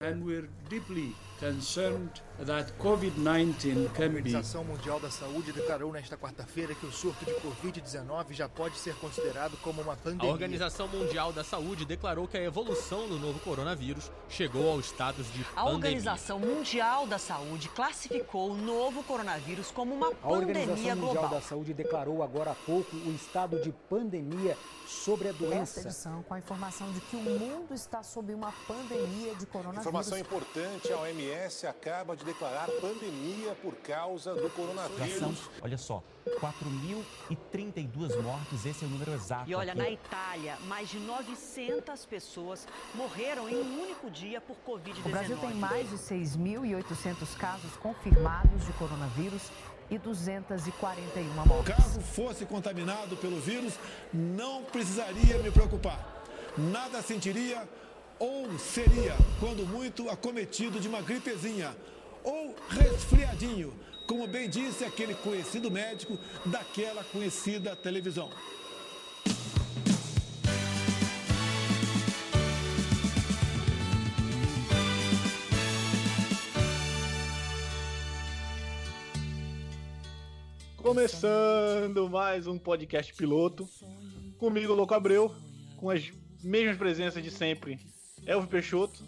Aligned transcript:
and 0.00 0.24
we're 0.24 0.48
deeply 0.68 1.18
A 1.38 1.48
Organização 3.98 4.64
Mundial 4.64 4.98
da 4.98 5.10
Saúde 5.10 5.52
declarou 5.52 5.92
nesta 5.92 6.16
quarta-feira 6.16 6.74
que 6.74 6.86
o 6.86 6.92
surto 6.92 7.26
de 7.26 7.32
Covid-19 7.34 8.32
já 8.32 8.48
pode 8.48 8.78
ser 8.78 8.94
considerado 8.96 9.54
como 9.58 9.82
uma 9.82 9.92
A 9.92 9.96
pandemia. 9.96 10.32
Organização 10.32 10.88
Mundial 10.88 11.34
da 11.34 11.44
Saúde 11.44 11.84
declarou 11.84 12.26
que 12.26 12.38
a 12.38 12.42
evolução 12.42 13.06
do 13.06 13.18
novo 13.18 13.38
coronavírus 13.40 14.10
chegou 14.30 14.70
ao 14.70 14.80
status 14.80 15.30
de 15.32 15.42
A 15.42 15.44
pandemia. 15.64 15.74
Organização 15.74 16.38
Mundial 16.38 17.06
da 17.06 17.18
Saúde 17.18 17.68
classificou 17.68 18.52
o 18.52 18.56
novo 18.56 19.02
coronavírus 19.02 19.70
como 19.70 19.94
uma 19.94 20.08
A 20.08 20.12
pandemia 20.12 20.38
Organização 20.38 20.96
Mundial 20.96 21.12
global. 21.12 21.28
da 21.30 21.40
Saúde 21.42 21.74
declarou 21.74 22.22
agora 22.22 22.52
há 22.52 22.54
pouco 22.54 22.96
o 22.96 23.14
estado 23.14 23.60
de 23.60 23.72
pandemia 23.90 24.56
sobre 24.86 25.28
a 25.28 25.32
Esta 25.32 25.44
doença. 25.44 25.80
edição 25.80 26.22
com 26.22 26.32
a 26.32 26.38
informação 26.38 26.90
de 26.92 27.00
que 27.00 27.16
o 27.16 27.20
mundo 27.20 27.74
está 27.74 28.02
sob 28.02 28.32
uma 28.32 28.52
pandemia 28.66 29.34
de 29.34 29.44
coronavírus. 29.46 29.86
Informação 29.86 30.18
importante: 30.18 30.90
a 30.92 30.98
OMS 31.00 31.25
acaba 31.66 32.16
de 32.16 32.24
declarar 32.24 32.68
pandemia 32.80 33.54
por 33.62 33.74
causa 33.76 34.34
do 34.34 34.50
coronavírus. 34.50 35.50
olha 35.62 35.78
só, 35.78 36.02
4.032 36.40 38.20
mortes, 38.22 38.66
esse 38.66 38.84
é 38.84 38.86
o 38.86 38.90
número 38.90 39.12
exato. 39.12 39.48
E 39.48 39.54
olha, 39.54 39.72
aqui. 39.72 39.80
na 39.80 39.90
Itália, 39.90 40.56
mais 40.66 40.88
de 40.88 40.98
900 40.98 42.06
pessoas 42.06 42.66
morreram 42.94 43.48
em 43.48 43.56
um 43.56 43.82
único 43.82 44.10
dia 44.10 44.40
por 44.40 44.56
Covid-19. 44.66 45.06
O 45.06 45.08
Brasil 45.08 45.36
tem 45.38 45.54
mais 45.54 45.88
de 45.90 45.96
6.800 45.96 47.36
casos 47.36 47.76
confirmados 47.76 48.64
de 48.64 48.72
coronavírus 48.74 49.50
e 49.90 49.98
241 49.98 51.46
mortes. 51.46 51.74
Caso 51.74 52.00
fosse 52.00 52.44
contaminado 52.44 53.16
pelo 53.16 53.40
vírus, 53.40 53.74
não 54.12 54.64
precisaria 54.64 55.38
me 55.38 55.50
preocupar. 55.50 56.24
Nada 56.56 57.02
sentiria 57.02 57.68
ou 58.18 58.58
seria, 58.58 59.14
quando 59.38 59.66
muito, 59.66 60.08
acometido 60.08 60.80
de 60.80 60.88
uma 60.88 61.02
gripezinha 61.02 61.76
ou 62.24 62.54
resfriadinho, 62.68 63.72
como 64.06 64.26
bem 64.26 64.48
disse 64.48 64.84
aquele 64.84 65.14
conhecido 65.14 65.70
médico 65.70 66.18
daquela 66.46 67.04
conhecida 67.04 67.76
televisão. 67.76 68.30
Começando 80.76 82.08
mais 82.08 82.46
um 82.46 82.56
podcast 82.56 83.12
piloto. 83.12 83.68
Comigo, 84.38 84.72
Louco 84.72 84.94
Abreu, 84.94 85.34
com 85.76 85.90
as 85.90 86.12
mesmas 86.42 86.76
presenças 86.76 87.22
de 87.22 87.30
sempre. 87.30 87.95
Elvio 88.24 88.48
Peixoto, 88.48 89.02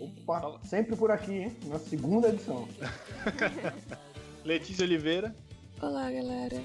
Opa, 0.00 0.58
sempre 0.64 0.96
por 0.96 1.10
aqui, 1.10 1.32
hein? 1.32 1.56
Na 1.66 1.78
segunda 1.78 2.28
edição. 2.28 2.66
Letícia 4.44 4.84
Oliveira 4.84 5.34
Olá, 5.80 6.10
galera. 6.10 6.60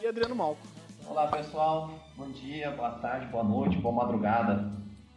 e 0.00 0.06
Adriano 0.06 0.34
Malco. 0.34 0.66
Olá 1.06 1.26
pessoal, 1.28 1.92
bom 2.16 2.30
dia, 2.30 2.70
boa 2.70 2.92
tarde, 2.92 3.26
boa 3.26 3.44
noite, 3.44 3.76
boa 3.76 3.94
madrugada. 3.94 4.70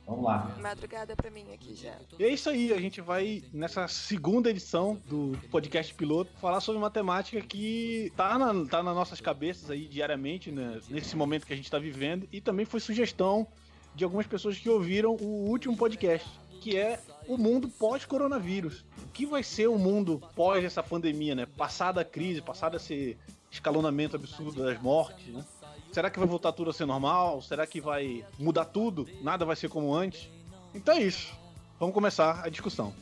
Vamos 0.05 0.25
lá. 0.25 0.53
Madrugada 0.61 1.15
pra 1.15 1.31
mim 1.31 1.45
aqui 1.53 1.75
já. 1.75 1.95
E 2.19 2.23
é 2.25 2.27
isso 2.29 2.49
aí, 2.49 2.73
a 2.73 2.79
gente 2.79 2.99
vai, 2.99 3.41
nessa 3.53 3.87
segunda 3.87 4.49
edição 4.49 4.99
do 5.07 5.37
podcast 5.49 5.93
piloto, 5.93 6.29
falar 6.41 6.59
sobre 6.59 6.77
uma 6.77 6.91
temática 6.91 7.39
que 7.41 8.11
tá, 8.17 8.37
na, 8.37 8.65
tá 8.65 8.83
nas 8.83 8.95
nossas 8.95 9.21
cabeças 9.21 9.71
aí 9.71 9.87
diariamente, 9.87 10.51
né, 10.51 10.81
nesse 10.89 11.15
momento 11.15 11.47
que 11.47 11.53
a 11.53 11.55
gente 11.55 11.71
tá 11.71 11.79
vivendo, 11.79 12.27
e 12.33 12.41
também 12.41 12.65
foi 12.65 12.81
sugestão 12.81 13.47
de 13.95 14.03
algumas 14.03 14.27
pessoas 14.27 14.57
que 14.57 14.69
ouviram 14.69 15.15
o 15.15 15.49
último 15.49 15.75
podcast, 15.77 16.27
que 16.61 16.77
é 16.77 16.99
o 17.27 17.37
mundo 17.37 17.67
pós-coronavírus. 17.67 18.85
O 19.03 19.07
que 19.13 19.25
vai 19.25 19.43
ser 19.43 19.67
o 19.67 19.77
mundo 19.77 20.21
pós 20.35 20.63
essa 20.63 20.81
pandemia, 20.81 21.35
né? 21.35 21.45
Passada 21.45 22.01
a 22.01 22.05
crise, 22.05 22.41
passado 22.41 22.77
esse 22.77 23.17
escalonamento 23.51 24.15
absurdo 24.15 24.63
das 24.63 24.81
mortes, 24.81 25.27
né? 25.27 25.45
Será 25.91 26.09
que 26.09 26.17
vai 26.17 26.27
voltar 26.27 26.51
tudo 26.53 26.71
a 26.71 26.73
ser 26.73 26.85
normal? 26.85 27.41
Será 27.41 27.67
que 27.67 27.79
vai 27.79 28.25
mudar 28.39 28.65
tudo? 28.65 29.07
Nada 29.21 29.45
vai 29.45 29.55
ser 29.55 29.69
como 29.69 29.93
antes? 29.93 30.27
Então 30.73 30.95
é 30.95 31.01
isso. 31.01 31.31
Vamos 31.79 31.93
começar 31.93 32.43
a 32.43 32.49
discussão. 32.49 32.93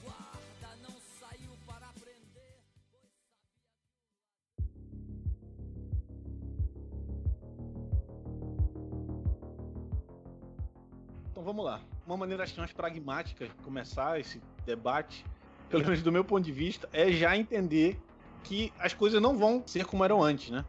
Então 11.41 11.53
vamos 11.55 11.65
lá. 11.65 11.81
Uma 12.05 12.15
maneira 12.15 12.43
acho 12.43 12.53
que 12.53 12.59
mais 12.59 12.71
pragmática 12.71 13.47
de 13.47 13.53
começar 13.63 14.19
esse 14.19 14.39
debate, 14.63 15.25
pelo 15.69 15.83
menos 15.83 16.03
do 16.03 16.11
meu 16.11 16.23
ponto 16.23 16.45
de 16.45 16.51
vista, 16.51 16.87
é 16.93 17.11
já 17.11 17.35
entender 17.35 17.99
que 18.43 18.71
as 18.77 18.93
coisas 18.93 19.19
não 19.19 19.35
vão 19.35 19.63
ser 19.65 19.83
como 19.85 20.05
eram 20.05 20.21
antes, 20.21 20.51
né? 20.51 20.63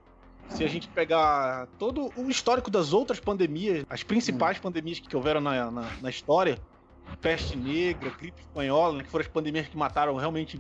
Se 0.49 0.65
a 0.65 0.69
gente 0.69 0.89
pegar 0.89 1.69
todo 1.79 2.11
o 2.17 2.31
histórico 2.31 2.71
das 2.71 2.95
outras 2.95 3.21
pandemias, 3.21 3.85
as 3.91 4.03
principais 4.03 4.59
pandemias 4.59 4.99
que 4.99 5.15
houveram 5.15 5.43
na, 5.43 5.71
na, 5.71 5.91
na 6.01 6.09
história, 6.09 6.59
peste 7.21 7.55
negra, 7.55 8.09
gripe 8.09 8.41
espanhola, 8.41 8.97
né, 8.97 9.05
que 9.05 9.11
foram 9.11 9.27
as 9.27 9.31
pandemias 9.31 9.69
que 9.69 9.77
mataram 9.77 10.17
realmente 10.17 10.59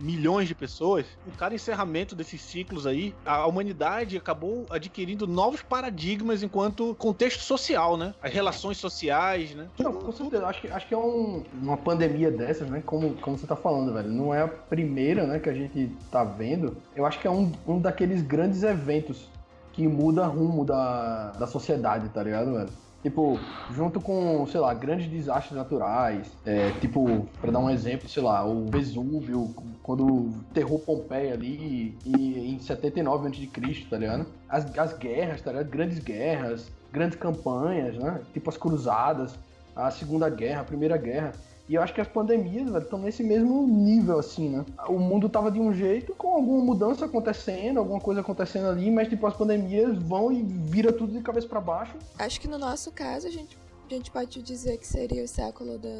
milhões 0.00 0.48
de 0.48 0.54
pessoas, 0.54 1.06
em 1.26 1.30
cada 1.30 1.54
encerramento 1.54 2.14
desses 2.16 2.40
ciclos 2.42 2.86
aí, 2.86 3.14
a 3.24 3.46
humanidade 3.46 4.16
acabou 4.16 4.66
adquirindo 4.70 5.26
novos 5.26 5.62
paradigmas 5.62 6.42
enquanto 6.42 6.94
contexto 6.96 7.40
social, 7.42 7.96
né? 7.96 8.14
As 8.22 8.32
relações 8.32 8.78
sociais, 8.78 9.54
né? 9.54 9.68
Não, 9.78 9.92
com 9.92 10.12
certeza. 10.12 10.46
Acho 10.46 10.60
que, 10.60 10.68
acho 10.68 10.86
que 10.88 10.94
é 10.94 10.98
um- 10.98 11.44
uma 11.52 11.76
pandemia 11.76 12.30
dessas, 12.30 12.68
né? 12.68 12.82
Como, 12.84 13.14
como 13.16 13.36
você 13.38 13.46
tá 13.46 13.56
falando, 13.56 13.92
velho. 13.92 14.08
Não 14.08 14.34
é 14.34 14.42
a 14.42 14.48
primeira, 14.48 15.26
né, 15.26 15.38
que 15.38 15.48
a 15.48 15.54
gente 15.54 15.90
tá 16.10 16.24
vendo. 16.24 16.76
Eu 16.96 17.04
acho 17.06 17.18
que 17.20 17.26
é 17.26 17.30
um, 17.30 17.52
um 17.66 17.78
daqueles 17.78 18.22
grandes 18.22 18.62
eventos 18.62 19.28
que 19.72 19.86
muda 19.86 20.26
rumo 20.26 20.64
da, 20.64 21.30
da 21.32 21.46
sociedade, 21.46 22.08
tá 22.08 22.22
ligado, 22.22 22.52
velho? 22.54 22.70
Tipo, 23.02 23.38
junto 23.70 23.98
com, 24.00 24.46
sei 24.46 24.60
lá, 24.60 24.74
grandes 24.74 25.08
desastres 25.08 25.56
naturais, 25.56 26.30
é, 26.44 26.70
tipo, 26.80 27.26
pra 27.40 27.50
dar 27.50 27.58
um 27.58 27.70
exemplo, 27.70 28.08
sei 28.08 28.22
lá, 28.22 28.44
o 28.44 28.66
Vesúvio, 28.66 29.54
quando 29.82 30.30
enterrou 30.50 30.78
Pompeia 30.78 31.32
ali 31.32 31.96
e, 32.04 32.54
em 32.54 32.58
79 32.58 33.28
a.C., 33.28 33.86
tá 33.88 33.96
ligado? 33.96 34.26
As, 34.48 34.78
as 34.78 34.98
guerras, 34.98 35.40
tá 35.40 35.50
ligado? 35.50 35.70
Grandes 35.70 35.98
guerras, 35.98 36.70
grandes 36.92 37.18
campanhas, 37.18 37.96
né? 37.96 38.20
Tipo 38.34 38.50
as 38.50 38.58
cruzadas, 38.58 39.38
a 39.74 39.90
Segunda 39.90 40.28
Guerra, 40.28 40.60
a 40.60 40.64
Primeira 40.64 40.98
Guerra. 40.98 41.32
E 41.70 41.76
eu 41.76 41.82
acho 41.82 41.94
que 41.94 42.00
as 42.00 42.08
pandemias, 42.08 42.68
velho, 42.68 42.82
estão 42.82 42.98
nesse 42.98 43.22
mesmo 43.22 43.64
nível, 43.64 44.18
assim, 44.18 44.48
né? 44.48 44.64
O 44.88 44.98
mundo 44.98 45.28
tava 45.28 45.52
de 45.52 45.60
um 45.60 45.72
jeito, 45.72 46.12
com 46.16 46.34
alguma 46.34 46.64
mudança 46.64 47.04
acontecendo, 47.04 47.78
alguma 47.78 48.00
coisa 48.00 48.22
acontecendo 48.22 48.66
ali, 48.66 48.90
mas, 48.90 49.06
tipo, 49.06 49.24
as 49.24 49.36
pandemias 49.36 49.96
vão 49.96 50.32
e 50.32 50.42
vira 50.42 50.92
tudo 50.92 51.12
de 51.12 51.20
cabeça 51.20 51.46
para 51.46 51.60
baixo. 51.60 51.94
Acho 52.18 52.40
que 52.40 52.48
no 52.48 52.58
nosso 52.58 52.90
caso 52.90 53.28
a 53.28 53.30
gente, 53.30 53.56
a 53.88 53.94
gente 53.94 54.10
pode 54.10 54.42
dizer 54.42 54.78
que 54.78 54.86
seria 54.86 55.22
o 55.22 55.28
século 55.28 55.78
da, 55.78 55.96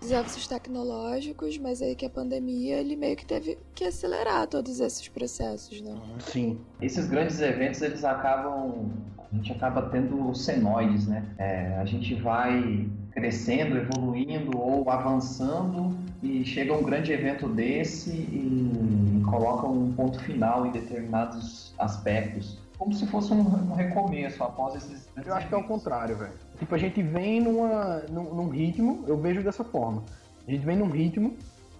dos 0.00 0.12
avanços 0.12 0.46
tecnológicos, 0.46 1.58
mas 1.58 1.82
aí 1.82 1.94
que 1.94 2.06
a 2.06 2.10
pandemia 2.10 2.78
ele 2.78 2.96
meio 2.96 3.16
que 3.16 3.26
teve 3.26 3.58
que 3.74 3.84
acelerar 3.84 4.46
todos 4.46 4.80
esses 4.80 5.08
processos, 5.08 5.80
né? 5.80 5.94
Sim. 6.20 6.58
Esses 6.80 7.06
grandes 7.06 7.40
eventos, 7.40 7.82
eles 7.82 8.04
acabam. 8.04 8.90
A 9.32 9.36
gente 9.36 9.52
acaba 9.52 9.82
tendo 9.82 10.34
senoides, 10.34 11.06
né? 11.06 11.24
É, 11.38 11.76
a 11.78 11.84
gente 11.84 12.14
vai 12.16 12.88
crescendo, 13.12 13.76
evoluindo 13.76 14.58
ou 14.58 14.88
avançando 14.90 15.96
e 16.22 16.44
chega 16.44 16.74
um 16.74 16.82
grande 16.82 17.12
evento 17.12 17.48
desse 17.48 18.10
e 18.10 19.22
coloca 19.28 19.66
um 19.66 19.92
ponto 19.92 20.18
final 20.20 20.66
em 20.66 20.70
determinados 20.70 21.72
aspectos. 21.78 22.58
Como 22.76 22.92
se 22.92 23.06
fosse 23.06 23.32
um, 23.32 23.40
um 23.40 23.74
recomeço 23.74 24.42
após 24.42 24.74
esses. 24.74 25.08
Eu 25.24 25.34
acho 25.34 25.48
que 25.48 25.54
é 25.54 25.58
o 25.58 25.64
contrário, 25.64 26.16
velho. 26.16 26.32
Tipo, 26.60 26.74
a 26.74 26.78
gente 26.78 27.02
vem 27.02 27.40
numa, 27.40 28.02
num, 28.10 28.34
num 28.34 28.48
ritmo, 28.50 29.02
eu 29.08 29.16
vejo 29.16 29.42
dessa 29.42 29.64
forma. 29.64 30.04
A 30.46 30.50
gente 30.50 30.64
vem 30.64 30.76
num 30.76 30.90
ritmo, 30.90 31.34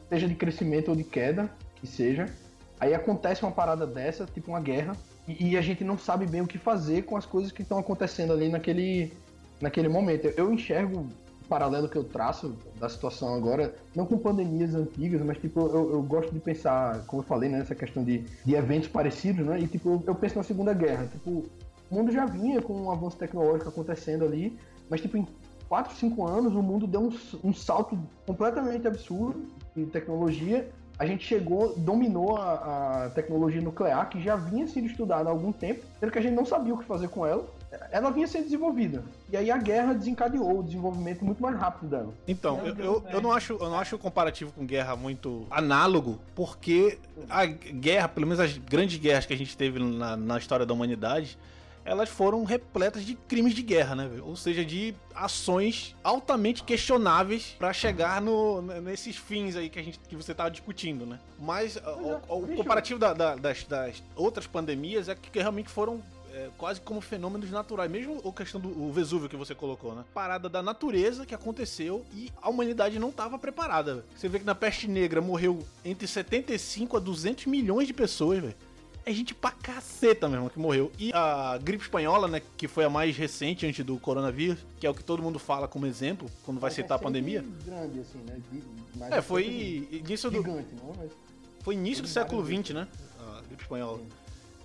seja 0.08 0.26
de 0.26 0.34
crescimento 0.34 0.88
ou 0.88 0.96
de 0.96 1.05
queda, 1.05 1.50
que 1.76 1.87
seja. 1.87 2.26
Aí 2.81 2.94
acontece 2.94 3.43
uma 3.43 3.52
parada 3.52 3.87
dessa, 3.87 4.25
tipo 4.25 4.50
uma 4.50 4.60
guerra, 4.60 4.96
e, 5.28 5.50
e 5.50 5.58
a 5.58 5.60
gente 5.60 5.84
não 5.84 5.99
sabe 5.99 6.26
bem 6.26 6.40
o 6.40 6.46
que 6.46 6.56
fazer 6.56 7.02
com 7.02 7.14
as 7.14 7.26
coisas 7.26 7.52
que 7.52 7.60
estão 7.60 7.78
acontecendo 7.78 8.32
ali 8.32 8.49
naquele, 8.49 9.12
naquele 9.60 9.87
momento. 9.87 10.25
Eu, 10.25 10.46
eu 10.46 10.52
enxergo 10.52 11.00
o 11.00 11.46
paralelo 11.46 11.87
que 11.87 11.96
eu 11.96 12.05
traço 12.05 12.56
da 12.78 12.88
situação 12.88 13.34
agora, 13.34 13.75
não 13.94 14.06
com 14.06 14.16
pandemias 14.16 14.75
antigas, 14.75 15.20
mas 15.20 15.37
tipo, 15.37 15.60
eu, 15.60 15.93
eu 15.93 16.02
gosto 16.02 16.32
de 16.32 16.40
pensar, 16.40 17.05
como 17.06 17.20
eu 17.20 17.26
falei, 17.26 17.50
né, 17.50 17.58
nessa 17.58 17.75
questão 17.75 18.02
de, 18.02 18.25
de 18.46 18.55
eventos 18.55 18.88
parecidos, 18.88 19.44
né? 19.44 19.60
E 19.60 19.66
tipo, 19.66 19.90
eu, 19.90 20.05
eu 20.06 20.14
penso 20.14 20.38
na 20.38 20.43
Segunda 20.43 20.72
Guerra. 20.72 21.06
Tipo, 21.12 21.44
o 21.90 21.94
mundo 21.94 22.12
já 22.12 22.25
vinha 22.25 22.62
com 22.62 22.72
um 22.75 22.90
avanço 22.90 23.16
tecnológico 23.16 23.69
acontecendo 23.69 24.25
ali, 24.25 24.58
mas 24.88 25.00
tipo, 25.00 25.16
em 25.16 25.26
4, 25.69 25.94
5 25.96 26.26
anos 26.26 26.54
o 26.54 26.62
mundo 26.62 26.87
deu 26.87 27.00
um, 27.00 27.12
um 27.44 27.54
salto 27.54 27.98
completamente 28.26 28.87
absurdo 28.87 29.46
em 29.76 29.87
tecnologia. 29.87 30.69
A 30.98 31.06
gente 31.06 31.25
chegou, 31.25 31.75
dominou 31.78 32.37
a, 32.37 33.04
a 33.06 33.10
tecnologia 33.10 33.60
nuclear, 33.60 34.08
que 34.10 34.20
já 34.20 34.37
vinha 34.37 34.66
sendo 34.66 34.87
estudada 34.87 35.31
há 35.31 35.32
algum 35.32 35.50
tempo, 35.50 35.82
sendo 35.98 36.12
que 36.12 36.19
a 36.19 36.20
gente 36.20 36.34
não 36.34 36.44
sabia 36.44 36.75
o 36.75 36.78
que 36.78 36.84
fazer 36.84 37.08
com 37.08 37.25
ela. 37.25 37.46
ela 37.90 38.10
vinha 38.10 38.26
sendo 38.26 38.44
desenvolvida. 38.44 39.02
E 39.31 39.36
aí 39.36 39.50
a 39.50 39.56
guerra 39.56 39.94
desencadeou 39.94 40.58
o 40.58 40.62
desenvolvimento 40.62 41.25
muito 41.25 41.40
mais 41.40 41.56
rápido 41.56 41.88
dela. 41.88 42.12
Então, 42.28 42.58
eu, 42.66 42.76
eu, 42.76 43.04
eu, 43.10 43.20
não 43.22 43.32
acho, 43.32 43.54
eu 43.54 43.70
não 43.70 43.78
acho 43.78 43.96
o 43.96 43.98
comparativo 43.98 44.52
com 44.52 44.66
guerra 44.66 44.94
muito 44.94 45.46
análogo, 45.50 46.19
porque 46.34 46.98
a 47.31 47.46
guerra, 47.46 48.08
pelo 48.08 48.26
menos 48.26 48.40
as 48.40 48.58
grandes 48.58 48.98
guerras 48.98 49.25
que 49.25 49.32
a 49.32 49.38
gente 49.38 49.56
teve 49.56 49.78
na, 49.78 50.16
na 50.16 50.36
história 50.36 50.66
da 50.66 50.75
humanidade, 50.75 51.38
elas 51.85 52.09
foram 52.09 52.44
repletas 52.44 53.05
de 53.05 53.15
crimes 53.15 53.55
de 53.55 53.62
guerra, 53.62 53.94
né? 53.94 54.11
Ou 54.23 54.37
seja, 54.37 54.65
de 54.65 54.94
ações 55.15 55.94
altamente 56.03 56.62
questionáveis 56.62 57.56
para 57.59 57.73
chegar 57.73 58.21
no, 58.21 58.62
nesses 58.62 59.17
fins 59.17 59.56
aí 59.56 59.69
que 59.69 59.79
a 59.79 59.82
gente 59.82 59.99
que 60.00 60.17
você 60.17 60.35
tava 60.35 60.50
discutindo, 60.50 61.06
né? 61.06 61.19
Mas 61.38 61.77
o, 61.77 62.35
o, 62.37 62.56
comparativo 62.56 62.99
da, 62.99 63.12
da, 63.12 63.37
das, 63.37 63.65
das 63.65 64.03
outras 64.15 64.47
pandemias 64.47 65.09
é 65.09 65.15
que 65.15 65.38
realmente 65.38 65.69
foram 65.69 66.03
é, 66.32 66.49
quase 66.56 66.81
como 66.81 67.00
fenômenos 67.00 67.50
naturais. 67.50 67.91
Mesmo 67.91 68.21
a 68.27 68.32
questão 68.32 68.61
do 68.61 68.93
Vesúvio 68.93 69.29
que 69.29 69.37
você 69.37 69.55
colocou, 69.55 69.94
né? 69.94 70.05
Parada 70.15 70.49
da 70.49 70.62
natureza 70.62 71.27
que 71.27 71.35
aconteceu 71.35 72.05
e 72.15 72.31
a 72.41 72.49
humanidade 72.49 72.99
não 72.99 73.11
estava 73.11 73.38
preparada. 73.38 74.05
Você 74.17 74.29
vê 74.29 74.38
que 74.38 74.44
na 74.44 74.55
peste 74.55 74.88
negra 74.88 75.21
morreu 75.21 75.65
entre 75.85 76.06
75 76.06 76.97
a 76.97 77.00
200 77.00 77.47
milhões 77.47 77.87
de 77.87 77.93
pessoas, 77.93 78.41
velho. 78.41 78.56
É 79.05 79.12
gente 79.12 79.35
pra 79.35 79.50
caceta 79.50 80.29
mesmo 80.29 80.50
que 80.50 80.58
morreu. 80.58 80.93
E 80.99 81.11
a 81.12 81.58
gripe 81.62 81.82
espanhola, 81.82 82.29
né, 82.29 82.43
que 82.56 82.69
foi 82.69 82.85
a 82.85 82.91
mais 82.91 83.17
recente 83.17 83.67
antes 83.67 83.85
do 83.85 83.99
coronavírus, 83.99 84.58
que 84.79 84.87
é 84.87 84.91
o 84.91 84.94
que 84.94 85.02
todo 85.02 85.23
mundo 85.23 85.38
fala 85.38 85.67
como 85.67 85.87
exemplo 85.87 86.31
quando 86.44 86.61
vai 86.61 86.70
citar 86.70 86.99
a 86.99 87.00
pandemia. 87.00 87.44
Grande, 87.64 88.00
assim, 88.00 88.19
né? 88.26 88.38
Mais 88.97 89.12
é, 89.12 89.23
foi 89.23 89.88
início 89.91 90.31
do. 90.31 90.38
Gigante, 90.38 90.75
não, 90.75 90.94
mas... 90.97 91.11
Foi 91.62 91.75
início 91.75 92.02
do 92.02 92.08
século 92.08 92.44
XX, 92.44 92.75
né? 92.75 92.88
A 93.19 93.43
gripe 93.43 93.62
espanhola. 93.62 93.99
Sim. 93.99 94.08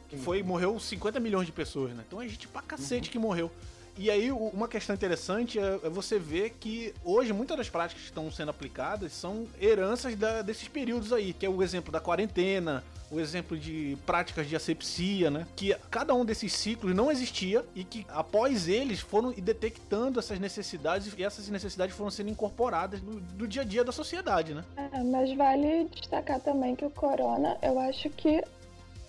Que 0.09 0.17
foi, 0.17 0.43
morreu 0.43 0.79
50 0.79 1.19
milhões 1.19 1.45
de 1.45 1.51
pessoas, 1.51 1.93
né? 1.93 2.03
Então 2.05 2.21
é 2.21 2.27
gente 2.27 2.47
pra 2.47 2.61
cacete 2.61 3.07
uhum. 3.07 3.11
que 3.11 3.19
morreu. 3.19 3.51
E 3.97 4.11
aí, 4.11 4.29
uma 4.29 4.67
questão 4.67 4.93
interessante 4.93 5.57
é, 5.57 5.79
é 5.83 5.89
você 5.89 6.19
ver 6.19 6.51
que 6.59 6.93
hoje 7.03 7.31
muitas 7.31 7.55
das 7.55 7.69
práticas 7.69 8.03
que 8.03 8.09
estão 8.09 8.29
sendo 8.29 8.49
aplicadas 8.49 9.13
são 9.13 9.47
heranças 9.59 10.15
da, 10.15 10.41
desses 10.41 10.67
períodos 10.67 11.13
aí, 11.13 11.31
que 11.31 11.45
é 11.45 11.49
o 11.49 11.63
exemplo 11.63 11.93
da 11.93 12.01
quarentena, 12.01 12.83
o 13.11 13.19
exemplo 13.19 13.57
de 13.57 13.97
práticas 14.05 14.47
de 14.47 14.55
asepsia, 14.55 15.29
né? 15.29 15.47
Que 15.55 15.75
cada 15.91 16.13
um 16.13 16.25
desses 16.25 16.53
ciclos 16.53 16.95
não 16.95 17.11
existia 17.11 17.63
e 17.75 17.83
que 17.83 18.05
após 18.09 18.67
eles 18.67 18.99
foram 18.99 19.31
detectando 19.31 20.19
essas 20.19 20.39
necessidades 20.39 21.13
e 21.17 21.23
essas 21.23 21.47
necessidades 21.49 21.95
foram 21.95 22.09
sendo 22.09 22.29
incorporadas 22.29 23.01
no, 23.01 23.19
no 23.37 23.47
dia 23.47 23.61
a 23.61 23.65
dia 23.65 23.83
da 23.83 23.91
sociedade, 23.91 24.53
né? 24.53 24.63
É, 24.75 25.03
mas 25.03 25.35
vale 25.35 25.85
destacar 25.85 26.39
também 26.39 26.75
que 26.75 26.85
o 26.85 26.89
corona, 26.89 27.57
eu 27.61 27.79
acho 27.79 28.09
que 28.09 28.43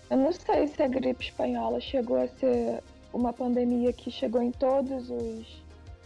eu 0.08 0.16
não 0.16 0.32
sei 0.32 0.69
se 0.69 0.82
a 0.82 0.88
gripe 0.88 1.25
espanhola 1.25 1.81
chegou 1.81 2.22
a 2.22 2.28
ser 2.28 2.82
uma 3.12 3.32
pandemia 3.32 3.93
que 3.93 4.10
chegou 4.10 4.43
em 4.43 4.52
todos 4.52 5.10
os, 5.10 5.62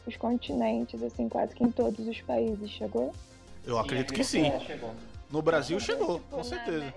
os 0.07 0.17
continentes, 0.17 1.03
assim, 1.03 1.29
quase 1.29 1.55
que 1.55 1.65
em 1.65 1.71
todos 1.71 2.07
os 2.07 2.21
países, 2.23 2.71
chegou? 2.71 3.13
Eu 3.67 3.79
acredito 3.79 4.15
que 4.15 4.25
sim. 4.25 4.51
No 5.31 5.43
Brasil 5.43 5.79
chegou, 5.79 6.21
com 6.31 6.43
certeza. 6.43 6.95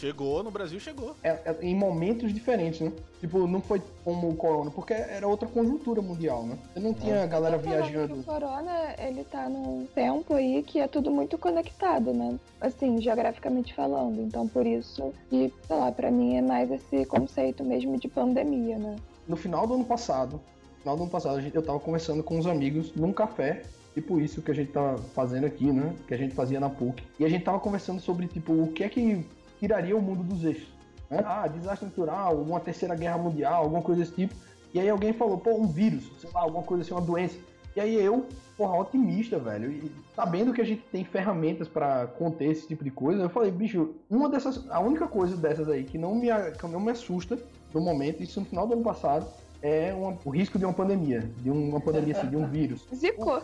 Chegou, 0.00 0.42
no 0.42 0.50
Brasil 0.50 0.80
chegou. 0.80 1.14
É, 1.22 1.28
é, 1.28 1.56
em 1.60 1.74
momentos 1.74 2.32
diferentes, 2.32 2.80
né? 2.80 2.90
Tipo, 3.20 3.46
não 3.46 3.60
foi 3.60 3.82
como 4.02 4.30
o 4.30 4.34
corona, 4.34 4.70
porque 4.70 4.94
era 4.94 5.28
outra 5.28 5.46
conjuntura 5.46 6.00
mundial, 6.00 6.42
né? 6.44 6.56
Você 6.72 6.80
não 6.80 6.94
tinha 6.94 7.22
a 7.22 7.26
galera 7.26 7.58
viajando. 7.58 8.20
O 8.20 8.24
corona, 8.24 8.94
ele 8.98 9.22
tá 9.24 9.46
num 9.46 9.86
tempo 9.94 10.32
aí 10.32 10.62
que 10.62 10.80
é 10.80 10.88
tudo 10.88 11.10
muito 11.10 11.36
conectado, 11.36 12.14
né? 12.14 12.38
Assim, 12.58 12.98
geograficamente 12.98 13.74
falando. 13.74 14.22
Então, 14.22 14.48
por 14.48 14.66
isso 14.66 15.12
que, 15.28 15.52
sei 15.66 15.76
lá, 15.76 15.92
pra 15.92 16.10
mim 16.10 16.36
é 16.36 16.40
mais 16.40 16.70
esse 16.70 17.04
conceito 17.04 17.62
mesmo 17.62 17.98
de 17.98 18.08
pandemia, 18.08 18.78
né? 18.78 18.96
No 19.28 19.36
final 19.36 19.66
do 19.66 19.74
ano 19.74 19.84
passado, 19.84 20.40
no 20.76 20.80
final 20.80 20.96
do 20.96 21.02
ano 21.02 21.12
passado, 21.12 21.42
eu 21.52 21.62
tava 21.62 21.78
conversando 21.78 22.22
com 22.22 22.38
uns 22.38 22.46
amigos 22.46 22.94
num 22.94 23.12
café 23.12 23.64
tipo 23.94 24.20
isso 24.20 24.40
que 24.40 24.50
a 24.50 24.54
gente 24.54 24.72
tá 24.72 24.96
fazendo 25.14 25.46
aqui, 25.46 25.70
né? 25.70 25.94
Que 26.06 26.14
a 26.14 26.16
gente 26.16 26.34
fazia 26.34 26.60
na 26.60 26.70
PUC. 26.70 27.02
E 27.18 27.24
a 27.24 27.28
gente 27.28 27.44
tava 27.44 27.58
conversando 27.58 28.00
sobre, 28.00 28.26
tipo, 28.26 28.52
o 28.52 28.68
que 28.72 28.84
é 28.84 28.88
que 28.88 29.24
tiraria 29.60 29.96
o 29.96 30.02
mundo 30.02 30.24
dos 30.24 30.42
eixos. 30.42 30.68
Né? 31.08 31.22
Ah, 31.24 31.46
desastre 31.46 31.86
natural, 31.86 32.36
uma 32.36 32.58
terceira 32.58 32.96
guerra 32.96 33.18
mundial, 33.18 33.64
alguma 33.64 33.82
coisa 33.82 34.00
desse 34.00 34.14
tipo. 34.14 34.34
E 34.72 34.80
aí 34.80 34.88
alguém 34.88 35.12
falou, 35.12 35.38
pô, 35.38 35.54
um 35.54 35.66
vírus, 35.66 36.10
sei 36.18 36.30
lá, 36.32 36.40
alguma 36.40 36.62
coisa 36.62 36.82
assim, 36.82 36.92
uma 36.92 37.00
doença. 37.00 37.36
E 37.76 37.80
aí 37.80 37.94
eu, 37.94 38.26
porra, 38.56 38.78
otimista, 38.78 39.38
velho. 39.38 39.70
E 39.70 39.92
sabendo 40.14 40.52
que 40.52 40.60
a 40.60 40.64
gente 40.64 40.82
tem 40.90 41.04
ferramentas 41.04 41.68
para 41.68 42.06
conter 42.06 42.50
esse 42.50 42.66
tipo 42.66 42.82
de 42.82 42.90
coisa, 42.90 43.22
eu 43.22 43.28
falei, 43.28 43.50
bicho, 43.50 43.94
uma 44.08 44.28
dessas, 44.28 44.68
a 44.70 44.80
única 44.80 45.06
coisa 45.06 45.36
dessas 45.36 45.68
aí 45.68 45.84
que 45.84 45.98
não 45.98 46.14
me, 46.14 46.28
que 46.58 46.66
não 46.66 46.80
me 46.80 46.90
assusta 46.90 47.38
no 47.72 47.80
momento, 47.80 48.22
isso 48.22 48.40
no 48.40 48.46
final 48.46 48.66
do 48.66 48.74
ano 48.74 48.82
passado, 48.82 49.26
é 49.62 49.92
uma, 49.92 50.16
o 50.24 50.30
risco 50.30 50.58
de 50.58 50.64
uma 50.64 50.72
pandemia, 50.72 51.30
de 51.38 51.50
uma 51.50 51.80
pandemia 51.80 52.16
assim, 52.16 52.28
de 52.28 52.36
um 52.36 52.46
vírus. 52.46 52.86
Zicou. 52.94 53.42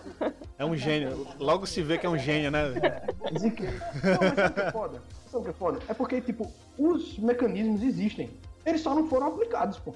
É 0.58 0.64
um 0.64 0.76
gênio. 0.76 1.26
Logo 1.38 1.66
se 1.66 1.82
vê 1.82 1.98
que 1.98 2.06
é 2.06 2.08
um 2.08 2.18
gênio, 2.18 2.50
né? 2.50 2.72
É, 2.82 3.38
ziquei. 3.38 3.68
Não, 3.68 4.18
mas 4.20 4.52
que 4.52 4.60
é 4.60 4.72
foda? 4.72 5.02
Sabe 5.36 5.40
o 5.40 5.42
que 5.42 5.50
é 5.50 5.52
foda? 5.52 5.78
É 5.88 5.94
porque, 5.94 6.20
tipo, 6.20 6.50
os 6.78 7.18
mecanismos 7.18 7.82
existem. 7.82 8.30
Eles 8.64 8.80
só 8.80 8.94
não 8.94 9.06
foram 9.06 9.26
aplicados, 9.26 9.78
pô. 9.78 9.94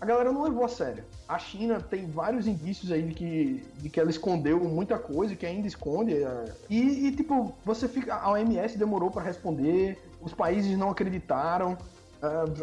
A 0.00 0.06
galera 0.06 0.32
não 0.32 0.42
levou 0.42 0.64
a 0.64 0.68
sério. 0.68 1.04
A 1.28 1.38
China 1.38 1.80
tem 1.80 2.10
vários 2.10 2.46
indícios 2.46 2.90
aí 2.90 3.02
de 3.02 3.14
que, 3.14 3.64
de 3.78 3.88
que 3.88 4.00
ela 4.00 4.10
escondeu 4.10 4.58
muita 4.60 4.98
coisa, 4.98 5.36
que 5.36 5.46
ainda 5.46 5.68
esconde. 5.68 6.14
É. 6.14 6.44
E, 6.68 7.06
e 7.06 7.12
tipo, 7.12 7.54
você 7.64 7.86
fica. 7.86 8.14
A 8.14 8.30
OMS 8.30 8.76
demorou 8.76 9.10
para 9.10 9.22
responder, 9.22 10.02
os 10.20 10.32
países 10.32 10.76
não 10.76 10.90
acreditaram 10.90 11.76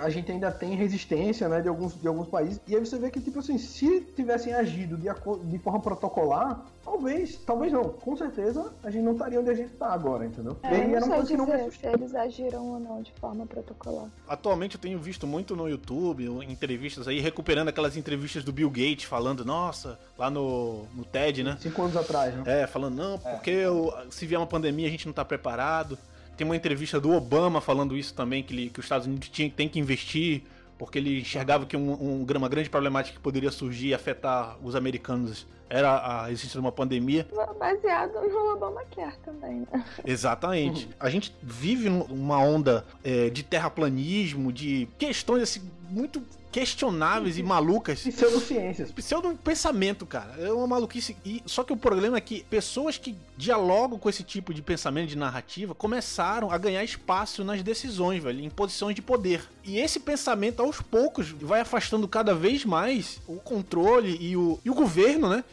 a 0.02 0.10
gente 0.10 0.32
ainda 0.32 0.50
tem 0.52 0.74
resistência 0.74 1.50
né, 1.50 1.60
de, 1.60 1.68
alguns, 1.68 2.00
de 2.00 2.08
alguns 2.08 2.30
países. 2.30 2.62
E 2.66 2.76
aí 2.76 2.80
você 2.80 2.98
vê 2.98 3.12
que, 3.12 3.20
tipo 3.20 3.40
assim, 3.40 3.58
se 3.58 4.02
tivessem 4.16 4.54
agido 4.54 4.96
de, 4.96 5.10
de 5.50 5.60
forma 5.60 5.82
protocolar, 5.82 6.66
talvez, 6.84 7.36
talvez 7.46 7.74
não, 7.74 7.84
com 7.84 8.16
certeza 8.16 8.72
a 8.82 8.90
gente 8.90 9.04
não 9.04 9.12
estaria 9.12 9.38
onde 9.38 9.50
a 9.50 9.54
gente 9.54 9.74
está 9.74 9.92
agora, 9.92 10.26
entendeu? 10.26 10.56
É, 10.64 10.72
e 10.72 10.82
aí 10.82 10.94
era 10.94 11.06
uma 11.06 11.16
coisa 11.16 11.32
que 11.32 11.38
não 11.38 11.46
me 11.46 11.72
se 11.72 11.86
eles 11.86 12.16
agiram 12.16 12.66
ou 12.66 12.80
não 12.80 13.02
de 13.02 13.12
forma 13.20 13.46
protocolar. 13.46 14.10
Atualmente 14.30 14.76
eu 14.76 14.82
tenho 14.82 14.98
visto 14.98 15.28
muito 15.28 15.56
no 15.58 15.68
YouTube, 15.68 16.26
entrevistas 16.48 17.06
aí, 17.06 17.20
recuperando 17.20 17.68
aquelas 17.68 17.98
entrevistas 17.98 18.46
do 18.46 18.54
Bill 18.54 18.70
Gates 18.70 19.04
falando, 19.04 19.44
nossa, 19.44 20.00
lá 20.18 20.30
no, 20.30 20.86
no 20.96 21.04
TED, 21.04 21.44
né? 21.44 21.58
Cinco 21.60 21.82
anos 21.82 21.98
atrás, 21.98 22.34
né? 22.34 22.62
É, 22.62 22.68
falando, 22.68 22.96
não, 22.96 23.20
porque 23.20 23.52
é. 23.52 23.66
eu, 23.66 23.94
se 24.10 24.26
vier 24.26 24.40
uma 24.40 24.48
pandemia 24.48 24.88
a 24.88 24.92
gente 24.92 25.06
não 25.06 25.12
está 25.12 25.26
preparado. 25.26 25.98
Tem 26.40 26.46
uma 26.46 26.56
entrevista 26.56 27.02
do 27.02 27.12
Obama 27.12 27.60
falando 27.60 27.98
isso 27.98 28.14
também, 28.14 28.42
que, 28.42 28.54
ele, 28.54 28.70
que 28.70 28.80
os 28.80 28.86
Estados 28.86 29.06
Unidos 29.06 29.28
tinha, 29.28 29.50
tem 29.50 29.68
que 29.68 29.78
investir, 29.78 30.44
porque 30.78 30.98
ele 30.98 31.20
enxergava 31.20 31.66
que 31.66 31.76
um, 31.76 31.92
um, 31.92 32.26
uma 32.38 32.48
grande 32.48 32.70
problemática 32.70 33.18
que 33.18 33.22
poderia 33.22 33.52
surgir 33.52 33.88
e 33.90 33.94
afetar 33.94 34.58
os 34.64 34.74
americanos 34.74 35.46
era 35.70 36.24
a 36.24 36.32
existência 36.32 36.54
de 36.54 36.66
uma 36.66 36.72
pandemia. 36.72 37.28
Baseado 37.60 38.14
no 38.14 38.54
Obamacare 38.54 39.18
também, 39.18 39.68
né? 39.70 39.84
Exatamente. 40.06 40.86
Uhum. 40.86 40.94
A 40.98 41.10
gente 41.10 41.36
vive 41.44 41.90
numa 41.90 42.38
onda 42.38 42.86
é, 43.04 43.30
de 43.30 43.44
terraplanismo, 43.44 44.54
de 44.54 44.88
questões 44.98 45.44
assim, 45.44 45.70
muito 45.90 46.24
questionáveis 46.52 47.38
e 47.38 47.44
malucas. 47.44 48.02
Pseudociências. 48.02 48.92
Pseudo 48.92 49.38
pensamento, 49.44 50.06
cara. 50.06 50.36
É 50.40 50.52
uma 50.52 50.68
maluquice. 50.68 51.16
E, 51.26 51.42
só 51.46 51.64
que 51.64 51.72
o 51.72 51.78
problema 51.78 52.18
é 52.18 52.22
que 52.22 52.44
pessoas 52.44 52.98
que 52.98 53.16
dialogam 53.38 54.00
com 54.00 54.10
esse 54.10 54.24
tipo 54.24 54.54
de 54.54 54.62
pensamento, 54.62 55.10
de 55.10 55.18
narrativa, 55.18 55.76
começaram 55.76 56.52
a 56.52 56.58
ganhar 56.58 56.84
espaço 56.84 57.44
nas 57.44 57.62
decisões, 57.62 58.24
velho, 58.24 58.44
em 58.44 58.50
posições 58.50 58.96
de 58.96 59.02
poder. 59.02 59.48
E 59.64 59.80
esse 59.80 60.00
pensamento, 60.00 60.62
aos 60.62 60.82
poucos, 60.82 61.30
vai 61.30 61.62
afastando 61.62 62.08
cada 62.08 62.34
vez 62.34 62.66
mais 62.66 63.20
o 63.28 63.36
controle 63.36 64.18
e 64.20 64.36
o, 64.36 64.60
e 64.66 64.70
o 64.70 64.74
governo, 64.74 65.30
né? 65.30 65.44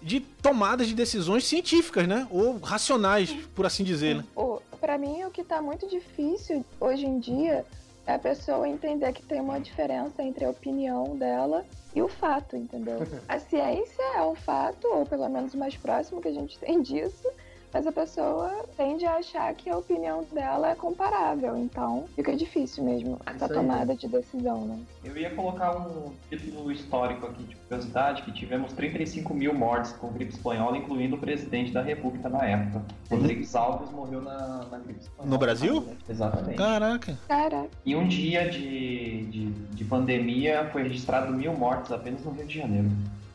De 0.00 0.20
tomadas 0.20 0.86
de 0.86 0.94
decisões 0.94 1.44
científicas, 1.44 2.06
né? 2.06 2.28
Ou 2.30 2.58
racionais, 2.58 3.34
por 3.54 3.66
assim 3.66 3.82
dizer, 3.82 4.14
né? 4.16 4.24
Para 4.80 4.96
mim, 4.96 5.24
o 5.24 5.30
que 5.30 5.42
tá 5.42 5.60
muito 5.60 5.88
difícil 5.88 6.64
hoje 6.80 7.04
em 7.04 7.18
dia 7.18 7.66
é 8.08 8.14
a 8.14 8.18
pessoa 8.18 8.66
entender 8.66 9.12
que 9.12 9.22
tem 9.22 9.38
uma 9.38 9.60
diferença 9.60 10.22
entre 10.22 10.46
a 10.46 10.50
opinião 10.50 11.14
dela 11.14 11.62
e 11.94 12.00
o 12.00 12.08
fato, 12.08 12.56
entendeu? 12.56 13.00
A 13.28 13.38
ciência 13.38 14.02
é 14.16 14.22
um 14.22 14.34
fato, 14.34 14.88
ou 14.88 15.04
pelo 15.04 15.28
menos 15.28 15.52
o 15.52 15.58
mais 15.58 15.76
próximo 15.76 16.18
que 16.22 16.28
a 16.28 16.32
gente 16.32 16.56
tem 16.58 16.80
disso, 16.80 17.28
mas 17.72 17.86
a 17.86 17.92
pessoa 17.92 18.64
tende 18.76 19.04
a 19.04 19.16
achar 19.16 19.52
que 19.54 19.68
a 19.68 19.76
opinião 19.76 20.24
dela 20.32 20.70
é 20.70 20.74
comparável. 20.74 21.56
Então 21.56 22.04
fica 22.14 22.34
difícil 22.36 22.84
mesmo 22.84 23.18
essa 23.26 23.48
tomada 23.48 23.94
de 23.94 24.08
decisão, 24.08 24.64
né? 24.66 24.78
Eu 25.04 25.16
ia 25.16 25.30
colocar 25.30 25.76
um 25.76 26.12
título 26.28 26.70
histórico 26.72 27.26
aqui 27.26 27.44
de 27.44 27.56
curiosidade, 27.56 28.22
que 28.22 28.32
tivemos 28.32 28.72
35 28.72 29.34
mil 29.34 29.54
mortes 29.54 29.92
com 29.92 30.08
gripe 30.08 30.32
espanhola, 30.32 30.76
incluindo 30.76 31.16
o 31.16 31.18
presidente 31.18 31.72
da 31.72 31.82
república 31.82 32.28
na 32.28 32.44
época. 32.44 32.82
Rodrigues 33.10 33.54
Alves 33.54 33.90
morreu 33.90 34.22
na, 34.22 34.64
na 34.70 34.78
gripe 34.78 35.00
espanhola. 35.00 35.30
No 35.30 35.38
Brasil? 35.38 35.88
Exatamente. 36.08 36.56
Caraca. 36.56 37.18
Caraca. 37.28 37.68
Em 37.84 37.94
um 37.94 38.06
dia 38.06 38.48
de, 38.48 39.24
de, 39.26 39.50
de 39.50 39.84
pandemia 39.84 40.68
foi 40.72 40.82
registrado 40.84 41.32
mil 41.32 41.52
mortes 41.54 41.92
apenas 41.92 42.24
no 42.24 42.30
Rio 42.32 42.46
de 42.46 42.58
Janeiro. 42.58 42.90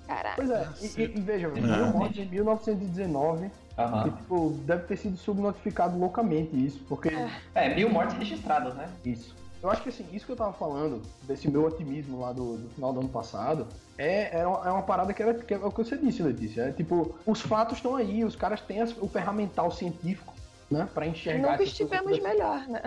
Caraca. 0.07 0.35
Pois 0.35 0.49
é, 0.49 0.67
e, 0.81 1.03
e, 1.03 1.21
veja, 1.21 1.47
mil 1.49 1.85
mortes 1.87 2.19
em 2.19 2.29
1919 2.29 3.49
Uhum. 3.77 4.07
E, 4.07 4.11
tipo, 4.11 4.49
deve 4.65 4.83
ter 4.83 4.97
sido 4.97 5.17
subnotificado 5.17 5.97
loucamente 5.97 6.55
isso, 6.55 6.79
porque. 6.87 7.09
É, 7.55 7.73
mil 7.73 7.89
mortes 7.89 8.15
registradas, 8.17 8.75
né? 8.75 8.87
Isso. 9.03 9.35
Eu 9.63 9.71
acho 9.71 9.81
que 9.81 9.89
assim, 9.89 10.05
isso 10.11 10.25
que 10.25 10.31
eu 10.33 10.35
tava 10.35 10.51
falando, 10.51 11.01
desse 11.23 11.49
meu 11.49 11.65
otimismo 11.65 12.19
lá 12.19 12.33
do, 12.33 12.57
do 12.57 12.69
final 12.71 12.91
do 12.91 12.99
ano 12.99 13.07
passado, 13.07 13.65
é, 13.97 14.41
é, 14.41 14.45
uma, 14.45 14.67
é 14.67 14.71
uma 14.71 14.83
parada 14.83 15.13
que, 15.13 15.23
era, 15.23 15.33
que 15.33 15.53
é 15.53 15.57
o 15.57 15.71
que 15.71 15.77
você 15.77 15.97
disse, 15.97 16.21
Letícia. 16.21 16.63
É 16.63 16.71
tipo, 16.73 17.15
os 17.25 17.39
fatos 17.39 17.77
estão 17.77 17.95
aí, 17.95 18.25
os 18.25 18.35
caras 18.35 18.59
têm 18.59 18.81
as, 18.81 18.91
o 18.97 19.07
ferramental 19.07 19.71
científico 19.71 20.33
né, 20.69 20.87
para 20.93 21.07
enxergar. 21.07 21.51
Nunca 21.51 21.63
estivemos 21.63 22.19
melhor, 22.19 22.67
né? 22.67 22.81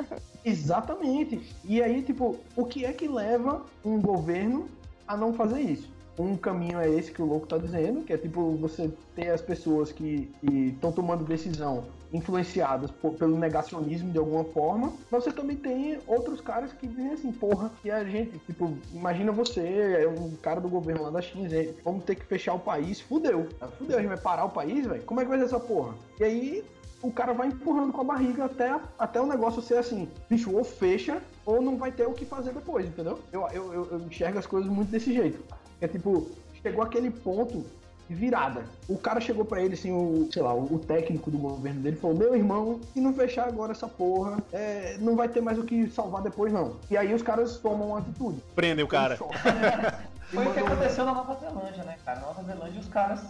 Exatamente. 0.45 1.41
E 1.65 1.83
aí, 1.83 2.03
tipo, 2.03 2.39
o 2.55 2.67
que 2.67 2.85
é 2.85 2.93
que 2.93 3.09
leva 3.09 3.65
um 3.83 3.99
governo 3.99 4.69
a 5.09 5.17
não 5.17 5.33
fazer 5.33 5.61
isso? 5.61 5.96
Um 6.19 6.37
caminho 6.37 6.79
é 6.81 6.89
esse 6.89 7.13
que 7.13 7.21
o 7.21 7.27
louco 7.27 7.47
tá 7.47 7.59
dizendo, 7.59 8.03
que 8.03 8.13
é 8.13 8.17
tipo 8.17 8.53
você 8.57 8.91
ter 9.15 9.31
as 9.31 9.43
pessoas 9.43 9.93
que 9.93 10.31
estão 10.43 10.91
tomando 10.91 11.25
decisão 11.25 11.85
influenciadas 12.13 12.91
por, 12.91 13.15
pelo 13.15 13.39
negacionismo 13.39 14.11
de 14.11 14.19
alguma 14.19 14.45
forma, 14.45 14.93
mas 15.11 15.25
você 15.25 15.33
também 15.33 15.57
tem 15.57 15.99
outros 16.07 16.41
caras 16.41 16.73
que 16.73 16.87
dizem 16.87 17.13
assim, 17.13 17.33
porra, 17.33 17.71
que 17.83 17.91
a 17.91 18.05
gente, 18.05 18.39
tipo, 18.47 18.77
imagina 18.93 19.33
você, 19.33 19.61
é 19.61 20.09
um 20.09 20.35
cara 20.37 20.61
do 20.61 20.69
governo 20.69 21.03
lá 21.03 21.11
da 21.11 21.21
China, 21.21 21.49
vamos 21.85 22.05
ter 22.05 22.15
que 22.15 22.25
fechar 22.25 22.55
o 22.55 22.59
país, 22.59 23.01
fudeu. 23.01 23.49
Fudeu, 23.79 23.99
a 23.99 24.01
gente 24.01 24.09
vai 24.09 24.19
parar 24.19 24.45
o 24.45 24.51
país, 24.51 24.87
velho? 24.87 25.03
Como 25.03 25.21
é 25.21 25.25
que 25.25 25.29
vai 25.29 25.39
ser 25.39 25.45
essa 25.45 25.61
porra? 25.61 25.95
E 26.19 26.25
aí 26.25 26.65
o 27.03 27.13
cara 27.13 27.33
vai 27.33 27.49
empurrando 27.49 27.93
com 27.93 28.01
a 28.01 28.05
barriga 28.05 28.47
até, 28.47 28.81
até 28.99 29.21
o 29.21 29.27
negócio 29.27 29.61
ser 29.61 29.79
assim, 29.79 30.09
bicho, 30.29 30.55
ou 30.55 30.65
fecha, 30.65 31.23
ou 31.45 31.61
não 31.61 31.77
vai 31.77 31.93
ter 31.93 32.07
o 32.07 32.13
que 32.13 32.25
fazer 32.25 32.53
depois, 32.53 32.87
entendeu? 32.87 33.19
Eu, 33.33 33.47
eu, 33.53 33.73
eu, 33.73 33.89
eu 33.93 34.01
enxergo 34.01 34.39
as 34.39 34.47
coisas 34.47 34.71
muito 34.71 34.91
desse 34.91 35.13
jeito. 35.13 35.43
É 35.81 35.89
tipo, 35.89 36.31
chegou 36.63 36.83
aquele 36.83 37.11
ponto 37.11 37.65
de 38.09 38.15
virada. 38.15 38.65
O 38.89 38.97
cara 38.97 39.21
chegou 39.21 39.45
para 39.45 39.63
ele, 39.63 39.75
assim, 39.75 39.93
o, 39.93 40.29
sei 40.33 40.43
lá, 40.43 40.55
o 40.55 40.79
técnico 40.79 41.31
do 41.31 41.39
governo 41.39 41.81
dele 41.81 41.97
falou: 41.97 42.17
Meu 42.17 42.35
irmão, 42.35 42.81
se 42.93 43.01
não 43.01 43.13
fechar 43.13 43.49
agora 43.49 43.73
essa 43.73 43.89
porra, 43.89 44.39
é, 44.53 44.97
não 45.01 45.17
vai 45.17 45.29
ter 45.29 45.41
mais 45.41 45.59
o 45.59 45.65
que 45.65 45.89
salvar 45.89 46.23
depois, 46.23 46.53
não. 46.53 46.77
E 46.91 46.97
aí 46.97 47.13
os 47.13 47.23
caras 47.23 47.59
tomam 47.59 47.89
uma 47.89 47.99
atitude. 47.99 48.43
Prendem 48.55 48.85
o 48.85 48.89
cara. 48.89 49.17
Foi 50.31 50.45
o 50.45 50.53
que 50.53 50.59
aconteceu 50.59 51.05
na 51.05 51.15
Nova 51.15 51.37
Zelândia, 51.37 51.85
né, 51.85 51.97
cara? 52.05 52.21
Na 52.21 52.27
Nova 52.27 52.43
Zelândia 52.43 52.81
os 52.81 52.89
caras 52.89 53.21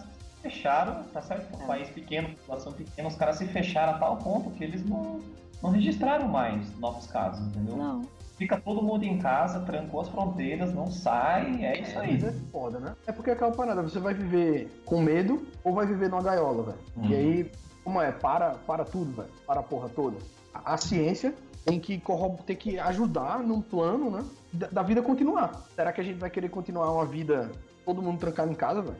fecharam, 0.41 1.03
tá 1.13 1.21
certo? 1.21 1.55
Um 1.55 1.67
país 1.67 1.89
pequeno, 1.89 2.29
população 2.29 2.73
pequena, 2.73 3.07
os 3.07 3.15
caras 3.15 3.37
se 3.37 3.45
fecharam 3.45 3.93
a 3.93 3.99
tal 3.99 4.17
ponto 4.17 4.49
que 4.51 4.63
eles 4.63 4.83
não, 4.83 5.19
não 5.61 5.69
registraram 5.69 6.27
mais 6.27 6.75
novos 6.79 7.05
casos, 7.07 7.45
entendeu? 7.47 7.75
Não. 7.75 8.01
Fica 8.37 8.59
todo 8.59 8.83
mundo 8.83 9.03
em 9.03 9.17
casa, 9.17 9.61
trancou 9.61 9.99
as 9.99 10.09
fronteiras, 10.09 10.71
não 10.71 10.91
sai, 10.91 11.65
é 11.65 11.81
isso 11.81 11.97
aí. 11.97 12.23
É 12.23 12.31
foda, 12.51 12.79
né? 12.79 12.95
É 13.07 13.11
porque 13.11 13.31
é 13.31 13.33
aquela 13.33 13.51
parada, 13.51 13.81
você 13.81 13.99
vai 13.99 14.13
viver 14.13 14.69
com 14.85 15.01
medo 15.01 15.47
ou 15.63 15.73
vai 15.73 15.87
viver 15.87 16.07
numa 16.09 16.21
gaiola, 16.21 16.63
velho. 16.63 16.77
Hum. 16.97 17.09
E 17.09 17.15
aí, 17.15 17.51
como 17.83 17.99
é? 17.99 18.11
Para, 18.11 18.51
para 18.51 18.85
tudo, 18.85 19.11
velho. 19.11 19.29
Para 19.45 19.61
a 19.61 19.63
porra 19.63 19.89
toda. 19.89 20.17
A, 20.53 20.75
a 20.75 20.77
ciência 20.77 21.33
tem 21.65 21.79
que, 21.79 21.99
tem 22.45 22.55
que 22.55 22.77
ajudar 22.77 23.39
num 23.39 23.59
plano, 23.59 24.11
né? 24.11 24.23
Da, 24.53 24.67
da 24.67 24.81
vida 24.83 25.01
continuar. 25.01 25.65
Será 25.75 25.91
que 25.91 25.99
a 25.99 26.03
gente 26.03 26.19
vai 26.19 26.29
querer 26.29 26.49
continuar 26.49 26.91
uma 26.91 27.05
vida 27.05 27.51
todo 27.83 28.03
mundo 28.03 28.19
trancado 28.19 28.51
em 28.51 28.55
casa, 28.55 28.83
velho? 28.83 28.97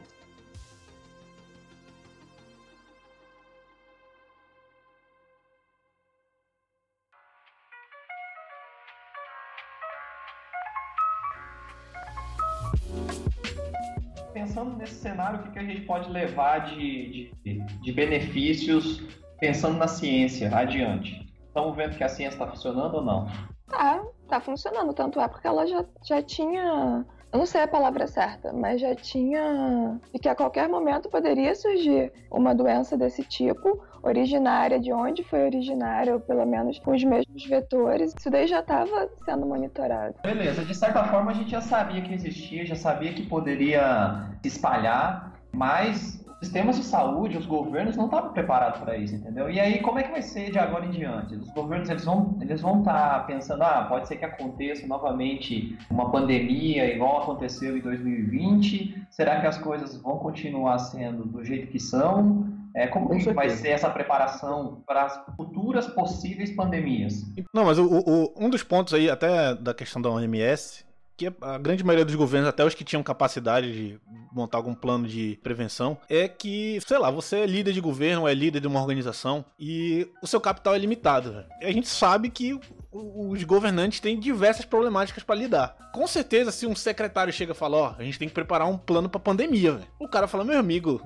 Cenário, 14.98 15.40
o 15.40 15.52
que, 15.52 15.58
a 15.58 15.64
gente 15.64 15.82
pode 15.82 16.10
levar 16.10 16.60
de, 16.60 17.32
de, 17.44 17.58
de 17.58 17.92
benefícios 17.92 19.02
pensando 19.40 19.78
na 19.78 19.88
ciência 19.88 20.54
adiante? 20.54 21.26
Estamos 21.46 21.76
vendo 21.76 21.96
que 21.96 22.04
a 22.04 22.08
ciência 22.08 22.36
está 22.36 22.46
funcionando 22.46 22.94
ou 22.94 23.04
não? 23.04 23.26
Tá, 23.68 24.02
tá 24.28 24.40
funcionando. 24.40 24.92
Tanto 24.92 25.20
é 25.20 25.28
porque 25.28 25.46
ela 25.46 25.66
já, 25.66 25.84
já 26.04 26.22
tinha 26.22 27.04
eu 27.32 27.38
não 27.38 27.46
sei 27.46 27.62
a 27.62 27.68
palavra 27.68 28.06
certa, 28.06 28.52
mas 28.52 28.80
já 28.80 28.94
tinha. 28.94 30.00
e 30.14 30.18
que 30.18 30.28
a 30.28 30.34
qualquer 30.34 30.68
momento 30.68 31.08
poderia 31.08 31.54
surgir 31.54 32.12
uma 32.30 32.54
doença 32.54 32.96
desse 32.96 33.22
tipo, 33.22 33.82
originária 34.02 34.80
de 34.80 34.92
onde 34.92 35.22
foi 35.22 35.44
originária, 35.44 36.14
ou 36.14 36.20
pelo 36.20 36.46
menos 36.46 36.78
com 36.78 36.92
os 36.92 37.04
mesmos 37.04 37.44
vetores. 37.44 38.14
Isso 38.18 38.30
daí 38.30 38.46
já 38.46 38.60
estava 38.60 39.08
sendo 39.24 39.44
monitorado. 39.44 40.14
Beleza, 40.22 40.64
de 40.64 40.74
certa 40.74 41.04
forma 41.04 41.30
a 41.30 41.34
gente 41.34 41.50
já 41.50 41.60
sabia 41.60 42.00
que 42.00 42.14
existia, 42.14 42.64
já 42.64 42.76
sabia 42.76 43.12
que 43.12 43.26
poderia 43.26 44.26
se 44.42 44.48
espalhar, 44.48 45.34
mas 45.52 46.24
sistemas 46.40 46.76
de 46.76 46.84
saúde, 46.84 47.36
os 47.36 47.46
governos 47.46 47.96
não 47.96 48.06
estavam 48.06 48.32
preparados 48.32 48.80
para 48.80 48.96
isso, 48.96 49.14
entendeu? 49.14 49.50
E 49.50 49.58
aí, 49.58 49.80
como 49.80 49.98
é 49.98 50.02
que 50.04 50.10
vai 50.10 50.22
ser 50.22 50.50
de 50.50 50.58
agora 50.58 50.86
em 50.86 50.90
diante? 50.90 51.34
Os 51.34 51.50
governos 51.50 51.88
eles 51.88 52.04
vão 52.04 52.36
eles 52.40 52.60
vão 52.60 52.78
estar 52.78 53.20
tá 53.20 53.20
pensando, 53.20 53.62
ah, 53.62 53.86
pode 53.88 54.06
ser 54.08 54.16
que 54.16 54.24
aconteça 54.24 54.86
novamente 54.86 55.76
uma 55.90 56.10
pandemia 56.10 56.92
igual 56.92 57.22
aconteceu 57.22 57.76
em 57.76 57.80
2020. 57.80 59.06
Será 59.10 59.40
que 59.40 59.46
as 59.46 59.58
coisas 59.58 59.96
vão 60.00 60.18
continuar 60.18 60.78
sendo 60.78 61.24
do 61.24 61.44
jeito 61.44 61.68
que 61.68 61.80
são? 61.80 62.46
É, 62.74 62.86
como 62.86 63.08
que 63.08 63.32
vai 63.32 63.50
ser 63.50 63.70
essa 63.70 63.90
preparação 63.90 64.82
para 64.86 65.04
as 65.06 65.20
futuras 65.34 65.86
possíveis 65.88 66.54
pandemias? 66.54 67.24
Não, 67.52 67.64
mas 67.64 67.78
o, 67.78 67.86
o, 67.86 68.34
um 68.36 68.48
dos 68.48 68.62
pontos 68.62 68.94
aí, 68.94 69.10
até 69.10 69.54
da 69.54 69.74
questão 69.74 70.00
da 70.00 70.10
OMS, 70.10 70.84
que 71.18 71.32
a 71.42 71.58
grande 71.58 71.82
maioria 71.82 72.04
dos 72.04 72.14
governos, 72.14 72.48
até 72.48 72.64
os 72.64 72.74
que 72.74 72.84
tinham 72.84 73.02
capacidade 73.02 73.72
de 73.72 74.00
montar 74.32 74.56
algum 74.56 74.72
plano 74.72 75.06
de 75.08 75.36
prevenção, 75.42 75.98
é 76.08 76.28
que, 76.28 76.78
sei 76.86 76.96
lá, 76.96 77.10
você 77.10 77.40
é 77.40 77.46
líder 77.46 77.72
de 77.72 77.80
governo, 77.80 78.28
é 78.28 78.32
líder 78.32 78.60
de 78.60 78.68
uma 78.68 78.80
organização 78.80 79.44
e 79.58 80.08
o 80.22 80.28
seu 80.28 80.40
capital 80.40 80.76
é 80.76 80.78
limitado. 80.78 81.44
E 81.60 81.66
a 81.66 81.72
gente 81.72 81.88
sabe 81.88 82.30
que 82.30 82.58
os 82.92 83.42
governantes 83.42 83.98
têm 83.98 84.18
diversas 84.18 84.64
problemáticas 84.64 85.24
para 85.24 85.34
lidar. 85.34 85.90
Com 85.92 86.06
certeza, 86.06 86.52
se 86.52 86.66
um 86.66 86.76
secretário 86.76 87.32
chega 87.32 87.50
e 87.50 87.56
fala, 87.56 87.76
ó, 87.76 87.90
oh, 87.90 88.00
a 88.00 88.04
gente 88.04 88.18
tem 88.18 88.28
que 88.28 88.34
preparar 88.34 88.68
um 88.68 88.78
plano 88.78 89.08
para 89.08 89.18
pandemia, 89.18 89.80
o 89.98 90.08
cara 90.08 90.28
fala, 90.28 90.44
meu 90.44 90.58
amigo, 90.58 91.02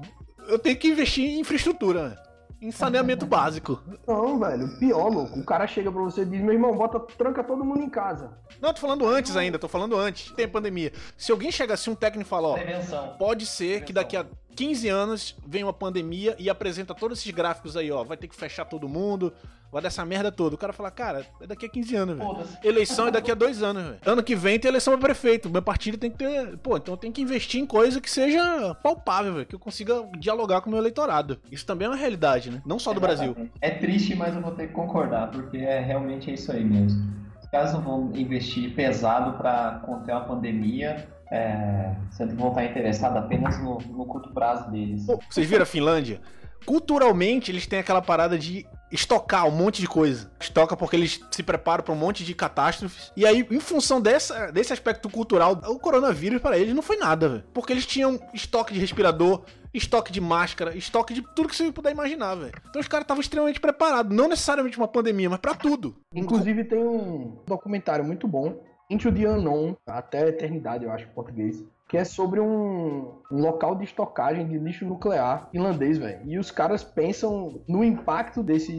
eu 0.47 0.59
tenho 0.59 0.76
que 0.76 0.88
investir 0.88 1.25
em 1.25 1.40
infraestrutura. 1.40 2.09
Véio 2.11 2.31
em 2.62 2.71
saneamento 2.71 3.26
básico. 3.26 3.83
Não, 4.07 4.38
velho, 4.38 4.69
pior, 4.78 5.09
louco. 5.12 5.40
O 5.40 5.45
cara 5.45 5.66
chega 5.66 5.90
pra 5.90 6.00
você 6.00 6.23
e 6.23 6.25
diz, 6.25 6.40
meu 6.40 6.52
irmão, 6.52 6.76
bota, 6.76 7.00
tranca 7.00 7.42
todo 7.42 7.64
mundo 7.64 7.81
em 7.83 7.90
casa. 7.90 8.38
Não, 8.61 8.73
tô 8.73 8.81
falando 8.81 9.07
antes 9.07 9.37
ainda, 9.37 9.59
tô 9.59 9.69
falando 9.69 9.97
antes. 9.99 10.31
Tem 10.33 10.49
pandemia. 10.49 10.92
Se 11.16 11.33
alguém 11.33 11.50
chega 11.50 11.75
assim, 11.75 11.90
um 11.90 11.95
técnico 11.95 12.26
e 12.26 12.31
fala, 12.31 12.49
ó, 12.49 12.54
Prevenção. 12.54 13.16
pode 13.19 13.45
ser 13.47 13.64
Prevenção. 13.64 13.87
que 13.87 13.92
daqui 13.92 14.16
a 14.16 14.25
15 14.54 14.88
anos 14.88 15.37
vem 15.47 15.64
uma 15.64 15.73
pandemia 15.73 16.37
e 16.38 16.49
apresenta 16.49 16.95
todos 16.95 17.19
esses 17.19 17.33
gráficos 17.33 17.76
aí, 17.76 17.90
ó. 17.90 18.04
Vai 18.04 18.16
ter 18.16 18.28
que 18.28 18.37
fechar 18.37 18.64
todo 18.64 18.88
mundo, 18.88 19.33
vai 19.73 19.81
dar 19.81 19.88
essa 19.88 20.05
merda 20.05 20.31
toda. 20.31 20.55
O 20.55 20.59
cara 20.59 20.73
fala, 20.73 20.91
cara, 20.91 21.26
é 21.41 21.47
daqui 21.47 21.64
a 21.64 21.69
15 21.69 21.97
anos, 21.97 22.19
velho. 22.19 22.38
Eleição 22.62 23.09
é 23.09 23.11
daqui 23.11 23.31
a 23.31 23.35
dois 23.35 23.62
anos, 23.62 23.83
velho. 23.83 23.99
Ano 24.05 24.23
que 24.23 24.37
vem 24.37 24.59
tem 24.59 24.69
eleição 24.69 24.93
pra 24.93 25.09
prefeito. 25.09 25.49
Meu 25.49 25.62
partido 25.62 25.97
tem 25.97 26.11
que 26.11 26.19
ter. 26.19 26.59
Pô, 26.59 26.76
então 26.76 26.97
tem 26.97 27.11
que 27.11 27.23
investir 27.23 27.61
em 27.61 27.67
coisa 27.67 28.00
que 28.00 28.11
seja 28.11 28.75
palpável, 28.83 29.35
velho. 29.35 29.47
Que 29.47 29.55
eu 29.55 29.59
consiga 29.59 29.95
dialogar 30.19 30.61
com 30.61 30.69
o 30.69 30.73
meu 30.73 30.81
eleitorado. 30.81 31.41
Isso 31.50 31.64
também 31.64 31.87
é 31.87 31.88
uma 31.88 31.97
realidade, 31.97 32.50
né? 32.50 32.61
Não 32.67 32.79
só 32.79 32.93
do 32.93 33.00
Brasil. 33.00 33.35
É 33.61 33.71
triste, 33.71 34.14
mas 34.14 34.35
eu 34.35 34.43
vou 34.43 34.52
ter 34.52 34.69
que 34.69 34.75
concordar, 34.75 35.31
porque 35.31 35.57
é 35.57 35.81
realmente 35.81 36.31
é 36.31 36.35
isso 36.35 36.52
aí 36.52 36.62
mesmo. 36.62 37.11
Os 37.43 37.49
caras 37.49 37.73
não 37.73 37.81
vão 37.81 38.12
investir 38.14 38.75
pesado 38.75 39.38
para 39.38 39.81
conter 39.87 40.12
uma 40.12 40.25
pandemia 40.25 41.09
é, 41.33 41.95
sendo 42.11 42.35
que 42.35 42.41
vão 42.41 42.50
estar 42.50 42.64
interessados 42.64 43.17
apenas 43.17 43.59
no, 43.59 43.79
no 43.79 44.05
curto 44.05 44.31
prazo 44.35 44.71
deles. 44.71 45.07
Pô, 45.07 45.19
vocês 45.31 45.49
viram 45.49 45.62
a 45.62 45.67
Finlândia? 45.67 46.21
Culturalmente, 46.67 47.50
eles 47.50 47.67
têm 47.67 47.79
aquela 47.79 48.02
parada 48.02 48.38
de 48.38 48.67
estocar 48.92 49.46
um 49.46 49.50
monte 49.50 49.80
de 49.80 49.88
coisa. 49.88 50.30
Estoca 50.38 50.76
porque 50.76 50.94
eles 50.94 51.20
se 51.30 51.42
preparam 51.42 51.82
para 51.82 51.94
um 51.94 51.96
monte 51.96 52.25
de 52.25 52.34
catástrofes. 52.34 53.11
E 53.16 53.26
aí, 53.26 53.46
em 53.50 53.58
função 53.58 54.00
dessa, 54.00 54.52
desse 54.52 54.72
aspecto 54.72 55.08
cultural, 55.08 55.61
o 55.66 55.78
coronavírus 55.78 56.40
para 56.40 56.58
eles 56.58 56.75
não 56.75 56.82
foi 56.82 56.96
nada, 56.96 57.28
velho. 57.28 57.44
Porque 57.54 57.72
eles 57.72 57.87
tinham 57.87 58.20
estoque 58.34 58.75
de 58.75 58.78
respirador, 58.78 59.42
estoque 59.72 60.12
de 60.12 60.20
máscara, 60.20 60.76
estoque 60.76 61.14
de 61.14 61.22
tudo 61.34 61.49
que 61.49 61.56
você 61.56 61.72
puder 61.72 61.92
imaginar, 61.92 62.34
velho. 62.34 62.52
Então 62.68 62.80
os 62.80 62.88
caras 62.88 63.04
estavam 63.04 63.22
extremamente 63.22 63.58
preparados. 63.58 64.14
Não 64.14 64.28
necessariamente 64.28 64.76
uma 64.76 64.88
pandemia, 64.88 65.30
mas 65.30 65.40
para 65.40 65.54
tudo. 65.54 65.96
Inclusive, 66.14 66.64
tem 66.64 66.78
um 66.78 67.38
documentário 67.46 68.04
muito 68.04 68.28
bom 68.28 68.61
Into 68.92 69.11
the 69.11 69.26
Unknown, 69.26 69.75
até 69.87 70.25
a 70.25 70.28
eternidade, 70.28 70.84
eu 70.84 70.92
acho, 70.92 71.06
em 71.06 71.12
português. 71.14 71.64
Que 71.92 71.99
é 71.99 72.04
sobre 72.04 72.40
um, 72.40 73.20
local 73.30 73.75
de 73.75 73.84
estocagem 73.84 74.49
de 74.49 74.58
lixo 74.58 74.87
nuclear 74.87 75.50
finlandês, 75.50 75.99
velho. 75.99 76.20
E 76.25 76.38
os 76.38 76.50
caras 76.50 76.82
pensam 76.82 77.62
no 77.68 77.84
impacto 77.84 78.42
desse 78.42 78.72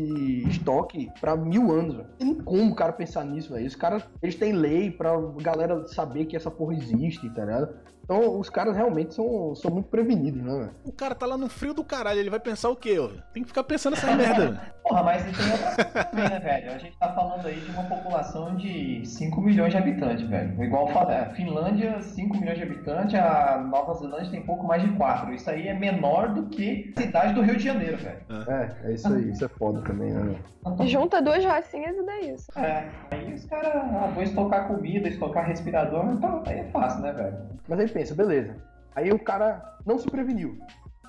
estoque 0.49 1.11
para 1.21 1.35
mil 1.35 1.71
anos, 1.71 1.95
velho. 1.95 2.09
Tem 2.17 2.33
como 2.33 2.71
o 2.71 2.75
cara 2.75 2.91
pensar 2.91 3.23
nisso, 3.23 3.53
velho. 3.53 3.67
Os 3.67 3.75
caras, 3.75 4.03
eles 4.19 4.33
têm 4.33 4.51
lei 4.51 4.89
pra 4.89 5.11
galera 5.41 5.87
saber 5.87 6.25
que 6.25 6.35
essa 6.35 6.49
porra 6.49 6.73
existe, 6.73 7.29
tá 7.29 7.45
ligado? 7.45 7.69
Então, 8.03 8.37
os 8.37 8.49
caras 8.49 8.75
realmente 8.75 9.13
são, 9.13 9.55
são 9.55 9.71
muito 9.71 9.87
prevenidos, 9.87 10.41
né, 10.43 10.51
velho? 10.53 10.71
O 10.83 10.91
cara 10.91 11.15
tá 11.15 11.25
lá 11.25 11.37
no 11.37 11.47
frio 11.47 11.73
do 11.73 11.85
caralho, 11.85 12.19
ele 12.19 12.29
vai 12.29 12.39
pensar 12.39 12.69
o 12.69 12.75
quê, 12.75 12.99
ó? 12.99 13.07
Tem 13.33 13.43
que 13.43 13.47
ficar 13.47 13.63
pensando 13.63 13.95
essa 13.95 14.13
merda, 14.13 14.47
velho. 14.47 14.59
Porra, 14.83 15.03
mas 15.03 15.23
tem 15.23 15.51
outra 15.51 15.75
coisa 15.75 16.05
também, 16.05 16.29
né, 16.29 16.39
velho? 16.39 16.71
A 16.73 16.77
gente 16.77 16.97
tá 16.97 17.13
falando 17.13 17.45
aí 17.45 17.57
de 17.61 17.71
uma 17.71 17.83
população 17.83 18.55
de 18.57 19.05
5 19.05 19.41
milhões 19.41 19.71
de 19.71 19.77
habitantes, 19.77 20.27
velho. 20.27 20.61
Igual 20.61 20.89
a 20.89 21.13
é, 21.13 21.25
Finlândia, 21.33 22.01
5 22.01 22.37
milhões 22.37 22.57
de 22.57 22.63
habitantes, 22.63 23.02
a 23.17 23.57
Nova 23.57 23.93
Zelândia 23.95 24.31
tem 24.31 24.41
pouco 24.41 24.65
mais 24.65 24.81
de 24.81 24.89
4. 24.95 25.33
Isso 25.33 25.49
aí 25.49 25.67
é 25.67 25.73
menor 25.73 26.29
do 26.33 26.43
que 26.47 26.93
a 26.95 27.01
cidade 27.01 27.33
do 27.33 27.41
Rio 27.41 27.57
de 27.57 27.63
Janeiro, 27.63 27.97
velho. 27.97 28.19
É, 28.47 28.87
é 28.87 28.93
isso 28.93 29.07
aí, 29.07 29.29
isso 29.29 29.45
é 29.45 29.47
foda 29.47 29.81
também, 29.81 30.11
né, 30.11 30.37
velho? 30.65 30.87
Junta 30.87 31.21
duas 31.21 31.43
racinhas 31.43 31.95
e 31.95 32.03
dá 32.03 32.19
isso. 32.21 32.59
É, 32.59 32.89
aí 33.11 33.33
os 33.33 33.45
cara, 33.45 33.81
ah, 33.81 34.11
vou 34.13 34.23
estocar 34.23 34.67
comida, 34.67 35.07
estocar 35.07 35.45
respirador, 35.45 36.05
então 36.11 36.43
aí 36.45 36.59
é 36.59 36.63
fácil, 36.65 37.01
né, 37.01 37.11
velho? 37.11 37.37
Mas 37.67 37.79
aí 37.79 37.89
pensa, 37.89 38.15
beleza. 38.15 38.55
Aí 38.95 39.11
o 39.11 39.19
cara 39.19 39.77
não 39.85 39.97
se 39.97 40.09
preveniu. 40.09 40.57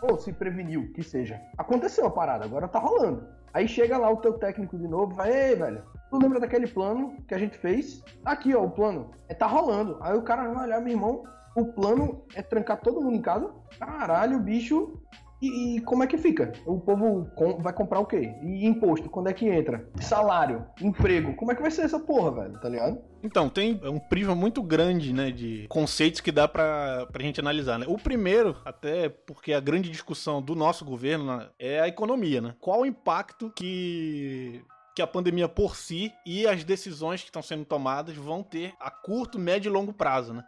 Ou 0.03 0.19
se 0.19 0.33
preveniu, 0.33 0.93
que 0.93 1.03
seja. 1.03 1.41
Aconteceu 1.57 2.07
a 2.07 2.11
parada, 2.11 2.45
agora 2.45 2.69
tá 2.69 2.79
rolando. 2.79 3.27
Aí 3.53 3.69
chega 3.69 3.97
lá 3.97 4.11
o 4.11 4.17
teu 4.17 4.33
técnico 4.35 4.77
de 4.77 4.89
novo, 4.89 5.15
vai, 5.15 5.31
ei, 5.31 5.55
velho, 5.55 5.83
tu 6.11 6.19
lembra 6.19 6.41
daquele 6.41 6.67
plano 6.67 7.17
que 7.29 7.35
a 7.35 7.39
gente 7.39 7.57
fez? 7.57 8.03
Aqui, 8.25 8.55
ó, 8.55 8.65
o 8.65 8.71
plano. 8.71 9.13
É, 9.29 9.35
tá 9.35 9.47
rolando. 9.47 9.97
Aí 10.01 10.17
o 10.17 10.23
cara 10.23 10.49
vai 10.53 10.65
olhar, 10.65 10.81
meu 10.81 10.93
irmão, 10.93 11.23
o 11.57 11.67
plano 11.73 12.25
é 12.35 12.43
trancar 12.43 12.81
todo 12.81 13.01
mundo 13.01 13.17
em 13.17 13.23
casa? 13.23 13.51
Caralho, 13.79 14.39
bicho. 14.41 15.01
E, 15.43 15.77
e 15.77 15.81
como 15.83 16.03
é 16.03 16.07
que 16.07 16.17
fica? 16.17 16.53
O 16.65 16.81
povo 16.81 17.27
com- 17.37 17.59
vai 17.61 17.73
comprar 17.73 18.01
o 18.01 18.07
quê? 18.07 18.33
E 18.43 18.65
imposto, 18.67 19.11
quando 19.11 19.29
é 19.29 19.33
que 19.33 19.47
entra? 19.47 19.87
Salário, 20.01 20.65
emprego, 20.81 21.35
como 21.35 21.53
é 21.53 21.55
que 21.55 21.61
vai 21.61 21.71
ser 21.71 21.83
essa 21.83 21.99
porra, 22.01 22.43
velho? 22.43 22.59
Tá 22.61 22.69
ligado? 22.69 22.99
Então, 23.23 23.51
tem 23.51 23.79
um 23.85 23.99
priva 23.99 24.35
muito 24.35 24.63
grande, 24.63 25.13
né, 25.13 25.31
de 25.31 25.67
conceitos 25.69 26.21
que 26.23 26.33
dá 26.33 26.49
pra, 26.49 27.07
pra 27.13 27.23
gente 27.23 27.41
analisar, 27.41 27.79
né? 27.79 27.85
O 27.89 27.99
primeiro, 27.99 28.57
até 28.65 29.09
porque 29.11 29.53
a 29.53 29.61
grande 29.61 29.91
discussão 29.91 30.41
do 30.41 30.55
nosso 30.55 30.83
governo 30.85 31.37
né, 31.37 31.49
é 31.59 31.81
a 31.81 31.89
economia, 31.89 32.41
né? 32.41 32.55
Qual 32.61 32.81
o 32.81 32.87
impacto 32.87 33.51
que 33.55 34.63
que 34.97 35.03
a 35.03 35.09
pandemia 35.09 35.49
por 35.49 35.75
si 35.75 36.13
e 36.25 36.47
as 36.47 36.63
decisões 36.63 37.21
que 37.21 37.27
estão 37.27 37.43
sendo 37.43 37.65
tomadas 37.65 38.15
vão 38.15 38.45
ter 38.45 38.73
a 38.79 38.89
curto, 38.93 39.41
médio 39.41 39.69
e 39.69 39.73
longo 39.73 39.93
prazo, 39.93 40.33
né? 40.33 40.45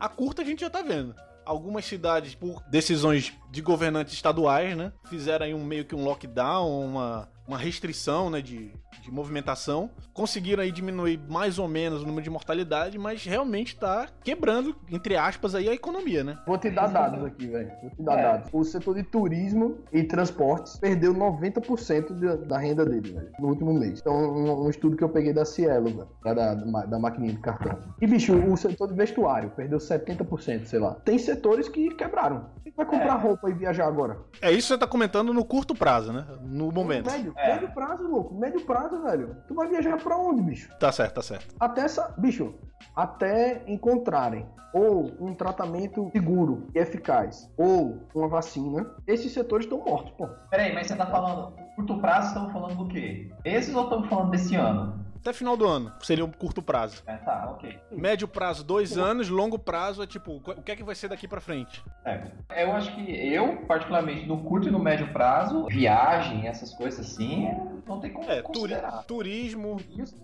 A 0.00 0.08
curta 0.08 0.40
a 0.40 0.44
gente 0.44 0.60
já 0.60 0.70
tá 0.70 0.80
vendo. 0.80 1.14
Algumas 1.44 1.84
cidades, 1.84 2.34
por 2.34 2.62
decisões 2.70 3.32
de 3.50 3.60
governantes 3.60 4.14
estaduais, 4.14 4.74
né, 4.76 4.92
fizeram 5.10 5.44
aí 5.44 5.52
um 5.52 5.62
meio 5.62 5.84
que 5.84 5.94
um 5.94 6.04
lockdown, 6.04 6.84
uma, 6.86 7.28
uma 7.50 7.58
restrição, 7.58 8.30
né, 8.30 8.40
de, 8.40 8.70
de 9.02 9.10
movimentação. 9.10 9.90
Conseguiram 10.14 10.62
aí 10.62 10.70
diminuir 10.70 11.18
mais 11.28 11.58
ou 11.58 11.66
menos 11.66 12.02
o 12.02 12.06
número 12.06 12.22
de 12.22 12.30
mortalidade, 12.30 12.96
mas 12.96 13.24
realmente 13.24 13.76
tá 13.76 14.06
quebrando, 14.22 14.76
entre 14.90 15.16
aspas, 15.16 15.54
aí 15.54 15.68
a 15.68 15.74
economia, 15.74 16.22
né? 16.22 16.38
Vou 16.46 16.56
te 16.56 16.70
dar 16.70 16.86
dados 16.86 17.24
aqui, 17.24 17.48
velho. 17.48 17.72
Vou 17.82 17.90
te 17.90 18.02
dar 18.02 18.18
É. 18.18 18.22
dados. 18.22 18.48
O 18.52 18.62
setor 18.62 18.94
de 18.94 19.02
turismo 19.02 19.78
e 19.92 20.04
transportes 20.04 20.76
perdeu 20.78 21.12
90% 21.12 22.14
da- 22.14 22.36
da 22.36 22.58
renda 22.58 22.84
dele, 22.84 23.12
velho, 23.12 23.30
no 23.40 23.48
último 23.48 23.74
mês. 23.74 23.98
Então, 24.00 24.14
um, 24.14 24.66
um 24.66 24.70
estudo 24.70 24.96
que 24.96 25.02
eu 25.02 25.08
peguei 25.08 25.32
da 25.32 25.44
Cielo, 25.44 25.86
velho, 25.86 26.08
da, 26.22 26.34
da, 26.54 26.54
da 26.86 26.98
maquininha 26.98 27.32
de 27.34 27.40
cartão. 27.40 27.76
E, 28.00 28.06
bicho, 28.06 28.32
o 28.36 28.56
setor 28.56 28.86
de 28.88 28.94
vestuário 28.94 29.50
perdeu 29.56 29.78
70%, 29.80 30.66
sei 30.66 30.78
lá. 30.78 30.94
Tem 31.04 31.18
setores 31.18 31.68
que 31.68 31.88
quebraram. 31.94 32.46
Quem 32.62 32.72
vai 32.76 32.86
comprar 32.86 33.16
roupa 33.16 33.50
e 33.50 33.54
viajar 33.54 33.86
agora? 33.88 34.18
É 34.40 34.50
isso 34.52 34.68
que 34.68 34.74
você 34.74 34.78
tá 34.78 34.86
comentando 34.86 35.32
no 35.32 35.44
curto 35.44 35.74
prazo, 35.74 36.12
né? 36.12 36.26
No 36.42 36.70
momento. 36.70 37.08
Médio, 37.40 37.52
médio 37.52 37.70
prazo, 37.72 38.08
louco. 38.08 38.34
Médio 38.34 38.60
prazo, 38.66 39.02
velho. 39.02 39.36
Tu 39.48 39.54
vai 39.54 39.68
viajar 39.68 39.96
pra 39.98 40.16
onde, 40.16 40.42
bicho? 40.42 40.70
Tá 40.78 40.92
certo, 40.92 41.14
tá 41.14 41.22
certo. 41.22 41.54
Até 41.58 41.82
essa. 41.82 42.14
Bicho, 42.18 42.54
até 42.94 43.62
encontrarem 43.66 44.46
ou 44.72 45.10
um 45.20 45.34
tratamento 45.34 46.08
seguro 46.12 46.68
e 46.74 46.78
eficaz, 46.78 47.50
ou 47.56 47.98
uma 48.14 48.28
vacina, 48.28 48.88
esses 49.06 49.32
setores 49.32 49.66
estão 49.66 49.84
mortos, 49.84 50.12
pô. 50.12 50.28
Peraí, 50.48 50.72
mas 50.72 50.86
você 50.86 50.94
tá 50.94 51.06
falando, 51.06 51.52
curto 51.74 51.98
prazo, 51.98 52.28
estamos 52.28 52.52
falando 52.52 52.76
do 52.76 52.88
quê? 52.88 53.28
Esses 53.44 53.74
ou 53.74 53.84
estamos 53.84 54.08
falando 54.08 54.30
desse 54.30 54.54
ano? 54.54 55.04
Até 55.20 55.34
final 55.34 55.54
do 55.54 55.66
ano, 55.66 55.92
seria 56.00 56.24
um 56.24 56.30
curto 56.30 56.62
prazo. 56.62 57.02
É, 57.06 57.14
tá, 57.16 57.50
ok. 57.50 57.78
Médio 57.92 58.26
prazo, 58.26 58.64
dois 58.64 58.96
anos. 58.96 59.28
Longo 59.28 59.58
prazo 59.58 60.02
é 60.02 60.06
tipo, 60.06 60.36
o 60.36 60.62
que 60.62 60.72
é 60.72 60.76
que 60.76 60.82
vai 60.82 60.94
ser 60.94 61.08
daqui 61.08 61.28
pra 61.28 61.42
frente? 61.42 61.84
É. 62.06 62.62
Eu 62.64 62.72
acho 62.72 62.94
que 62.94 63.02
eu, 63.12 63.58
particularmente, 63.66 64.26
no 64.26 64.42
curto 64.42 64.68
e 64.68 64.70
no 64.70 64.78
médio 64.78 65.12
prazo, 65.12 65.66
viagem, 65.66 66.48
essas 66.48 66.74
coisas 66.74 67.00
assim, 67.06 67.48
não 67.86 68.00
tem 68.00 68.10
como 68.12 68.30
É, 68.30 68.40
considerar. 68.40 69.04
turismo, 69.04 69.76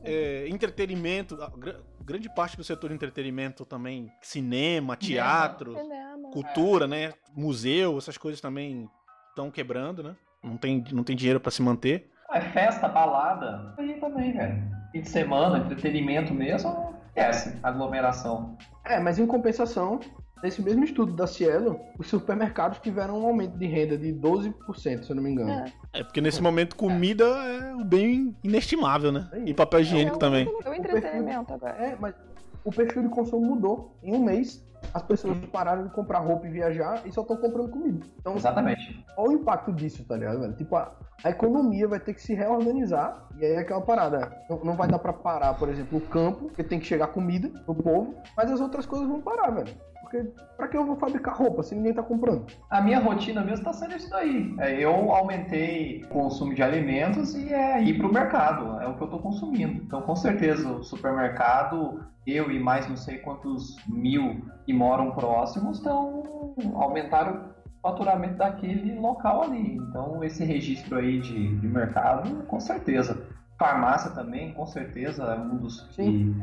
é, 0.03 0.49
entretenimento, 0.49 1.43
a 1.43 1.51
gra- 1.51 1.81
grande 2.03 2.35
parte 2.35 2.57
do 2.57 2.65
setor 2.65 2.89
de 2.89 2.95
entretenimento 2.95 3.67
também, 3.67 4.11
cinema, 4.23 4.97
teatro, 4.97 5.75
Cinema. 5.79 6.31
cultura, 6.33 6.87
né, 6.87 7.13
museu, 7.37 7.99
essas 7.99 8.17
coisas 8.17 8.41
também 8.41 8.89
estão 9.29 9.51
quebrando, 9.51 10.03
né? 10.03 10.17
Não 10.43 10.57
tem, 10.57 10.83
não 10.91 11.05
tem 11.05 11.15
dinheiro 11.15 11.39
pra 11.41 11.51
se 11.51 11.61
manter. 11.61 12.11
É 12.33 12.41
festa, 12.41 12.89
balada, 12.89 13.75
aí 13.79 14.01
também, 14.01 14.33
velho. 14.33 14.77
Fim 14.97 15.03
de 15.03 15.11
semana, 15.11 15.59
entretenimento 15.59 16.33
mesmo, 16.33 16.95
esquece, 17.09 17.59
aglomeração. 17.63 18.57
É, 18.83 18.99
mas 18.99 19.19
em 19.19 19.27
compensação, 19.27 20.01
nesse 20.43 20.63
mesmo 20.63 20.85
estudo 20.85 21.13
da 21.13 21.27
Cielo, 21.27 21.79
os 21.99 22.07
supermercados 22.07 22.79
tiveram 22.79 23.21
um 23.21 23.27
aumento 23.27 23.59
de 23.59 23.67
renda 23.67 23.99
de 23.99 24.11
12%, 24.15 24.55
se 25.03 25.11
eu 25.11 25.17
não 25.17 25.23
me 25.23 25.33
engano. 25.33 25.71
É 25.93 26.03
porque 26.03 26.23
nesse 26.23 26.41
momento 26.43 26.77
comida 26.77 27.27
é 27.27 27.75
um 27.75 27.85
bem 27.85 28.35
inestimável, 28.43 29.13
né? 29.13 29.29
E 29.45 29.53
papel 29.53 29.81
higiênico 29.81 30.19
também. 30.19 30.51
É 30.65 30.71
o 30.71 30.73
entretenimento 30.73 31.53
agora. 31.53 31.77
É, 31.77 31.95
mas 32.01 32.15
o 32.67 32.71
perfil 32.73 33.05
de 33.05 33.09
consumo 33.09 33.47
mudou. 33.47 33.97
Em 34.03 34.13
um 34.13 34.25
mês, 34.25 34.67
as 34.93 35.03
pessoas 35.03 35.39
pararam 35.53 35.85
de 35.85 35.91
comprar 35.91 36.19
roupa 36.19 36.49
e 36.49 36.51
viajar 36.51 37.01
e 37.07 37.13
só 37.13 37.23
estão 37.23 37.37
comprando 37.37 37.71
comida. 37.71 38.05
Então, 38.19 38.35
Exatamente. 38.35 39.05
Olha 39.17 39.31
o 39.31 39.33
impacto 39.41 39.73
disso, 39.73 40.05
tá 40.05 40.17
ligado, 40.17 40.41
velho? 40.41 40.53
Tipo, 40.55 40.75
a, 40.75 40.93
a 41.23 41.31
economia 41.31 41.87
vai 41.87 42.01
ter 42.01 42.13
que 42.13 42.21
se 42.21 42.35
reorganizar 42.35 43.25
e 43.39 43.45
aí 43.45 43.53
é 43.53 43.59
aquela 43.59 43.81
parada. 43.81 44.37
Não, 44.51 44.59
não 44.65 44.75
vai 44.75 44.89
dar 44.89 44.99
pra 44.99 45.13
parar, 45.13 45.55
por 45.55 45.69
exemplo, 45.69 45.99
o 45.99 46.01
campo, 46.01 46.47
porque 46.47 46.65
tem 46.65 46.81
que 46.81 46.87
chegar 46.87 47.07
comida 47.09 47.49
pro 47.65 47.75
povo, 47.75 48.17
mas 48.37 48.51
as 48.51 48.61
outras 48.61 48.85
coisas 48.85 49.07
vão 49.07 49.21
parar, 49.21 49.51
velho. 49.51 49.73
Porque 50.07 50.23
pra 50.57 50.69
que 50.69 50.77
eu 50.77 50.87
vou 50.87 50.97
fabricar 50.97 51.35
roupa 51.37 51.65
se 51.65 51.75
ninguém 51.75 51.93
tá 51.93 52.03
comprando? 52.03 52.47
A 52.71 52.81
minha 52.81 53.01
rotina 53.01 53.43
mesmo 53.43 53.65
tá 53.65 53.73
sendo 53.73 53.97
isso 53.97 54.09
daí. 54.09 54.55
É, 54.61 54.73
eu 54.81 55.11
aumentei 55.11 56.05
o 56.05 56.09
consumo 56.09 56.55
de 56.55 56.63
alimentos 56.63 57.35
e 57.35 57.53
é 57.53 57.83
ir 57.83 57.99
pro 57.99 58.13
mercado. 58.13 58.81
É 58.81 58.87
o 58.87 58.95
que 58.95 59.03
eu 59.03 59.09
tô 59.09 59.19
consumindo. 59.19 59.83
Então, 59.83 60.01
com 60.03 60.15
certeza, 60.15 60.71
o 60.71 60.85
supermercado, 60.85 62.05
eu 62.25 62.53
e 62.53 62.61
mais 62.61 62.89
não 62.89 62.97
sei 62.97 63.19
quantos 63.19 63.77
mil 63.89 64.43
que 64.65 64.73
moram 64.73 65.11
próximos, 65.11 65.79
estão 65.79 66.55
aumentaram 66.77 67.51
o 67.65 67.89
faturamento 67.89 68.37
daquele 68.37 68.95
local 69.01 69.43
ali. 69.43 69.77
Então, 69.77 70.23
esse 70.23 70.45
registro 70.45 70.99
aí 70.99 71.21
de, 71.21 71.57
de 71.57 71.67
mercado, 71.67 72.45
com 72.45 72.61
certeza. 72.61 73.27
Farmácia 73.59 74.11
também, 74.11 74.53
com 74.53 74.67
certeza, 74.67 75.23
é 75.25 75.35
um 75.35 75.57
dos 75.57 75.81
que 75.95 76.35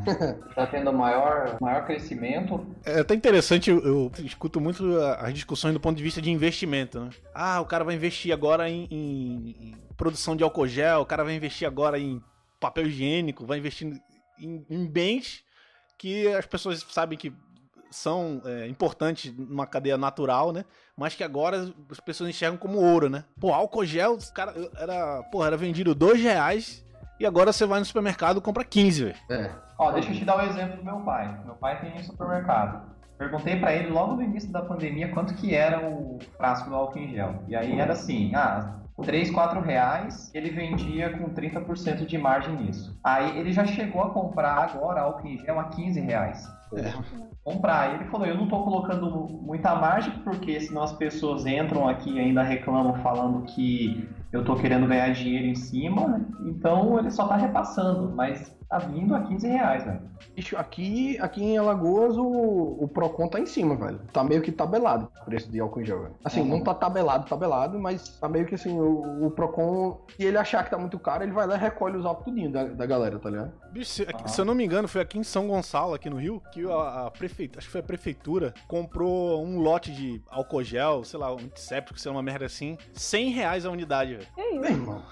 está 0.50 0.66
tendo 0.72 0.92
maior, 0.92 1.58
maior 1.62 1.86
crescimento. 1.86 2.66
É 2.84 3.00
até 3.02 3.14
interessante, 3.14 3.70
eu, 3.70 3.80
eu 3.86 4.12
escuto 4.26 4.60
muito 4.60 5.00
as 5.20 5.34
discussões 5.34 5.74
do 5.74 5.80
ponto 5.80 5.96
de 5.96 6.04
vista 6.04 6.22
de 6.22 6.32
investimento, 6.32 7.00
né? 7.00 7.10
Ah, 7.34 7.62
o 7.62 7.66
cara 7.66 7.84
vai 7.84 7.94
investir 7.96 8.34
agora 8.34 8.68
em, 8.70 8.88
em- 8.90 9.50
em 9.60 9.76
produção 9.96 10.36
de 10.36 10.44
álcool 10.44 10.68
gel, 10.68 11.02
o 11.02 11.06
cara 11.06 11.24
vai 11.24 11.36
investir 11.36 11.68
agora 11.68 12.00
em 12.00 12.20
papel 12.60 12.88
higiênico, 12.88 13.46
vai 13.46 13.60
investir 13.60 13.88
em, 14.40 14.66
em 14.70 14.86
bens 14.88 15.44
que 16.00 16.28
as 16.30 16.46
pessoas 16.48 16.84
sabem 16.90 17.18
que 17.18 17.32
são 17.92 18.42
é, 18.44 18.68
importantes 18.68 19.32
numa 19.38 19.68
cadeia 19.68 19.98
natural, 20.00 20.52
né? 20.52 20.66
Mas 20.98 21.14
que 21.14 21.24
agora 21.24 21.72
as 21.92 22.00
pessoas 22.00 22.28
enxergam 22.32 22.58
como 22.58 22.80
ouro, 22.80 23.08
né? 23.08 23.24
Pô, 23.40 23.54
álcool 23.54 23.86
gel, 23.86 24.14
os 24.14 24.32
cara, 24.32 24.54
era, 24.78 25.22
porra, 25.32 25.46
era 25.48 25.58
vendido 25.58 25.94
dois 25.94 26.20
reais 26.20 26.83
e 27.24 27.26
agora 27.26 27.54
você 27.54 27.66
vai 27.66 27.80
no 27.80 27.86
supermercado 27.86 28.40
e 28.40 28.42
compra 28.42 28.66
15, 28.66 29.06
velho. 29.06 29.16
É. 29.30 29.50
Ó, 29.78 29.92
deixa 29.92 30.12
eu 30.12 30.16
te 30.16 30.26
dar 30.26 30.38
o 30.38 30.42
exemplo 30.42 30.78
do 30.78 30.84
meu 30.84 30.98
pai. 31.00 31.40
Meu 31.46 31.56
pai 31.56 31.80
tem 31.80 31.94
um 31.94 32.04
supermercado. 32.04 32.94
Perguntei 33.18 33.58
pra 33.58 33.74
ele 33.74 33.90
logo 33.90 34.16
no 34.16 34.22
início 34.22 34.52
da 34.52 34.62
pandemia 34.62 35.10
quanto 35.10 35.34
que 35.36 35.56
era 35.56 35.88
o 35.88 36.20
frasco 36.38 36.70
do 36.70 36.76
álcool 36.76 37.00
em 37.00 37.14
gel. 37.14 37.36
E 37.48 37.56
aí 37.56 37.80
era 37.80 37.94
assim, 37.94 38.36
ah, 38.36 38.76
3, 39.02 39.32
4 39.32 39.62
reais, 39.62 40.30
ele 40.34 40.50
vendia 40.50 41.18
com 41.18 41.30
30% 41.34 42.06
de 42.06 42.18
margem 42.18 42.56
nisso. 42.58 43.00
Aí 43.04 43.38
ele 43.38 43.54
já 43.54 43.66
chegou 43.66 44.04
a 44.04 44.10
comprar 44.10 44.58
agora 44.58 45.02
álcool 45.02 45.28
em 45.28 45.38
gel 45.38 45.60
a 45.60 45.66
15 45.66 46.02
reais. 46.02 46.46
Comprar. 47.44 47.96
Ele 47.96 48.06
falou, 48.10 48.26
eu 48.26 48.38
não 48.38 48.48
tô 48.48 48.64
colocando 48.64 49.28
muita 49.42 49.76
margem, 49.76 50.14
porque 50.24 50.60
senão 50.62 50.82
as 50.84 50.94
pessoas 50.94 51.46
entram 51.46 51.88
aqui 51.90 52.14
e 52.14 52.20
ainda 52.20 52.42
reclamam 52.42 52.96
falando 53.04 53.44
que 53.46 54.08
eu 54.32 54.44
tô 54.46 54.56
querendo 54.56 54.88
ganhar 54.88 55.12
dinheiro 55.14 55.46
em 55.48 55.56
cima, 55.56 56.22
então 56.46 56.98
ele 56.98 57.12
só 57.12 57.28
tá 57.28 57.36
repassando, 57.36 58.12
mas 58.16 58.52
tá 58.68 58.80
vindo 58.80 59.14
a 59.14 59.22
15 59.22 59.48
reais, 59.48 59.84
velho. 59.84 60.00
Bicho, 60.36 60.58
aqui, 60.58 61.20
aqui 61.20 61.44
em 61.44 61.58
Alagoas 61.60 62.18
o, 62.18 62.78
o 62.80 62.88
Procon 62.88 63.28
tá 63.28 63.40
em 63.40 63.46
cima, 63.46 63.76
velho. 63.76 64.00
Tá 64.12 64.24
meio 64.24 64.42
que 64.42 64.52
tabelado 64.52 65.08
o 65.22 65.26
preço 65.26 65.52
de 65.52 65.60
álcool 65.60 65.82
em 65.82 65.86
gel, 65.86 66.00
velho. 66.02 66.16
Assim, 66.26 66.42
Uhum. 66.42 66.48
não 66.48 66.62
tá 66.62 66.74
tabelado, 66.74 67.28
tabelado, 67.30 67.78
mas 67.78 68.18
tá 68.18 68.28
meio 68.28 68.48
que 68.48 68.56
assim, 68.56 68.80
o, 68.80 69.28
o 69.28 69.30
Procon, 69.30 70.00
se 70.18 70.24
ele 70.24 70.38
achar 70.38 70.64
que 70.64 70.72
tá 70.72 70.78
muito 70.80 70.98
caro, 70.98 71.24
ele 71.24 71.32
vai 71.34 71.46
lá 71.46 71.56
e 71.56 71.60
recolhe 71.60 71.98
os 71.98 72.06
álcool 72.06 72.24
tudinho 72.24 72.52
da, 72.52 72.64
da 72.64 72.86
galera, 72.88 73.20
tá 73.20 73.30
ligado? 73.30 73.52
Bicho, 73.72 73.92
se, 73.92 74.08
se 74.26 74.42
eu 74.42 74.46
não 74.46 74.56
me 74.56 74.66
engano, 74.66 74.88
foi 74.88 75.02
aqui 75.02 75.20
em 75.20 75.24
São 75.24 75.48
Gonçalo, 75.48 75.94
aqui 75.94 76.10
no 76.10 76.16
Rio, 76.18 76.42
que 76.52 76.63
a, 76.72 77.08
a 77.08 77.12
prefeitura, 77.12 77.60
acho 77.60 77.68
que 77.68 77.72
foi 77.72 77.82
a 77.82 77.84
prefeitura, 77.84 78.54
comprou 78.68 79.44
um 79.46 79.60
lote 79.60 79.92
de 79.92 80.22
álcool 80.30 80.64
gel, 80.64 81.04
sei 81.04 81.20
lá, 81.20 81.32
um 81.34 81.38
antisséptico, 81.40 82.00
sei 82.00 82.10
lá, 82.12 82.18
uma 82.18 82.24
merda 82.24 82.46
assim, 82.46 82.78
100 82.94 83.30
reais 83.32 83.66
a 83.66 83.70
unidade, 83.72 84.16
velho. 84.16 84.28
Que 84.36 84.42
isso? 84.42 84.60
Meu 84.62 84.70
irmão. 84.72 85.04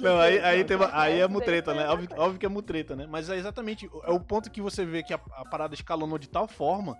Não, 0.00 0.18
aí, 0.20 0.38
aí, 0.40 0.64
tem 0.64 0.76
uma- 0.76 0.90
aí 0.92 1.20
é 1.20 1.28
mutreta, 1.28 1.74
né? 1.74 1.88
Óbvio, 1.88 2.08
óbvio 2.16 2.38
que 2.38 2.46
é 2.46 2.48
mutreta, 2.48 2.94
né? 2.94 3.06
Mas 3.08 3.28
é 3.30 3.36
exatamente, 3.36 3.88
é 4.04 4.10
o 4.10 4.20
ponto 4.20 4.50
que 4.50 4.60
você 4.60 4.84
vê 4.84 5.02
que 5.02 5.12
a, 5.14 5.20
a 5.36 5.44
parada 5.48 5.74
escalonou 5.74 6.18
de 6.18 6.28
tal 6.28 6.46
forma 6.46 6.96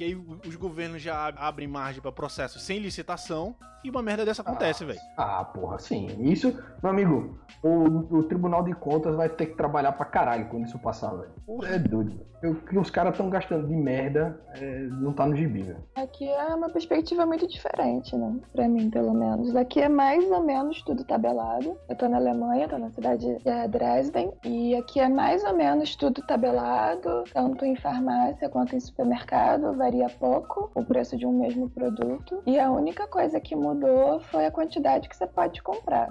que 0.00 0.04
aí 0.04 0.14
os 0.48 0.56
governos 0.56 1.02
já 1.02 1.26
ab- 1.26 1.36
abrem 1.38 1.68
margem 1.68 2.00
pra 2.00 2.10
processos 2.10 2.62
sem 2.62 2.78
licitação 2.78 3.54
e 3.84 3.90
uma 3.90 4.00
merda 4.02 4.24
dessa 4.24 4.40
acontece, 4.40 4.82
velho. 4.84 4.98
Ah, 5.16 5.44
porra, 5.44 5.78
sim. 5.78 6.06
Isso, 6.20 6.52
meu 6.82 6.90
amigo, 6.90 7.38
o, 7.62 8.18
o 8.18 8.22
Tribunal 8.24 8.62
de 8.62 8.74
Contas 8.74 9.14
vai 9.14 9.28
ter 9.28 9.46
que 9.46 9.56
trabalhar 9.56 9.92
pra 9.92 10.04
caralho 10.06 10.48
quando 10.48 10.64
isso 10.66 10.78
passar, 10.78 11.10
velho. 11.14 11.30
É 11.64 11.78
doido. 11.78 12.18
O 12.42 12.54
que 12.54 12.78
os 12.78 12.90
caras 12.90 13.12
estão 13.12 13.28
gastando 13.28 13.66
de 13.68 13.74
merda 13.74 14.40
é, 14.54 14.80
não 14.86 15.12
tá 15.12 15.26
no 15.26 15.36
gibi, 15.36 15.62
velho. 15.62 15.82
Aqui 15.96 16.26
é 16.28 16.54
uma 16.54 16.70
perspectiva 16.70 17.24
muito 17.26 17.46
diferente, 17.46 18.16
né? 18.16 18.38
Pra 18.52 18.66
mim, 18.68 18.88
pelo 18.90 19.12
menos. 19.12 19.54
Aqui 19.56 19.80
é 19.80 19.88
mais 19.90 20.24
ou 20.30 20.42
menos 20.42 20.80
tudo 20.82 21.04
tabelado. 21.04 21.76
Eu 21.88 21.96
tô 21.96 22.08
na 22.08 22.16
Alemanha, 22.18 22.68
tô 22.68 22.78
na 22.78 22.90
cidade 22.90 23.26
de 23.38 23.68
Dresden, 23.68 24.32
e 24.44 24.74
aqui 24.74 25.00
é 25.00 25.08
mais 25.08 25.42
ou 25.44 25.54
menos 25.54 25.94
tudo 25.96 26.22
tabelado, 26.26 27.24
tanto 27.32 27.64
em 27.66 27.76
farmácia 27.76 28.48
quanto 28.48 28.74
em 28.76 28.80
supermercado, 28.80 29.74
varia 29.90 30.08
pouco 30.08 30.70
o 30.74 30.84
preço 30.84 31.16
de 31.16 31.26
um 31.26 31.32
mesmo 31.32 31.68
produto. 31.68 32.42
E 32.46 32.58
a 32.58 32.70
única 32.70 33.08
coisa 33.08 33.40
que 33.40 33.56
mudou 33.56 34.20
foi 34.20 34.46
a 34.46 34.50
quantidade 34.50 35.08
que 35.08 35.16
você 35.16 35.26
pode 35.26 35.60
comprar. 35.62 36.08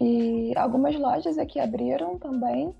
E 0.00 0.56
algumas 0.56 0.96
lojas 0.96 1.36
aqui 1.36 1.60
abriram 1.60 2.18
também 2.18 2.74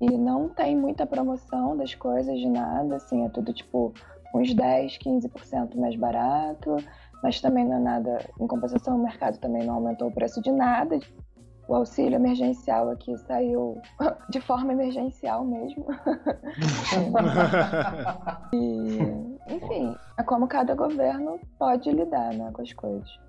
e 0.00 0.06
não 0.16 0.48
tem 0.48 0.76
muita 0.76 1.04
promoção 1.04 1.76
das 1.76 1.94
coisas 1.94 2.38
de 2.38 2.48
nada, 2.48 2.96
assim, 2.96 3.24
é 3.24 3.28
tudo 3.30 3.52
tipo 3.52 3.92
uns 4.34 4.54
10, 4.54 4.98
15% 4.98 5.76
mais 5.76 5.96
barato, 5.96 6.76
mas 7.22 7.40
também 7.40 7.64
não 7.64 7.76
é 7.76 7.80
nada, 7.80 8.18
em 8.38 8.46
compensação 8.46 8.96
o 8.96 9.02
mercado 9.02 9.38
também 9.38 9.64
não 9.64 9.74
aumentou 9.74 10.08
o 10.08 10.12
preço 10.12 10.40
de 10.42 10.52
nada. 10.52 11.00
O 11.68 11.74
auxílio 11.74 12.16
emergencial 12.16 12.90
aqui 12.90 13.16
saiu 13.18 13.80
de 14.30 14.40
forma 14.40 14.72
emergencial 14.72 15.44
mesmo. 15.44 15.86
e, 18.52 18.98
enfim, 19.52 19.96
é 20.16 20.22
como 20.22 20.46
cada 20.46 20.74
governo 20.74 21.40
pode 21.58 21.90
lidar 21.90 22.32
né, 22.34 22.50
com 22.52 22.62
as 22.62 22.72
coisas. 22.72 23.25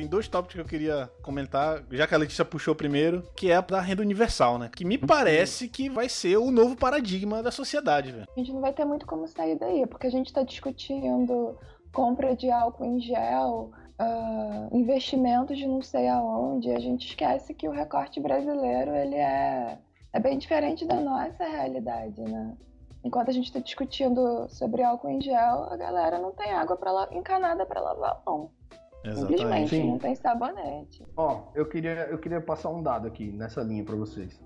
Tem 0.00 0.08
dois 0.08 0.26
tópicos 0.26 0.54
que 0.54 0.60
eu 0.62 0.64
queria 0.64 1.10
comentar, 1.20 1.84
já 1.90 2.06
que 2.06 2.14
a 2.14 2.16
Letícia 2.16 2.42
puxou 2.42 2.74
primeiro, 2.74 3.22
que 3.36 3.50
é 3.50 3.56
a 3.56 3.60
da 3.60 3.82
renda 3.82 4.00
universal, 4.00 4.58
né? 4.58 4.70
Que 4.74 4.82
me 4.82 4.96
parece 4.96 5.68
que 5.68 5.90
vai 5.90 6.08
ser 6.08 6.38
o 6.38 6.50
novo 6.50 6.74
paradigma 6.74 7.42
da 7.42 7.50
sociedade, 7.50 8.10
velho. 8.10 8.26
A 8.34 8.40
gente 8.40 8.50
não 8.50 8.62
vai 8.62 8.72
ter 8.72 8.86
muito 8.86 9.04
como 9.04 9.28
sair 9.28 9.58
daí, 9.58 9.86
porque 9.86 10.06
a 10.06 10.10
gente 10.10 10.28
está 10.28 10.42
discutindo 10.42 11.54
compra 11.92 12.34
de 12.34 12.50
álcool 12.50 12.86
em 12.86 12.98
gel, 12.98 13.72
ah, 13.98 14.68
investimentos 14.72 15.58
de 15.58 15.66
não 15.66 15.82
sei 15.82 16.08
aonde. 16.08 16.70
A 16.70 16.80
gente 16.80 17.06
esquece 17.06 17.52
que 17.52 17.68
o 17.68 17.70
recorte 17.70 18.18
brasileiro 18.20 18.94
ele 18.94 19.16
é, 19.16 19.76
é 20.14 20.18
bem 20.18 20.38
diferente 20.38 20.86
da 20.86 20.94
nossa 20.94 21.44
realidade, 21.44 22.22
né? 22.22 22.56
Enquanto 23.04 23.28
a 23.28 23.34
gente 23.34 23.48
está 23.48 23.60
discutindo 23.60 24.48
sobre 24.48 24.82
álcool 24.82 25.10
em 25.10 25.20
gel, 25.20 25.64
a 25.70 25.76
galera 25.76 26.18
não 26.18 26.32
tem 26.32 26.52
água 26.52 26.78
pra, 26.78 27.06
encanada 27.12 27.66
para 27.66 27.82
lavar 27.82 28.22
a 28.24 28.30
mão. 28.30 28.50
Simplesmente, 29.04 29.70
Sim. 29.70 29.90
não 29.90 29.98
tem 29.98 30.14
sabonete. 30.14 31.04
Ó, 31.16 31.44
eu 31.54 31.66
queria, 31.66 32.06
eu 32.10 32.18
queria 32.18 32.40
passar 32.40 32.70
um 32.70 32.82
dado 32.82 33.06
aqui 33.06 33.32
nessa 33.32 33.62
linha 33.62 33.84
pra 33.84 33.96
vocês. 33.96 34.40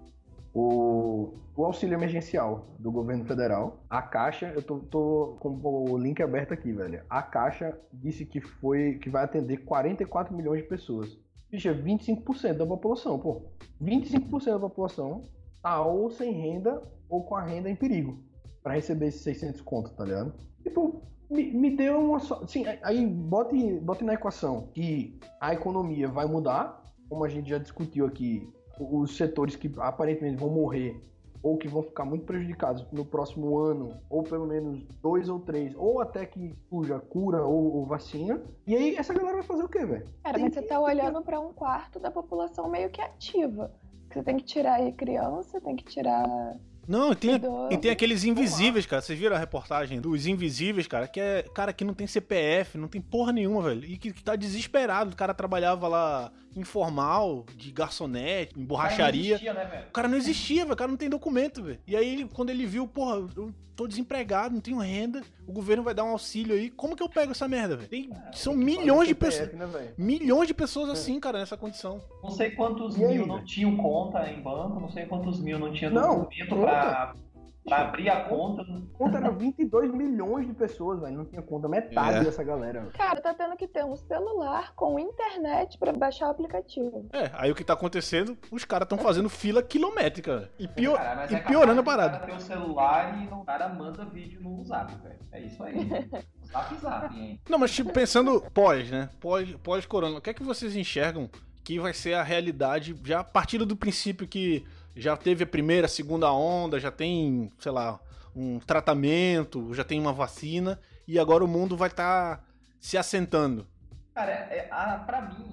O, 0.55 1.35
o 1.57 1.65
auxílio 1.65 1.97
emergencial 1.97 2.69
do 2.79 2.93
governo 2.93 3.25
federal, 3.25 3.85
a 3.91 4.01
Caixa, 4.01 4.53
eu 4.55 4.63
tô, 4.63 4.79
tô 4.79 5.37
com 5.41 5.59
o 5.61 5.99
link 5.99 6.23
aberto 6.23 6.55
aqui, 6.55 6.73
velho. 6.73 7.03
A 7.11 7.21
Caixa 7.21 7.77
disse 7.93 8.25
que 8.25 8.41
foi 8.41 8.99
que 8.99 9.11
vai 9.11 9.25
atender 9.25 9.65
44 9.65 10.33
milhões 10.33 10.63
de 10.63 10.69
pessoas. 10.69 11.19
Bicho, 11.51 11.69
é 11.69 11.75
25% 11.75 12.55
da 12.55 12.67
população, 12.67 13.19
pô. 13.19 13.43
25% 13.83 14.45
da 14.45 14.61
população 14.61 15.23
tá 15.61 15.85
ou 15.85 16.09
sem 16.11 16.31
renda 16.33 16.81
ou 17.09 17.25
com 17.25 17.35
a 17.35 17.43
renda 17.43 17.69
em 17.69 17.75
perigo 17.75 18.23
pra 18.63 18.75
receber 18.75 19.09
esses 19.09 19.23
600 19.23 19.61
contos, 19.61 19.93
tá 19.93 20.05
ligado? 20.05 20.33
Tipo, 20.63 21.03
me, 21.31 21.51
me 21.53 21.71
deu 21.71 21.99
uma 21.99 22.21
só. 22.21 22.47
Sim, 22.47 22.65
aí 22.83 23.07
bote, 23.07 23.57
bote 23.81 24.05
na 24.05 24.15
equação 24.15 24.69
que 24.75 25.19
a 25.41 25.53
economia 25.55 26.09
vai 26.09 26.27
mudar, 26.27 26.83
como 27.09 27.25
a 27.25 27.29
gente 27.29 27.51
já 27.51 27.59
discutiu 27.59 28.07
aqui, 28.07 28.49
os 28.79 29.17
setores 29.17 29.57
que 29.57 29.71
aparentemente 29.79 30.37
vão 30.37 30.51
morrer 30.51 31.01
ou 31.45 31.59
que 31.59 31.69
vão 31.69 31.83
ficar 31.83 32.07
muito 32.07 32.25
prejudicados 32.25 32.87
no 32.91 33.05
próximo 33.05 33.59
ano, 33.59 34.01
ou 34.09 34.23
pelo 34.23 34.47
menos 34.47 34.83
dois 35.03 35.29
ou 35.29 35.39
três, 35.39 35.75
ou 35.77 36.01
até 36.01 36.25
que 36.25 36.55
surja 36.71 36.99
cura 36.99 37.45
ou, 37.45 37.77
ou 37.77 37.85
vacina. 37.85 38.41
E 38.67 38.75
aí 38.75 38.97
essa 38.97 39.13
galera 39.13 39.35
vai 39.35 39.43
fazer 39.43 39.63
o 39.63 39.69
quê, 39.69 39.85
velho? 39.85 40.07
Cara, 40.23 40.39
mas 40.39 40.55
você 40.55 40.63
tá 40.63 40.81
olhando 40.81 41.21
para 41.21 41.39
um 41.39 41.53
quarto 41.53 42.01
da 42.01 42.11
população 42.11 42.67
meio 42.71 42.89
que 42.89 43.01
ativa. 43.03 43.71
Você 44.11 44.23
tem 44.23 44.39
que 44.39 44.45
tirar 44.45 44.77
aí 44.77 44.93
criança, 44.93 45.61
tem 45.61 45.77
que 45.77 45.85
tirar. 45.85 46.57
Não, 46.87 47.13
e 47.13 47.17
tem, 47.17 47.41
e 47.71 47.77
tem 47.79 47.91
aqueles 47.91 48.25
invisíveis, 48.25 48.87
cara. 48.87 49.01
Vocês 49.03 49.19
viram 49.19 49.37
a 49.37 49.39
reportagem 49.39 50.01
dos 50.01 50.27
invisíveis, 50.27 50.87
cara? 50.87 51.07
Que 51.09 51.21
é 51.21 51.43
cara 51.55 51.73
que 51.73 51.85
não 51.85 51.95
tem 51.95 52.07
CPF, 52.07 52.77
não 52.79 52.89
tem 52.89 53.01
porra 53.01 53.33
nenhuma, 53.33 53.63
velho. 53.63 53.85
E 53.85 53.97
que, 53.97 54.13
que 54.13 54.23
tá 54.23 54.37
desesperado. 54.37 55.13
O 55.13 55.17
cara 55.17 55.33
trabalhava 55.35 55.89
lá 55.89 56.31
informal, 56.57 57.45
de 57.57 57.71
garçonete, 57.71 58.59
em 58.59 58.65
borracharia. 58.65 59.35
existia, 59.35 59.55
né, 59.55 59.65
velho? 59.65 59.87
O 59.89 59.93
cara 59.93 60.09
não 60.09 60.17
existia, 60.17 60.63
velho. 60.63 60.75
O 60.75 60.77
cara 60.77 60.91
não 60.91 60.97
tem 60.97 61.09
documento, 61.11 61.63
velho. 61.63 61.79
E 61.87 61.95
aí, 61.97 62.13
ele- 62.15 62.29
quando 62.33 62.51
ele 62.51 62.67
viu, 62.67 62.87
porra, 62.89 63.17
eu 63.37 63.53
tô 63.77 63.87
desempregado, 63.87 64.55
não 64.55 64.61
tenho 64.61 64.79
renda, 64.79 65.23
o 65.47 65.53
governo 65.53 65.83
vai 65.83 65.95
dar 65.95 66.05
um 66.05 66.11
auxílio 66.11 66.55
aí. 66.55 66.71
Como 66.71 66.95
que 66.97 67.03
eu 67.03 67.09
pego 67.09 67.33
essa 67.33 67.49
merda, 67.49 67.77
velho? 67.77 67.89
Tem- 67.89 68.11
São 68.33 68.55
milhões 68.55 69.09
de 69.09 69.15
pessoas. 69.15 69.53
Né? 69.53 69.93
Milhões 69.99 70.47
de 70.49 70.55
pessoas 70.55 70.89
assim, 70.91 71.19
cara, 71.21 71.39
nessa 71.39 71.57
condição. 71.57 72.01
Não 72.23 72.31
sei 72.31 72.51
quantos 72.53 72.97
E 72.97 73.05
aí, 73.05 73.15
mil 73.19 73.27
não 73.27 73.37
velho? 73.37 73.47
tinham 73.47 73.77
conta 73.77 74.31
em 74.31 74.41
banco, 74.41 74.81
não 74.81 74.91
sei 74.91 75.07
quantos 75.07 75.41
mil 75.41 75.59
não 75.59 75.73
tinha 75.73 75.91
Não, 75.91 76.21
documento 76.21 76.49
conta. 76.51 76.63
pra, 76.67 77.15
pra 77.65 77.79
abrir 77.83 78.09
a 78.11 78.25
conta. 78.29 78.65
Conta 78.93 79.17
era 79.19 79.31
22 79.31 79.93
milhões 79.93 80.47
de 80.47 80.53
pessoas, 80.53 81.01
velho. 81.01 81.17
Não 81.17 81.25
tinha 81.25 81.43
conta. 81.43 81.69
Metade 81.69 82.19
É. 82.19 82.25
dessa 82.25 82.43
galera. 82.45 82.87
Cara, 82.97 83.21
tá 83.21 83.33
tendo 83.35 83.57
que 83.57 83.67
ter 83.67 83.85
um 83.85 83.97
celular 83.97 84.73
com 84.75 84.99
internet 84.99 85.79
para 85.79 85.93
baixar 85.93 86.29
o 86.29 86.31
aplicativo. 86.31 87.09
É, 87.13 87.31
aí 87.35 87.51
o 87.51 87.55
que 87.55 87.65
tá 87.65 87.73
acontecendo, 87.73 88.37
os 88.51 88.65
caras 88.65 88.87
estão 88.87 88.99
fazendo 88.99 89.29
fila 89.29 89.63
quilométrica. 89.63 90.51
E, 90.59 90.69
pior, 90.69 90.97
Cara, 90.99 91.27
e 91.31 91.35
é 91.35 91.41
piorando 91.41 91.81
a 91.81 91.85
parada. 91.85 92.19
cara 92.19 92.27
ter 92.33 92.37
o 92.37 92.41
celular 92.41 93.23
e 93.23 93.27
o 93.33 93.45
cara 93.45 93.69
manda 93.69 94.05
vídeo 94.05 94.41
no 94.41 94.63
zap, 94.65 94.95
velho. 95.03 95.19
É 95.33 95.41
isso 95.41 95.63
aí. 95.63 95.75
zap 96.53 96.75
zap, 96.77 97.17
hein? 97.19 97.41
Não, 97.49 97.59
mas 97.59 97.73
tipo, 97.73 97.93
pensando 97.93 98.41
pós, 98.53 98.91
né? 98.91 99.09
Pós, 99.21 99.51
pós-corona, 99.63 100.19
o 100.19 100.21
que 100.21 100.31
é 100.31 100.35
que 100.35 100.43
vocês 100.43 100.77
enxergam 100.77 101.29
que 101.65 101.81
vai 101.81 101.95
ser 101.95 102.13
a 102.15 102.23
realidade 102.23 102.95
já 103.05 103.21
a 103.21 103.25
partir 103.25 103.57
do 103.59 103.75
princípio 103.77 104.29
que 104.29 104.65
já 104.97 105.17
teve 105.17 105.45
a 105.45 105.47
primeira, 105.47 105.87
a 105.87 105.89
segunda 105.89 106.33
onda, 106.33 106.79
já 106.79 106.91
tem, 106.91 107.51
sei 107.59 107.73
lá, 107.73 107.99
um 108.35 108.59
tratamento, 108.59 109.73
já 109.75 109.85
tem 109.85 110.01
uma 110.01 110.13
vacina 110.13 110.79
e 111.07 111.19
agora 111.19 111.45
o 111.45 111.49
mundo 111.49 111.77
vai 111.77 111.89
estar 111.89 112.45
se 112.81 112.97
assentando. 112.97 113.67
Cara, 114.15 114.31
é, 114.31 114.69
a, 114.71 114.99
pra 114.99 115.23
mim, 115.23 115.51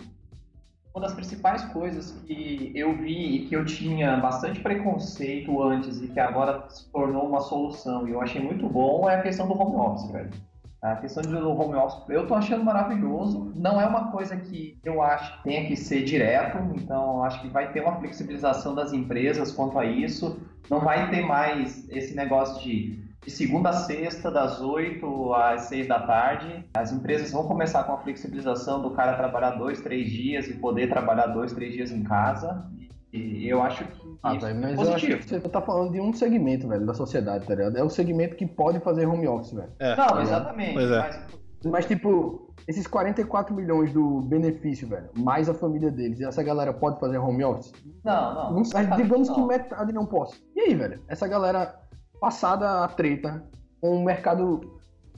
uma 0.94 1.02
das 1.02 1.14
principais 1.14 1.64
coisas 1.66 2.12
que 2.26 2.72
eu 2.76 2.96
vi 2.98 3.36
e 3.36 3.48
que 3.48 3.56
eu 3.56 3.66
tinha 3.66 4.18
bastante 4.18 4.60
preconceito 4.60 5.62
antes 5.64 6.02
e 6.02 6.08
que 6.08 6.20
agora 6.20 6.70
se 6.70 6.90
tornou 6.92 7.28
uma 7.28 7.40
solução 7.40 8.08
e 8.08 8.12
eu 8.12 8.22
achei 8.22 8.42
muito 8.42 8.68
bom 8.68 9.10
é 9.10 9.16
a 9.16 9.22
questão 9.22 9.48
do 9.48 9.54
home 9.54 9.76
office, 9.76 10.12
velho. 10.12 10.32
A 10.82 10.96
questão 10.96 11.22
do 11.22 11.50
home 11.52 11.76
office 11.76 12.10
eu 12.10 12.26
tô 12.28 12.34
achando 12.34 12.64
maravilhoso. 12.64 13.52
Não 13.56 13.80
é 13.80 13.86
uma 13.86 14.12
coisa 14.12 14.36
que 14.36 14.80
eu 14.84 15.02
acho 15.02 15.38
que 15.38 15.44
tenha 15.44 15.68
que 15.68 15.76
ser 15.76 16.04
direto, 16.04 16.58
então 16.76 17.24
acho 17.24 17.40
que 17.42 17.50
vai 17.50 17.72
ter 17.72 17.82
uma 17.82 17.98
flexibilização 17.98 18.74
das 18.74 18.92
empresas 18.92 19.52
quanto 19.52 19.78
a 19.78 19.86
isso. 19.86 20.40
Não 20.70 20.80
vai 20.80 21.10
ter 21.12 21.22
mais 21.22 21.88
esse 21.90 22.16
negócio 22.16 22.64
de 22.64 23.00
de 23.24 23.30
segunda 23.30 23.70
a 23.70 23.74
sexta, 23.74 24.32
das 24.32 24.62
8 24.62 25.34
às 25.36 25.62
6 25.66 25.88
da 25.88 26.00
tarde. 26.00 26.66
As 26.74 26.92
empresas 26.92 27.32
vão 27.32 27.48
começar 27.48 27.84
com 27.84 27.94
a 27.94 27.98
flexibilização 27.98 28.82
do 28.82 28.92
cara 28.92 29.16
trabalhar 29.16 29.52
dois, 29.52 29.80
três 29.80 30.10
dias 30.10 30.48
e 30.48 30.56
poder 30.56 30.90
trabalhar 30.90 31.28
dois, 31.28 31.54
três 31.54 31.74
dias 31.74 31.92
em 31.92 32.04
casa. 32.04 32.66
E 33.14 33.48
eu 33.48 33.62
acho 33.62 33.86
que 33.86 34.01
Ah, 34.24 34.34
velho, 34.34 34.46
é 34.46 34.54
mas 34.54 34.74
eu 34.74 34.82
acho 34.82 34.92
positivo. 34.92 35.20
que 35.20 35.28
você 35.30 35.40
tá 35.50 35.62
falando 35.62 35.92
de 35.92 36.00
um 36.00 36.14
segmento, 36.14 36.68
velho, 36.68 36.86
da 36.86 36.94
sociedade, 36.94 37.48
tá 37.48 37.56
ligado? 37.56 37.78
É 37.78 37.84
o 37.84 37.90
segmento 37.90 38.36
que 38.36 38.46
pode 38.46 38.80
fazer 38.80 39.08
home 39.08 39.28
office, 39.28 39.54
velho. 39.54 39.72
É. 39.80 39.96
Não, 39.96 40.22
exatamente. 40.22 40.74
Pois 40.74 40.92
é. 40.92 41.00
Mas 41.00 41.72
Mas, 41.72 41.86
tipo, 41.86 42.54
esses 42.68 42.88
44 42.88 43.54
milhões 43.54 43.92
do 43.94 44.22
benefício, 44.22 44.88
velho, 44.88 45.10
mais 45.18 45.50
a 45.50 45.54
família 45.54 45.92
deles, 45.92 46.20
e 46.20 46.26
essa 46.26 46.44
galera 46.44 46.74
pode 46.74 47.00
fazer 47.00 47.18
home 47.18 47.44
office? 47.44 47.72
não, 48.04 48.34
não. 48.34 48.54
Não, 48.54 48.64
mas 48.74 48.96
digamos 48.96 49.30
que 49.30 49.40
não. 49.40 49.48
metade 49.48 49.94
não 49.94 50.06
possa. 50.06 50.36
E 50.56 50.62
aí, 50.62 50.76
velho? 50.76 51.02
Essa 51.08 51.28
galera, 51.28 51.76
passada 52.20 52.84
a 52.84 52.88
treta, 52.88 53.44
com 53.80 53.96
o 53.96 54.04
mercado 54.06 54.62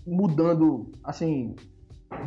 mudando, 0.06 0.92
assim, 1.04 1.56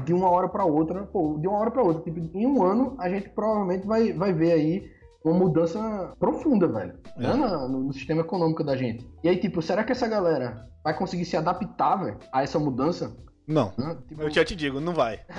de 0.05 0.13
uma 0.13 0.31
hora 0.31 0.49
pra 0.49 0.65
outra, 0.65 1.05
pô, 1.05 1.39
de 1.39 1.47
uma 1.47 1.59
hora 1.59 1.71
pra 1.71 1.83
outra, 1.83 2.03
tipo, 2.03 2.19
em 2.37 2.47
um 2.47 2.63
ano, 2.63 2.95
a 2.99 3.09
gente 3.09 3.29
provavelmente 3.31 3.87
vai, 3.87 4.13
vai 4.13 4.33
ver 4.33 4.53
aí 4.53 4.96
uma 5.31 5.39
mudança 5.39 6.13
profunda, 6.19 6.67
velho, 6.69 6.95
né, 7.17 7.35
na- 7.35 7.69
no, 7.69 7.85
no 7.85 7.93
sistema 7.93 8.21
econômico 8.23 8.63
da 8.65 8.77
gente. 8.77 9.09
E 9.23 9.29
aí, 9.29 9.37
tipo, 9.39 9.61
será 9.63 9.83
que 9.85 9.93
essa 9.93 10.07
galera 10.09 10.69
vai 10.85 10.97
conseguir 10.97 11.25
se 11.25 11.37
adaptar, 11.37 11.97
velho, 11.97 12.19
a 12.33 12.43
essa 12.43 12.59
mudança? 12.59 13.15
Não. 13.49 13.71
Tipo, 14.09 14.23
Eu 14.23 14.31
já 14.31 14.45
te 14.45 14.57
digo, 14.57 14.81
não 14.81 14.93
vai. 14.93 15.21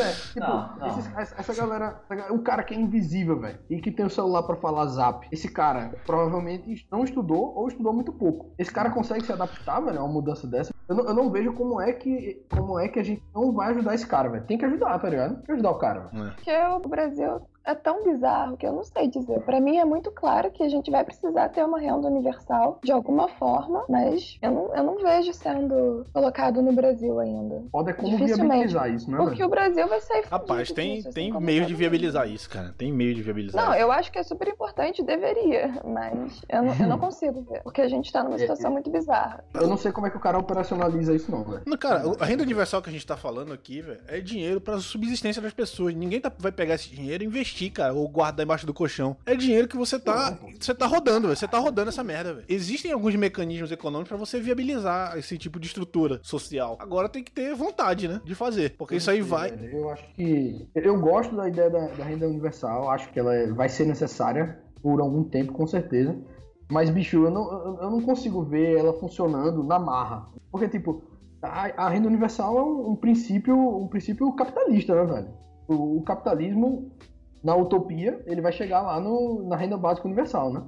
É, 0.00 0.12
tipo, 0.32 0.40
Não, 0.40 0.76
não. 0.78 0.86
esses- 0.88 1.32
essa, 1.38 1.54
galera, 1.54 2.00
o 2.30 2.40
cara 2.40 2.62
que 2.64 2.74
é 2.74 2.76
invisível, 2.76 3.38
velho, 3.40 3.58
e 3.70 3.80
que 3.80 3.90
tem 3.90 4.04
o 4.04 4.10
celular 4.10 4.42
pra 4.42 4.56
falar 4.56 4.86
zap, 4.86 5.26
esse 5.30 5.48
cara 5.48 5.92
provavelmente 6.04 6.86
não 6.90 7.04
estudou 7.04 7.54
ou 7.56 7.68
estudou 7.68 7.92
muito 7.92 8.12
pouco. 8.12 8.52
Esse 8.58 8.72
cara 8.72 8.90
consegue 8.90 9.24
se 9.24 9.32
adaptar, 9.32 9.80
velho, 9.80 9.98
a 10.00 10.02
uma 10.04 10.12
mudança 10.12 10.46
dessa. 10.46 10.72
Eu 10.88 10.96
não, 10.96 11.04
eu 11.06 11.14
não 11.14 11.30
vejo 11.30 11.52
como 11.52 11.80
é 11.80 11.92
que 11.92 12.44
como 12.50 12.78
é 12.78 12.88
que 12.88 12.98
a 12.98 13.02
gente 13.04 13.22
não 13.34 13.52
vai 13.52 13.70
ajudar 13.70 13.94
esse 13.94 14.06
cara, 14.06 14.28
velho. 14.28 14.44
Tem 14.44 14.58
que 14.58 14.64
ajudar, 14.64 14.98
tá 14.98 15.08
ligado? 15.08 15.36
Tem 15.36 15.44
que 15.44 15.52
ajudar 15.52 15.70
o 15.70 15.78
cara. 15.78 16.00
velho. 16.12 16.32
Porque 16.34 16.50
o 16.52 16.88
Brasil 16.88 17.40
é 17.70 17.74
tão 17.74 18.02
bizarro 18.04 18.56
que 18.56 18.66
eu 18.66 18.72
não 18.72 18.82
sei 18.84 19.08
dizer. 19.08 19.40
Pra 19.42 19.60
mim 19.60 19.76
é 19.78 19.84
muito 19.84 20.10
claro 20.10 20.50
que 20.50 20.62
a 20.62 20.68
gente 20.68 20.90
vai 20.90 21.04
precisar 21.04 21.48
ter 21.50 21.64
uma 21.64 21.78
renda 21.78 22.08
universal 22.08 22.78
de 22.82 22.90
alguma 22.92 23.28
forma, 23.28 23.84
mas 23.88 24.38
eu 24.42 24.50
não, 24.50 24.74
eu 24.74 24.82
não 24.84 24.96
vejo 24.98 25.32
sendo 25.34 26.04
colocado 26.12 26.62
no 26.62 26.72
Brasil 26.72 27.18
ainda. 27.20 27.62
Pode 27.70 27.90
é 27.90 27.92
como 27.92 28.16
viabilizar 28.16 28.90
isso, 28.92 29.10
né, 29.10 29.18
Porque 29.18 29.44
o 29.44 29.48
Brasil 29.48 29.86
vai 29.88 30.00
sair 30.00 30.24
Rapaz, 30.30 30.70
tem, 30.72 30.96
disso, 30.96 31.08
assim 31.08 31.14
tem 31.14 31.32
como 31.32 31.44
meio 31.46 31.64
de 31.66 31.72
mundo. 31.72 31.78
viabilizar 31.78 32.28
isso, 32.28 32.48
cara. 32.48 32.74
Tem 32.76 32.92
meio 32.92 33.14
de 33.14 33.22
viabilizar 33.22 33.64
Não, 33.64 33.72
isso. 33.72 33.82
eu 33.82 33.92
acho 33.92 34.10
que 34.12 34.18
é 34.18 34.22
super 34.22 34.48
importante, 34.48 35.02
deveria, 35.02 35.80
mas 35.84 36.40
eu 36.48 36.62
não, 36.62 36.74
eu 36.74 36.88
não 36.88 36.98
consigo 36.98 37.42
ver, 37.42 37.62
porque 37.62 37.80
a 37.80 37.88
gente 37.88 38.12
tá 38.12 38.22
numa 38.22 38.36
É, 38.36 38.38
situação 38.38 38.70
muito 38.70 38.90
bizarra. 38.90 39.44
Eu 39.54 39.66
não 39.68 39.76
sei 39.76 39.92
como 39.92 40.06
é 40.06 40.10
que 40.10 40.16
o 40.16 40.20
cara 40.20 40.38
operacionaliza 40.38 41.14
isso, 41.14 41.30
não, 41.30 41.44
velho. 41.44 41.62
Cara, 41.78 42.02
a 42.18 42.24
renda 42.24 42.42
universal 42.42 42.80
que 42.82 42.88
a 42.88 42.92
gente 42.92 43.06
tá 43.06 43.16
falando 43.16 43.52
aqui, 43.52 43.80
velho, 43.82 44.00
é 44.08 44.20
dinheiro 44.20 44.60
pra 44.60 44.78
subsistência 44.78 45.40
das 45.42 45.52
pessoas. 45.52 45.94
Ninguém 45.94 46.20
tá- 46.20 46.32
vai 46.38 46.52
pegar 46.52 46.74
esse 46.74 46.88
dinheiro 46.88 47.22
e 47.22 47.26
investir, 47.26 47.57
cara, 47.70 47.92
ou 47.92 48.08
guardar 48.08 48.44
embaixo 48.44 48.64
do 48.66 48.72
colchão. 48.72 49.16
É 49.26 49.34
dinheiro 49.34 49.66
que 49.66 49.76
você 49.76 49.98
tá, 49.98 50.38
você 50.58 50.72
tá 50.74 50.86
rodando, 50.86 51.26
velho. 51.26 51.36
Você 51.36 51.48
tá 51.48 51.58
rodando 51.58 51.88
essa 51.88 52.04
merda, 52.04 52.34
velho. 52.34 52.46
Existem 52.48 52.92
alguns 52.92 53.14
mecanismos 53.16 53.72
econômicos 53.72 54.08
pra 54.08 54.16
você 54.16 54.38
viabilizar 54.40 55.18
esse 55.18 55.36
tipo 55.36 55.58
de 55.58 55.66
estrutura 55.66 56.20
social. 56.22 56.76
Agora 56.78 57.08
tem 57.08 57.24
que 57.24 57.32
ter 57.32 57.54
vontade, 57.54 58.06
né, 58.06 58.20
de 58.24 58.34
fazer, 58.34 58.76
porque 58.78 58.94
isso 58.96 59.10
aí 59.10 59.20
vai. 59.20 59.52
Eu 59.72 59.90
acho 59.90 60.04
que. 60.14 60.68
Eu 60.74 61.00
gosto 61.00 61.34
da 61.34 61.48
ideia 61.48 61.68
da, 61.68 61.88
da 61.88 62.04
renda 62.04 62.28
universal, 62.28 62.90
acho 62.90 63.10
que 63.12 63.18
ela 63.18 63.34
é- 63.34 63.48
vai 63.52 63.68
ser 63.68 63.86
necessária 63.86 64.58
por 64.80 65.00
algum 65.00 65.24
tempo, 65.24 65.52
com 65.52 65.66
certeza. 65.66 66.16
Mas, 66.70 66.90
bicho, 66.90 67.16
eu 67.24 67.30
não, 67.30 67.50
eu- 67.50 67.78
eu 67.82 67.90
não 67.90 68.00
consigo 68.02 68.42
ver 68.44 68.78
ela 68.78 68.92
funcionando 69.00 69.64
na 69.64 69.78
marra. 69.78 70.28
Porque, 70.52 70.68
tipo, 70.68 71.02
a, 71.42 71.86
a 71.86 71.88
renda 71.88 72.06
universal 72.08 72.58
é 72.58 72.62
um, 72.62 72.90
um 72.90 72.96
princípio 72.96 73.56
um 73.56 73.88
princípio 73.88 74.30
capitalista, 74.34 74.94
né, 74.94 75.10
velho? 75.12 75.28
O, 75.66 75.98
o 75.98 76.02
capitalismo, 76.02 76.90
na 77.42 77.54
utopia, 77.54 78.22
ele 78.26 78.40
vai 78.40 78.52
chegar 78.52 78.82
lá 78.82 79.00
no, 79.00 79.46
na 79.48 79.56
renda 79.56 79.76
básica 79.76 80.06
universal, 80.06 80.52
né? 80.52 80.62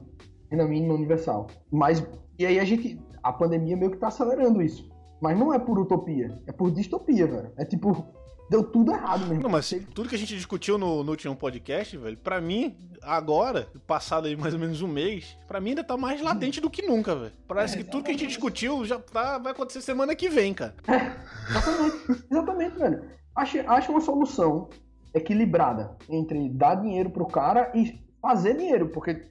Renda 0.51 0.67
mínima 0.67 0.95
universal. 0.95 1.49
Mas, 1.71 2.05
e 2.39 2.47
aí 2.47 2.59
a 2.59 2.65
gente. 2.65 3.01
A 3.23 3.33
pandemia 3.33 3.77
meio 3.77 3.91
que 3.91 3.99
tá 3.99 4.09
acelerando 4.09 4.63
isso. 4.63 4.91
Mas 5.21 5.39
não 5.39 5.53
é 5.53 5.59
por 5.59 5.79
utopia, 5.79 6.41
é 6.47 6.53
por 6.53 6.71
distopia, 6.71 7.27
velho. 7.27 7.53
É 7.59 7.65
tipo, 7.67 8.07
deu 8.49 8.65
tudo 8.65 8.93
errado 8.93 9.27
mesmo. 9.27 9.43
Não, 9.43 9.51
mas 9.51 9.69
tudo 9.95 10.09
que 10.09 10.15
a 10.15 10.19
gente 10.19 10.35
discutiu 10.35 10.79
no, 10.79 11.05
no 11.05 11.11
último 11.11 11.37
podcast, 11.37 11.97
velho, 11.99 12.17
pra 12.17 12.41
mim, 12.41 12.75
agora, 13.03 13.69
passado 13.87 14.27
aí 14.27 14.37
mais 14.37 14.55
ou 14.55 14.61
menos 14.61 14.81
um 14.81 14.89
mês, 14.89 15.37
pra 15.47 15.61
mim 15.61 15.71
ainda 15.71 15.85
tá 15.85 15.97
mais 15.97 16.23
latente 16.23 16.61
do 16.61 16.71
que 16.71 16.83
nunca, 16.83 17.15
velho. 17.15 17.33
Parece 17.47 17.77
que 17.77 17.85
tudo 17.85 18.03
que 18.03 18.11
a 18.11 18.15
gente 18.15 18.27
discutiu 18.27 18.85
já 18.85 18.99
tá, 18.99 19.37
vai 19.37 19.53
acontecer 19.53 19.83
semana 19.83 20.17
que 20.17 20.29
vem, 20.29 20.53
cara. 20.53 20.75
Exatamente, 21.49 22.25
exatamente, 22.31 22.79
velho. 22.79 23.05
Acho, 23.37 23.59
acho 23.61 23.93
uma 23.93 24.01
solução 24.01 24.69
equilibrada 25.15 25.97
entre 26.09 26.49
dar 26.51 26.77
dinheiro 26.77 27.11
pro 27.11 27.27
cara 27.27 27.73
e 27.75 28.01
fazer 28.21 28.57
dinheiro, 28.57 28.89
porque 28.89 29.31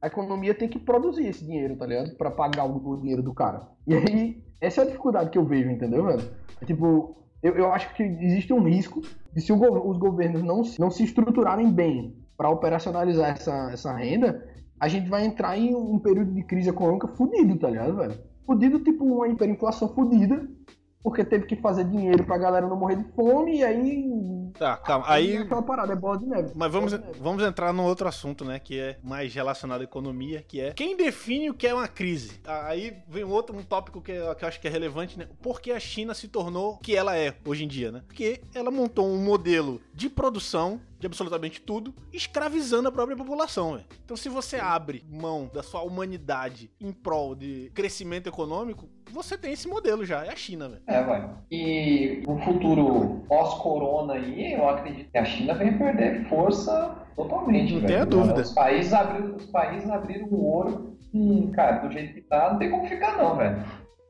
a 0.00 0.06
economia 0.06 0.54
tem 0.54 0.68
que 0.68 0.78
produzir 0.78 1.26
esse 1.26 1.44
dinheiro, 1.44 1.76
tá 1.76 1.86
ligado? 1.86 2.16
Pra 2.16 2.30
pagar 2.30 2.64
o, 2.64 2.96
dinheiro 2.98 3.22
do 3.22 3.34
cara. 3.34 3.66
E 3.86 3.94
aí, 3.94 4.42
essa 4.60 4.80
é 4.80 4.84
a 4.84 4.86
dificuldade 4.86 5.30
que 5.30 5.38
eu 5.38 5.44
vejo, 5.44 5.70
entendeu, 5.70 6.04
velho? 6.04 6.22
É 6.60 6.64
tipo, 6.64 7.16
eu, 7.42 7.54
eu 7.54 7.72
acho 7.72 7.94
que 7.94 8.02
existe 8.02 8.52
um 8.52 8.62
risco 8.62 9.02
de 9.32 9.40
se 9.40 9.52
os 9.52 9.98
governos 9.98 10.42
não, 10.42 10.62
não 10.78 10.90
se 10.90 11.04
estruturarem 11.04 11.70
bem 11.70 12.16
para 12.36 12.50
operacionalizar 12.50 13.30
essa, 13.30 13.70
essa 13.72 13.92
renda, 13.92 14.46
a 14.78 14.88
gente 14.88 15.08
vai 15.08 15.24
entrar 15.24 15.58
em 15.58 15.74
um 15.74 15.98
período 15.98 16.32
de 16.32 16.42
crise 16.42 16.68
econômica 16.68 17.08
fudido, 17.08 17.58
tá 17.58 17.70
ligado, 17.70 17.96
velho? 17.96 18.18
Fudido, 18.44 18.80
tipo 18.80 19.04
uma 19.04 19.28
hiperinflação 19.28 19.88
fudida, 19.88 20.46
porque 21.06 21.24
teve 21.24 21.46
que 21.46 21.54
fazer 21.54 21.84
dinheiro 21.84 22.24
pra 22.24 22.36
galera 22.36 22.66
não 22.66 22.74
morrer 22.76 22.96
de 22.96 23.04
fome, 23.12 23.58
e 23.58 23.62
aí. 23.62 24.50
Tá, 24.58 24.76
calma. 24.76 25.04
Aí. 25.08 25.36
é 25.36 25.38
aquela 25.38 25.62
parada, 25.62 25.92
é 25.92 25.96
bola 25.96 26.18
de 26.18 26.26
neve. 26.26 26.50
Mas 26.52 26.72
vamos, 26.72 26.92
vamos 27.20 27.44
entrar 27.44 27.72
num 27.72 27.84
outro 27.84 28.08
assunto, 28.08 28.44
né? 28.44 28.58
Que 28.58 28.80
é 28.80 28.98
mais 29.04 29.32
relacionado 29.32 29.82
à 29.82 29.84
economia, 29.84 30.42
que 30.48 30.60
é 30.60 30.72
quem 30.72 30.96
define 30.96 31.48
o 31.48 31.54
que 31.54 31.64
é 31.64 31.72
uma 31.72 31.86
crise. 31.86 32.40
Aí 32.44 32.92
vem 33.08 33.22
outro 33.22 33.56
um 33.56 33.62
tópico 33.62 34.00
que, 34.02 34.10
eu- 34.10 34.34
que 34.34 34.42
eu 34.44 34.48
acho 34.48 34.60
que 34.60 34.66
é 34.66 34.70
relevante, 34.70 35.16
né? 35.16 35.28
Por 35.40 35.60
que 35.60 35.70
a 35.70 35.78
China 35.78 36.12
se 36.12 36.26
tornou 36.26 36.72
o 36.72 36.78
que 36.78 36.96
ela 36.96 37.16
é 37.16 37.34
hoje 37.46 37.62
em 37.62 37.68
dia, 37.68 37.92
né? 37.92 38.02
Porque 38.04 38.40
ela 38.52 38.72
montou 38.72 39.06
um 39.06 39.22
modelo 39.22 39.80
de 39.94 40.08
produção 40.10 40.80
de 41.06 41.08
absolutamente 41.08 41.60
tudo, 41.60 41.94
escravizando 42.12 42.88
a 42.88 42.92
própria 42.92 43.16
população, 43.16 43.72
velho. 43.72 43.84
Então, 44.04 44.16
se 44.16 44.28
você 44.28 44.56
abre 44.56 45.04
mão 45.08 45.48
da 45.52 45.62
sua 45.62 45.82
humanidade 45.82 46.70
em 46.80 46.92
prol 46.92 47.34
de 47.34 47.70
crescimento 47.74 48.28
econômico, 48.28 48.88
você 49.12 49.38
tem 49.38 49.52
esse 49.52 49.68
modelo 49.68 50.04
já, 50.04 50.24
é 50.24 50.30
a 50.30 50.36
China, 50.36 50.68
velho. 50.68 50.82
É, 50.86 51.00
ué. 51.00 51.30
E 51.50 52.22
no 52.26 52.38
futuro 52.40 53.22
pós-corona 53.28 54.14
aí, 54.14 54.54
eu 54.54 54.68
acredito 54.68 55.10
que 55.10 55.18
a 55.18 55.24
China 55.24 55.54
vem 55.54 55.78
perder 55.78 56.28
força 56.28 56.96
totalmente. 57.14 57.72
Não 57.72 57.80
velho. 57.80 57.92
tenha 57.92 58.06
dúvida. 58.06 58.40
Os 58.40 58.52
países, 58.52 58.92
abriram, 58.92 59.36
os 59.36 59.46
países 59.46 59.88
abriram 59.88 60.26
o 60.26 60.44
ouro 60.44 60.96
e, 61.14 61.50
cara, 61.54 61.78
do 61.78 61.90
jeito 61.90 62.14
que 62.14 62.22
tá, 62.22 62.50
não 62.50 62.58
tem 62.58 62.70
como 62.70 62.88
ficar 62.88 63.16
não, 63.16 63.36
velho. 63.36 63.64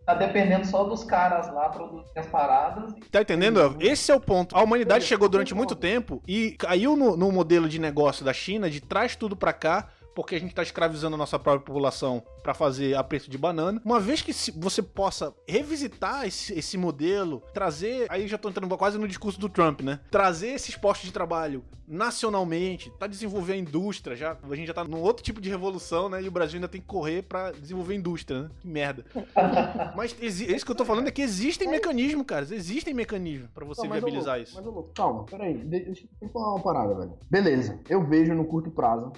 Tá 0.06 0.14
dependendo 0.14 0.64
só 0.64 0.84
dos 0.84 1.02
caras 1.02 1.52
lá 1.52 1.68
produzirem 1.68 2.12
as 2.14 2.28
paradas. 2.28 2.94
Tá 3.10 3.22
entendendo? 3.22 3.76
Esse 3.80 4.12
é 4.12 4.14
o 4.14 4.20
ponto. 4.20 4.56
A 4.56 4.62
humanidade 4.62 5.04
chegou 5.04 5.28
durante 5.28 5.52
muito 5.52 5.74
tempo 5.74 6.22
e 6.28 6.52
caiu 6.52 6.94
no, 6.94 7.16
no 7.16 7.32
modelo 7.32 7.68
de 7.68 7.80
negócio 7.80 8.24
da 8.24 8.32
China 8.32 8.70
de 8.70 8.80
traz 8.80 9.16
tudo 9.16 9.34
pra 9.34 9.52
cá. 9.52 9.88
Porque 10.16 10.34
a 10.34 10.40
gente 10.40 10.54
tá 10.54 10.62
escravizando 10.62 11.14
a 11.14 11.18
nossa 11.18 11.38
própria 11.38 11.64
população 11.66 12.22
pra 12.42 12.54
fazer 12.54 12.96
a 12.96 13.04
preço 13.04 13.30
de 13.30 13.36
banana. 13.36 13.80
Uma 13.84 14.00
vez 14.00 14.22
que 14.22 14.32
você 14.58 14.80
possa 14.82 15.32
revisitar 15.46 16.26
esse, 16.26 16.58
esse 16.58 16.78
modelo, 16.78 17.42
trazer. 17.52 18.06
Aí 18.08 18.26
já 18.26 18.38
tô 18.38 18.48
entrando 18.48 18.74
quase 18.78 18.96
no 18.98 19.06
discurso 19.06 19.38
do 19.38 19.46
Trump, 19.48 19.82
né? 19.82 20.00
Trazer 20.10 20.48
esses 20.48 20.74
postos 20.74 21.06
de 21.06 21.12
trabalho 21.12 21.62
nacionalmente, 21.86 22.90
tá 22.98 23.06
desenvolver 23.06 23.52
a 23.52 23.56
indústria. 23.56 24.16
Já, 24.16 24.36
a 24.42 24.54
gente 24.56 24.66
já 24.68 24.74
tá 24.74 24.84
num 24.84 25.00
outro 25.02 25.22
tipo 25.22 25.40
de 25.40 25.50
revolução, 25.50 26.08
né? 26.08 26.22
E 26.22 26.28
o 26.28 26.30
Brasil 26.30 26.56
ainda 26.56 26.66
tem 26.68 26.80
que 26.80 26.86
correr 26.86 27.22
pra 27.22 27.50
desenvolver 27.52 27.92
a 27.92 27.96
indústria, 27.96 28.42
né? 28.44 28.50
Que 28.60 28.66
merda. 28.68 29.04
Mas 29.94 30.16
exi- 30.20 30.50
isso 30.54 30.64
que 30.64 30.70
eu 30.72 30.76
tô 30.76 30.84
falando 30.86 31.08
é 31.08 31.10
que 31.10 31.20
existem 31.22 31.68
mecanismos, 31.68 32.24
cara. 32.26 32.42
Existem 32.50 32.94
mecanismos 32.94 33.50
pra 33.54 33.66
você 33.66 33.82
Não, 33.82 33.90
viabilizar 33.92 34.36
louco, 34.36 34.42
isso. 34.48 34.56
Mas, 34.56 34.64
louco, 34.64 34.90
calma, 34.94 35.24
peraí. 35.24 35.58
de- 35.58 35.84
Deixa 35.86 36.06
eu 36.22 36.28
falar 36.30 36.54
uma 36.54 36.62
parada, 36.62 36.94
velho. 36.94 37.12
Beleza, 37.30 37.78
eu 37.88 38.02
vejo 38.06 38.34
no 38.34 38.44
curto 38.46 38.70
prazo 38.70 39.12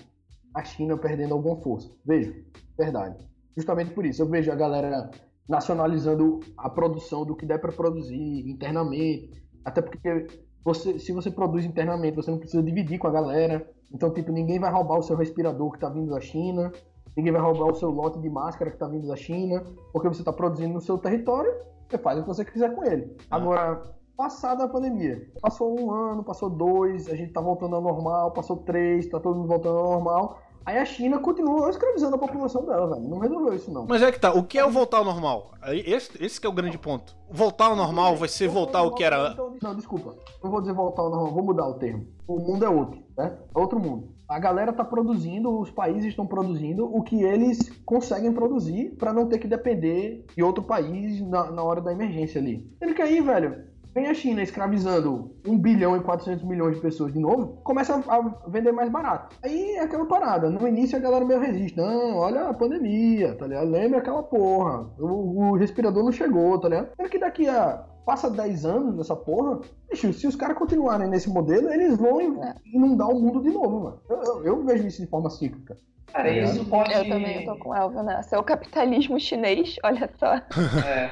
a 0.55 0.65
China 0.65 0.97
perdendo 0.97 1.35
alguma 1.35 1.57
força. 1.57 1.91
Vejo, 2.05 2.35
verdade. 2.77 3.29
Justamente 3.57 3.91
por 3.93 4.07
isso, 4.07 4.23
eu 4.23 4.27
vejo 4.27 4.51
a 4.53 4.55
galera 4.55 5.11
nacionalizando 5.49 6.41
a 6.57 6.69
produção 6.69 7.25
do 7.25 7.35
que 7.35 7.47
der 7.47 7.59
pra 7.59 7.73
produzir 7.73 8.49
internamente. 8.49 9.43
Até 9.65 9.81
porque 9.81 10.27
você, 10.65 10.99
se 10.99 11.13
você 11.13 11.31
produz 11.31 11.65
internamente, 11.65 12.17
você 12.17 12.31
não 12.31 12.39
precisa 12.39 12.63
dividir 12.63 12.99
com 12.99 13.09
a 13.09 13.11
galera. 13.11 13.69
Então, 13.93 14.13
tipo, 14.13 14.31
ninguém 14.31 14.59
vai 14.59 14.71
roubar 14.71 14.99
o 14.99 15.03
seu 15.03 15.17
respirador 15.17 15.73
que 15.73 15.79
tá 15.79 15.89
vindo 15.89 16.11
da 16.11 16.21
China. 16.21 16.71
Ninguém 17.17 17.33
vai 17.33 17.41
roubar 17.41 17.73
o 17.73 17.75
seu 17.75 17.91
lote 17.91 18.21
de 18.21 18.29
máscara 18.29 18.71
que 18.71 18.77
tá 18.77 18.87
vindo 18.87 19.09
da 19.09 19.17
China. 19.17 19.65
Porque 19.93 20.09
você 20.09 20.23
tá 20.23 20.33
produzindo 20.33 20.75
no 20.75 20.81
seu 20.81 20.99
território, 20.99 21.53
você 21.89 21.97
faz 21.99 22.19
o 22.19 22.23
que 22.23 22.29
você 22.29 22.45
quiser 22.45 22.75
com 22.75 22.85
ele. 22.85 23.17
Agora, 23.31 23.83
passada 24.19 24.65
a 24.65 24.69
pandemia, 24.69 25.31
passou 25.41 25.81
um 25.81 25.93
ano, 25.93 26.25
passou 26.25 26.51
dois, 26.51 27.09
a 27.09 27.15
gente 27.15 27.33
tá 27.33 27.41
voltando 27.41 27.77
ao 27.77 27.81
normal, 27.81 28.33
passou 28.33 28.57
três, 28.57 29.07
tá 29.07 29.21
todo 29.21 29.37
mundo 29.37 29.47
voltando 29.47 29.79
ao 29.79 29.93
normal. 29.93 30.43
Aí 30.67 30.77
a 30.77 30.85
China 30.85 31.21
continua 31.21 31.71
escravizando 31.71 32.17
a 32.17 32.19
população 32.19 32.67
dela, 32.67 32.89
velho. 32.89 33.09
Não 33.09 33.21
resolveu 33.21 33.55
isso, 33.55 33.73
não. 33.73 33.87
Mas 33.87 34.03
é 34.03 34.11
que 34.11 34.21
tá, 34.21 34.33
o 34.33 34.43
que 34.43 34.59
é 34.59 34.65
o 34.67 34.71
voltar 34.71 34.99
ao 34.99 35.05
normal? 35.05 35.53
Esse, 35.69 36.23
esse 36.23 36.41
que 36.41 36.47
é 36.47 36.51
o 36.51 36.53
grande 36.53 36.77
ponto. 36.77 37.17
Voltar 37.31 37.67
ao 37.67 37.77
normal 37.77 38.17
vai 38.17 38.29
ser 38.29 38.49
voltar 38.49 38.81
ao 38.81 38.93
que 38.93 39.05
era. 39.05 39.35
Não, 39.63 39.75
desculpa. 39.75 40.17
Não 40.43 40.51
vou 40.51 40.61
dizer 40.61 40.75
voltar 40.75 41.03
ao 41.03 41.11
normal, 41.11 41.33
vou 41.33 41.45
mudar 41.45 41.69
o 41.69 41.75
termo. 41.75 42.05
O 42.27 42.39
mundo 42.39 42.65
é 42.65 42.69
outro, 42.69 43.01
né? 43.17 43.39
É 43.55 43.59
outro 43.59 43.79
mundo. 43.79 44.09
A 44.29 44.39
galera 44.39 44.73
tá 44.73 44.85
produzindo, 44.85 45.59
os 45.59 45.71
países 45.71 46.07
estão 46.07 46.27
produzindo 46.27 46.85
o 46.85 47.03
que 47.03 47.23
eles 47.23 47.71
conseguem 47.87 48.33
produzir 48.33 48.97
pra 48.99 49.13
não 49.13 49.27
ter 49.27 49.39
que 49.39 49.47
depender 49.47 50.27
de 50.37 50.43
outro 50.43 50.65
país 50.65 51.21
na, 51.23 51.51
na 51.51 51.63
hora 51.63 51.81
da 51.81 51.93
emergência 51.93 52.41
ali. 52.41 52.69
Ele 52.79 52.93
que 52.93 53.01
aí, 53.01 53.23
velho, 53.23 53.65
vem 53.95 54.07
a 54.09 54.15
China 54.15 54.43
escravizando 54.43 55.35
1 55.47 55.59
bilhão 55.59 55.97
e 55.97 56.01
400 56.01 56.45
milhões 56.45 56.77
de 56.77 56.81
pessoas 56.83 57.13
de 57.13 57.19
novo, 57.19 57.59
começa 57.65 57.95
a, 58.09 58.49
vender 58.49 58.73
mais 58.73 58.89
barato. 58.91 59.37
Aí 59.43 59.73
é 59.77 59.81
aquela 59.83 60.07
parada. 60.07 60.49
No 60.51 60.67
início 60.69 60.97
a 60.97 61.01
galera 61.01 61.25
meio 61.25 61.41
resiste. 61.41 61.77
Não, 61.77 62.17
olha 62.17 62.49
a 62.49 62.55
pandemia, 62.55 63.35
tá 63.37 63.47
ligado? 63.47 63.69
Lembra 63.71 63.99
aquela 63.99 64.23
porra. 64.23 64.87
O, 64.99 65.51
o 65.51 65.57
respirador 65.57 66.05
não 66.05 66.13
chegou, 66.13 66.59
tá 66.61 66.69
ligado? 66.69 66.89
Sendo 66.97 67.09
que 67.09 67.19
daqui 67.19 67.49
a 67.49 67.85
passa 68.07 68.31
10 68.31 68.65
anos 68.65 68.97
nessa 68.97 69.15
porra, 69.15 69.61
bicho, 69.91 70.11
se 70.15 70.27
os 70.27 70.35
caras 70.35 70.57
continuarem 70.57 71.09
nesse 71.11 71.29
modelo, 71.29 71.69
eles 71.69 71.97
vão 71.99 72.19
inundar 72.65 73.09
o 73.11 73.21
mundo 73.21 73.43
de 73.43 73.51
novo, 73.51 73.81
mano. 73.81 74.01
Eu, 74.09 74.23
eu- 74.23 74.45
eu 74.45 74.65
vejo 74.65 74.87
isso 74.87 75.03
de 75.03 75.09
forma 75.09 75.29
cíclica. 75.29 75.77
Cara, 76.11 76.25
Tá 76.25 76.31
ligado? 76.35 76.51
isso 76.55 76.65
pode. 76.65 76.95
Eu 76.95 77.07
também 77.07 77.45
tô 77.45 77.55
com 77.57 77.69
o 77.69 77.75
Elvio 77.75 78.03
nessa. 78.03 78.35
É 78.37 78.39
o 78.39 78.43
capitalismo 78.43 79.21
chinês, 79.21 79.77
olha 79.85 80.09
só. 80.19 80.37
É. 80.87 81.11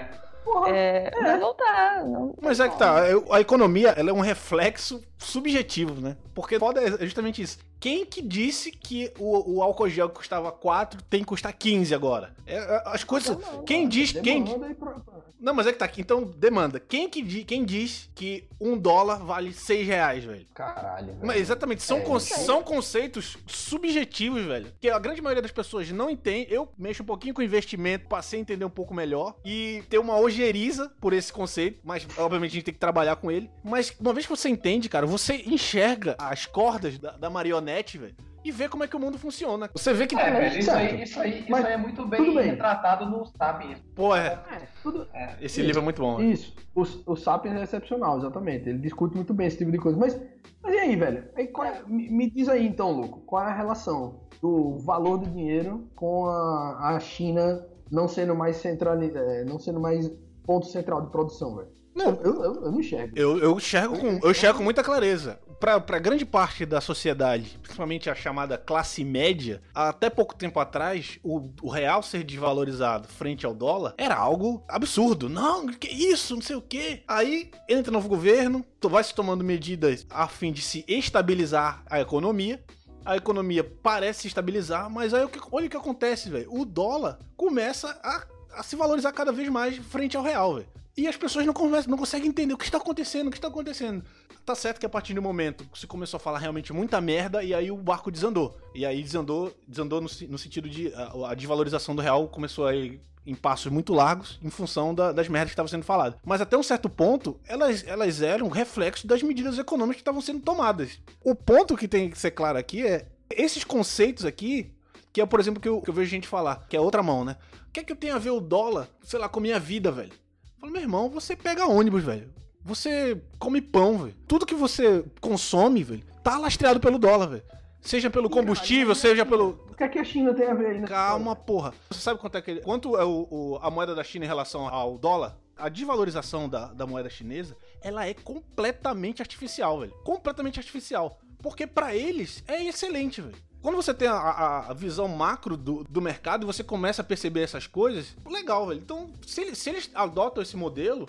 é, 0.68 1.11
vai 1.11 1.38
voltar. 1.38 2.04
Não 2.04 2.35
Mas 2.40 2.61
é 2.61 2.68
que 2.68 2.78
tá, 2.78 2.96
a 3.30 3.40
economia 3.40 3.90
ela 3.90 4.11
é 4.11 4.12
um 4.12 4.20
reflexo 4.20 5.02
subjetivo, 5.18 6.00
né? 6.00 6.16
Porque 6.35 6.59
foda 6.59 6.80
é 6.82 7.04
justamente 7.04 7.40
isso. 7.42 7.59
Quem 7.78 8.06
que 8.06 8.22
disse 8.22 8.70
que 8.70 9.12
o, 9.18 9.56
o 9.59 9.62
álcool 9.62 9.88
gel 9.88 10.09
que 10.09 10.16
custava 10.16 10.50
4 10.50 11.02
tem 11.04 11.20
que 11.20 11.26
custar 11.26 11.52
15 11.52 11.94
agora? 11.94 12.35
É, 12.46 12.56
é, 12.56 12.82
as 12.87 13.04
coisas. 13.04 13.37
Quem 13.66 13.87
diz. 13.88 14.12
Quem, 14.12 14.42
Demanda 14.44 14.68
e 14.70 14.74
pro- 14.74 15.02
não, 15.38 15.52
mas 15.52 15.66
é 15.66 15.72
que 15.72 15.78
tá 15.78 15.85
aqui. 15.85 16.00
Então, 16.00 16.24
demanda. 16.24 16.80
Quem 16.80 17.09
que 17.11 17.20
di- 17.20 17.44
quem 17.44 17.64
diz 17.64 18.09
que 18.14 18.48
um 18.59 18.76
dólar 18.78 19.16
vale 19.22 19.52
6 19.52 19.87
reais, 19.87 20.24
velho? 20.24 20.46
Caralho. 20.54 21.09
velho. 21.09 21.18
Mas 21.22 21.38
exatamente, 21.38 21.82
são, 21.82 21.98
É, 21.98 22.00
con- 22.00 22.18
são 22.18 22.62
conceitos 22.62 23.37
subjetivos, 23.46 24.42
velho. 24.44 24.72
Que 24.80 24.88
a 24.88 24.98
grande 24.98 25.20
maioria 25.20 25.42
das 25.42 25.52
pessoas 25.52 25.90
não 25.90 26.09
entende. 26.09 26.52
Eu 26.52 26.68
mexo 26.78 27.02
um 27.02 27.06
pouquinho 27.06 27.35
com 27.35 27.42
investimento, 27.42 28.06
passei 28.09 28.38
a 28.38 28.42
entender 28.42 28.64
um 28.64 28.70
pouco 28.70 28.94
melhor. 28.94 29.35
E 29.44 29.82
ter 29.90 29.98
uma 29.98 30.16
ojeriza 30.42 30.90
por 31.01 31.12
esse 31.12 31.33
conceito. 31.33 31.81
Mas, 31.85 32.07
obviamente, 32.18 32.51
a 32.53 32.55
gente 32.55 32.64
tem 32.64 32.75
que 32.75 32.81
trabalhar 32.81 33.16
com 33.16 33.31
ele. 33.31 33.51
Mas, 33.64 33.94
uma 34.01 34.12
vez 34.12 34.27
que 34.27 34.31
você 34.37 34.49
entende, 34.49 34.88
cara, 34.88 35.07
você 35.07 35.37
enxerga 35.46 36.14
as 36.18 36.46
cordas 36.46 36.99
da, 36.99 37.12
da 37.12 37.31
marionete, 37.31 37.99
velho. 37.99 38.14
E 38.44 38.53
vê 38.53 38.68
como 38.68 38.85
é 38.85 38.87
que 38.88 38.94
o 38.94 39.01
mundo 39.01 39.18
funciona. 39.18 39.68
Você 39.75 39.92
vê 39.92 40.07
que. 40.07 40.14
É, 40.14 40.31
velho, 40.31 40.59
isso 40.61 40.70
aí, 40.70 41.03
isso 41.03 41.18
aí, 41.20 41.40
isso 41.40 41.55
aí 41.57 41.72
é 41.72 41.77
muito 41.77 41.96
tudo 41.96 42.09
bem, 42.09 42.33
bem. 42.33 42.51
retratado 42.51 43.05
no 43.11 43.27
Sapiens. 43.27 43.79
Pô, 43.92 44.14
é. 44.14 44.38
tudo- 44.85 45.09
Esse 45.40 45.61
livro 45.62 45.81
é 45.81 45.85
muito 45.85 46.01
bom. 46.01 46.18
velho. 46.18 46.31
Isso. 46.31 46.55
O, 46.72 46.83
o 47.07 47.16
Sapiens 47.16 47.57
é 47.57 47.64
excepcional, 47.64 48.18
exatamente. 48.18 48.68
Ele 48.68 48.79
discute 48.79 49.16
muito 49.16 49.35
bem 49.35 49.49
esse 49.49 49.59
tipo 49.59 49.72
de 49.72 49.79
coisa. 49.79 49.99
Mas, 49.99 50.16
mas 50.62 50.75
e 50.75 50.79
aí, 50.79 50.94
velho? 50.94 51.25
Aí, 51.35 51.49
qual 51.49 51.66
é- 51.66 51.83
me, 51.88 52.09
me 52.09 52.31
diz 52.31 52.49
aí, 52.49 52.64
então, 52.64 52.92
Louco, 52.92 53.20
qual 53.27 53.42
é 53.42 53.46
a 53.51 53.55
relação 53.57 54.20
do 54.40 54.79
valor 54.79 55.18
do 55.18 55.29
dinheiro 55.29 55.88
com 55.96 56.27
a, 56.27 56.94
a 56.94 57.01
China 57.01 57.66
não 57.90 58.07
sendo 58.07 58.35
mais 58.37 58.59
central, 58.59 58.94
é, 59.03 59.42
não 59.44 59.59
sendo 59.59 59.81
mais 59.81 60.09
ponto 60.46 60.66
central 60.66 61.02
de 61.02 61.11
produção, 61.11 61.56
velho? 61.56 61.68
Não. 61.96 62.11
Eu, 62.22 62.44
eu, 62.44 62.54
eu 62.56 62.70
não 62.70 62.78
enxergo. 62.78 63.18
Eu, 63.18 63.38
eu, 63.38 63.56
enxergo 63.56 63.98
com, 63.98 64.20
eu 64.22 64.30
enxergo 64.30 64.59
com 64.59 64.64
muita 64.64 64.85
clareza. 64.85 65.40
Pra, 65.59 65.80
pra 65.80 65.98
grande 65.98 66.26
parte 66.26 66.66
da 66.66 66.82
sociedade, 66.82 67.59
principalmente 67.62 68.11
a 68.11 68.14
chamada 68.14 68.59
classe 68.59 69.02
média, 69.02 69.62
até 69.74 70.11
pouco 70.11 70.35
tempo 70.35 70.61
atrás, 70.61 71.18
o, 71.24 71.48
o 71.62 71.70
real 71.70 72.02
ser 72.02 72.22
desvalorizado 72.22 73.09
frente 73.09 73.46
ao 73.46 73.54
dólar 73.54 73.94
era 73.96 74.14
algo 74.14 74.62
absurdo. 74.68 75.30
Não, 75.30 75.66
que 75.68 75.88
isso, 75.88 76.35
não 76.35 76.42
sei 76.42 76.56
o 76.56 76.61
quê. 76.61 77.02
Aí 77.09 77.50
entra 77.66 77.90
novo 77.90 78.09
governo, 78.09 78.62
vai 78.82 79.02
se 79.02 79.14
tomando 79.14 79.42
medidas 79.42 80.06
a 80.11 80.28
fim 80.28 80.52
de 80.52 80.61
se 80.61 80.85
estabilizar 80.87 81.82
a 81.88 81.98
economia. 82.00 82.62
A 83.04 83.16
economia 83.16 83.64
parece 83.64 84.22
se 84.22 84.28
estabilizar, 84.28 84.90
mas 84.90 85.14
aí 85.14 85.26
olha 85.50 85.66
o 85.66 85.70
que 85.70 85.76
acontece, 85.76 86.28
velho. 86.28 86.52
O 86.52 86.64
dólar 86.64 87.18
começa 87.37 87.98
a, 88.02 88.26
a 88.57 88.62
se 88.62 88.77
valorizar 88.77 89.12
cada 89.12 89.33
vez 89.33 89.49
mais 89.49 89.77
frente 89.77 90.16
ao 90.16 90.23
real, 90.23 90.55
velho. 90.57 90.66
E 90.97 91.07
as 91.07 91.16
pessoas 91.16 91.45
não, 91.45 91.53
conversam, 91.53 91.90
não 91.90 91.99
conseguem 91.99 92.29
entender 92.29 92.55
o 92.55 92.57
que 92.59 92.64
está 92.64 92.79
acontecendo, 92.79 93.27
o 93.27 93.31
que 93.31 93.37
está 93.37 93.49
acontecendo. 93.49 94.03
Tá 94.47 94.55
certo 94.55 94.79
que 94.81 94.87
a 94.87 94.88
partir 94.88 95.12
do 95.12 95.21
momento 95.21 95.66
se 95.75 95.87
começou 95.87 96.16
a 96.16 96.21
falar 96.21 96.38
realmente 96.38 96.73
muita 96.73 97.01
merda 97.01 97.42
e 97.42 97.53
aí 97.53 97.71
o 97.71 97.77
barco 97.77 98.11
desandou. 98.11 98.57
E 98.75 98.87
aí 98.87 99.03
desandou, 99.03 99.53
desandou 99.69 100.01
no, 100.01 100.09
no 100.29 100.38
sentido 100.38 100.69
de 100.71 100.92
a, 100.95 101.31
a 101.33 101.35
desvalorização 101.35 101.95
do 101.95 102.01
real 102.01 102.27
começou 102.29 102.66
a 102.66 102.75
ir 102.75 103.01
em 103.27 103.35
passos 103.35 103.71
muito 103.73 103.92
largos 103.92 104.38
em 104.42 104.49
função 104.49 104.95
da- 104.95 105.11
das 105.12 105.29
merdas 105.29 105.51
que 105.51 105.55
estavam 105.55 105.69
sendo 105.69 105.85
faladas. 105.85 106.19
Mas 106.25 106.40
até 106.40 106.57
um 106.57 106.62
certo 106.62 106.88
ponto, 106.88 107.38
elas, 107.47 107.85
elas 107.87 108.23
eram 108.23 108.49
reflexo 108.49 109.07
das 109.07 109.23
medidas 109.23 109.59
econômicas 109.59 109.97
que 109.97 110.03
estavam 110.03 110.21
sendo 110.23 110.40
tomadas. 110.40 110.99
O 111.25 111.35
ponto 111.35 111.77
que 111.77 111.88
tem 111.88 112.09
que 112.09 112.19
ser 112.19 112.31
claro 112.31 112.57
aqui 112.57 112.87
é 112.87 113.07
esses 113.29 113.64
conceitos 113.64 114.25
aqui, 114.25 114.73
que 115.16 115.20
é, 115.22 115.24
por 115.24 115.40
exemplo, 115.40 115.62
que 115.62 115.66
eu, 115.66 115.81
que 115.81 115.88
eu 115.88 115.94
vejo 115.94 116.11
gente 116.11 116.29
falar, 116.29 116.66
que 116.68 116.76
é 116.76 116.81
outra 116.81 117.02
mão, 117.02 117.24
né? 117.24 117.38
O 117.68 117.72
que 117.72 117.81
é 117.81 117.83
que 117.83 117.94
tem 117.94 118.11
a 118.11 118.18
ver 118.18 118.29
o 118.33 118.38
dólar, 118.38 118.87
sei 119.02 119.18
lá, 119.18 119.31
com 119.31 119.38
a 119.40 119.42
minha 119.42 119.59
vida, 119.59 119.90
velho? 119.90 120.12
Eu 120.12 120.61
falo, 120.61 120.70
meu 120.72 120.83
irmão, 120.83 121.09
você 121.09 121.35
pega 121.35 121.64
ônibus, 121.66 122.05
velho. 122.05 122.31
Você 122.62 123.18
come 123.38 123.62
pão, 123.62 123.96
velho. 123.96 124.14
Tudo 124.29 124.44
que 124.44 124.55
você 124.55 125.02
consome, 125.18 125.83
velho, 125.83 126.05
tá 126.22 126.37
lastreado 126.37 126.81
pelo 126.81 126.98
dólar, 126.98 127.29
velho. 127.29 127.42
Seja 127.81 128.11
pelo 128.11 128.29
combustível, 128.29 128.94
seja 128.94 129.24
pelo. 129.24 129.59
O 129.70 129.74
que 129.74 129.85
é 129.85 129.88
que 129.88 129.98
a 129.98 130.05
China 130.05 130.35
tem 130.35 130.48
a 130.48 130.55
ver 130.55 130.66
aí? 130.66 130.81
nessa 130.81 130.92
Calma, 130.92 131.35
porra. 131.35 131.72
Você 131.88 132.00
sabe 132.00 132.20
quanto 132.20 132.37
é 132.37 132.42
que. 132.42 132.57
Quanto 132.57 132.94
é 132.98 133.05
o, 133.05 133.26
o- 133.31 133.59
a 133.62 133.70
moeda 133.70 133.94
da 133.94 134.05
China 134.05 134.26
em 134.26 134.29
relação 134.29 134.68
ao 134.68 134.98
dólar? 134.98 135.35
A 135.57 135.70
desvalorização 135.70 136.46
da, 136.46 136.66
da 136.74 136.87
moeda 136.87 137.09
chinesa, 137.09 137.57
ela 137.81 138.07
é 138.07 138.12
completamente 138.12 139.22
artificial, 139.22 139.81
velho. 139.81 139.92
Completamente 140.05 140.59
artificial. 140.61 141.18
Porque 141.38 141.66
pra 141.66 141.94
eles 141.94 142.44
é 142.46 142.62
excelente, 142.64 143.22
velho. 143.22 143.45
Quando 143.66 143.74
você 143.83 143.92
tem 143.92 144.07
a, 144.07 144.14
a- 144.14 144.70
a 144.70 144.72
visão 144.74 145.09
macro 145.09 145.57
do, 145.57 145.83
do 145.90 146.00
mercado 146.00 146.44
e 146.44 146.46
você 146.46 146.62
começa 146.62 147.02
a 147.02 147.05
perceber 147.05 147.40
essas 147.40 147.66
coisas, 147.66 148.14
legal, 148.24 148.64
velho. 148.68 148.79
Então, 148.79 149.11
se 149.26 149.40
eles, 149.40 149.59
se 149.59 149.68
eles 149.70 149.90
adotam 149.92 150.40
esse 150.40 150.57
modelo, 150.57 151.09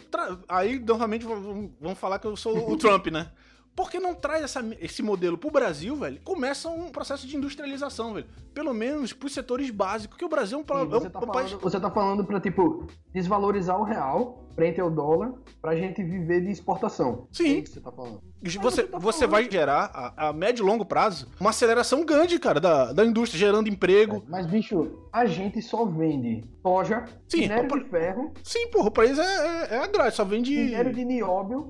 aí 0.49 0.79
novamente 0.79 1.23
vão, 1.23 1.69
vão 1.79 1.95
falar 1.95 2.17
que 2.17 2.25
eu 2.25 2.35
sou 2.35 2.71
o 2.71 2.75
Trump, 2.79 3.09
né? 3.09 3.29
Por 3.77 3.91
que 3.91 3.99
não 3.99 4.15
traz 4.15 4.43
essa- 4.43 4.65
esse 4.81 5.03
modelo 5.03 5.37
pro 5.37 5.51
Brasil, 5.51 5.95
velho? 5.95 6.19
Começa 6.23 6.67
um 6.67 6.89
processo 6.89 7.27
de 7.27 7.37
industrialização, 7.37 8.15
velho. 8.15 8.25
Pelo 8.51 8.73
menos 8.73 9.13
pros 9.13 9.31
setores 9.35 9.69
básicos, 9.69 10.17
que 10.17 10.25
o 10.25 10.27
Brasil 10.27 10.57
é 10.57 10.61
um, 10.61 10.65
Sim, 10.65 10.81
é 10.81 10.83
um- 10.83 10.89
você, 10.89 11.05
é 11.07 11.09
tá 11.11 11.19
um 11.19 11.27
país. 11.27 11.51
falando, 11.51 11.61
você 11.63 11.79
tá 11.79 11.91
falando 11.91 12.25
pra, 12.25 12.39
tipo, 12.41 12.87
desvalorizar 13.13 13.79
o 13.79 13.83
real 13.83 14.43
frente 14.55 14.81
ao 14.81 14.89
dólar 14.89 15.31
pra 15.61 15.75
gente 15.75 16.01
viver 16.03 16.41
de 16.41 16.49
exportação. 16.49 17.27
Sim. 17.31 17.45
É 17.45 17.51
isso 17.59 17.63
que 17.65 17.69
você 17.69 17.79
tá 17.79 17.91
falando. 17.91 18.19
Você, 18.61 18.83
você 18.91 19.27
vai 19.27 19.47
gerar, 19.49 19.91
a, 19.93 20.29
a 20.29 20.33
médio 20.33 20.63
e 20.63 20.67
longo 20.67 20.83
prazo, 20.83 21.27
uma 21.39 21.51
aceleração 21.51 22.03
grande, 22.03 22.39
cara, 22.39 22.59
da, 22.59 22.91
da 22.91 23.05
indústria, 23.05 23.37
gerando 23.39 23.69
emprego. 23.69 24.23
Mas, 24.27 24.47
bicho, 24.47 25.03
a 25.13 25.27
gente 25.27 25.61
só 25.61 25.85
vende 25.85 26.43
soja, 26.63 27.05
Sim, 27.29 27.41
minério 27.41 27.65
opa- 27.65 27.77
de 27.77 27.85
ferro, 27.91 28.33
Sim, 28.43 28.67
porra, 28.71 28.87
o 28.87 28.91
país 28.91 29.19
é, 29.19 29.21
é, 29.21 29.75
é 29.75 29.77
agrário, 29.83 30.11
só 30.15 30.23
vende. 30.25 30.49
minério 30.55 30.91
de 30.93 31.05
nióbio, 31.05 31.67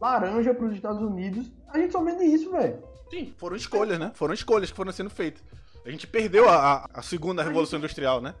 laranja 0.00 0.54
pros 0.54 0.72
Estados 0.74 1.02
Unidos. 1.02 1.50
A 1.68 1.78
gente 1.78 1.92
só 1.92 2.02
vende 2.02 2.24
isso, 2.24 2.50
velho. 2.50 2.78
Sim, 3.10 3.32
foram 3.38 3.56
escolhas, 3.56 3.98
né? 3.98 4.10
Foram 4.14 4.34
escolhas 4.34 4.70
que 4.70 4.76
foram 4.76 4.92
sendo 4.92 5.10
feitas. 5.10 5.42
A 5.84 5.90
gente 5.90 6.06
perdeu 6.06 6.48
a, 6.48 6.86
a- 6.92 7.02
segunda 7.02 7.42
revolução 7.42 7.78
industrial, 7.78 8.20
né? 8.20 8.34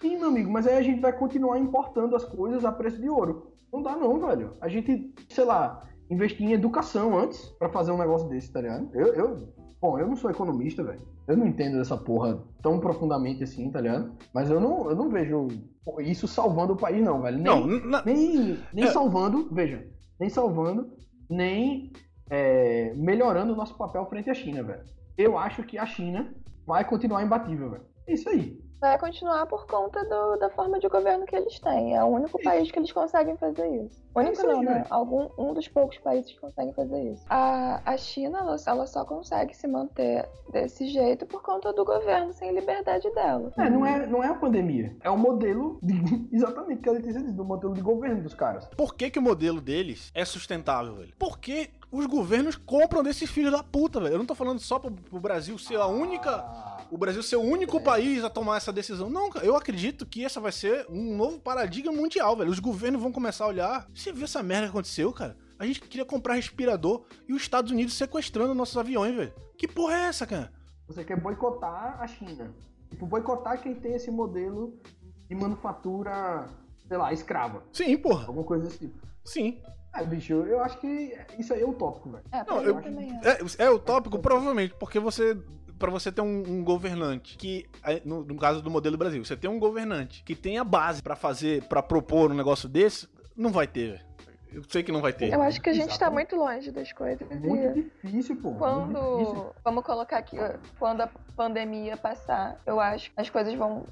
Sim, 0.00 0.18
meu 0.18 0.28
amigo, 0.28 0.50
mas 0.50 0.66
aí 0.66 0.76
a 0.76 0.82
gente 0.82 1.00
vai 1.00 1.12
continuar 1.12 1.58
importando 1.58 2.16
as 2.16 2.24
coisas 2.24 2.64
a 2.64 2.72
preço 2.72 3.00
de 3.00 3.08
ouro. 3.08 3.52
Não 3.72 3.82
dá 3.82 3.94
não, 3.96 4.18
velho. 4.18 4.50
A 4.60 4.68
gente, 4.68 5.14
sei 5.28 5.44
lá, 5.44 5.80
investir 6.10 6.44
em 6.46 6.52
educação 6.52 7.16
antes 7.16 7.40
pra 7.58 7.68
fazer 7.68 7.92
um 7.92 7.98
negócio 7.98 8.28
desse, 8.28 8.50
tá 8.50 8.60
ligado? 8.60 8.90
Eu, 8.92 9.14
eu, 9.14 9.48
bom, 9.80 9.98
eu 9.98 10.08
não 10.08 10.16
sou 10.16 10.28
economista, 10.30 10.82
velho. 10.82 11.00
Eu 11.28 11.36
não 11.36 11.46
entendo 11.46 11.78
dessa 11.78 11.96
porra 11.96 12.42
tão 12.60 12.80
profundamente 12.80 13.44
assim, 13.44 13.70
tá 13.70 13.80
ligado? 13.80 14.12
Mas 14.34 14.50
eu 14.50 14.60
não, 14.60 14.90
eu 14.90 14.96
não 14.96 15.08
vejo 15.08 15.46
isso 16.00 16.26
salvando 16.26 16.72
o 16.72 16.76
país, 16.76 17.00
não, 17.02 17.22
velho. 17.22 17.36
Nem, 17.38 17.44
Não, 17.44 17.66
na- 17.88 18.02
nem, 18.04 18.58
nem 18.74 18.84
É. 18.86 18.88
salvando, 18.90 19.48
veja, 19.52 19.86
nem 20.22 20.30
salvando, 20.30 20.92
nem 21.28 21.92
é, 22.30 22.94
melhorando 22.94 23.52
o 23.52 23.56
nosso 23.56 23.76
papel 23.76 24.06
frente 24.06 24.30
à 24.30 24.34
China, 24.34 24.62
velho. 24.62 24.84
Eu 25.18 25.36
acho 25.36 25.64
que 25.64 25.76
a 25.76 25.84
China 25.84 26.32
vai 26.64 26.84
continuar 26.84 27.24
imbatível, 27.24 27.70
velho. 27.70 27.84
É 28.06 28.12
isso 28.14 28.28
aí. 28.28 28.61
Vai 28.82 28.98
continuar 28.98 29.46
por 29.46 29.64
conta 29.64 30.04
do- 30.04 30.36
da 30.38 30.50
forma 30.50 30.80
de 30.80 30.88
governo 30.88 31.24
que 31.24 31.36
eles 31.36 31.56
têm. 31.60 31.96
É 31.96 32.02
o 32.02 32.08
único 32.08 32.36
país 32.42 32.68
que 32.68 32.80
eles 32.80 32.90
conseguem 32.90 33.36
fazer 33.36 33.64
isso. 33.84 34.02
Único 34.12 34.32
isso 34.32 34.44
aí, 34.48 34.56
não, 34.56 34.62
né? 34.64 34.84
Algum, 34.90 35.30
um 35.38 35.54
dos 35.54 35.68
poucos 35.68 35.98
países 35.98 36.32
que 36.32 36.40
conseguem 36.40 36.72
fazer 36.72 37.00
isso. 37.12 37.24
A, 37.30 37.80
a 37.88 37.96
China, 37.96 38.40
ela, 38.40 38.56
ela 38.66 38.86
só 38.88 39.04
consegue 39.04 39.54
se 39.56 39.68
manter 39.68 40.28
desse 40.50 40.88
jeito 40.88 41.24
por 41.26 41.42
conta 41.42 41.72
do 41.72 41.84
governo 41.84 42.32
sem 42.32 42.52
liberdade 42.52 43.08
dela. 43.14 43.52
É, 43.56 43.70
não 43.70 43.86
é, 43.86 44.04
não 44.04 44.20
é 44.24 44.26
a 44.26 44.34
pandemia. 44.34 44.96
É 45.00 45.08
o 45.08 45.16
modelo, 45.16 45.78
de- 45.80 46.26
exatamente 46.34 46.80
o 46.80 46.82
que 46.82 46.88
a 46.88 46.92
Letícia 46.92 47.20
disse, 47.20 47.32
do 47.34 47.44
modelo 47.44 47.74
de 47.74 47.80
governo 47.80 48.20
dos 48.20 48.34
caras. 48.34 48.66
Por 48.76 48.96
que, 48.96 49.10
que 49.10 49.18
o 49.20 49.22
modelo 49.22 49.60
deles 49.60 50.10
é 50.12 50.24
sustentável, 50.24 50.96
velho? 50.96 51.14
Porque 51.16 51.70
os 51.92 52.06
governos 52.06 52.56
compram 52.56 53.02
desses 53.02 53.30
filhos 53.30 53.52
da 53.52 53.62
puta, 53.62 54.00
velho. 54.00 54.14
Eu 54.14 54.18
não 54.18 54.24
tô 54.24 54.34
falando 54.34 54.58
só 54.58 54.78
pro, 54.78 54.90
pro 54.90 55.20
Brasil 55.20 55.58
ser 55.58 55.76
a 55.76 55.86
única. 55.86 56.42
O 56.90 56.96
Brasil 56.96 57.22
ser 57.22 57.36
o 57.36 57.42
único 57.42 57.80
país 57.82 58.24
a 58.24 58.30
tomar 58.30 58.56
essa 58.56 58.72
decisão. 58.72 59.10
Não, 59.10 59.28
cara, 59.28 59.44
eu 59.44 59.54
acredito 59.54 60.06
que 60.06 60.24
essa 60.24 60.40
vai 60.40 60.52
ser 60.52 60.86
um 60.88 61.14
novo 61.14 61.38
paradigma 61.38 61.92
mundial, 61.92 62.34
velho. 62.34 62.50
Os 62.50 62.58
governos 62.58 63.00
vão 63.00 63.12
começar 63.12 63.44
a 63.44 63.48
olhar. 63.48 63.86
Você 63.94 64.10
viu 64.10 64.24
essa 64.24 64.42
merda 64.42 64.66
que 64.66 64.70
aconteceu, 64.70 65.12
cara? 65.12 65.36
A 65.58 65.66
gente 65.66 65.82
queria 65.82 66.04
comprar 66.04 66.34
respirador 66.34 67.04
e 67.28 67.34
os 67.34 67.42
Estados 67.42 67.70
Unidos 67.70 67.94
sequestrando 67.94 68.54
nossos 68.54 68.76
aviões, 68.76 69.14
velho. 69.14 69.32
Que 69.58 69.68
porra 69.68 69.94
é 69.94 70.00
essa, 70.06 70.26
cara? 70.26 70.50
Você 70.88 71.04
quer 71.04 71.20
boicotar 71.20 71.98
a 72.00 72.06
China. 72.06 72.54
Tipo, 72.90 73.06
boicotar 73.06 73.60
quem 73.60 73.74
tem 73.74 73.94
esse 73.94 74.10
modelo 74.10 74.78
de 75.28 75.34
manufatura, 75.34 76.46
sei 76.88 76.96
lá, 76.96 77.12
escrava. 77.12 77.62
Sim, 77.70 77.96
porra. 77.98 78.26
Alguma 78.26 78.44
coisa 78.44 78.64
desse 78.64 78.78
tipo. 78.78 78.98
Sim. 79.24 79.62
É, 79.94 80.04
bicho, 80.04 80.32
eu 80.32 80.60
acho 80.62 80.78
que 80.78 81.16
isso 81.38 81.52
aí 81.52 81.60
é 81.60 81.66
utópico, 81.66 82.10
velho. 82.10 82.24
É, 82.32 82.44
Não, 82.44 82.62
eu- 82.62 82.78
é. 82.78 83.62
É, 83.62 83.64
é 83.66 83.70
utópico, 83.70 84.18
provavelmente, 84.18 84.74
porque 84.78 84.98
você. 84.98 85.36
Pra 85.78 85.90
você 85.90 86.12
ter 86.12 86.20
um, 86.20 86.42
um 86.46 86.62
governante 86.62 87.36
que, 87.36 87.68
no, 88.04 88.22
no 88.22 88.36
caso 88.36 88.62
do 88.62 88.70
modelo 88.70 88.96
Brasil, 88.96 89.24
você 89.24 89.36
tem 89.36 89.50
um 89.50 89.58
governante 89.58 90.22
que 90.22 90.36
tem 90.36 90.56
a 90.56 90.62
base 90.62 91.02
pra 91.02 91.16
fazer, 91.16 91.64
pra 91.64 91.82
propor 91.82 92.30
um 92.30 92.34
negócio 92.34 92.68
desse, 92.68 93.08
não 93.36 93.50
vai 93.50 93.66
ter. 93.66 94.00
Eu 94.52 94.62
sei 94.68 94.84
que 94.84 94.92
não 94.92 95.00
vai 95.00 95.12
ter. 95.12 95.32
Eu 95.32 95.42
acho 95.42 95.60
que 95.60 95.70
a 95.70 95.72
gente 95.72 95.88
tá 95.88 96.06
Exatamente. 96.06 96.34
muito 96.34 96.36
longe 96.36 96.70
das 96.70 96.92
coisas. 96.92 97.28
É 97.28 97.34
muito 97.34 97.78
e 97.78 97.90
difícil, 98.04 98.36
pô. 98.36 98.52
quando. 98.54 98.92
Muito 98.92 99.18
difícil. 99.30 99.50
Vamos 99.64 99.82
colocar 99.84 100.18
aqui, 100.18 100.36
quando 100.78 101.00
a 101.00 101.10
pandemia 101.34 101.96
passar, 101.96 102.60
eu 102.64 102.78
acho 102.78 103.10
que 103.10 103.20
as 103.20 103.28
coisas 103.28 103.52
vão 103.54 103.84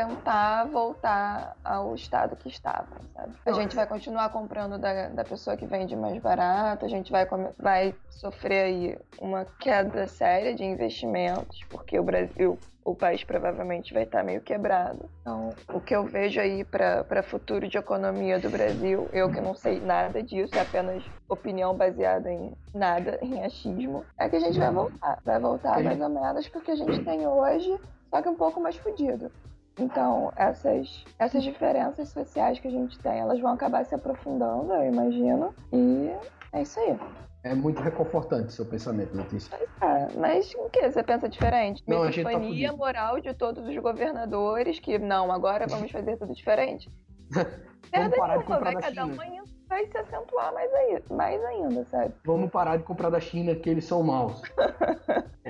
tentar 0.00 0.64
voltar 0.64 1.56
ao 1.62 1.94
estado 1.94 2.34
que 2.36 2.48
estava, 2.48 2.88
sabe? 3.14 3.34
A 3.44 3.52
gente 3.52 3.76
vai 3.76 3.86
continuar 3.86 4.30
comprando 4.30 4.78
da, 4.78 5.08
da 5.08 5.24
pessoa 5.24 5.56
que 5.56 5.66
vende 5.66 5.94
mais 5.94 6.20
barato, 6.20 6.86
a 6.86 6.88
gente 6.88 7.12
vai, 7.12 7.26
vai 7.58 7.94
sofrer 8.08 8.64
aí 8.64 8.98
uma 9.20 9.44
queda 9.58 10.06
séria 10.06 10.54
de 10.54 10.64
investimentos, 10.64 11.62
porque 11.68 11.98
o 11.98 12.02
Brasil, 12.02 12.58
o 12.82 12.94
país 12.94 13.22
provavelmente 13.24 13.92
vai 13.92 14.04
estar 14.04 14.24
meio 14.24 14.40
quebrado. 14.40 15.04
Então, 15.20 15.50
o 15.68 15.80
que 15.80 15.94
eu 15.94 16.04
vejo 16.04 16.40
aí 16.40 16.64
para 16.64 17.22
futuro 17.22 17.68
de 17.68 17.76
economia 17.76 18.38
do 18.38 18.48
Brasil, 18.48 19.06
eu 19.12 19.30
que 19.30 19.40
não 19.40 19.54
sei 19.54 19.80
nada 19.80 20.22
disso, 20.22 20.56
é 20.56 20.60
apenas 20.60 21.04
opinião 21.28 21.76
baseada 21.76 22.32
em 22.32 22.52
nada, 22.74 23.18
em 23.20 23.44
achismo, 23.44 24.04
é 24.18 24.28
que 24.28 24.36
a 24.36 24.40
gente 24.40 24.58
vai 24.58 24.70
voltar. 24.70 25.18
Vai 25.24 25.38
voltar 25.38 25.82
mais 25.82 26.00
ou 26.00 26.08
menos 26.08 26.48
porque 26.48 26.70
a 26.70 26.76
gente 26.76 27.04
tem 27.04 27.26
hoje, 27.26 27.78
só 28.08 28.22
que 28.22 28.28
um 28.28 28.34
pouco 28.34 28.60
mais 28.60 28.76
fodido. 28.76 29.30
Então, 29.78 30.32
essas, 30.36 31.04
essas 31.18 31.42
diferenças 31.42 32.08
sociais 32.10 32.58
que 32.58 32.68
a 32.68 32.70
gente 32.70 32.98
tem, 32.98 33.18
elas 33.18 33.40
vão 33.40 33.52
acabar 33.52 33.84
se 33.84 33.94
aprofundando, 33.94 34.72
eu 34.72 34.92
imagino. 34.92 35.54
E 35.72 36.10
é 36.52 36.62
isso 36.62 36.78
aí. 36.80 36.98
É 37.42 37.54
muito 37.54 37.80
reconfortante 37.80 38.52
seu 38.52 38.66
pensamento, 38.66 39.16
Letícia. 39.16 39.56
Ah, 39.80 40.08
mas 40.18 40.52
o 40.54 40.68
que? 40.68 40.90
Você 40.90 41.02
pensa 41.02 41.26
diferente? 41.28 41.82
Não, 41.86 42.02
a 42.02 42.10
gente 42.10 42.30
tá 42.30 42.76
moral 42.76 43.18
de 43.18 43.32
todos 43.32 43.66
os 43.66 43.76
governadores 43.78 44.78
que, 44.78 44.98
não, 44.98 45.32
agora 45.32 45.66
vamos 45.66 45.90
fazer 45.90 46.18
tudo 46.18 46.34
diferente. 46.34 46.90
Merda 47.92 48.16
parar 48.16 48.36
de 48.36 48.44
comprar 48.44 48.74
da 48.74 48.82
China. 48.82 49.06
um 49.06 49.60
vai 49.68 49.86
se 49.86 49.96
acentuar 49.96 50.52
mais, 50.52 50.72
aí, 50.74 51.02
mais 51.10 51.42
ainda, 51.44 51.84
sabe? 51.86 52.12
Vamos 52.24 52.50
parar 52.50 52.76
de 52.76 52.82
comprar 52.82 53.08
da 53.08 53.20
China, 53.20 53.54
que 53.54 53.70
eles 53.70 53.84
são 53.84 54.02
maus. 54.02 54.42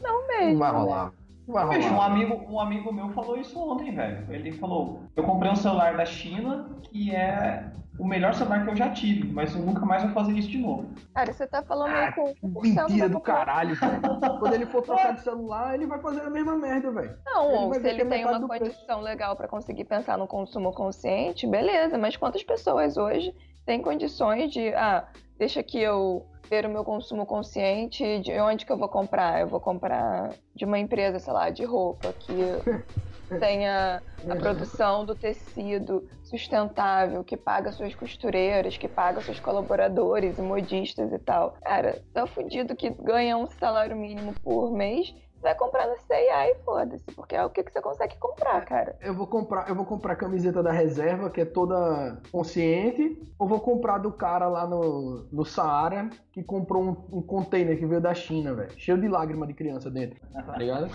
Não 0.00 0.28
mesmo. 0.28 0.52
Não 0.52 0.58
vai 0.58 0.72
né? 0.72 0.78
rolar. 0.78 1.04
Não 1.06 1.27
Bicho, 1.70 1.94
um 1.94 2.02
amigo, 2.02 2.34
um 2.48 2.60
amigo 2.60 2.92
meu 2.92 3.08
falou 3.10 3.38
isso 3.38 3.58
ontem, 3.58 3.94
velho. 3.94 4.26
Ele 4.28 4.52
falou: 4.52 5.00
Eu 5.16 5.24
comprei 5.24 5.50
um 5.50 5.56
celular 5.56 5.96
da 5.96 6.04
China 6.04 6.68
que 6.82 7.14
é 7.14 7.64
o 7.98 8.06
melhor 8.06 8.32
celular 8.34 8.64
que 8.64 8.70
eu 8.70 8.76
já 8.76 8.90
tive, 8.90 9.32
mas 9.32 9.54
eu 9.56 9.62
nunca 9.62 9.84
mais 9.84 10.02
vou 10.04 10.12
fazer 10.12 10.32
isso 10.32 10.48
de 10.48 10.58
novo. 10.58 10.86
Cara, 11.14 11.32
você 11.32 11.46
tá 11.46 11.62
falando 11.62 11.94
Ah, 11.94 12.06
aí 12.06 12.12
com 12.12 12.32
1% 12.60 12.62
Mentira 12.62 13.08
do 13.08 13.18
caralho, 13.18 13.74
velho. 13.74 14.00
Quando 14.38 14.54
ele 14.54 14.66
for 14.66 14.82
trocar 14.82 15.14
de 15.14 15.20
celular, 15.22 15.74
ele 15.74 15.86
vai 15.86 15.98
fazer 16.00 16.20
a 16.20 16.30
mesma 16.30 16.56
merda, 16.56 16.92
velho. 16.92 17.16
Não, 17.26 17.74
Ele 17.74 17.80
se 17.82 17.88
ele 17.88 18.02
é 18.02 18.04
tem 18.04 18.24
uma 18.24 18.46
condição 18.46 19.00
legal 19.00 19.34
pra 19.34 19.48
conseguir 19.48 19.84
pensar 19.84 20.16
no 20.16 20.28
consumo 20.28 20.72
consciente, 20.72 21.46
beleza, 21.46 21.98
mas 21.98 22.16
quantas 22.16 22.44
pessoas 22.44 22.96
hoje 22.96 23.34
têm 23.66 23.82
condições 23.82 24.52
de, 24.52 24.72
ah, 24.74 25.04
deixa 25.36 25.62
que 25.62 25.78
eu 25.80 26.24
ter 26.48 26.66
o 26.66 26.70
meu 26.70 26.84
consumo 26.84 27.26
consciente, 27.26 28.20
de 28.20 28.32
onde 28.40 28.64
que 28.64 28.72
eu 28.72 28.78
vou 28.78 28.88
comprar? 28.88 29.40
Eu 29.40 29.48
vou 29.48 29.60
comprar 29.60 30.34
de 30.54 30.64
uma 30.64 30.78
empresa, 30.78 31.18
sei 31.18 31.32
lá, 31.32 31.50
de 31.50 31.64
roupa 31.64 32.12
que 32.12 32.34
tenha 33.38 34.02
a 34.28 34.36
produção 34.36 35.04
do 35.04 35.14
tecido 35.14 36.04
sustentável, 36.22 37.22
que 37.22 37.36
paga 37.36 37.70
suas 37.72 37.94
costureiras, 37.94 38.76
que 38.76 38.88
paga 38.88 39.20
seus 39.22 39.38
colaboradores 39.40 40.38
e 40.38 40.42
modistas 40.42 41.12
e 41.12 41.18
tal. 41.18 41.56
Cara, 41.62 42.02
tá 42.12 42.26
fudido 42.26 42.74
que 42.74 42.90
ganha 42.90 43.36
um 43.36 43.46
salário 43.46 43.96
mínimo 43.96 44.34
por 44.42 44.72
mês, 44.72 45.14
vai 45.42 45.54
comprar 45.54 45.86
no 45.86 45.96
C&A 45.98 46.50
e 46.50 46.54
foda-se, 46.64 47.04
porque 47.14 47.34
é 47.34 47.44
o 47.44 47.50
que, 47.50 47.62
que 47.62 47.72
você 47.72 47.80
consegue 47.80 48.16
comprar, 48.16 48.64
cara. 48.64 48.96
Eu 49.00 49.14
vou 49.14 49.26
comprar, 49.26 49.68
eu 49.68 49.74
vou 49.74 49.84
comprar 49.84 50.14
a 50.14 50.16
camiseta 50.16 50.62
da 50.62 50.72
reserva, 50.72 51.30
que 51.30 51.40
é 51.40 51.44
toda 51.44 52.20
consciente, 52.30 53.20
ou 53.38 53.46
vou 53.46 53.60
comprar 53.60 53.98
do 53.98 54.12
cara 54.12 54.48
lá 54.48 54.66
no, 54.66 55.26
no 55.30 55.44
Saara, 55.44 56.10
que 56.32 56.42
comprou 56.42 56.82
um, 56.82 57.18
um 57.18 57.22
container 57.22 57.78
que 57.78 57.86
veio 57.86 58.00
da 58.00 58.14
China, 58.14 58.54
velho. 58.54 58.70
Cheio 58.76 59.00
de 59.00 59.08
lágrima 59.08 59.46
de 59.46 59.54
criança 59.54 59.90
dentro. 59.90 60.18
Tá 60.32 60.56
ligado? 60.56 60.88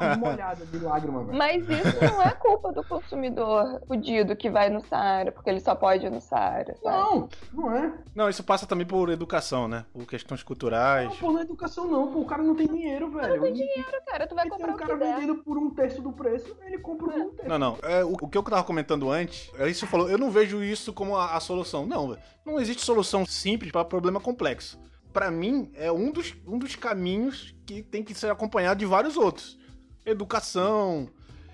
Uma 0.00 0.16
molhada 0.16 0.64
de 0.66 0.78
lágrima, 0.78 1.24
velho. 1.24 1.38
Mas 1.38 1.68
isso 1.68 2.04
não 2.04 2.22
é 2.22 2.30
culpa 2.30 2.72
do 2.72 2.84
consumidor 2.84 3.80
fudido 3.86 4.36
que 4.36 4.50
vai 4.50 4.70
no 4.70 4.84
Saara, 4.86 5.32
porque 5.32 5.50
ele 5.50 5.60
só 5.60 5.74
pode 5.74 6.06
ir 6.06 6.10
no 6.10 6.20
Saara, 6.20 6.76
sabe? 6.82 6.96
Não, 6.96 7.28
não 7.52 7.76
é. 7.76 7.92
Não, 8.14 8.28
isso 8.28 8.42
passa 8.42 8.66
também 8.66 8.86
por 8.86 9.08
educação, 9.08 9.68
né? 9.68 9.84
Por 9.92 10.06
questões 10.06 10.42
culturais. 10.42 11.08
Não, 11.08 11.16
por 11.16 11.40
educação 11.40 11.86
não, 11.86 12.12
pô. 12.12 12.20
O 12.20 12.26
cara 12.26 12.42
não 12.42 12.54
tem 12.54 12.66
dinheiro, 12.66 13.10
velho. 13.10 13.40
Tem 13.74 13.82
dinheiro, 13.84 14.04
cara. 14.06 14.26
Tu 14.26 14.34
vai 14.34 14.46
E 14.46 14.50
tem 14.50 14.58
comprar 14.58 14.72
um 14.72 14.74
o 14.74 14.78
que 14.78 14.86
cara 14.86 14.98
der. 14.98 15.14
vendendo 15.14 15.36
por 15.42 15.58
um 15.58 15.70
terço 15.70 16.00
do 16.02 16.12
preço, 16.12 16.56
ele 16.64 16.78
compra 16.78 17.08
por 17.12 17.20
um 17.20 17.30
terço. 17.30 17.48
Não, 17.48 17.58
não. 17.58 17.78
É, 17.82 18.04
o, 18.04 18.12
o 18.12 18.28
que 18.28 18.36
eu 18.38 18.42
tava 18.42 18.64
comentando 18.64 19.10
antes, 19.10 19.50
é 19.58 19.68
isso 19.68 19.86
falou, 19.86 20.08
eu 20.08 20.18
não 20.18 20.30
vejo 20.30 20.62
isso 20.62 20.92
como 20.92 21.16
a, 21.16 21.36
a 21.36 21.40
solução. 21.40 21.86
Não, 21.86 22.08
velho. 22.08 22.20
Não 22.44 22.60
existe 22.60 22.82
solução 22.84 23.26
simples 23.26 23.70
para 23.72 23.84
problema 23.84 24.20
complexo. 24.20 24.78
Pra 25.12 25.30
mim, 25.30 25.70
é 25.74 25.90
um 25.90 26.10
dos, 26.12 26.34
um 26.46 26.58
dos 26.58 26.76
caminhos 26.76 27.54
que 27.66 27.82
tem 27.82 28.02
que 28.02 28.14
ser 28.14 28.30
acompanhado 28.30 28.78
de 28.78 28.86
vários 28.86 29.16
outros. 29.16 29.58
Educação, 30.04 31.08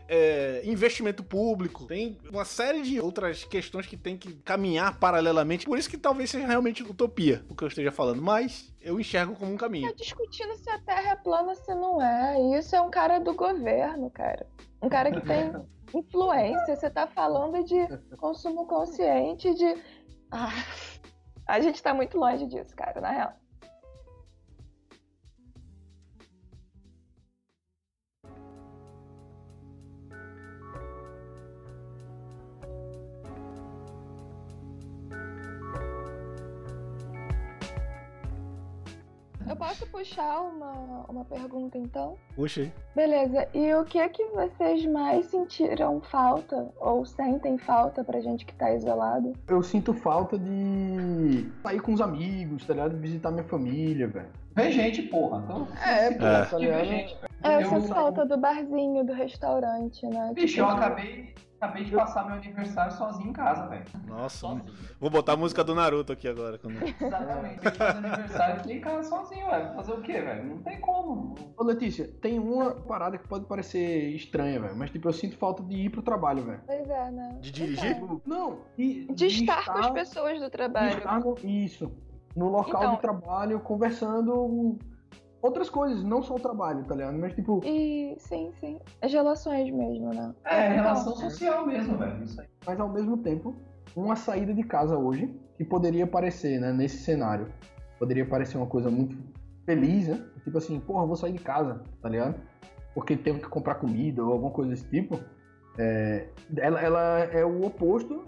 é, 0.09 0.63
investimento 0.65 1.23
público, 1.23 1.87
tem 1.87 2.19
uma 2.31 2.45
série 2.45 2.83
de 2.83 3.01
outras 3.01 3.45
questões 3.45 3.87
que 3.87 3.97
tem 3.97 4.17
que 4.17 4.35
caminhar 4.37 4.99
paralelamente. 4.99 5.65
Por 5.65 5.79
isso 5.79 5.89
que 5.89 5.97
talvez 5.97 6.31
seja 6.31 6.47
realmente 6.47 6.83
utopia 6.83 7.45
o 7.49 7.55
que 7.55 7.65
eu 7.65 7.69
esteja 7.69 7.91
falando, 7.91 8.21
mas 8.21 8.73
eu 8.81 9.01
enxergo 9.01 9.35
como 9.35 9.53
um 9.53 9.57
caminho. 9.57 9.89
Tá 9.89 9.97
discutindo 9.97 10.55
se 10.57 10.69
a 10.71 10.79
Terra 10.79 11.13
é 11.13 11.17
plana, 11.17 11.55
se 11.55 11.75
não 11.75 12.03
é. 12.03 12.39
E 12.39 12.59
Isso 12.59 12.77
é 12.77 12.81
um 12.81 12.91
cara 12.91 13.19
do 13.19 13.35
governo, 13.35 14.11
cara. 14.11 14.47
Um 14.83 14.89
cara 14.89 15.11
que 15.11 15.21
tem 15.27 15.53
influência. 15.95 16.77
Você 16.77 16.91
tá 16.91 17.07
falando 17.07 17.65
de 17.65 18.17
consumo 18.17 18.67
consciente, 18.67 19.55
de. 19.55 19.77
Ah, 20.31 20.53
a 21.47 21.61
gente 21.61 21.83
tá 21.83 21.95
muito 21.95 22.19
longe 22.19 22.47
disso, 22.47 22.75
cara, 22.77 23.01
na 23.01 23.11
real. 23.11 23.44
Posso 39.67 39.87
puxar 39.87 40.41
uma, 40.43 41.05
uma 41.09 41.25
pergunta 41.25 41.79
então? 41.79 42.17
Puxa 42.37 42.61
aí. 42.63 42.73
Beleza, 42.95 43.49
e 43.55 43.73
o 43.75 43.85
que 43.85 43.99
é 43.99 44.09
que 44.09 44.25
vocês 44.27 44.85
mais 44.87 45.27
sentiram 45.27 46.01
falta 46.01 46.69
ou 46.79 47.05
sentem 47.07 47.57
falta 47.59 48.05
pra 48.05 48.21
gente 48.21 48.45
que 48.45 48.55
tá 48.55 48.73
isolado? 48.75 49.33
Eu 49.49 49.63
sinto 49.63 49.95
falta 49.95 50.39
de 50.39 51.49
sair 51.63 51.81
com 51.81 51.93
os 51.95 52.01
amigos, 52.01 52.67
tá 52.67 52.75
ligado? 52.75 52.97
Visitar 52.99 53.31
minha 53.31 53.45
família, 53.45 54.07
velho. 54.09 54.29
Vê 54.55 54.71
gente, 54.71 55.03
porra. 55.03 55.43
Então, 55.45 55.67
É, 55.85 56.11
pô, 56.11 56.19
quiser 56.19 56.51
tá 56.51 56.59
ligado? 56.59 56.85
gente. 56.85 57.17
É, 57.43 57.57
eu, 57.57 57.61
Eu- 57.63 57.69
sinto 57.71 57.89
falta 57.89 58.25
do 58.25 58.37
barzinho, 58.39 59.05
do 59.05 59.13
restaurante, 59.13 60.07
né? 60.07 60.31
Bicho, 60.35 60.47
Tipo, 60.55 60.61
eu 60.61 60.69
acabei, 60.69 61.35
acabei 61.65 61.85
de 61.85 61.93
passar 61.93 62.27
meu 62.27 62.35
aniversário 62.37 62.93
sozinho 62.93 63.31
em 63.31 63.33
casa, 63.33 63.67
velho. 63.67 63.85
Nossa, 64.07 64.61
vou 65.01 65.11
botar 65.11 65.33
a 65.33 65.37
música 65.37 65.65
do 65.65 65.75
Naruto 65.75 66.13
aqui 66.13 66.29
agora. 66.29 66.59
Quando... 66.59 66.77
Exatamente. 66.83 67.61
Fazer 67.63 67.83
aniversário 68.07 68.55
aqui 68.57 68.73
em 68.75 68.81
casa 68.81 69.09
sozinho, 69.09 69.47
velho. 69.47 69.75
Fazer 69.75 69.93
o 69.93 70.01
quê, 70.03 70.21
velho? 70.21 70.45
Não 70.45 70.59
tem 70.59 70.81
como. 70.81 71.35
Ô 71.57 71.65
Letícia, 71.65 72.07
tem 72.21 72.39
uma 72.39 72.73
parada 72.73 73.17
que 73.19 73.27
pode 73.27 73.47
parecer 73.47 74.11
estranha, 74.15 74.61
velho, 74.61 74.77
mas 74.77 74.91
tipo, 74.91 75.09
eu 75.09 75.13
sinto 75.13 75.37
falta 75.37 75.63
de 75.63 75.75
ir 75.77 75.91
pro 75.91 76.03
trabalho, 76.03 76.45
velho. 76.45 76.61
Pois 76.67 76.89
é, 76.89 77.11
né? 77.11 77.39
De 77.41 77.51
dirigir? 77.51 77.95
Tipo, 77.95 78.21
não, 78.27 78.59
de, 78.77 79.07
De 79.13 79.27
estar 79.27 79.65
com 79.65 79.79
as 79.79 79.91
pessoas 79.91 80.39
do 80.39 80.45
de 80.45 80.51
trabalho. 80.51 80.99
estar 80.99 81.21
no, 81.21 81.35
isso, 81.43 81.91
no 82.37 82.49
local 82.49 82.83
Então- 82.83 82.95
de 82.97 83.01
trabalho, 83.01 83.61
conversando 83.61 84.79
outras 85.45 85.69
coisas, 85.69 86.03
não 86.03 86.23
só 86.23 86.37
o 86.37 86.41
trabalho, 86.41 86.83
tá 86.85 86.95
ligado? 86.95 87.19
Mas 87.19 87.35
tipo, 87.35 87.61
E 87.65 88.17
sim, 88.19 88.51
sim. 88.59 88.81
As 89.03 89.13
relações 89.13 89.71
mesmo, 89.71 90.09
né? 90.15 90.35
É, 90.47 90.71
Então, 90.73 90.85
relação 90.85 91.17
social 91.17 91.67
mesmo, 91.67 91.99
velho. 91.99 92.25
Isso 92.25 92.41
aí. 92.41 92.47
mas 92.67 92.81
ao 92.81 92.89
mesmo 92.89 93.19
tempo, 93.19 93.55
uma 93.95 94.17
saída 94.17 94.55
de 94.55 94.63
casa 94.63 94.97
hoje, 94.97 95.39
que 95.59 95.65
poderia 95.65 96.07
parecer, 96.07 96.59
né, 96.59 96.73
nesse 96.73 96.97
cenário, 96.99 97.49
poderia 97.99 98.25
parecer 98.25 98.57
uma 98.57 98.67
coisa 98.67 98.91
muito 98.91 99.17
feliz, 99.67 100.09
né? 100.09 100.25
Tipo 100.43 100.57
assim, 100.57 100.81
porra, 100.81 101.07
vou 101.07 101.17
sair 101.17 101.33
de 101.33 101.39
casa, 101.39 101.83
tá 102.01 102.09
ligado? 102.09 102.41
Porque 102.95 103.15
tenho 103.15 103.39
que 103.39 103.49
comprar 103.49 103.75
comida 103.75 104.25
ou 104.25 104.33
alguma 104.33 104.51
coisa 104.51 104.71
desse 104.71 104.89
tipo. 104.89 105.21
É, 105.77 106.29
ela, 106.57 106.81
ela 106.81 107.19
é 107.19 107.45
o 107.45 107.67
oposto 107.67 108.25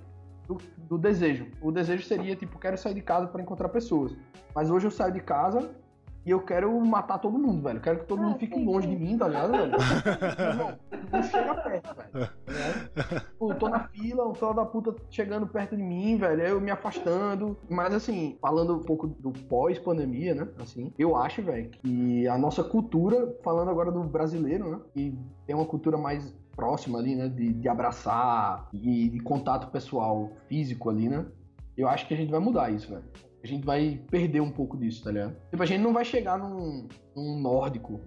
do, 0.46 0.58
do 0.76 0.98
desejo. 0.98 1.46
O 1.62 1.72
desejo 1.72 2.04
seria, 2.04 2.36
tipo, 2.36 2.58
quero 2.58 2.76
sair 2.76 2.94
de 2.94 3.00
casa 3.00 3.26
para 3.26 3.40
encontrar 3.42 3.68
pessoas. 3.70 4.14
Mas 4.54 4.70
hoje 4.70 4.86
eu 4.86 4.90
saio 4.90 5.12
de 5.12 5.20
casa 5.20 5.70
e 6.26 6.30
eu 6.32 6.40
quero 6.40 6.84
matar 6.84 7.18
todo 7.18 7.38
mundo, 7.38 7.62
velho. 7.62 7.80
Quero 7.80 8.00
que 8.00 8.06
todo 8.06 8.20
mundo 8.20 8.36
fique 8.36 8.58
longe 8.58 8.88
de 8.88 8.96
mim, 8.96 9.16
tá 9.16 9.28
ligado, 9.28 9.52
velho? 9.52 9.72
Irmão, 10.50 10.78
não 11.12 11.22
chega 11.22 11.54
perto, 11.54 11.94
velho. 11.94 12.30
Pô, 13.38 13.54
tô 13.54 13.68
na 13.68 13.86
fila, 13.86 14.24
o 14.26 14.34
filho 14.34 14.52
da 14.52 14.64
puta 14.64 14.96
chegando 15.08 15.46
perto 15.46 15.76
de 15.76 15.82
mim, 15.84 16.16
velho. 16.16 16.42
Eu 16.42 16.60
me 16.60 16.72
afastando. 16.72 17.56
Mas 17.70 17.94
assim, 17.94 18.36
falando 18.40 18.74
um 18.74 18.82
pouco 18.82 19.06
do 19.06 19.30
pós-pandemia, 19.30 20.34
né? 20.34 20.48
Assim, 20.60 20.92
eu 20.98 21.14
acho, 21.14 21.42
velho, 21.42 21.70
que 21.70 22.26
a 22.26 22.36
nossa 22.36 22.64
cultura, 22.64 23.32
falando 23.44 23.70
agora 23.70 23.92
do 23.92 24.02
brasileiro, 24.02 24.68
né? 24.68 24.80
Que 24.92 25.16
tem 25.46 25.54
uma 25.54 25.64
cultura 25.64 25.96
mais 25.96 26.36
próxima 26.56 26.98
ali, 26.98 27.14
né? 27.14 27.28
De, 27.28 27.52
de 27.52 27.68
abraçar 27.68 28.68
e 28.72 29.08
de 29.10 29.20
contato 29.20 29.70
pessoal 29.70 30.32
físico 30.48 30.90
ali, 30.90 31.08
né? 31.08 31.24
Eu 31.76 31.86
acho 31.86 32.08
que 32.08 32.14
a 32.14 32.16
gente 32.16 32.32
vai 32.32 32.40
mudar 32.40 32.72
isso, 32.72 32.88
velho. 32.88 33.04
A 33.46 33.48
gente 33.48 33.64
vai 33.64 34.00
perder 34.10 34.40
um 34.40 34.50
pouco 34.50 34.76
disso, 34.76 35.04
tá 35.04 35.12
ligado? 35.12 35.36
Tipo, 35.50 35.62
a 35.62 35.66
gente 35.66 35.80
não 35.80 35.92
vai 35.92 36.04
chegar 36.04 36.36
num, 36.36 36.88
num 37.14 37.38
nórdico, 37.40 38.00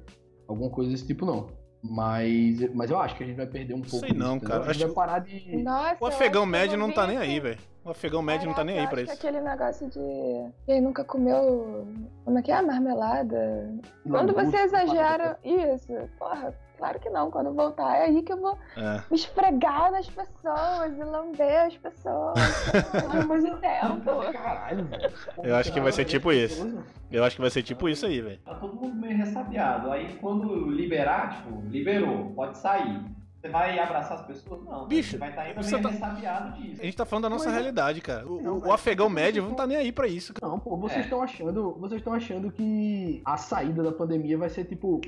alguma 0.46 0.70
coisa 0.70 0.92
desse 0.92 1.08
tipo, 1.08 1.26
não. 1.26 1.48
Mas, 1.82 2.74
mas 2.76 2.92
eu 2.92 3.00
acho 3.00 3.16
que 3.16 3.24
a 3.24 3.26
gente 3.26 3.38
vai 3.38 3.48
perder 3.48 3.74
um 3.74 3.82
pouco. 3.82 4.06
Sei 4.06 4.12
não, 4.12 4.38
disso, 4.38 4.48
cara. 4.50 4.66
entendeu? 4.66 4.70
A 4.70 4.74
gente 4.74 4.84
Acho 4.84 4.94
vai 4.94 5.08
parar 5.08 5.20
de. 5.20 5.64
Nossa, 5.64 5.98
O 6.02 6.06
afegão 6.08 6.46
médio 6.46 6.78
não 6.78 6.92
tá 6.92 7.08
nem 7.08 7.16
aí, 7.16 7.40
velho. 7.40 7.58
O 7.86 7.90
afegão 7.90 8.22
médio 8.22 8.48
não 8.48 8.54
tá 8.54 8.66
nem 8.66 8.80
aí 8.80 8.88
pra 8.88 9.02
isso. 9.02 9.18
que 9.18 9.28
aquele 9.28 9.42
negócio 9.42 9.90
de 9.90 10.52
quem 10.66 10.82
nunca 10.82 11.06
comeu. 11.06 11.88
Como 12.26 12.38
é 12.38 12.42
que 12.42 12.52
é? 12.52 12.62
Marmelada. 12.62 13.74
Quando 14.06 14.34
você 14.34 14.58
exagera. 14.58 15.40
Isso, 15.42 15.94
porra, 16.20 16.54
claro 16.80 17.00
que 17.00 17.10
não. 17.10 17.30
Quando 17.30 17.54
voltar, 17.54 17.96
é 17.98 18.06
aí 18.06 18.24
que 18.24 18.34
eu 18.34 18.38
vou 18.42 18.58
É. 18.76 19.04
me 19.12 19.16
esfregar 19.18 19.92
nas 19.92 20.10
pessoas 20.10 20.98
e 20.98 21.04
lamber 21.04 21.68
as 21.68 21.78
pessoas. 21.78 22.34
Por 23.12 23.28
muito 23.28 23.58
tempo. 23.58 24.32
Caralho, 24.34 24.86
velho. 24.86 25.12
Eu 25.44 25.56
acho 25.56 25.72
que 25.72 25.80
vai 25.80 25.92
ser 25.92 26.06
tipo 26.06 26.32
isso. 26.32 26.82
Eu 27.12 27.24
acho 27.24 27.36
que 27.36 27.42
vai 27.42 27.52
ser 27.52 27.62
tipo 27.64 27.88
isso 27.90 28.06
aí, 28.06 28.22
velho. 28.22 28.40
Tá 28.46 28.56
todo 28.56 28.76
mundo 28.76 28.96
meio 28.96 29.18
ressabiado. 29.18 29.92
Aí 29.92 30.16
quando 30.22 30.70
liberar, 30.70 31.36
tipo, 31.38 31.62
liberou, 31.68 32.32
pode 32.34 32.58
sair. 32.58 33.00
Você 33.42 33.48
vai 33.48 33.80
abraçar 33.80 34.20
as 34.20 34.26
pessoas? 34.28 34.62
Não. 34.66 34.86
Bicho, 34.86 35.12
você 35.12 35.18
vai 35.18 35.30
estar 35.30 35.44
ainda 35.44 35.62
meio 35.62 35.82
tá- 35.82 35.90
ressabiado 35.90 36.62
disso. 36.62 36.82
A 36.82 36.84
gente 36.84 36.98
tá 36.98 37.06
falando 37.06 37.24
da 37.24 37.30
nossa 37.30 37.46
Mas 37.46 37.54
é- 37.54 37.58
realidade, 37.58 38.02
cara. 38.02 38.28
O, 38.28 38.42
Não, 38.42 38.54
o- 38.54 38.58
o 38.58 38.60
velho, 38.60 38.74
afegão 38.74 39.10
médio 39.10 39.42
não 39.42 39.52
estão- 39.52 39.64
tá 39.64 39.68
nem 39.68 39.78
aí 39.78 39.94
pra 39.94 40.08
isso, 40.08 40.34
cara. 40.34 40.52
Não, 40.52 40.60
pô, 40.60 40.76
vocês 40.76 41.00
É. 41.00 41.04
estão 41.04 41.22
achando. 41.22 41.74
Vocês 41.80 42.02
estão 42.02 42.14
achando 42.14 42.52
que 42.52 43.22
a 43.24 43.38
saída 43.38 43.82
da 43.82 43.94
pandemia 43.94 44.38
vai 44.38 44.50
ser 44.50 44.66
tipo. 44.66 45.00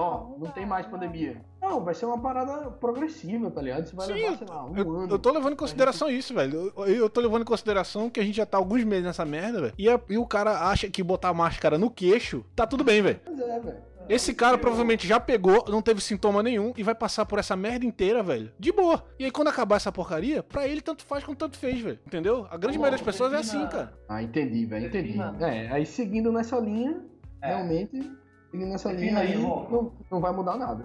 Ó, 0.00 0.38
não 0.38 0.50
tem 0.50 0.64
mais 0.64 0.86
pandemia. 0.86 1.42
Não, 1.60 1.84
vai 1.84 1.94
ser 1.94 2.06
uma 2.06 2.18
parada 2.18 2.70
progressiva, 2.70 3.50
tá 3.50 3.60
ligado? 3.60 3.84
Você 3.86 3.94
vai 3.94 4.06
Sim, 4.06 4.12
levar, 4.14 4.36
sei 4.38 4.46
lá, 4.48 4.64
um 4.64 4.76
Eu, 4.76 4.90
ano. 4.96 5.12
eu 5.12 5.18
tô 5.18 5.30
levando 5.30 5.52
em 5.52 5.56
consideração 5.56 6.08
isso, 6.08 6.32
velho. 6.32 6.72
Eu, 6.76 6.86
eu 6.86 7.10
tô 7.10 7.20
levando 7.20 7.42
em 7.42 7.44
consideração 7.44 8.08
que 8.08 8.18
a 8.18 8.22
gente 8.22 8.36
já 8.36 8.46
tá 8.46 8.56
alguns 8.56 8.82
meses 8.84 9.04
nessa 9.04 9.24
merda, 9.26 9.60
velho. 9.60 9.74
E, 9.76 9.88
a- 9.88 10.00
e 10.08 10.16
o 10.16 10.26
cara 10.26 10.70
acha 10.70 10.88
que 10.88 11.02
botar 11.02 11.34
máscara 11.34 11.76
no 11.76 11.90
queixo 11.90 12.44
tá 12.56 12.66
tudo 12.66 12.82
bem, 12.82 13.02
velho. 13.02 13.20
Mas 13.26 13.38
é, 13.40 13.60
velho. 13.60 13.90
Esse 14.08 14.34
cara 14.34 14.58
provavelmente 14.58 15.06
já 15.06 15.20
pegou, 15.20 15.64
não 15.68 15.80
teve 15.80 16.00
sintoma 16.00 16.42
nenhum 16.42 16.72
e 16.76 16.82
vai 16.82 16.94
passar 16.96 17.24
por 17.26 17.38
essa 17.38 17.54
merda 17.54 17.84
inteira, 17.84 18.22
velho. 18.24 18.50
De 18.58 18.72
boa. 18.72 19.04
E 19.18 19.24
aí 19.26 19.30
quando 19.30 19.48
acabar 19.48 19.76
essa 19.76 19.92
porcaria, 19.92 20.42
pra 20.42 20.66
ele 20.66 20.80
tanto 20.80 21.04
faz 21.04 21.22
quanto 21.22 21.38
tanto 21.38 21.56
fez, 21.58 21.78
velho. 21.80 21.98
Entendeu? 22.04 22.44
A 22.50 22.56
grande 22.56 22.76
Pô, 22.78 22.82
maioria 22.82 22.98
das 22.98 23.04
pessoas 23.06 23.32
é 23.32 23.36
assim, 23.36 23.64
cara. 23.68 23.92
Ah, 24.08 24.20
entendi, 24.20 24.64
velho, 24.66 24.86
entendi. 24.86 25.16
É, 25.40 25.68
aí 25.70 25.86
seguindo 25.86 26.32
nessa 26.32 26.58
linha, 26.58 27.00
É. 27.40 27.48
realmente, 27.54 28.10
seguindo 28.50 28.68
nessa 28.70 28.92
linha 28.92 29.18
aí, 29.18 29.36
não, 29.38 29.92
não 30.10 30.20
vai 30.20 30.32
mudar 30.32 30.56
nada. 30.56 30.84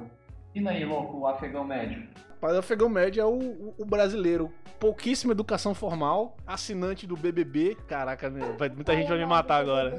E 0.54 0.66
aí, 0.68 0.86
louco, 0.86 1.18
o 1.20 1.28
afegão 1.28 1.64
médio? 1.66 2.08
O 2.42 2.46
afegão 2.48 2.88
médio 2.88 3.22
é 3.22 3.26
o, 3.26 3.34
o- 3.40 3.76
o 3.80 3.86
brasileiro. 3.86 4.52
Pouquíssima 4.80 5.32
educação 5.34 5.74
formal, 5.74 6.36
assinante 6.46 7.08
do 7.08 7.16
BBB. 7.18 7.76
Caraca, 7.88 8.30
vai- 8.58 8.70
muita 8.70 8.94
gente 8.96 9.08
vai 9.08 9.18
me 9.18 9.26
matar 9.26 9.62
agora. 9.62 9.98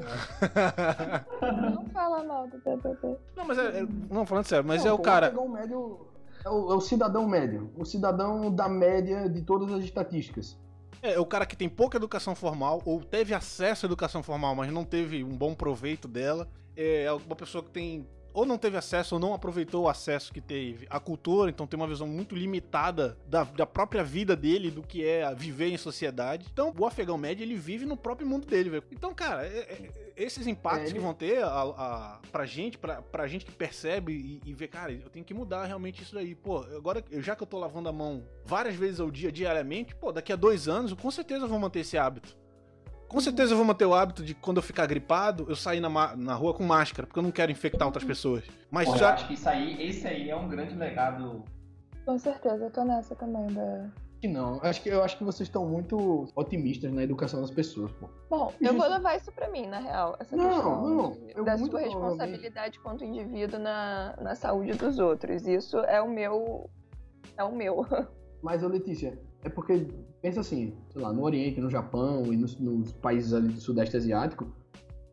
Não 1.71 1.85
fala 1.89 2.23
mal 2.23 2.47
do 2.47 2.57
BBB. 2.59 3.17
Não, 3.35 3.45
mas 3.45 3.57
é, 3.57 3.79
é- 3.81 3.87
Não, 4.09 4.25
falando 4.25 4.45
sério, 4.45 4.65
mas 4.65 4.83
Não, 4.83 4.91
é 4.91 4.93
o 4.93 4.97
pô, 4.97 5.03
cara. 5.03 5.27
afegão 5.27 5.47
médio 5.49 5.99
é 6.45 6.49
o, 6.49 6.71
é 6.71 6.75
o 6.75 6.81
cidadão 6.81 7.27
médio. 7.27 7.69
O 7.77 7.85
cidadão 7.85 8.51
da 8.53 8.69
média 8.69 9.27
de 9.29 9.41
todas 9.41 9.71
as 9.73 9.83
estatísticas. 9.83 10.57
É, 11.01 11.13
é 11.13 11.19
o 11.19 11.25
cara 11.25 11.45
que 11.45 11.55
tem 11.57 11.67
pouca 11.69 11.97
educação 11.97 12.33
formal, 12.33 12.81
ou 12.85 13.03
teve 13.03 13.33
acesso 13.33 13.85
à 13.85 13.87
educação 13.87 14.23
formal, 14.23 14.55
mas 14.55 14.71
não 14.71 14.83
teve 14.85 15.23
um 15.23 15.35
bom 15.37 15.53
proveito 15.53 16.07
dela. 16.07 16.47
É 16.77 17.11
uma 17.11 17.35
pessoa 17.35 17.63
que 17.63 17.71
tem. 17.71 18.07
Ou 18.33 18.45
não 18.45 18.55
teve 18.59 18.77
acesso, 18.77 19.15
ou 19.15 19.19
não 19.19 19.33
aproveitou 19.33 19.85
o 19.85 19.89
acesso 19.89 20.31
que 20.31 20.39
teve 20.39 20.85
à 20.91 20.99
cultura, 20.99 21.49
então 21.49 21.65
tem 21.65 21.75
uma 21.75 21.87
visão 21.87 22.05
muito 22.05 22.35
limitada 22.35 23.17
da, 23.27 23.43
da 23.43 23.65
própria 23.65 24.03
vida 24.03 24.35
dele, 24.35 24.69
do 24.69 24.83
que 24.83 25.03
é 25.03 25.33
viver 25.33 25.69
em 25.69 25.77
sociedade. 25.77 26.45
Então, 26.53 26.71
o 26.77 26.85
afegão 26.85 27.17
médio, 27.17 27.43
ele 27.43 27.55
vive 27.55 27.83
no 27.83 27.97
próprio 27.97 28.27
mundo 28.27 28.45
dele, 28.45 28.69
velho. 28.69 28.83
Então, 28.91 29.11
cara, 29.15 29.43
é- 29.47 29.57
é- 29.57 30.13
esses 30.15 30.45
impactos 30.45 30.91
É, 30.91 30.93
que 30.93 30.99
vão 30.99 31.15
ter 31.15 31.41
a, 31.43 31.47
a, 31.49 32.19
pra 32.31 32.45
gente, 32.45 32.77
pra, 32.77 33.01
pra 33.01 33.25
gente 33.25 33.43
que 33.43 33.51
percebe 33.51 34.13
e, 34.13 34.41
e 34.51 34.53
vê, 34.53 34.67
cara, 34.67 34.91
eu 34.91 35.09
tenho 35.09 35.25
que 35.25 35.33
mudar 35.33 35.65
realmente 35.65 36.03
isso 36.03 36.13
daí. 36.13 36.35
Pô, 36.35 36.59
agora, 36.75 37.03
eu- 37.09 37.23
já 37.23 37.35
que 37.35 37.41
eu 37.41 37.47
tô 37.47 37.57
lavando 37.57 37.89
a 37.89 37.93
mão 37.93 38.23
várias 38.45 38.75
vezes 38.75 38.99
ao 38.99 39.09
dia, 39.09 39.31
diariamente, 39.31 39.95
pô, 39.95 40.11
daqui 40.11 40.31
a 40.31 40.35
dois 40.35 40.67
anos, 40.67 40.91
eu 40.91 40.97
com 40.97 41.09
certeza 41.09 41.47
vou 41.47 41.57
manter 41.57 41.79
esse 41.79 41.97
hábito. 41.97 42.37
Com 43.07 43.21
certeza 43.21 43.53
eu 43.53 43.57
vou 43.57 43.65
manter 43.65 43.85
o 43.85 43.93
hábito 43.93 44.23
de 44.23 44.33
quando 44.35 44.57
eu 44.57 44.63
ficar 44.63 44.85
gripado, 44.85 45.45
eu 45.47 45.55
sair 45.55 45.79
na, 45.79 46.15
na 46.15 46.33
rua 46.33 46.53
com 46.53 46.63
máscara, 46.63 47.07
porque 47.07 47.19
eu 47.19 47.23
não 47.23 47.31
quero 47.31 47.51
infectar 47.51 47.87
outras 47.87 48.03
pessoas. 48.03 48.43
Mas 48.69 48.87
Pô, 48.87 48.95
eu 48.95 48.97
já. 48.99 49.13
acho 49.13 49.27
que 49.27 49.33
isso 49.33 49.47
aí, 49.47 49.87
esse 49.87 50.07
aí 50.07 50.29
é 50.29 50.35
um 50.35 50.47
grande 50.47 50.75
legado. 50.75 51.43
Com 52.05 52.17
certeza, 52.17 52.65
eu 52.65 52.71
tô 52.71 52.83
nessa 52.83 53.15
também. 53.15 53.47
Da... 53.47 53.89
Que 54.21 54.27
não, 54.27 54.59
acho 54.63 54.81
que, 54.81 54.89
eu 54.89 55.03
acho 55.03 55.17
que 55.17 55.23
vocês 55.23 55.47
estão 55.47 55.65
muito 55.65 56.27
otimistas 56.35 56.91
na 56.91 57.03
educação 57.03 57.39
das 57.39 57.51
pessoas, 57.51 57.91
pô. 57.93 58.09
Bom, 58.29 58.51
eu 58.59 58.73
vou 58.73 58.87
levar 58.89 59.15
isso 59.15 59.31
pra 59.31 59.47
mim, 59.49 59.67
na 59.67 59.79
real. 59.79 60.15
Essa 60.19 60.35
Não, 60.35 60.49
questão 60.49 60.81
não, 60.81 61.17
eu 61.35 61.43
da 61.45 61.55
muito 61.55 61.71
sua 61.71 61.81
responsabilidade 61.81 62.79
quanto 62.79 63.05
indivíduo 63.05 63.59
na, 63.59 64.15
na 64.21 64.35
saúde 64.35 64.73
dos 64.73 64.99
outros. 64.99 65.45
Isso 65.47 65.77
é 65.79 66.01
o 66.01 66.09
meu. 66.09 66.69
É 67.37 67.43
o 67.43 67.55
meu. 67.55 67.85
Mas, 68.41 68.63
ô 68.63 68.67
Letícia, 68.67 69.19
é 69.43 69.49
porque, 69.49 69.87
pensa 70.27 70.41
assim, 70.41 70.73
sei 70.89 71.01
lá, 71.01 71.13
no 71.13 71.23
Oriente, 71.23 71.61
no 71.61 71.69
Japão 71.69 72.33
e 72.33 72.35
nos, 72.35 72.59
nos 72.59 72.91
países 72.91 73.33
ali 73.33 73.47
do 73.47 73.61
Sudeste 73.61 73.95
Asiático, 73.95 74.45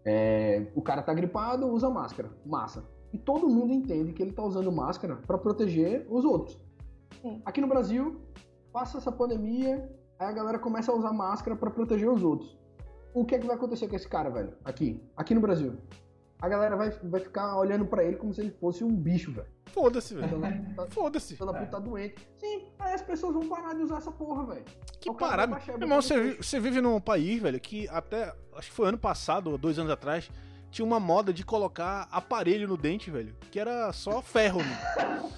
é, 0.04 0.66
o 0.74 0.82
cara 0.82 1.02
tá 1.02 1.14
gripado, 1.14 1.68
usa 1.68 1.88
máscara, 1.88 2.28
massa. 2.44 2.84
E 3.12 3.18
todo 3.18 3.48
mundo 3.48 3.72
entende 3.72 4.12
que 4.12 4.20
ele 4.20 4.32
tá 4.32 4.42
usando 4.42 4.72
máscara 4.72 5.14
pra 5.14 5.38
proteger 5.38 6.04
os 6.10 6.24
outros. 6.24 6.60
Sim. 7.22 7.40
Aqui 7.44 7.60
no 7.60 7.68
Brasil, 7.68 8.20
passa 8.72 8.98
essa 8.98 9.12
pandemia, 9.12 9.88
aí 10.18 10.26
a 10.26 10.32
galera 10.32 10.58
começa 10.58 10.90
a 10.90 10.96
usar 10.96 11.12
máscara 11.12 11.54
pra 11.54 11.70
proteger 11.70 12.10
os 12.10 12.24
outros. 12.24 12.58
O 13.14 13.24
que 13.24 13.36
é 13.36 13.38
que 13.38 13.46
vai 13.46 13.54
acontecer 13.54 13.86
com 13.86 13.94
esse 13.94 14.08
cara, 14.08 14.30
velho? 14.30 14.52
Aqui, 14.64 15.00
aqui 15.16 15.32
no 15.32 15.40
Brasil. 15.40 15.74
A 16.40 16.48
galera 16.48 16.76
vai, 16.76 16.90
vai 16.90 17.20
ficar 17.20 17.56
olhando 17.56 17.86
pra 17.86 18.04
ele 18.04 18.16
como 18.16 18.32
se 18.34 18.40
ele 18.40 18.50
fosse 18.50 18.84
um 18.84 18.94
bicho, 18.94 19.32
velho. 19.32 19.46
Foda-se, 19.66 20.14
velho. 20.14 20.40
Tá- 20.76 20.86
Foda-se. 20.88 21.36
Toda 21.36 21.52
puta 21.54 21.66
tá 21.66 21.78
doente. 21.78 22.28
Sim, 22.36 22.66
aí 22.78 22.92
as 22.94 23.02
pessoas 23.02 23.32
vão 23.34 23.48
parar 23.48 23.74
de 23.74 23.82
usar 23.82 23.96
essa 23.98 24.12
porra, 24.12 24.44
velho. 24.46 24.64
Que 25.00 25.12
parada. 25.14 25.58
Meu 25.66 25.80
irmão, 25.80 26.00
você, 26.02 26.34
você 26.34 26.60
vive 26.60 26.80
num 26.80 27.00
país, 27.00 27.40
velho, 27.42 27.58
que 27.60 27.88
até. 27.88 28.34
Acho 28.54 28.70
que 28.70 28.76
foi 28.76 28.88
ano 28.88 28.98
passado, 28.98 29.50
ou 29.50 29.58
dois 29.58 29.78
anos 29.78 29.90
atrás, 29.90 30.30
tinha 30.74 30.84
uma 30.84 30.98
moda 30.98 31.32
de 31.32 31.44
colocar 31.44 32.08
aparelho 32.10 32.66
no 32.66 32.76
dente, 32.76 33.08
velho. 33.10 33.32
Que 33.50 33.60
era 33.60 33.92
só 33.92 34.20
ferro, 34.20 34.58
né? 34.60 35.30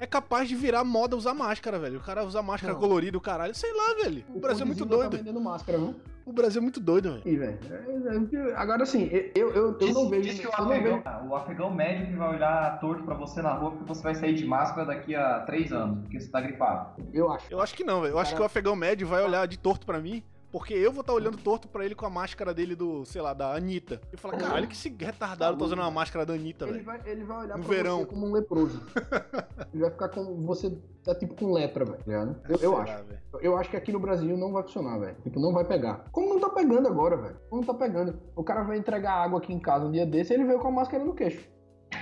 É 0.00 0.06
capaz 0.06 0.48
de 0.48 0.54
virar 0.54 0.84
moda 0.84 1.16
usar 1.16 1.34
máscara, 1.34 1.78
velho. 1.78 1.98
O 1.98 2.02
cara 2.02 2.24
usa 2.24 2.40
máscara 2.42 2.72
Não. 2.72 2.80
colorida, 2.80 3.18
o 3.18 3.20
caralho. 3.20 3.54
Sei 3.54 3.72
lá, 3.72 3.94
velho. 4.02 4.24
O, 4.32 4.38
Brasil 4.38 4.62
é 4.62 4.66
muito 4.66 4.80
Condzilla 4.84 5.02
doido. 5.02 5.10
Tá 5.12 5.16
vendendo 5.18 5.40
máscara, 5.40 5.78
viu? 5.78 5.94
O 6.24 6.32
Brasil 6.32 6.60
é 6.60 6.62
muito 6.62 6.80
doido, 6.80 7.12
velho. 7.12 7.22
Ih, 7.26 7.36
velho. 7.36 7.58
É, 7.70 8.50
é, 8.50 8.54
Agora 8.56 8.86
sim, 8.86 9.08
eu, 9.34 9.50
eu, 9.52 9.76
eu 9.78 9.92
não 9.92 10.08
vejo. 10.08 10.28
Diz 10.28 10.38
que 10.40 10.46
o 10.46 10.50
afegão, 10.50 11.02
vejo- 11.02 11.28
o 11.28 11.34
afegão 11.36 11.74
médio 11.74 12.06
que 12.06 12.14
vai 12.16 12.34
olhar 12.36 12.78
torto 12.80 13.02
pra 13.04 13.14
você 13.14 13.42
na 13.42 13.52
rua 13.52 13.72
porque 13.72 13.84
você 13.84 14.02
vai 14.02 14.14
sair 14.14 14.34
de 14.34 14.44
máscara 14.46 14.86
daqui 14.86 15.14
a 15.14 15.40
três 15.40 15.72
anos, 15.72 16.00
porque 16.02 16.20
você 16.20 16.28
tá 16.30 16.40
gripado. 16.40 17.02
Eu 17.12 17.30
acho. 17.32 17.46
Eu 17.50 17.60
acho 17.60 17.74
que 17.74 17.84
não, 17.84 18.00
velho. 18.00 18.12
Eu 18.12 18.18
acho 18.18 18.30
Cara- 18.30 18.36
que 18.36 18.42
o 18.42 18.46
afegão 18.46 18.74
médio 18.76 19.06
vai 19.06 19.22
olhar 19.24 19.46
de 19.46 19.58
torto 19.58 19.84
pra 19.84 20.00
mim. 20.00 20.22
Porque 20.54 20.72
eu 20.72 20.92
vou 20.92 21.00
estar 21.00 21.12
olhando 21.12 21.36
torto 21.36 21.66
pra 21.66 21.84
ele 21.84 21.96
com 21.96 22.06
a 22.06 22.10
máscara 22.10 22.54
dele 22.54 22.76
do, 22.76 23.04
sei 23.04 23.20
lá, 23.20 23.34
da 23.34 23.56
Anitta. 23.56 24.00
E 24.12 24.16
falar, 24.16 24.36
caralho, 24.36 24.68
que 24.68 24.74
esse 24.76 24.88
retardado 24.88 25.58
tá 25.58 25.64
usando 25.64 25.80
uma 25.80 25.90
máscara 25.90 26.24
da 26.24 26.32
Anitta, 26.32 26.64
Ele 26.66 26.74
velho. 26.74 26.84
vai, 26.84 27.00
ele 27.06 27.24
vai 27.24 27.38
olhar 27.38 27.58
No 27.58 27.64
pra 27.64 27.74
verão. 27.74 27.98
você 27.98 28.06
como 28.06 28.26
um 28.28 28.32
leproso. 28.32 28.80
ele 29.74 29.82
vai 29.82 29.90
ficar 29.90 30.08
como. 30.10 30.36
Você 30.46 30.78
tá 31.02 31.12
tipo 31.12 31.34
com 31.34 31.52
lepra, 31.52 31.84
velho. 31.84 31.98
tá? 32.04 32.38
Eu, 32.48 32.56
eu 32.60 32.76
acho. 32.76 33.04
Eu 33.40 33.56
acho 33.56 33.68
que 33.68 33.76
aqui 33.76 33.90
no 33.90 33.98
Brasil 33.98 34.38
não 34.38 34.52
vai 34.52 34.62
funcionar, 34.62 34.96
velho. 34.98 35.16
Tipo, 35.24 35.40
não 35.40 35.52
vai 35.52 35.64
pegar. 35.64 36.04
Como 36.12 36.28
não 36.28 36.38
tá 36.40 36.48
pegando 36.50 36.86
agora, 36.86 37.16
velho? 37.16 37.36
Como 37.50 37.60
não 37.62 37.66
tá 37.66 37.74
pegando? 37.74 38.16
O 38.36 38.44
cara 38.44 38.62
vai 38.62 38.78
entregar 38.78 39.24
água 39.24 39.40
aqui 39.40 39.52
em 39.52 39.58
casa 39.58 39.86
um 39.86 39.90
dia 39.90 40.06
desse 40.06 40.32
e 40.32 40.36
ele 40.36 40.44
veio 40.44 40.60
com 40.60 40.68
a 40.68 40.70
máscara 40.70 41.04
no 41.04 41.14
queixo. 41.14 41.44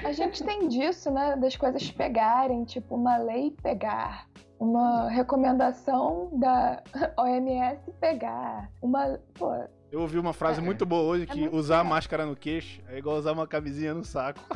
A 0.05 0.13
gente 0.13 0.43
tem 0.45 0.69
disso, 0.69 1.11
né? 1.11 1.37
Das 1.37 1.57
coisas 1.57 1.91
pegarem, 1.91 2.65
tipo, 2.65 2.95
uma 2.95 3.17
lei 3.19 3.55
pegar. 3.63 4.27
Uma 4.59 5.09
recomendação 5.09 6.31
da 6.35 6.83
OMS 7.19 7.91
pegar. 8.01 8.71
Uma. 8.81 9.19
Pô, 9.35 9.53
Eu 9.91 10.01
ouvi 10.03 10.19
uma 10.19 10.33
frase 10.33 10.61
É. 10.61 10.63
muito 10.65 10.87
boa 10.87 11.03
hoje 11.03 11.25
É 11.25 11.27
que 11.27 11.49
usar 11.49 11.77
a 11.77 11.79
legal. 11.79 11.91
máscara 11.95 12.25
no 12.27 12.37
queixo 12.37 12.81
é 12.89 12.99
igual 12.99 13.17
usar 13.17 13.33
uma 13.33 13.47
camisinha 13.47 13.93
no 13.93 14.05
saco. 14.05 14.41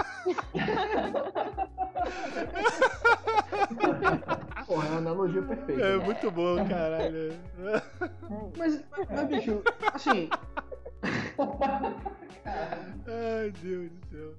Porra, 4.67 4.87
é 4.87 4.91
uma 4.91 4.99
analogia 4.99 5.43
perfeita. 5.43 5.83
É 5.83 5.97
né? 5.99 6.05
muito 6.05 6.31
bom, 6.31 6.57
caralho. 6.69 7.35
Mas, 8.57 8.83
mas, 9.11 9.25
bicho, 9.29 9.63
assim. 9.93 10.29
Ai, 13.07 13.53
Deus 13.63 13.91
do 13.91 14.07
céu. 14.11 14.33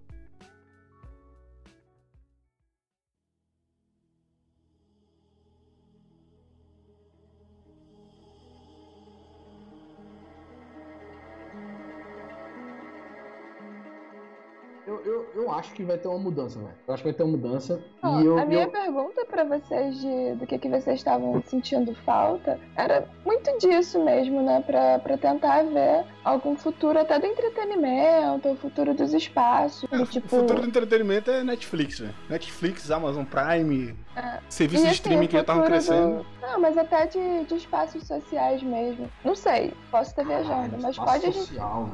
Eu, 14.87 15.01
eu, 15.03 15.27
eu 15.35 15.51
acho 15.51 15.73
que 15.73 15.83
vai 15.83 15.97
ter 15.97 16.07
uma 16.07 16.17
mudança, 16.17 16.57
velho. 16.57 16.71
Eu 16.87 16.93
acho 16.93 17.03
que 17.03 17.09
vai 17.09 17.13
ter 17.17 17.23
uma 17.23 17.31
mudança. 17.35 17.83
E 18.05 18.25
eu, 18.25 18.39
a 18.39 18.45
minha 18.45 18.63
eu- 18.63 18.69
pergunta 18.71 19.25
pra 19.25 19.43
vocês 19.43 19.99
de, 19.99 20.35
do 20.35 20.47
que, 20.47 20.57
que 20.57 20.69
vocês 20.69 20.99
estavam 20.99 21.43
sentindo 21.45 21.93
falta 22.05 22.57
era 22.73 23.05
muito 23.25 23.51
disso 23.57 24.01
mesmo, 24.01 24.41
né? 24.41 24.63
Pra, 24.65 24.97
pra 24.99 25.17
tentar 25.17 25.63
ver 25.63 26.05
algum 26.23 26.55
futuro 26.55 26.97
até 26.97 27.19
do 27.19 27.25
entretenimento, 27.25 28.47
o 28.49 28.55
futuro 28.55 28.93
dos 28.93 29.13
espaços. 29.13 29.89
do 29.89 30.03
O 30.03 30.05
tipo, 30.05 30.29
futuro 30.29 30.61
do 30.61 30.67
entretenimento 30.67 31.29
é 31.31 31.43
Netflix, 31.43 31.99
velho. 31.99 32.15
Netflix, 32.29 32.89
Amazon 32.89 33.25
Prime, 33.25 33.93
É. 34.15 34.39
serviços 34.47 34.83
E, 34.85 34.87
de 34.87 34.91
assim, 34.91 34.95
streaming 35.01 35.25
o 35.25 35.27
que 35.27 35.33
já 35.35 35.41
estavam 35.41 35.65
crescendo. 35.65 36.17
do- 36.19 36.25
Não, 36.41 36.61
mas 36.61 36.77
até 36.77 37.07
de, 37.07 37.43
de 37.43 37.55
espaços 37.55 38.07
sociais 38.07 38.63
mesmo. 38.63 39.09
Não 39.25 39.35
sei, 39.35 39.73
posso 39.91 40.11
estar 40.11 40.23
viajando, 40.23 40.77
mas 40.81 40.95
pode 40.97 41.09
a 41.25 41.29
gente. 41.29 41.35
social, 41.39 41.89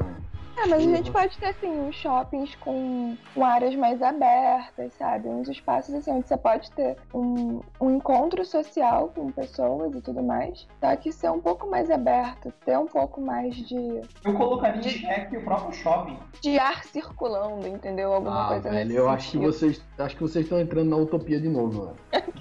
É, 0.56 0.68
mas 0.68 0.74
a 0.74 0.80
gente 0.96 1.12
Porra. 1.12 1.24
pode 1.24 1.38
ter, 1.38 1.48
assim, 1.48 1.68
uns 1.70 1.96
shoppings 1.96 2.56
com, 2.56 3.18
com 3.34 3.44
áreas 3.46 3.76
mais 3.76 4.02
abertas, 4.02 4.94
sabe? 4.94 5.28
Uns 5.28 5.50
espaços, 5.50 5.94
assim, 5.96 6.12
onde 6.12 6.28
você 6.28 6.38
pode 6.38 6.72
ter 6.72 6.96
um, 7.14 7.60
um 7.82 7.96
encontro 7.96 8.46
social 8.46 9.12
com 9.16 9.32
pessoas 9.32 9.94
e 9.96 10.02
tudo 10.02 10.22
mais. 10.22 10.68
Só 10.80 10.96
que 10.96 11.12
ser 11.12 11.32
um 11.32 11.40
pouco 11.42 11.68
mais 11.70 11.90
aberto, 11.90 12.54
ter 12.66 12.78
um 12.78 12.86
pouco 12.86 13.20
mais 13.20 13.56
de, 13.56 14.02
Eu 14.24 14.34
colocaria 14.36 14.80
em 14.80 14.90
xeque 14.90 15.38
o 15.38 15.44
próprio 15.44 15.74
shopping. 15.74 16.18
de 16.42 16.58
ar 16.60 16.84
circulando, 16.84 17.68
entendeu? 17.68 18.14
Alguma 18.14 18.46
Ah, 18.46 18.48
coisa 18.50 18.70
velho, 18.70 18.94
eu 18.94 19.10
acho 19.10 19.32
que 19.32 19.38
vocês. 19.40 19.84
Acho 19.98 20.16
que 20.16 20.22
vocês 20.22 20.46
estão 20.46 20.60
entrando 20.60 20.90
na 20.90 20.98
utopia 20.98 21.40
de 21.40 21.50
novo, 21.50 21.94
velho. 22.12 22.34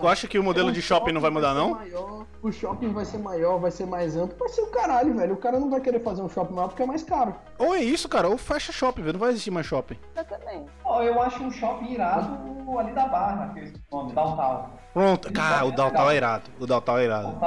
Tu 0.00 0.08
acha 0.08 0.26
que 0.28 0.38
o 0.38 0.42
modelo 0.42 0.72
de 0.72 0.82
shopping 0.82 1.12
não 1.12 1.20
vai 1.20 1.30
mudar, 1.30 1.54
não? 1.54 1.70
Maior, 1.70 2.26
o 2.42 2.50
shopping 2.52 2.92
vai 2.92 3.04
ser 3.04 3.18
maior, 3.18 3.58
vai 3.58 3.70
ser 3.70 3.86
mais 3.86 4.16
amplo. 4.16 4.36
Vai 4.38 4.48
ser 4.48 4.62
o 4.62 4.66
caralho, 4.70 5.14
velho. 5.14 5.34
O 5.34 5.36
cara 5.36 5.58
não 5.60 5.70
vai 5.70 5.80
querer 5.80 6.00
fazer 6.00 6.22
um 6.22 6.28
shopping 6.28 6.54
maior 6.56 6.68
porque 6.68 6.82
é 6.82 6.86
mais 6.86 7.02
caro. 7.04 7.34
Ou 7.58 7.74
é 7.74 7.80
isso, 7.82 8.08
cara, 8.08 8.28
ou 8.28 8.36
fecha 8.36 8.72
shopping, 8.72 9.02
velho. 9.02 9.12
Não 9.14 9.20
vai 9.20 9.30
existir 9.30 9.50
mais 9.50 9.66
shopping. 9.66 9.96
Exatamente. 10.14 10.70
Ó, 10.84 11.02
eu 11.02 11.20
acho 11.22 11.42
um 11.44 11.50
shopping 11.50 11.92
irado 11.92 12.56
ali 12.78 12.92
da 12.92 13.06
Barra, 13.06 13.52
que 13.54 13.60
é 13.60 13.64
esse 13.64 13.74
nome, 13.92 14.12
Downtown. 14.12 14.66
Pronto, 14.92 15.32
cara, 15.32 15.64
o 15.64 15.70
Downtown 15.72 16.10
é 16.10 16.16
irado. 16.16 16.50
O 16.58 16.66
Downtown 16.66 16.98
é 16.98 17.04
irado. 17.04 17.38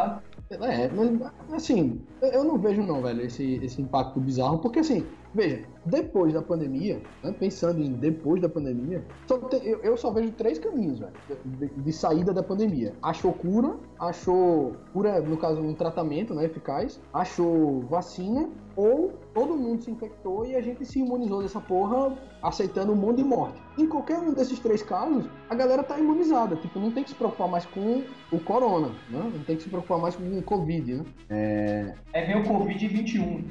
É, 0.52 0.88
mas 0.88 1.54
assim, 1.54 2.02
eu- 2.22 2.30
eu 2.30 2.44
não 2.44 2.58
vejo 2.58 2.82
não, 2.82 3.04
velho, 3.04 3.22
esse, 3.22 3.60
esse 3.64 3.80
impacto 3.82 4.20
bizarro, 4.20 4.58
porque 4.58 4.80
assim, 4.80 5.06
veja, 5.34 5.64
depois 5.86 6.34
da 6.34 6.42
pandemia, 6.42 7.02
né, 7.24 7.34
pensando 7.38 7.82
em 7.82 7.94
depois 7.94 8.42
da 8.42 8.50
pandemia, 8.50 9.04
só 9.28 9.40
eu, 9.64 9.80
eu 9.82 9.98
só 9.98 10.12
vejo 10.12 10.32
três 10.32 10.60
caminhos, 10.60 11.00
velho, 11.00 11.14
de, 11.46 11.68
de 11.68 11.94
saída 11.94 12.34
da 12.34 12.44
pandemia. 12.44 12.94
Achou 13.02 13.34
cura, 13.34 13.76
achou 14.00 14.74
cura, 14.94 15.20
no 15.22 15.38
caso, 15.38 15.62
um 15.62 15.74
tratamento, 15.74 16.34
né, 16.34 16.46
eficaz, 16.46 17.00
achou 17.14 17.82
vacina, 17.82 18.50
ou 18.76 19.14
todo 19.34 19.58
mundo 19.58 19.84
se 19.84 19.92
infectou 19.92 20.46
e 20.46 20.56
a 20.56 20.62
gente 20.62 20.86
se 20.86 21.00
imunizou 21.00 21.42
dessa 21.42 21.60
porra, 21.60 22.18
aceitando 22.42 22.94
um 22.94 22.96
mundo 22.96 23.18
de 23.18 23.24
morte. 23.24 23.62
Em 23.78 23.88
qualquer 23.88 24.20
um 24.20 24.34
desses 24.34 24.60
três 24.60 24.82
casos, 24.82 25.26
a 25.50 25.56
galera 25.56 25.84
tá 25.84 26.00
imunizada, 26.00 26.56
tipo, 26.56 26.80
não 26.80 26.92
tem 26.92 27.04
que 27.04 27.10
se 27.10 27.16
preocupar 27.16 27.50
mais 27.50 27.66
com 27.66 28.04
o 28.32 28.40
corona, 28.40 28.90
né, 29.10 29.32
não 29.34 29.44
tem 29.44 29.56
que 29.58 29.64
se 29.64 29.70
preocupar 29.70 30.00
mais 30.00 30.16
com 30.16 30.24
o 30.24 30.44
Covid, 30.44 30.94
né. 30.94 31.06
É... 31.30 31.94
É 32.14 32.26
ver 32.26 32.38
o 32.38 32.44
Covid-21. 32.44 33.44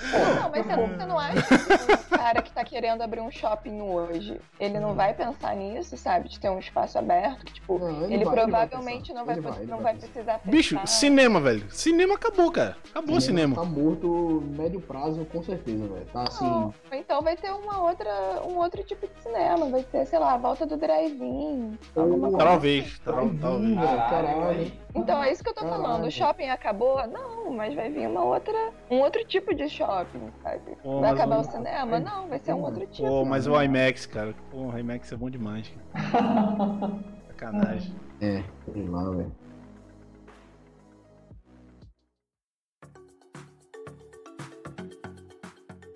Não, 0.00 0.50
mas 0.50 0.64
você, 0.64 0.76
você 0.76 1.06
não 1.06 1.18
acha 1.18 1.42
que 1.42 2.14
o 2.14 2.18
cara 2.18 2.40
que 2.40 2.52
tá 2.52 2.64
querendo 2.64 3.02
abrir 3.02 3.20
um 3.20 3.30
shopping 3.30 3.80
hoje, 3.80 4.40
ele 4.58 4.78
não 4.78 4.94
vai 4.94 5.12
pensar 5.12 5.56
nisso, 5.56 5.96
sabe? 5.96 6.28
De 6.28 6.38
ter 6.38 6.48
um 6.48 6.58
espaço 6.58 6.96
aberto, 6.98 7.44
que, 7.44 7.54
tipo, 7.54 7.74
ele 7.76 8.14
ele, 8.14 8.24
vai, 8.24 8.38
ele 8.44 8.50
vai 8.52 8.68
provavelmente 8.68 9.12
não 9.12 9.24
vai, 9.26 9.34
Ele 9.34 9.42
vai, 9.42 9.58
ele 9.58 9.66
não 9.70 9.78
vai 9.78 9.92
vai 9.94 9.94
precisar 9.96 10.38
pensar. 10.38 10.50
Bicho, 10.50 10.80
cinema, 10.86 11.40
velho. 11.40 11.68
Cinema 11.70 12.14
acabou, 12.14 12.50
cara. 12.52 12.76
Acabou 12.90 13.16
o 13.16 13.20
cinema. 13.20 13.56
Tá 13.56 13.64
morto 13.64 14.42
médio 14.56 14.80
prazo, 14.80 15.24
com 15.26 15.42
certeza, 15.42 15.86
velho. 15.86 16.06
Tá 16.12 16.22
assim. 16.22 16.44
Não, 16.44 16.74
então 16.92 17.20
vai 17.20 17.36
ter 17.36 17.50
uma 17.50 17.82
outra, 17.82 18.10
um 18.46 18.56
outro 18.56 18.82
tipo 18.84 19.06
de 19.06 19.22
cinema, 19.22 19.68
vai 19.68 19.82
ter, 19.82 20.06
sei 20.06 20.18
lá, 20.20 20.34
a 20.34 20.38
volta 20.38 20.64
do 20.64 20.76
drive-in, 20.76 21.76
coisa 21.92 22.38
Talvez, 22.38 22.98
tal- 23.04 23.30
talvez. 23.40 23.76
Caralho. 23.76 24.72
Então 24.94 25.22
é 25.22 25.30
isso 25.30 25.42
que 25.44 25.50
eu 25.50 25.54
tô 25.54 25.60
falando. 25.66 26.06
O 26.06 26.10
shopping 26.10 26.48
acabou? 26.48 27.06
Não, 27.06 27.52
mas 27.52 27.74
vai 27.74 27.90
vir 27.90 28.08
uma 28.08 28.24
outra, 28.24 28.56
um 28.90 29.00
outro 29.00 29.24
tipo 29.26 29.54
de 29.54 29.68
shopping, 29.68 30.30
sabe? 30.42 30.76
Pô, 30.82 31.00
vai 31.00 31.10
acabar 31.12 31.36
o- 31.36 31.40
o 31.40 31.44
cinema? 31.44 32.00
Não, 32.00 32.28
vai 32.28 32.38
ser 32.38 32.54
um 32.54 32.62
outro 32.62 32.86
tipo. 32.86 33.06
Pô, 33.08 33.24
mas 33.24 33.46
o 33.46 33.60
IMAX, 33.62 34.06
cara. 34.06 34.34
Pô, 34.50 34.56
o 34.72 34.78
IMAX 34.78 35.12
é 35.12 35.16
bom 35.16 35.30
demais. 35.30 35.68
cara. 35.92 36.88
Sacanagem. 37.28 37.94
É, 38.20 38.42
sei 38.72 38.86
lá, 38.88 39.10
velho. 39.10 39.32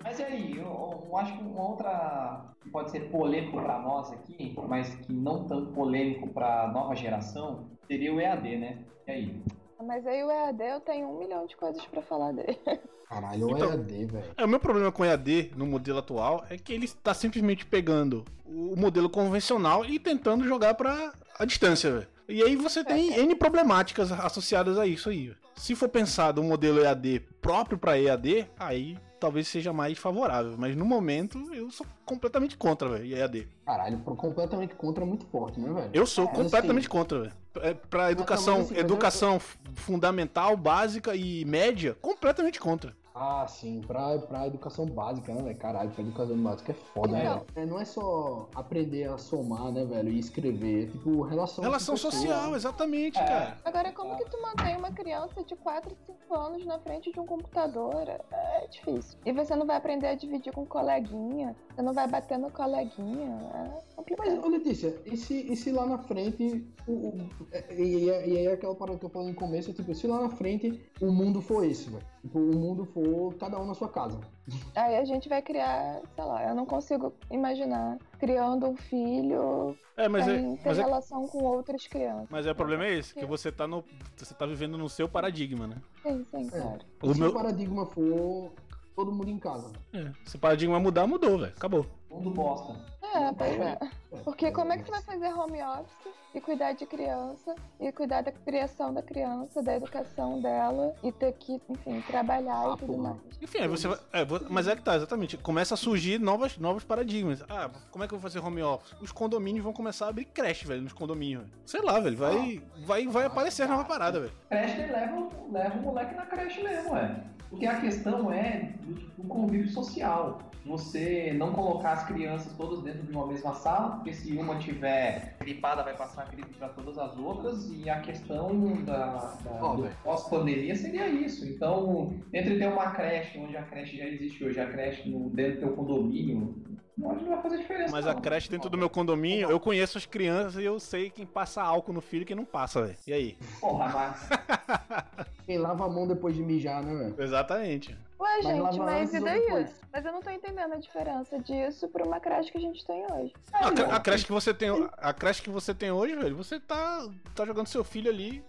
Mas 0.03 0.19
e 0.19 0.23
aí, 0.23 0.57
eu, 0.57 1.03
eu 1.07 1.17
acho 1.17 1.35
que 1.37 1.43
uma 1.43 1.61
outra 1.69 2.51
que 2.61 2.69
pode 2.69 2.91
ser 2.91 3.09
polêmico 3.09 3.57
para 3.61 3.79
nós 3.79 4.11
aqui, 4.11 4.55
mas 4.67 4.93
que 4.95 5.13
não 5.13 5.45
tão 5.47 5.67
polêmico 5.73 6.27
para 6.29 6.67
nova 6.71 6.95
geração, 6.95 7.69
seria 7.87 8.13
o 8.13 8.19
EAD, 8.19 8.57
né? 8.57 8.77
E 9.07 9.11
aí? 9.11 9.41
Mas 9.85 10.05
aí 10.07 10.23
o 10.23 10.31
EAD 10.31 10.63
eu 10.63 10.79
tenho 10.79 11.07
um 11.09 11.19
milhão 11.19 11.45
de 11.45 11.55
coisas 11.57 11.83
pra 11.85 12.01
falar 12.01 12.31
dele. 12.31 12.57
Caralho, 13.09 13.47
o 13.47 13.51
Então- 13.51 13.69
EAD, 13.71 14.05
velho. 14.05 14.25
É, 14.37 14.45
o 14.45 14.47
meu 14.47 14.59
problema 14.59 14.91
com 14.91 15.03
o 15.03 15.05
EAD 15.05 15.51
no 15.55 15.65
modelo 15.65 15.99
atual 15.99 16.45
é 16.49 16.57
que 16.57 16.73
ele 16.73 16.85
está 16.85 17.13
simplesmente 17.13 17.65
pegando 17.65 18.23
o 18.45 18.75
modelo 18.75 19.09
convencional 19.09 19.85
e 19.85 19.99
tentando 19.99 20.45
jogar 20.47 20.73
pra 20.75 21.13
a 21.37 21.45
distância, 21.45 21.91
velho. 21.91 22.07
E 22.29 22.41
aí 22.41 22.55
você 22.55 22.83
tem 22.83 23.13
N 23.19 23.35
problemáticas 23.35 24.11
associadas 24.11 24.77
a 24.77 24.87
isso 24.87 25.09
aí. 25.09 25.27
velho. 25.27 25.37
Se 25.55 25.75
for 25.75 25.89
pensado 25.89 26.41
um 26.41 26.45
modelo 26.45 26.79
EAD 26.81 27.19
próprio 27.41 27.77
pra 27.77 27.99
EAD, 27.99 28.47
aí 28.57 28.97
talvez 29.23 29.47
seja 29.47 29.71
mais 29.71 29.97
favorável. 29.97 30.55
Mas 30.57 30.75
no 30.75 30.83
momento 30.83 31.39
eu 31.53 31.71
sou 31.71 31.85
completamente 32.05 32.57
contra, 32.57 32.89
velho, 32.89 33.15
EAD. 33.15 33.47
Caralho, 33.65 33.97
completamente 33.99 34.75
contra 34.75 35.01
é 35.01 35.07
muito 35.07 35.25
forte, 35.27 35.61
né, 35.61 35.71
velho? 35.71 35.89
Eu 35.93 36.05
sou 36.05 36.25
Mas, 36.25 36.35
completamente 36.35 36.87
assim, 36.87 36.91
contra, 36.91 37.19
velho. 37.21 37.33
É, 37.61 37.73
pra 37.73 38.11
educação, 38.11 38.61
assim, 38.61 38.77
educação 38.77 39.39
fundamental, 39.75 40.57
básica 40.57 41.15
e 41.15 41.45
média, 41.45 41.95
completamente 42.01 42.59
contra. 42.59 42.93
Ah, 43.15 43.45
sim, 43.47 43.79
pra, 43.85 44.17
pra 44.17 44.47
educação 44.47 44.87
básica, 44.87 45.33
né, 45.35 45.43
velho? 45.43 45.57
Caralho, 45.57 45.91
pra 45.91 46.01
educação 46.03 46.35
básica 46.37 46.71
é 46.71 46.75
foda, 46.75 47.19
Então. 47.19 47.35
né? 47.35 47.41
É, 47.55 47.65
não 47.65 47.79
é 47.79 47.85
só 47.85 48.49
aprender 48.55 49.03
a 49.07 49.19
somar, 49.19 49.71
né, 49.71 49.85
velho? 49.85 50.09
E 50.09 50.17
escrever. 50.17 50.87
É 50.87 50.91
tipo 50.91 51.21
relação. 51.21 51.63
Relação 51.63 51.95
social, 51.95 52.49
né? 52.51 52.55
exatamente, 52.57 53.19
É. 53.19 53.23
cara. 53.25 53.57
Agora, 53.63 53.91
como 53.91 54.17
que 54.17 54.25
tu 54.25 54.41
mantém 54.41 54.75
uma 54.77 54.91
criança 54.91 55.43
de 55.43 55.55
4, 55.55 55.95
5 56.07 56.33
anos 56.35 56.65
na 56.65 56.79
frente 56.79 57.11
de 57.11 57.19
um 57.19 57.25
computador? 57.27 58.03
É 58.31 58.67
difícil. 58.71 59.19
E 59.23 59.31
você 59.31 59.55
não 59.55 59.67
vai 59.67 59.75
aprender 59.77 60.07
a 60.07 60.15
dividir 60.15 60.51
com 60.51 60.65
coleguinha, 60.65 61.55
você 61.75 61.83
não 61.83 61.93
vai 61.93 62.07
bater 62.07 62.39
no 62.39 62.49
coleguinha, 62.49 63.27
é 63.53 63.95
complicado. 63.95 64.25
Mas, 64.27 64.43
ô 64.43 64.47
Letícia, 64.47 64.99
e 65.05 65.15
se, 65.15 65.51
e 65.51 65.55
se 65.55 65.71
lá 65.71 65.85
na 65.85 65.99
frente. 65.99 66.65
O, 66.87 66.91
o- 66.91 67.29
é- 67.51 67.73
e, 67.75 67.83
e, 67.83 68.05
e 68.07 68.37
aí 68.39 68.47
aquela 68.47 68.73
parada 68.75 68.97
que 68.97 69.05
eu 69.05 69.09
falei 69.09 69.29
no 69.29 69.35
começo, 69.35 69.69
é 69.69 69.73
tipo, 69.73 69.93
se 69.93 70.07
lá 70.07 70.19
na 70.21 70.29
frente 70.29 70.81
o 70.99 71.11
mundo 71.11 71.41
for 71.41 71.63
esse, 71.63 71.89
velho. 71.91 72.03
Tipo, 72.21 72.39
o 72.39 72.55
mundo 72.55 72.85
for 72.85 73.02
cada 73.39 73.59
um 73.59 73.65
na 73.65 73.73
sua 73.73 73.89
casa. 73.89 74.19
Aí 74.75 74.97
a 74.97 75.05
gente 75.05 75.29
vai 75.29 75.41
criar, 75.41 76.01
sei 76.15 76.23
lá, 76.23 76.47
eu 76.47 76.55
não 76.55 76.65
consigo 76.65 77.13
imaginar 77.31 77.97
criando 78.19 78.67
um 78.67 78.75
filho 78.75 79.77
É, 79.95 80.07
mas 80.07 80.27
é- 80.27 80.35
sem 80.39 80.55
ter 80.57 80.69
mas 80.69 80.79
é- 80.79 80.81
relação 80.83 81.27
com 81.27 81.43
outras 81.43 81.85
crianças. 81.87 82.27
Mas 82.29 82.45
é, 82.45 82.51
o 82.51 82.55
problema 82.55 82.85
é 82.85 82.93
esse, 82.97 83.13
que 83.13 83.25
você 83.25 83.51
tá 83.51 83.67
no. 83.67 83.83
Você 84.17 84.33
tá 84.33 84.45
vivendo 84.45 84.77
no 84.77 84.89
seu 84.89 85.07
paradigma, 85.07 85.67
né? 85.67 85.75
Sim, 86.01 86.25
sim, 86.29 86.49
claro. 86.49 86.79
O 87.01 87.13
se 87.13 87.19
meu- 87.19 87.29
o 87.29 87.33
paradigma 87.33 87.85
for 87.85 88.51
todo 88.95 89.11
mundo 89.11 89.29
em 89.29 89.39
casa. 89.39 89.71
É, 89.93 90.11
se 90.25 90.35
o 90.35 90.39
paradigma 90.39 90.79
mudar, 90.79 91.07
mudou, 91.07 91.39
velho. 91.39 91.53
Acabou. 91.55 91.85
Mundo 92.09 92.29
bosta. 92.29 92.73
É, 93.13 93.31
pois 93.33 93.59
é. 93.59 93.77
Porque 94.23 94.51
como 94.51 94.73
é 94.73 94.77
que 94.77 94.83
você 94.85 94.91
vai 94.91 95.01
fazer 95.01 95.33
home 95.33 95.61
office 95.61 96.13
e 96.33 96.41
cuidar 96.41 96.73
de 96.73 96.85
criança, 96.87 97.53
e 97.79 97.91
cuidar 97.91 98.21
da 98.23 98.31
criação 98.31 98.91
da 98.91 99.03
criança, 99.03 99.61
da 99.61 99.75
educação 99.75 100.41
dela, 100.41 100.95
e 101.03 101.11
ter 101.11 101.31
que, 101.33 101.61
enfim, 101.69 102.01
trabalhar 102.07 102.73
e 102.73 102.77
tudo 102.77 102.97
mais. 102.97 103.17
Enfim, 103.39 103.59
aí 103.59 103.67
você 103.67 103.87
vai. 103.87 103.99
é, 104.11 104.25
mas 104.49 104.67
é 104.67 104.75
que 104.75 104.81
tá, 104.81 104.95
exatamente. 104.95 105.37
Começa 105.37 105.75
a 105.75 105.77
surgir 105.77 106.19
novas, 106.19 106.57
novos 106.57 106.83
paradigmas. 106.83 107.43
Ah, 107.47 107.69
como 107.91 108.03
é 108.03 108.07
que 108.07 108.15
eu 108.15 108.19
vou 108.19 108.27
fazer 108.29 108.43
home 108.43 108.63
office? 108.63 108.95
Os 108.99 109.11
condomínios 109.11 109.63
vão 109.63 109.73
começar 109.73 110.05
a 110.07 110.09
abrir 110.09 110.25
creche, 110.25 110.65
velho, 110.65 110.81
nos 110.81 110.93
condomínios. 110.93 111.43
velho. 111.43 111.53
Sei 111.67 111.81
lá, 111.81 111.99
velho. 111.99 112.17
Vai, 112.17 112.63
vai, 112.83 113.05
vai 113.07 113.25
aparecer 113.25 113.67
nova 113.67 113.83
parada, 113.85 114.19
velho. 114.21 114.33
Creche 114.49 114.81
leva, 114.87 115.15
o- 115.15 115.51
leva 115.51 115.77
o 115.77 115.81
moleque 115.83 116.15
na 116.15 116.25
creche 116.25 116.63
mesmo, 116.63 116.97
é. 116.97 117.23
Porque 117.53 117.67
a 117.67 117.79
questão 117.79 118.33
é 118.33 118.71
do, 118.81 118.95
do 118.95 119.27
convívio 119.27 119.69
social. 119.69 120.39
Você 120.65 121.33
não 121.37 121.53
colocar 121.53 121.91
as 121.91 122.07
crianças 122.07 122.51
todas 122.53 122.81
dentro 122.81 123.03
de 123.03 123.11
uma 123.11 123.27
mesma 123.27 123.53
sala, 123.53 123.97
porque 123.97 124.11
se 124.11 124.35
uma 124.35 124.57
tiver 124.57 125.35
gripada, 125.39 125.83
vai 125.83 125.95
passar 125.95 126.23
a 126.23 126.25
gripe 126.25 126.51
para 126.57 126.69
todas 126.69 126.97
as 126.97 127.15
outras, 127.15 127.69
e 127.69 127.87
a 127.87 127.99
questão 127.99 128.81
da, 128.83 129.37
da 129.43 129.91
pós-pandemia 130.03 130.75
seria 130.75 131.07
isso. 131.07 131.45
Então, 131.45 132.15
entre 132.33 132.57
ter 132.57 132.67
uma 132.67 132.89
creche, 132.89 133.37
onde 133.37 133.55
a 133.55 133.61
creche 133.61 133.97
já 133.97 134.05
existe 134.05 134.43
hoje, 134.43 134.59
a 134.59 134.65
creche 134.65 135.07
no, 135.07 135.29
dentro 135.29 135.55
do 135.55 135.59
teu 135.59 135.73
condomínio, 135.75 136.55
Não 136.97 137.15
vai 137.15 137.41
fazer 137.41 137.57
diferença. 137.57 137.91
Mas 137.91 138.07
a 138.07 138.13
creche 138.13 138.49
dentro 138.49 138.69
do 138.69 138.77
meu 138.77 138.89
condomínio, 138.89 139.49
eu 139.49 139.59
conheço 139.59 139.97
as 139.97 140.05
crianças 140.05 140.61
e 140.61 140.65
eu 140.65 140.79
sei 140.79 141.09
quem 141.09 141.25
passa 141.25 141.61
álcool 141.61 141.93
no 141.93 142.01
filho 142.01 142.21
e 142.21 142.25
quem 142.25 142.35
não 142.35 142.45
passa, 142.45 142.81
velho. 142.83 142.97
E 143.07 143.13
aí? 143.13 143.37
Porra, 143.59 143.89
mas. 143.89 144.29
Quem 145.45 145.57
lava 145.57 145.85
a 145.85 145.89
mão 145.89 146.07
depois 146.07 146.33
de 146.33 146.41
mijar, 146.41 146.81
né, 146.81 146.93
velho? 146.95 147.21
Exatamente. 147.21 147.97
Ué, 148.17 148.29
Mas 148.41 148.45
gente, 148.45 148.79
mas 148.79 149.13
e 149.13 149.19
daí? 149.19 149.67
Mas 149.91 150.05
eu 150.05 150.13
não 150.13 150.21
tô 150.21 150.29
entendendo 150.29 150.73
a 150.73 150.77
diferença 150.77 151.37
disso 151.39 151.89
pra 151.89 152.05
uma 152.05 152.21
creche 152.21 152.49
que 152.49 152.57
a 152.57 152.61
gente 152.61 152.85
tem 152.85 153.05
hoje. 153.11 153.33
A, 153.51 153.95
a 153.97 153.99
creche 153.99 154.25
que 154.25 154.31
você 154.31 154.53
tem, 154.53 154.69
a 154.97 155.13
creche 155.13 155.41
que 155.41 155.49
você 155.49 155.73
tem 155.73 155.91
hoje, 155.91 156.15
velho, 156.15 156.37
você 156.37 156.61
tá, 156.61 157.05
tá 157.35 157.45
jogando 157.45 157.67
seu 157.67 157.83
filho 157.83 158.09
ali 158.09 158.41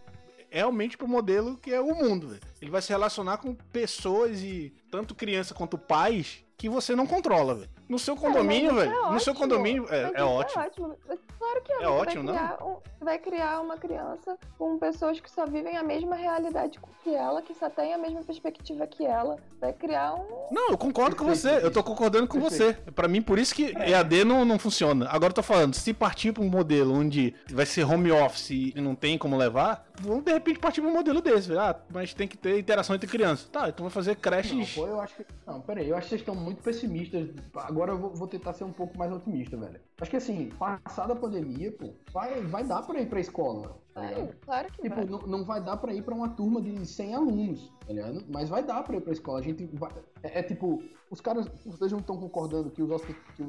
realmente 0.49 0.97
pro 0.97 1.09
modelo 1.09 1.57
que 1.57 1.75
é 1.75 1.81
o 1.81 1.93
mundo, 1.93 2.29
velho. 2.29 2.41
Ele 2.63 2.71
vai 2.71 2.81
se 2.81 2.91
relacionar 2.91 3.39
com 3.39 3.57
pessoas 3.73 4.41
e 4.41 4.73
tanto 4.89 5.13
criança 5.13 5.53
quanto 5.53 5.77
pais 5.77 6.45
que 6.57 6.69
você 6.69 6.95
não 6.95 7.09
controla, 7.09 7.57
velho. 7.57 7.71
No 7.89 7.99
seu 7.99 8.17
condomínio, 8.17 8.73
mas 8.73 8.85
velho. 8.89 8.93
é 8.93 9.11
no 9.11 9.21
seu 9.21 9.33
ótimo. 9.33 9.35
condomínimo, 9.35 9.87
é, 9.91 10.03
é 10.03 10.13
isso 10.15 10.25
ótimo. 10.25 10.63
ótimo. 10.63 10.97
Claro 11.39 11.63
que 11.63 11.73
é. 11.73 11.83
É 11.83 11.89
ótimo, 11.89 12.25
vai 12.25 12.35
criar, 12.35 12.65
um, 12.65 12.75
você 12.75 13.05
vai 13.05 13.19
criar 13.19 13.61
uma 13.61 13.77
criança 13.77 14.39
com 14.59 14.79
pessoas 14.79 15.21
que 15.21 15.31
só 15.31 15.45
vivem 15.45 15.77
a 15.77 15.83
mesma 15.83 16.17
realidade 16.17 16.81
que 17.03 17.15
ela, 17.15 17.43
que 17.43 17.55
só 17.55 17.69
tem 17.69 17.93
a 17.93 17.99
mesma 17.99 18.23
perspectiva 18.23 18.87
que 18.87 19.05
ela. 19.05 19.37
Vai 19.61 19.73
criar 19.73 20.15
um. 20.15 20.49
Não, 20.51 20.71
eu 20.71 20.79
concordo 20.79 21.15
com 21.15 21.25
você. 21.27 21.61
Eu 21.63 21.71
tô 21.71 21.83
concordando 21.83 22.27
com 22.27 22.41
você. 22.41 22.73
Pra 22.95 23.07
mim, 23.07 23.21
por 23.21 23.39
isso 23.39 23.55
que 23.55 23.77
EAD 23.77 24.25
não, 24.25 24.45
não 24.45 24.59
funciona. 24.59 25.07
Agora 25.11 25.31
eu 25.31 25.35
tô 25.35 25.43
falando, 25.43 25.75
se 25.75 25.93
partir 25.93 26.33
pra 26.33 26.43
um 26.43 26.49
modelo 26.49 26.95
onde 26.95 27.35
vai 27.51 27.67
ser 27.67 27.85
home 27.85 28.11
office 28.11 28.51
e 28.51 28.73
não 28.77 28.95
tem 28.95 29.19
como 29.19 29.37
levar, 29.37 29.87
vamos 30.01 30.25
de 30.25 30.33
repente 30.33 30.59
partir 30.59 30.81
pra 30.81 30.89
um 30.91 30.95
modelo 30.95 31.21
desse, 31.21 31.49
velho. 31.49 31.61
Ah, 31.61 31.77
mas 31.93 32.15
tem 32.15 32.27
que 32.27 32.37
ter 32.39 32.59
interação 32.59 32.97
entre 32.97 33.09
crianças. 33.09 33.49
Tá, 33.49 33.69
então 33.69 33.85
vai 33.85 33.93
fazer 33.93 34.13
Não, 34.13 34.21
creches. 34.21 34.75
pô, 34.75 34.87
eu 34.87 35.01
acho 35.01 35.17
que. 35.17 35.27
Não, 35.47 35.61
peraí, 35.61 35.89
eu 35.89 35.97
acho 35.97 36.05
que 36.05 36.11
vocês 36.11 36.21
estão 36.23 36.35
muito 36.35 36.63
pessimistas. 36.63 37.29
Agora 37.75 37.91
eu 37.91 37.99
vou, 37.99 38.29
tentar 38.29 38.53
ser 38.53 38.63
um 38.63 38.73
pouco 38.73 38.97
mais 38.97 39.13
otimista, 39.13 39.57
velho. 39.57 39.81
Acho 40.01 40.09
que 40.09 40.17
assim, 40.17 40.49
passada 40.51 41.13
a 41.13 41.17
pandemia, 41.17 41.73
pô, 41.73 41.93
vai, 42.13 42.41
vai 42.43 42.63
dar 42.63 42.83
pra 42.83 43.01
ir 43.01 43.09
pra 43.09 43.19
escola. 43.19 43.77
Tá 43.95 44.01
ligado? 44.03 44.35
claro 44.45 44.73
que 44.73 44.83
Tipo, 44.83 44.97
vai. 44.97 45.05
não, 45.05 45.19
não 45.21 45.45
vai 45.45 45.63
dar 45.63 45.77
pra 45.77 45.95
ir 45.95 46.03
pra 46.03 46.15
uma 46.15 46.29
turma 46.29 46.61
de 46.61 46.85
100 46.85 47.15
alunos, 47.15 47.73
tá 47.87 47.93
ligado? 47.93 48.25
Mas 48.29 48.49
vai 48.49 48.63
dar 48.65 48.83
pra 48.83 48.97
ir 48.97 49.01
pra 49.01 49.13
escola. 49.13 49.39
A 49.39 49.43
gente 49.43 49.65
vai. 49.75 49.91
É, 50.23 50.41
é 50.41 50.43
tipo, 50.43 50.83
os 51.11 51.21
caras. 51.21 51.47
Vocês 51.65 51.93
não 51.93 52.01
estão 52.01 52.17
concordando 52.19 52.71
que 52.71 52.83
os, 52.83 53.03
que 53.05 53.43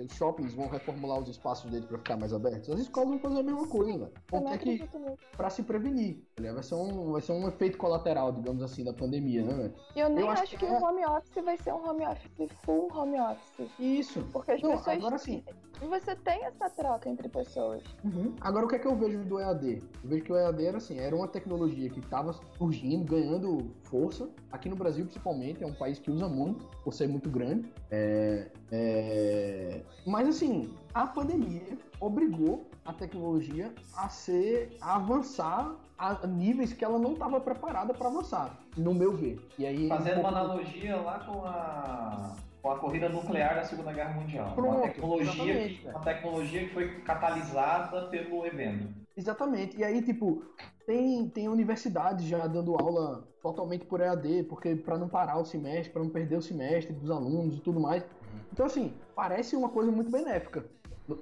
os 0.00 0.12
shoppings 0.12 0.54
vão 0.54 0.68
reformular 0.68 1.18
os 1.18 1.28
espaços 1.28 1.68
deles 1.70 1.84
pra 1.86 1.98
ficar 1.98 2.16
mais 2.16 2.32
abertos? 2.32 2.70
As 2.70 2.78
escolas 2.78 3.08
vão 3.10 3.18
fazer 3.18 3.40
a 3.40 3.42
mesma 3.42 3.66
coisa, 3.66 3.98
velho. 3.98 4.12
Vão 4.30 4.44
ter 4.44 4.58
que. 4.58 4.88
Pra 5.36 5.50
se 5.50 5.62
prevenir, 5.64 6.16
tá 6.36 6.42
ligado? 6.42 6.54
Vai 6.54 6.62
ser, 6.64 6.74
um, 6.76 7.12
vai 7.12 7.20
ser 7.20 7.32
um 7.32 7.48
efeito 7.48 7.76
colateral, 7.76 8.30
digamos 8.30 8.62
assim, 8.62 8.84
da 8.84 8.92
pandemia, 8.92 9.42
né, 9.42 9.52
velho? 9.54 9.74
Eu 9.96 10.08
nem 10.10 10.24
Eu 10.24 10.30
acho 10.30 10.42
acho, 10.44 10.56
que 10.58 10.64
é- 10.64 10.70
o 10.70 10.82
home 10.84 11.04
office 11.06 11.44
vai 11.44 11.56
ser 11.56 11.72
um 11.72 11.88
home 11.88 12.06
office 12.06 12.52
full 12.64 12.88
home 12.94 13.18
office. 13.20 13.68
Isso. 13.80 14.22
Porque 14.32 14.52
as 14.52 14.62
Não, 14.62 14.76
pessoas. 14.76 14.96
agora 14.96 15.18
sim. 15.18 15.42
Você 15.80 16.14
tem 16.16 16.44
essa 16.44 16.68
troca 16.70 17.08
entre 17.08 17.28
pessoas. 17.28 17.82
Uhum. 18.04 18.34
Agora, 18.40 18.66
o 18.66 18.68
que 18.68 18.74
é 18.74 18.78
que 18.80 18.86
eu 18.86 18.96
vejo 18.96 19.24
do 19.24 19.38
EAD? 19.38 19.80
Eu 20.02 20.08
vejo 20.10 20.24
que 20.24 20.32
o 20.32 20.36
EAD 20.36 20.64
era 20.66 20.76
assim, 20.78 20.98
era 20.98 21.14
uma 21.14 21.26
tecnologia 21.28 21.88
que 21.90 22.00
estava 22.00 22.32
surgindo, 22.56 23.04
ganhando 23.04 23.70
força. 23.84 24.28
Aqui 24.52 24.68
no 24.68 24.76
Brasil, 24.76 25.04
principalmente, 25.04 25.62
é 25.62 25.66
um 25.66 25.74
país 25.74 25.98
que 25.98 26.10
usa 26.10 26.28
muito, 26.28 26.64
por 26.84 26.92
ser 26.94 27.08
muito 27.08 27.28
grande. 27.30 27.68
É, 27.90 28.48
é, 28.70 29.82
Mas 30.06 30.28
assim, 30.28 30.72
a 30.94 31.06
pandemia 31.06 31.78
obrigou 32.00 32.68
a 32.84 32.92
tecnologia 32.92 33.72
a 33.96 34.08
ser, 34.08 34.76
a 34.80 34.96
avançar 34.96 35.76
a 35.98 36.26
níveis 36.26 36.72
que 36.72 36.84
ela 36.84 36.98
não 36.98 37.12
estava 37.14 37.40
preparada 37.40 37.92
para 37.92 38.08
avançar, 38.08 38.56
no 38.76 38.94
meu 38.94 39.12
ver. 39.16 39.40
E 39.58 39.66
aí, 39.66 39.88
Fazendo 39.88 40.18
um 40.18 40.20
uma 40.20 40.32
pouco- 40.32 40.46
analogia 40.46 40.96
lá 40.96 41.18
com 41.20 41.44
a, 41.44 42.36
com 42.62 42.70
a 42.70 42.78
corrida 42.78 43.08
nuclear 43.08 43.56
da 43.56 43.64
Segunda 43.64 43.92
Guerra 43.92 44.14
Mundial. 44.14 44.52
Pronto, 44.54 44.76
uma, 44.76 44.80
tecnologia 44.82 45.68
que, 45.68 45.86
uma 45.88 46.00
tecnologia 46.00 46.60
que 46.68 46.72
foi 46.72 47.00
catalisada 47.00 48.02
pelo 48.08 48.46
evento. 48.46 48.88
Exatamente. 49.18 49.76
E 49.76 49.82
aí, 49.82 50.00
tipo, 50.00 50.44
tem, 50.86 51.28
tem 51.28 51.48
universidades 51.48 52.24
já 52.24 52.46
dando 52.46 52.76
aula 52.76 53.28
totalmente 53.42 53.84
por 53.84 54.00
EAD, 54.00 54.44
porque 54.44 54.76
para 54.76 54.96
não 54.96 55.08
parar 55.08 55.38
o 55.38 55.44
semestre, 55.44 55.92
para 55.92 56.04
não 56.04 56.08
perder 56.08 56.36
o 56.36 56.42
semestre 56.42 56.94
dos 56.94 57.10
alunos 57.10 57.56
e 57.56 57.60
tudo 57.60 57.80
mais. 57.80 58.04
Então, 58.52 58.64
assim, 58.64 58.94
parece 59.16 59.56
uma 59.56 59.70
coisa 59.70 59.90
muito 59.90 60.08
benéfica. 60.08 60.64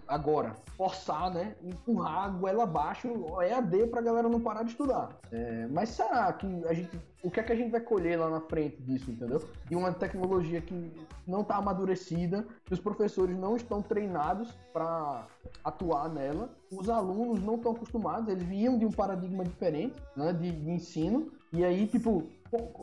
Agora, 0.08 0.54
forçar, 0.76 1.32
né? 1.32 1.54
Empurrar 1.62 2.24
a 2.24 2.28
goela 2.28 2.64
abaixo 2.64 3.08
o 3.08 3.40
EAD 3.40 3.86
pra 3.86 4.00
galera 4.00 4.28
não 4.28 4.40
parar 4.40 4.62
de 4.62 4.70
estudar. 4.70 5.16
É, 5.30 5.66
mas 5.70 5.90
será 5.90 6.32
que 6.32 6.46
a 6.66 6.74
gente. 6.74 6.98
O 7.22 7.30
que 7.30 7.40
é 7.40 7.42
que 7.42 7.52
a 7.52 7.56
gente 7.56 7.70
vai 7.70 7.80
colher 7.80 8.18
lá 8.18 8.30
na 8.30 8.40
frente 8.40 8.80
disso, 8.82 9.10
entendeu? 9.10 9.42
De 9.64 9.74
uma 9.74 9.92
tecnologia 9.92 10.60
que 10.60 10.92
não 11.26 11.40
está 11.40 11.56
amadurecida, 11.56 12.46
que 12.64 12.72
os 12.72 12.78
professores 12.78 13.36
não 13.36 13.56
estão 13.56 13.82
treinados 13.82 14.52
para 14.72 15.26
atuar 15.64 16.08
nela, 16.08 16.50
os 16.70 16.88
alunos 16.88 17.42
não 17.42 17.56
estão 17.56 17.72
acostumados, 17.72 18.28
eles 18.28 18.44
vinham 18.44 18.78
de 18.78 18.86
um 18.86 18.92
paradigma 18.92 19.42
diferente, 19.44 19.96
né, 20.16 20.32
de, 20.32 20.52
de 20.52 20.70
ensino, 20.70 21.32
e 21.56 21.64
aí, 21.64 21.86
tipo, 21.86 22.24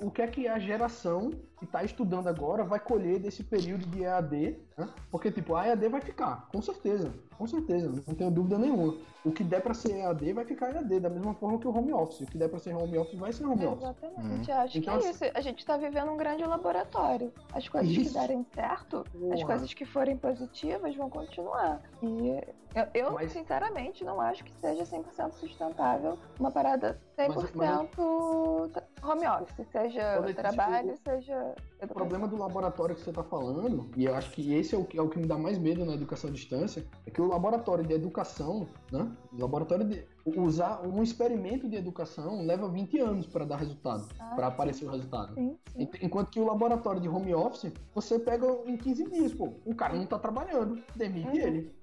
o 0.01 0.11
que 0.11 0.21
é 0.21 0.27
que 0.27 0.47
a 0.47 0.59
geração 0.59 1.31
que 1.57 1.65
está 1.65 1.83
estudando 1.83 2.27
agora 2.27 2.63
vai 2.63 2.79
colher 2.79 3.19
desse 3.19 3.43
período 3.43 3.85
de 3.85 4.03
EAD, 4.03 4.57
né? 4.77 4.89
Porque, 5.09 5.31
tipo, 5.31 5.55
a 5.55 5.67
EAD 5.67 5.87
vai 5.87 6.01
ficar, 6.01 6.47
com 6.51 6.61
certeza, 6.61 7.13
com 7.37 7.47
certeza, 7.47 7.89
não 8.05 8.13
tenho 8.15 8.29
dúvida 8.29 8.57
nenhuma. 8.57 8.95
O 9.23 9.31
que 9.31 9.41
der 9.43 9.61
para 9.61 9.73
ser 9.73 9.95
EAD 9.99 10.33
vai 10.33 10.43
ficar 10.43 10.75
EAD, 10.75 10.99
da 10.99 11.09
mesma 11.09 11.33
forma 11.35 11.57
que 11.57 11.67
o 11.67 11.75
home 11.75 11.93
office. 11.93 12.19
O 12.21 12.25
que 12.25 12.37
der 12.37 12.49
para 12.49 12.59
ser 12.59 12.75
home 12.75 12.97
office 12.97 13.17
vai 13.17 13.31
ser 13.31 13.45
home 13.45 13.65
office. 13.65 13.83
Exatamente, 13.83 14.51
eu 14.51 14.57
acho 14.57 14.77
Então, 14.77 14.99
que 14.99 15.05
é 15.05 15.09
isso. 15.11 15.23
A 15.33 15.41
gente 15.41 15.65
tá 15.65 15.77
vivendo 15.77 16.11
um 16.11 16.17
grande 16.17 16.43
laboratório. 16.43 17.31
As 17.53 17.67
coisas 17.69 17.89
que 17.93 18.01
Isso. 18.01 18.13
derem 18.19 18.45
certo, 18.53 19.05
as 19.31 19.39
Porra. 19.39 19.45
coisas 19.45 19.73
que 19.73 19.85
forem 19.85 20.17
positivas 20.17 20.93
vão 20.97 21.09
continuar. 21.09 21.81
E 22.01 22.41
eu, 22.75 22.87
eu, 22.93 23.11
Mas- 23.13 23.31
sinceramente, 23.31 24.03
não 24.03 24.19
acho 24.19 24.43
que 24.43 24.51
seja 24.59 24.83
100% 24.83 25.31
sustentável 25.35 26.17
uma 26.37 26.51
parada 26.51 26.99
100% 27.17 28.69
Mas- 28.73 28.83
home 29.03 29.27
office, 29.27 29.67
seja 29.71 30.21
trabalho, 30.35 30.93
o- 30.93 30.97
seja 31.09 31.55
O 31.81 31.87
problema 31.87 32.27
do 32.27 32.37
laboratório 32.37 32.95
que 32.95 33.01
você 33.01 33.09
está 33.09 33.23
falando, 33.23 33.89
e 33.97 34.05
eu 34.05 34.15
acho 34.15 34.31
que 34.31 34.53
esse 34.53 34.73
é 34.73 34.77
o 34.77 34.85
que, 34.85 34.97
é 34.97 35.01
o 35.01 35.09
que 35.09 35.19
me 35.19 35.27
dá 35.27 35.37
mais 35.37 35.57
medo 35.57 35.83
na 35.85 35.93
educação 35.93 36.29
à 36.29 36.33
distância, 36.33 36.85
é 37.05 37.11
que 37.11 37.21
o 37.21 37.27
laboratório 37.27 37.83
de 37.85 37.93
educação, 37.93 38.67
né? 38.91 39.11
O 39.33 39.41
laboratório 39.41 39.85
de. 39.85 40.05
Usar 40.25 40.79
um 40.87 41.03
experimento 41.03 41.67
de 41.67 41.75
educação 41.75 42.45
leva 42.45 42.69
20 42.69 42.97
anos 42.97 43.27
para 43.27 43.43
dar 43.43 43.57
resultado, 43.57 44.07
Ah, 44.17 44.31
para 44.35 44.47
aparecer 44.47 44.85
o 44.85 44.89
resultado. 44.89 45.33
Sim, 45.33 45.57
sim. 45.67 45.89
Enquanto 46.01 46.29
que 46.29 46.39
o 46.39 46.45
laboratório 46.45 47.01
de 47.01 47.09
home 47.09 47.35
office, 47.35 47.73
você 47.93 48.17
pega 48.17 48.47
em 48.65 48.77
15 48.77 49.03
dias, 49.09 49.33
pô. 49.33 49.49
O 49.65 49.75
cara 49.75 49.93
não 49.95 50.05
tá 50.05 50.17
trabalhando, 50.17 50.81
demite 50.95 51.27
Uhum. 51.27 51.35
ele. 51.35 51.75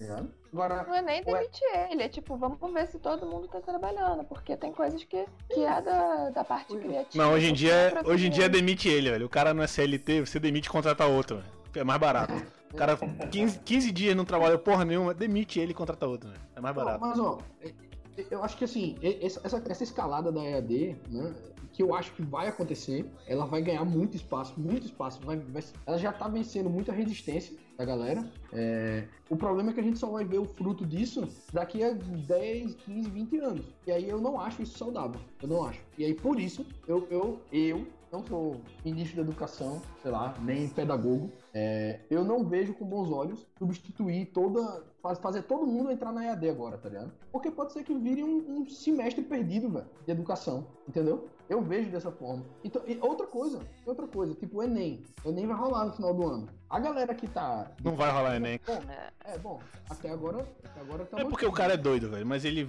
Ligado? 0.00 0.30
Agora, 0.52 0.84
Não 0.84 0.94
é 0.94 1.02
nem 1.02 1.22
Ué. 1.26 1.40
demitir 1.40 1.68
ele, 1.90 2.02
é 2.02 2.08
tipo, 2.08 2.36
vamos 2.36 2.58
ver 2.72 2.86
se 2.86 2.98
todo 2.98 3.26
mundo 3.26 3.48
tá 3.48 3.60
trabalhando, 3.60 4.24
porque 4.24 4.56
tem 4.56 4.72
coisas 4.72 5.02
que, 5.04 5.26
que 5.50 5.60
é 5.64 5.80
da, 5.82 6.30
da 6.30 6.44
parte 6.44 6.76
criativa. 6.76 7.24
Não, 7.24 7.32
hoje 7.32 7.50
em 7.50 7.52
dia, 7.54 7.72
é 7.74 8.02
hoje 8.08 8.26
em 8.26 8.30
dia 8.30 8.48
demite 8.48 8.88
ele, 8.88 9.10
velho. 9.10 9.26
O 9.26 9.28
cara 9.30 9.52
não 9.54 9.62
é 9.62 9.66
CLT, 9.66 10.20
você 10.26 10.38
demite 10.38 10.66
e 10.68 10.70
contrata 10.70 11.04
outro, 11.06 11.36
velho. 11.36 11.48
É 11.74 11.84
mais 11.84 12.00
barato. 12.00 12.32
O 12.72 12.76
cara 12.76 12.96
15, 13.30 13.58
15 13.60 13.92
dias 13.92 14.16
não 14.16 14.24
trabalha 14.24 14.56
porra 14.58 14.84
nenhuma, 14.84 15.12
demite 15.14 15.60
ele 15.60 15.72
e 15.72 15.74
contrata 15.74 16.06
outro, 16.06 16.28
velho. 16.30 16.40
É 16.54 16.60
mais 16.60 16.74
Não, 16.76 16.84
barato. 16.84 17.00
mas 17.00 17.18
ó, 17.18 17.38
é- 17.62 17.68
é- 18.18 18.26
eu 18.30 18.42
acho 18.42 18.56
que 18.56 18.64
assim, 18.64 18.96
essa, 19.02 19.40
essa- 19.44 19.62
essa 19.68 19.82
escalada 19.82 20.32
da 20.32 20.42
EAD, 20.42 20.96
né, 21.08 21.34
que 21.76 21.82
eu 21.82 21.94
acho 21.94 22.12
que 22.14 22.22
vai 22.22 22.48
acontecer, 22.48 23.04
ela 23.26 23.44
vai 23.44 23.60
ganhar 23.60 23.84
muito 23.84 24.16
espaço, 24.16 24.58
muito 24.58 24.86
espaço. 24.86 25.20
vai- 25.22 25.36
vai- 25.36 25.62
ela 25.86 25.98
já 25.98 26.10
tá 26.10 26.26
vencendo 26.26 26.70
muita 26.70 26.90
resistência 26.90 27.54
da 27.76 27.84
galera. 27.84 28.24
É, 28.50 29.04
o 29.28 29.36
problema 29.36 29.70
é 29.70 29.74
que 29.74 29.80
a 29.80 29.82
gente 29.82 29.98
só 29.98 30.08
vai 30.10 30.24
ver 30.24 30.38
o 30.38 30.46
fruto 30.46 30.86
disso 30.86 31.28
daqui 31.52 31.84
a 31.84 31.90
10, 31.92 32.74
15, 32.76 33.10
20 33.10 33.36
anos. 33.38 33.66
E 33.86 33.92
aí 33.92 34.08
eu 34.08 34.18
não 34.18 34.40
acho 34.40 34.62
isso 34.62 34.78
saudável. 34.78 35.20
Eu 35.42 35.48
não 35.48 35.64
acho. 35.66 35.80
E 35.98 36.04
aí 36.06 36.14
por 36.14 36.40
isso, 36.40 36.64
eu, 36.88 37.06
eu, 37.10 37.40
eu 37.52 37.86
não 38.10 38.24
sou 38.24 38.60
ministro 38.82 39.16
da 39.16 39.22
educação, 39.22 39.82
sei 40.00 40.10
lá, 40.10 40.34
nem 40.40 40.68
pedagogo. 40.70 41.30
É, 41.52 42.00
eu 42.08 42.24
não 42.24 42.42
vejo 42.44 42.72
com 42.72 42.86
bons 42.86 43.10
olhos 43.10 43.46
substituir 43.58 44.26
toda. 44.26 44.82
faz- 45.02 45.18
fazer 45.18 45.42
todo 45.42 45.66
mundo 45.66 45.90
entrar 45.90 46.10
na 46.12 46.24
EAD 46.24 46.48
agora, 46.48 46.78
tá 46.78 46.88
ligado? 46.88 47.12
Porque 47.30 47.50
pode 47.50 47.72
ser 47.72 47.84
que 47.84 47.94
vire 47.94 48.24
um, 48.24 48.60
um 48.62 48.68
semestre 48.68 49.22
perdido, 49.22 49.68
velho, 49.68 49.86
de 50.06 50.10
educação, 50.10 50.66
entendeu? 50.88 51.28
Eu 51.48 51.62
vejo 51.62 51.90
dessa 51.90 52.10
forma. 52.10 52.44
Então, 52.64 52.82
e 52.86 52.98
outra 53.00 53.26
coisa, 53.26 53.60
outra 53.84 54.06
coisa, 54.08 54.34
tipo 54.34 54.58
o 54.58 54.62
Enem. 54.62 55.02
O 55.24 55.28
Enem 55.30 55.46
vai 55.46 55.56
rolar 55.56 55.84
no 55.84 55.92
final 55.92 56.12
do 56.12 56.26
ano. 56.26 56.48
A 56.68 56.80
galera 56.80 57.14
que 57.14 57.28
tá. 57.28 57.70
Não 57.84 57.94
vai 57.94 58.10
rolar 58.10 58.36
Enem. 58.36 58.60
Bom, 58.66 58.80
é, 59.24 59.38
bom, 59.38 59.60
até 59.88 60.10
agora. 60.10 60.46
Até 60.64 60.80
agora 60.80 61.04
tá 61.04 61.20
É 61.20 61.24
porque 61.24 61.46
o 61.46 61.52
cara 61.52 61.74
é 61.74 61.76
doido, 61.76 62.10
velho. 62.10 62.26
Mas 62.26 62.44
ele 62.44 62.68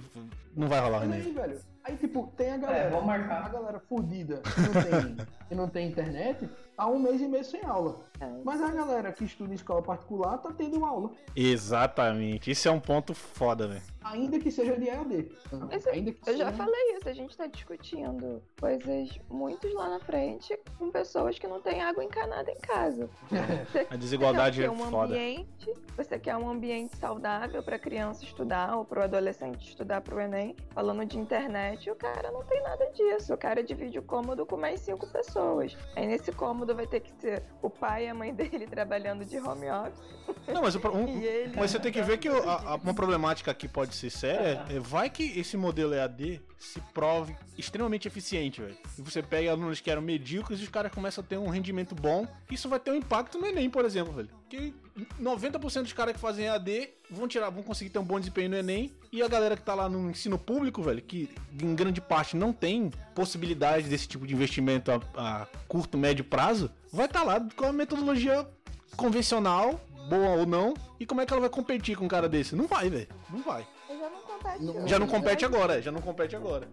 não 0.54 0.68
vai 0.68 0.80
rolar 0.80 1.02
aí, 1.02 1.08
Enem. 1.08 1.32
velho, 1.32 1.60
Aí, 1.88 1.96
tipo, 1.96 2.30
tem 2.36 2.52
a 2.52 2.56
galera. 2.58 2.84
É, 2.84 2.90
vamos 2.90 3.06
marcar. 3.06 3.46
A 3.46 3.48
galera 3.48 3.80
fodida 3.80 4.42
que 4.42 4.60
não 4.60 4.82
tem, 4.82 5.26
que 5.48 5.54
não 5.54 5.68
tem 5.68 5.88
internet, 5.88 6.48
há 6.76 6.86
um 6.86 6.98
mês 6.98 7.20
e 7.20 7.26
meio 7.26 7.44
sem 7.44 7.64
aula. 7.64 8.00
Mas 8.44 8.60
a 8.60 8.70
galera 8.70 9.12
que 9.12 9.24
estuda 9.24 9.52
em 9.52 9.54
escola 9.54 9.80
particular 9.80 10.38
tá 10.38 10.52
tendo 10.52 10.84
aula. 10.84 11.10
Exatamente. 11.34 12.50
Isso 12.50 12.68
é 12.68 12.70
um 12.70 12.80
ponto 12.80 13.14
foda, 13.14 13.68
velho. 13.68 13.82
Ainda 14.02 14.38
que 14.38 14.50
seja 14.50 14.74
de 14.76 14.88
EAD. 14.88 15.30
Mas 15.70 15.86
Ainda 15.86 16.12
que 16.12 16.30
eu 16.30 16.36
já 16.36 16.46
seja- 16.46 16.52
falei 16.56 16.96
isso, 16.96 17.08
a 17.08 17.12
gente 17.12 17.36
tá 17.36 17.46
discutindo 17.46 18.42
coisas 18.58 19.18
muito 19.28 19.68
lá 19.74 19.90
na 19.90 20.00
frente 20.00 20.58
com 20.78 20.90
pessoas 20.90 21.38
que 21.38 21.46
não 21.46 21.60
têm 21.60 21.82
água 21.82 22.02
encanada 22.02 22.50
em 22.50 22.56
casa. 22.58 23.08
Você 23.28 23.86
A 23.90 23.96
desigualdade 23.96 24.60
quer 24.60 24.66
é 24.66 24.70
um 24.70 24.76
foda. 24.78 25.12
ambiente, 25.14 25.74
você 25.96 26.18
quer 26.18 26.36
um 26.36 26.48
ambiente 26.48 26.96
saudável 26.96 27.62
pra 27.62 27.78
criança 27.78 28.24
estudar 28.24 28.76
ou 28.76 28.84
pro 28.84 29.02
adolescente 29.02 29.68
estudar 29.68 30.00
pro 30.00 30.18
Enem, 30.18 30.56
falando 30.70 31.04
de 31.04 31.18
internet, 31.18 31.77
e 31.86 31.90
o 31.90 31.94
cara 31.96 32.30
não 32.30 32.42
tem 32.44 32.62
nada 32.62 32.86
disso. 32.92 33.34
O 33.34 33.36
cara 33.38 33.62
divide 33.62 33.98
o 33.98 34.02
cômodo 34.02 34.44
com 34.46 34.56
mais 34.56 34.80
cinco 34.80 35.06
pessoas. 35.06 35.76
Aí 35.96 36.06
nesse 36.06 36.32
cômodo 36.32 36.74
vai 36.74 36.86
ter 36.86 37.00
que 37.00 37.12
ser 37.20 37.42
o 37.62 37.68
pai 37.70 38.06
e 38.06 38.08
a 38.08 38.14
mãe 38.14 38.32
dele 38.34 38.66
trabalhando 38.66 39.24
de 39.24 39.38
home 39.38 39.66
office. 39.70 40.00
Não, 40.46 40.62
mas, 40.62 40.74
o 40.74 40.80
um- 40.88 41.08
ele- 41.22 41.56
mas 41.56 41.70
você 41.70 41.78
tem 41.78 41.92
que 41.92 42.02
ver 42.02 42.18
que 42.18 42.28
a- 42.28 42.32
a- 42.34 42.74
uma 42.76 42.94
problemática 42.94 43.50
aqui 43.50 43.68
pode 43.68 43.94
ser 43.94 44.10
séria. 44.10 44.64
é, 44.70 44.78
vai 44.78 45.08
que 45.10 45.38
esse 45.38 45.56
modelo 45.56 45.94
EAD 45.94 46.40
se 46.58 46.80
prove 46.92 47.36
extremamente 47.56 48.08
eficiente, 48.08 48.60
velho. 48.60 48.76
E 48.98 49.02
você 49.02 49.22
pega 49.22 49.50
alunos 49.50 49.80
que 49.80 49.90
eram 49.90 50.02
medíocres 50.02 50.60
e 50.60 50.64
os 50.64 50.68
caras 50.68 50.92
começam 50.92 51.22
a 51.22 51.26
ter 51.26 51.38
um 51.38 51.48
rendimento 51.48 51.94
bom. 51.94 52.26
Isso 52.50 52.68
vai 52.68 52.80
ter 52.80 52.90
um 52.90 52.96
impacto 52.96 53.38
no 53.38 53.46
Enem, 53.46 53.70
por 53.70 53.84
exemplo, 53.84 54.12
velho. 54.12 54.28
Porque 54.28 54.74
90% 55.20 55.82
dos 55.82 55.92
caras 55.92 56.14
que 56.14 56.20
fazem 56.20 56.46
EAD 56.46 56.90
vão 57.10 57.28
tirar, 57.28 57.50
vão 57.50 57.62
conseguir 57.62 57.90
ter 57.90 57.98
um 58.00 58.04
bom 58.04 58.18
desempenho 58.18 58.50
no 58.50 58.56
Enem. 58.56 58.92
E 59.12 59.22
a 59.22 59.28
galera 59.28 59.56
que 59.56 59.62
tá 59.62 59.74
lá 59.74 59.88
no 59.88 60.10
ensino 60.10 60.38
público, 60.38 60.82
velho, 60.82 61.00
que 61.00 61.30
em 61.62 61.74
grande 61.74 62.00
parte 62.00 62.36
não 62.36 62.52
tem 62.52 62.90
possibilidade 63.14 63.88
desse 63.88 64.08
tipo 64.08 64.26
de 64.26 64.34
investimento 64.34 64.90
a, 64.90 65.00
a 65.14 65.46
curto, 65.68 65.96
médio 65.96 66.24
prazo, 66.24 66.70
vai 66.92 67.06
estar 67.06 67.22
lá 67.22 67.40
com 67.56 67.66
a 67.66 67.72
metodologia 67.72 68.46
convencional, 68.96 69.80
boa 70.08 70.30
ou 70.30 70.46
não, 70.46 70.74
e 70.98 71.06
como 71.06 71.20
é 71.20 71.26
que 71.26 71.32
ela 71.32 71.40
vai 71.40 71.50
competir 71.50 71.96
com 71.96 72.06
um 72.06 72.08
cara 72.08 72.28
desse? 72.28 72.56
Não 72.56 72.66
vai, 72.66 72.90
velho. 72.90 73.08
Não 73.30 73.42
vai. 73.42 73.66
Mas 74.48 74.60
já 74.60 74.64
não 74.64 74.72
compete. 74.72 74.90
Já 74.90 74.98
não 74.98 75.06
compete 75.06 75.44
agora, 75.44 75.82
já 75.82 75.92
não 75.92 76.00
compete 76.00 76.36
agora. 76.36 76.68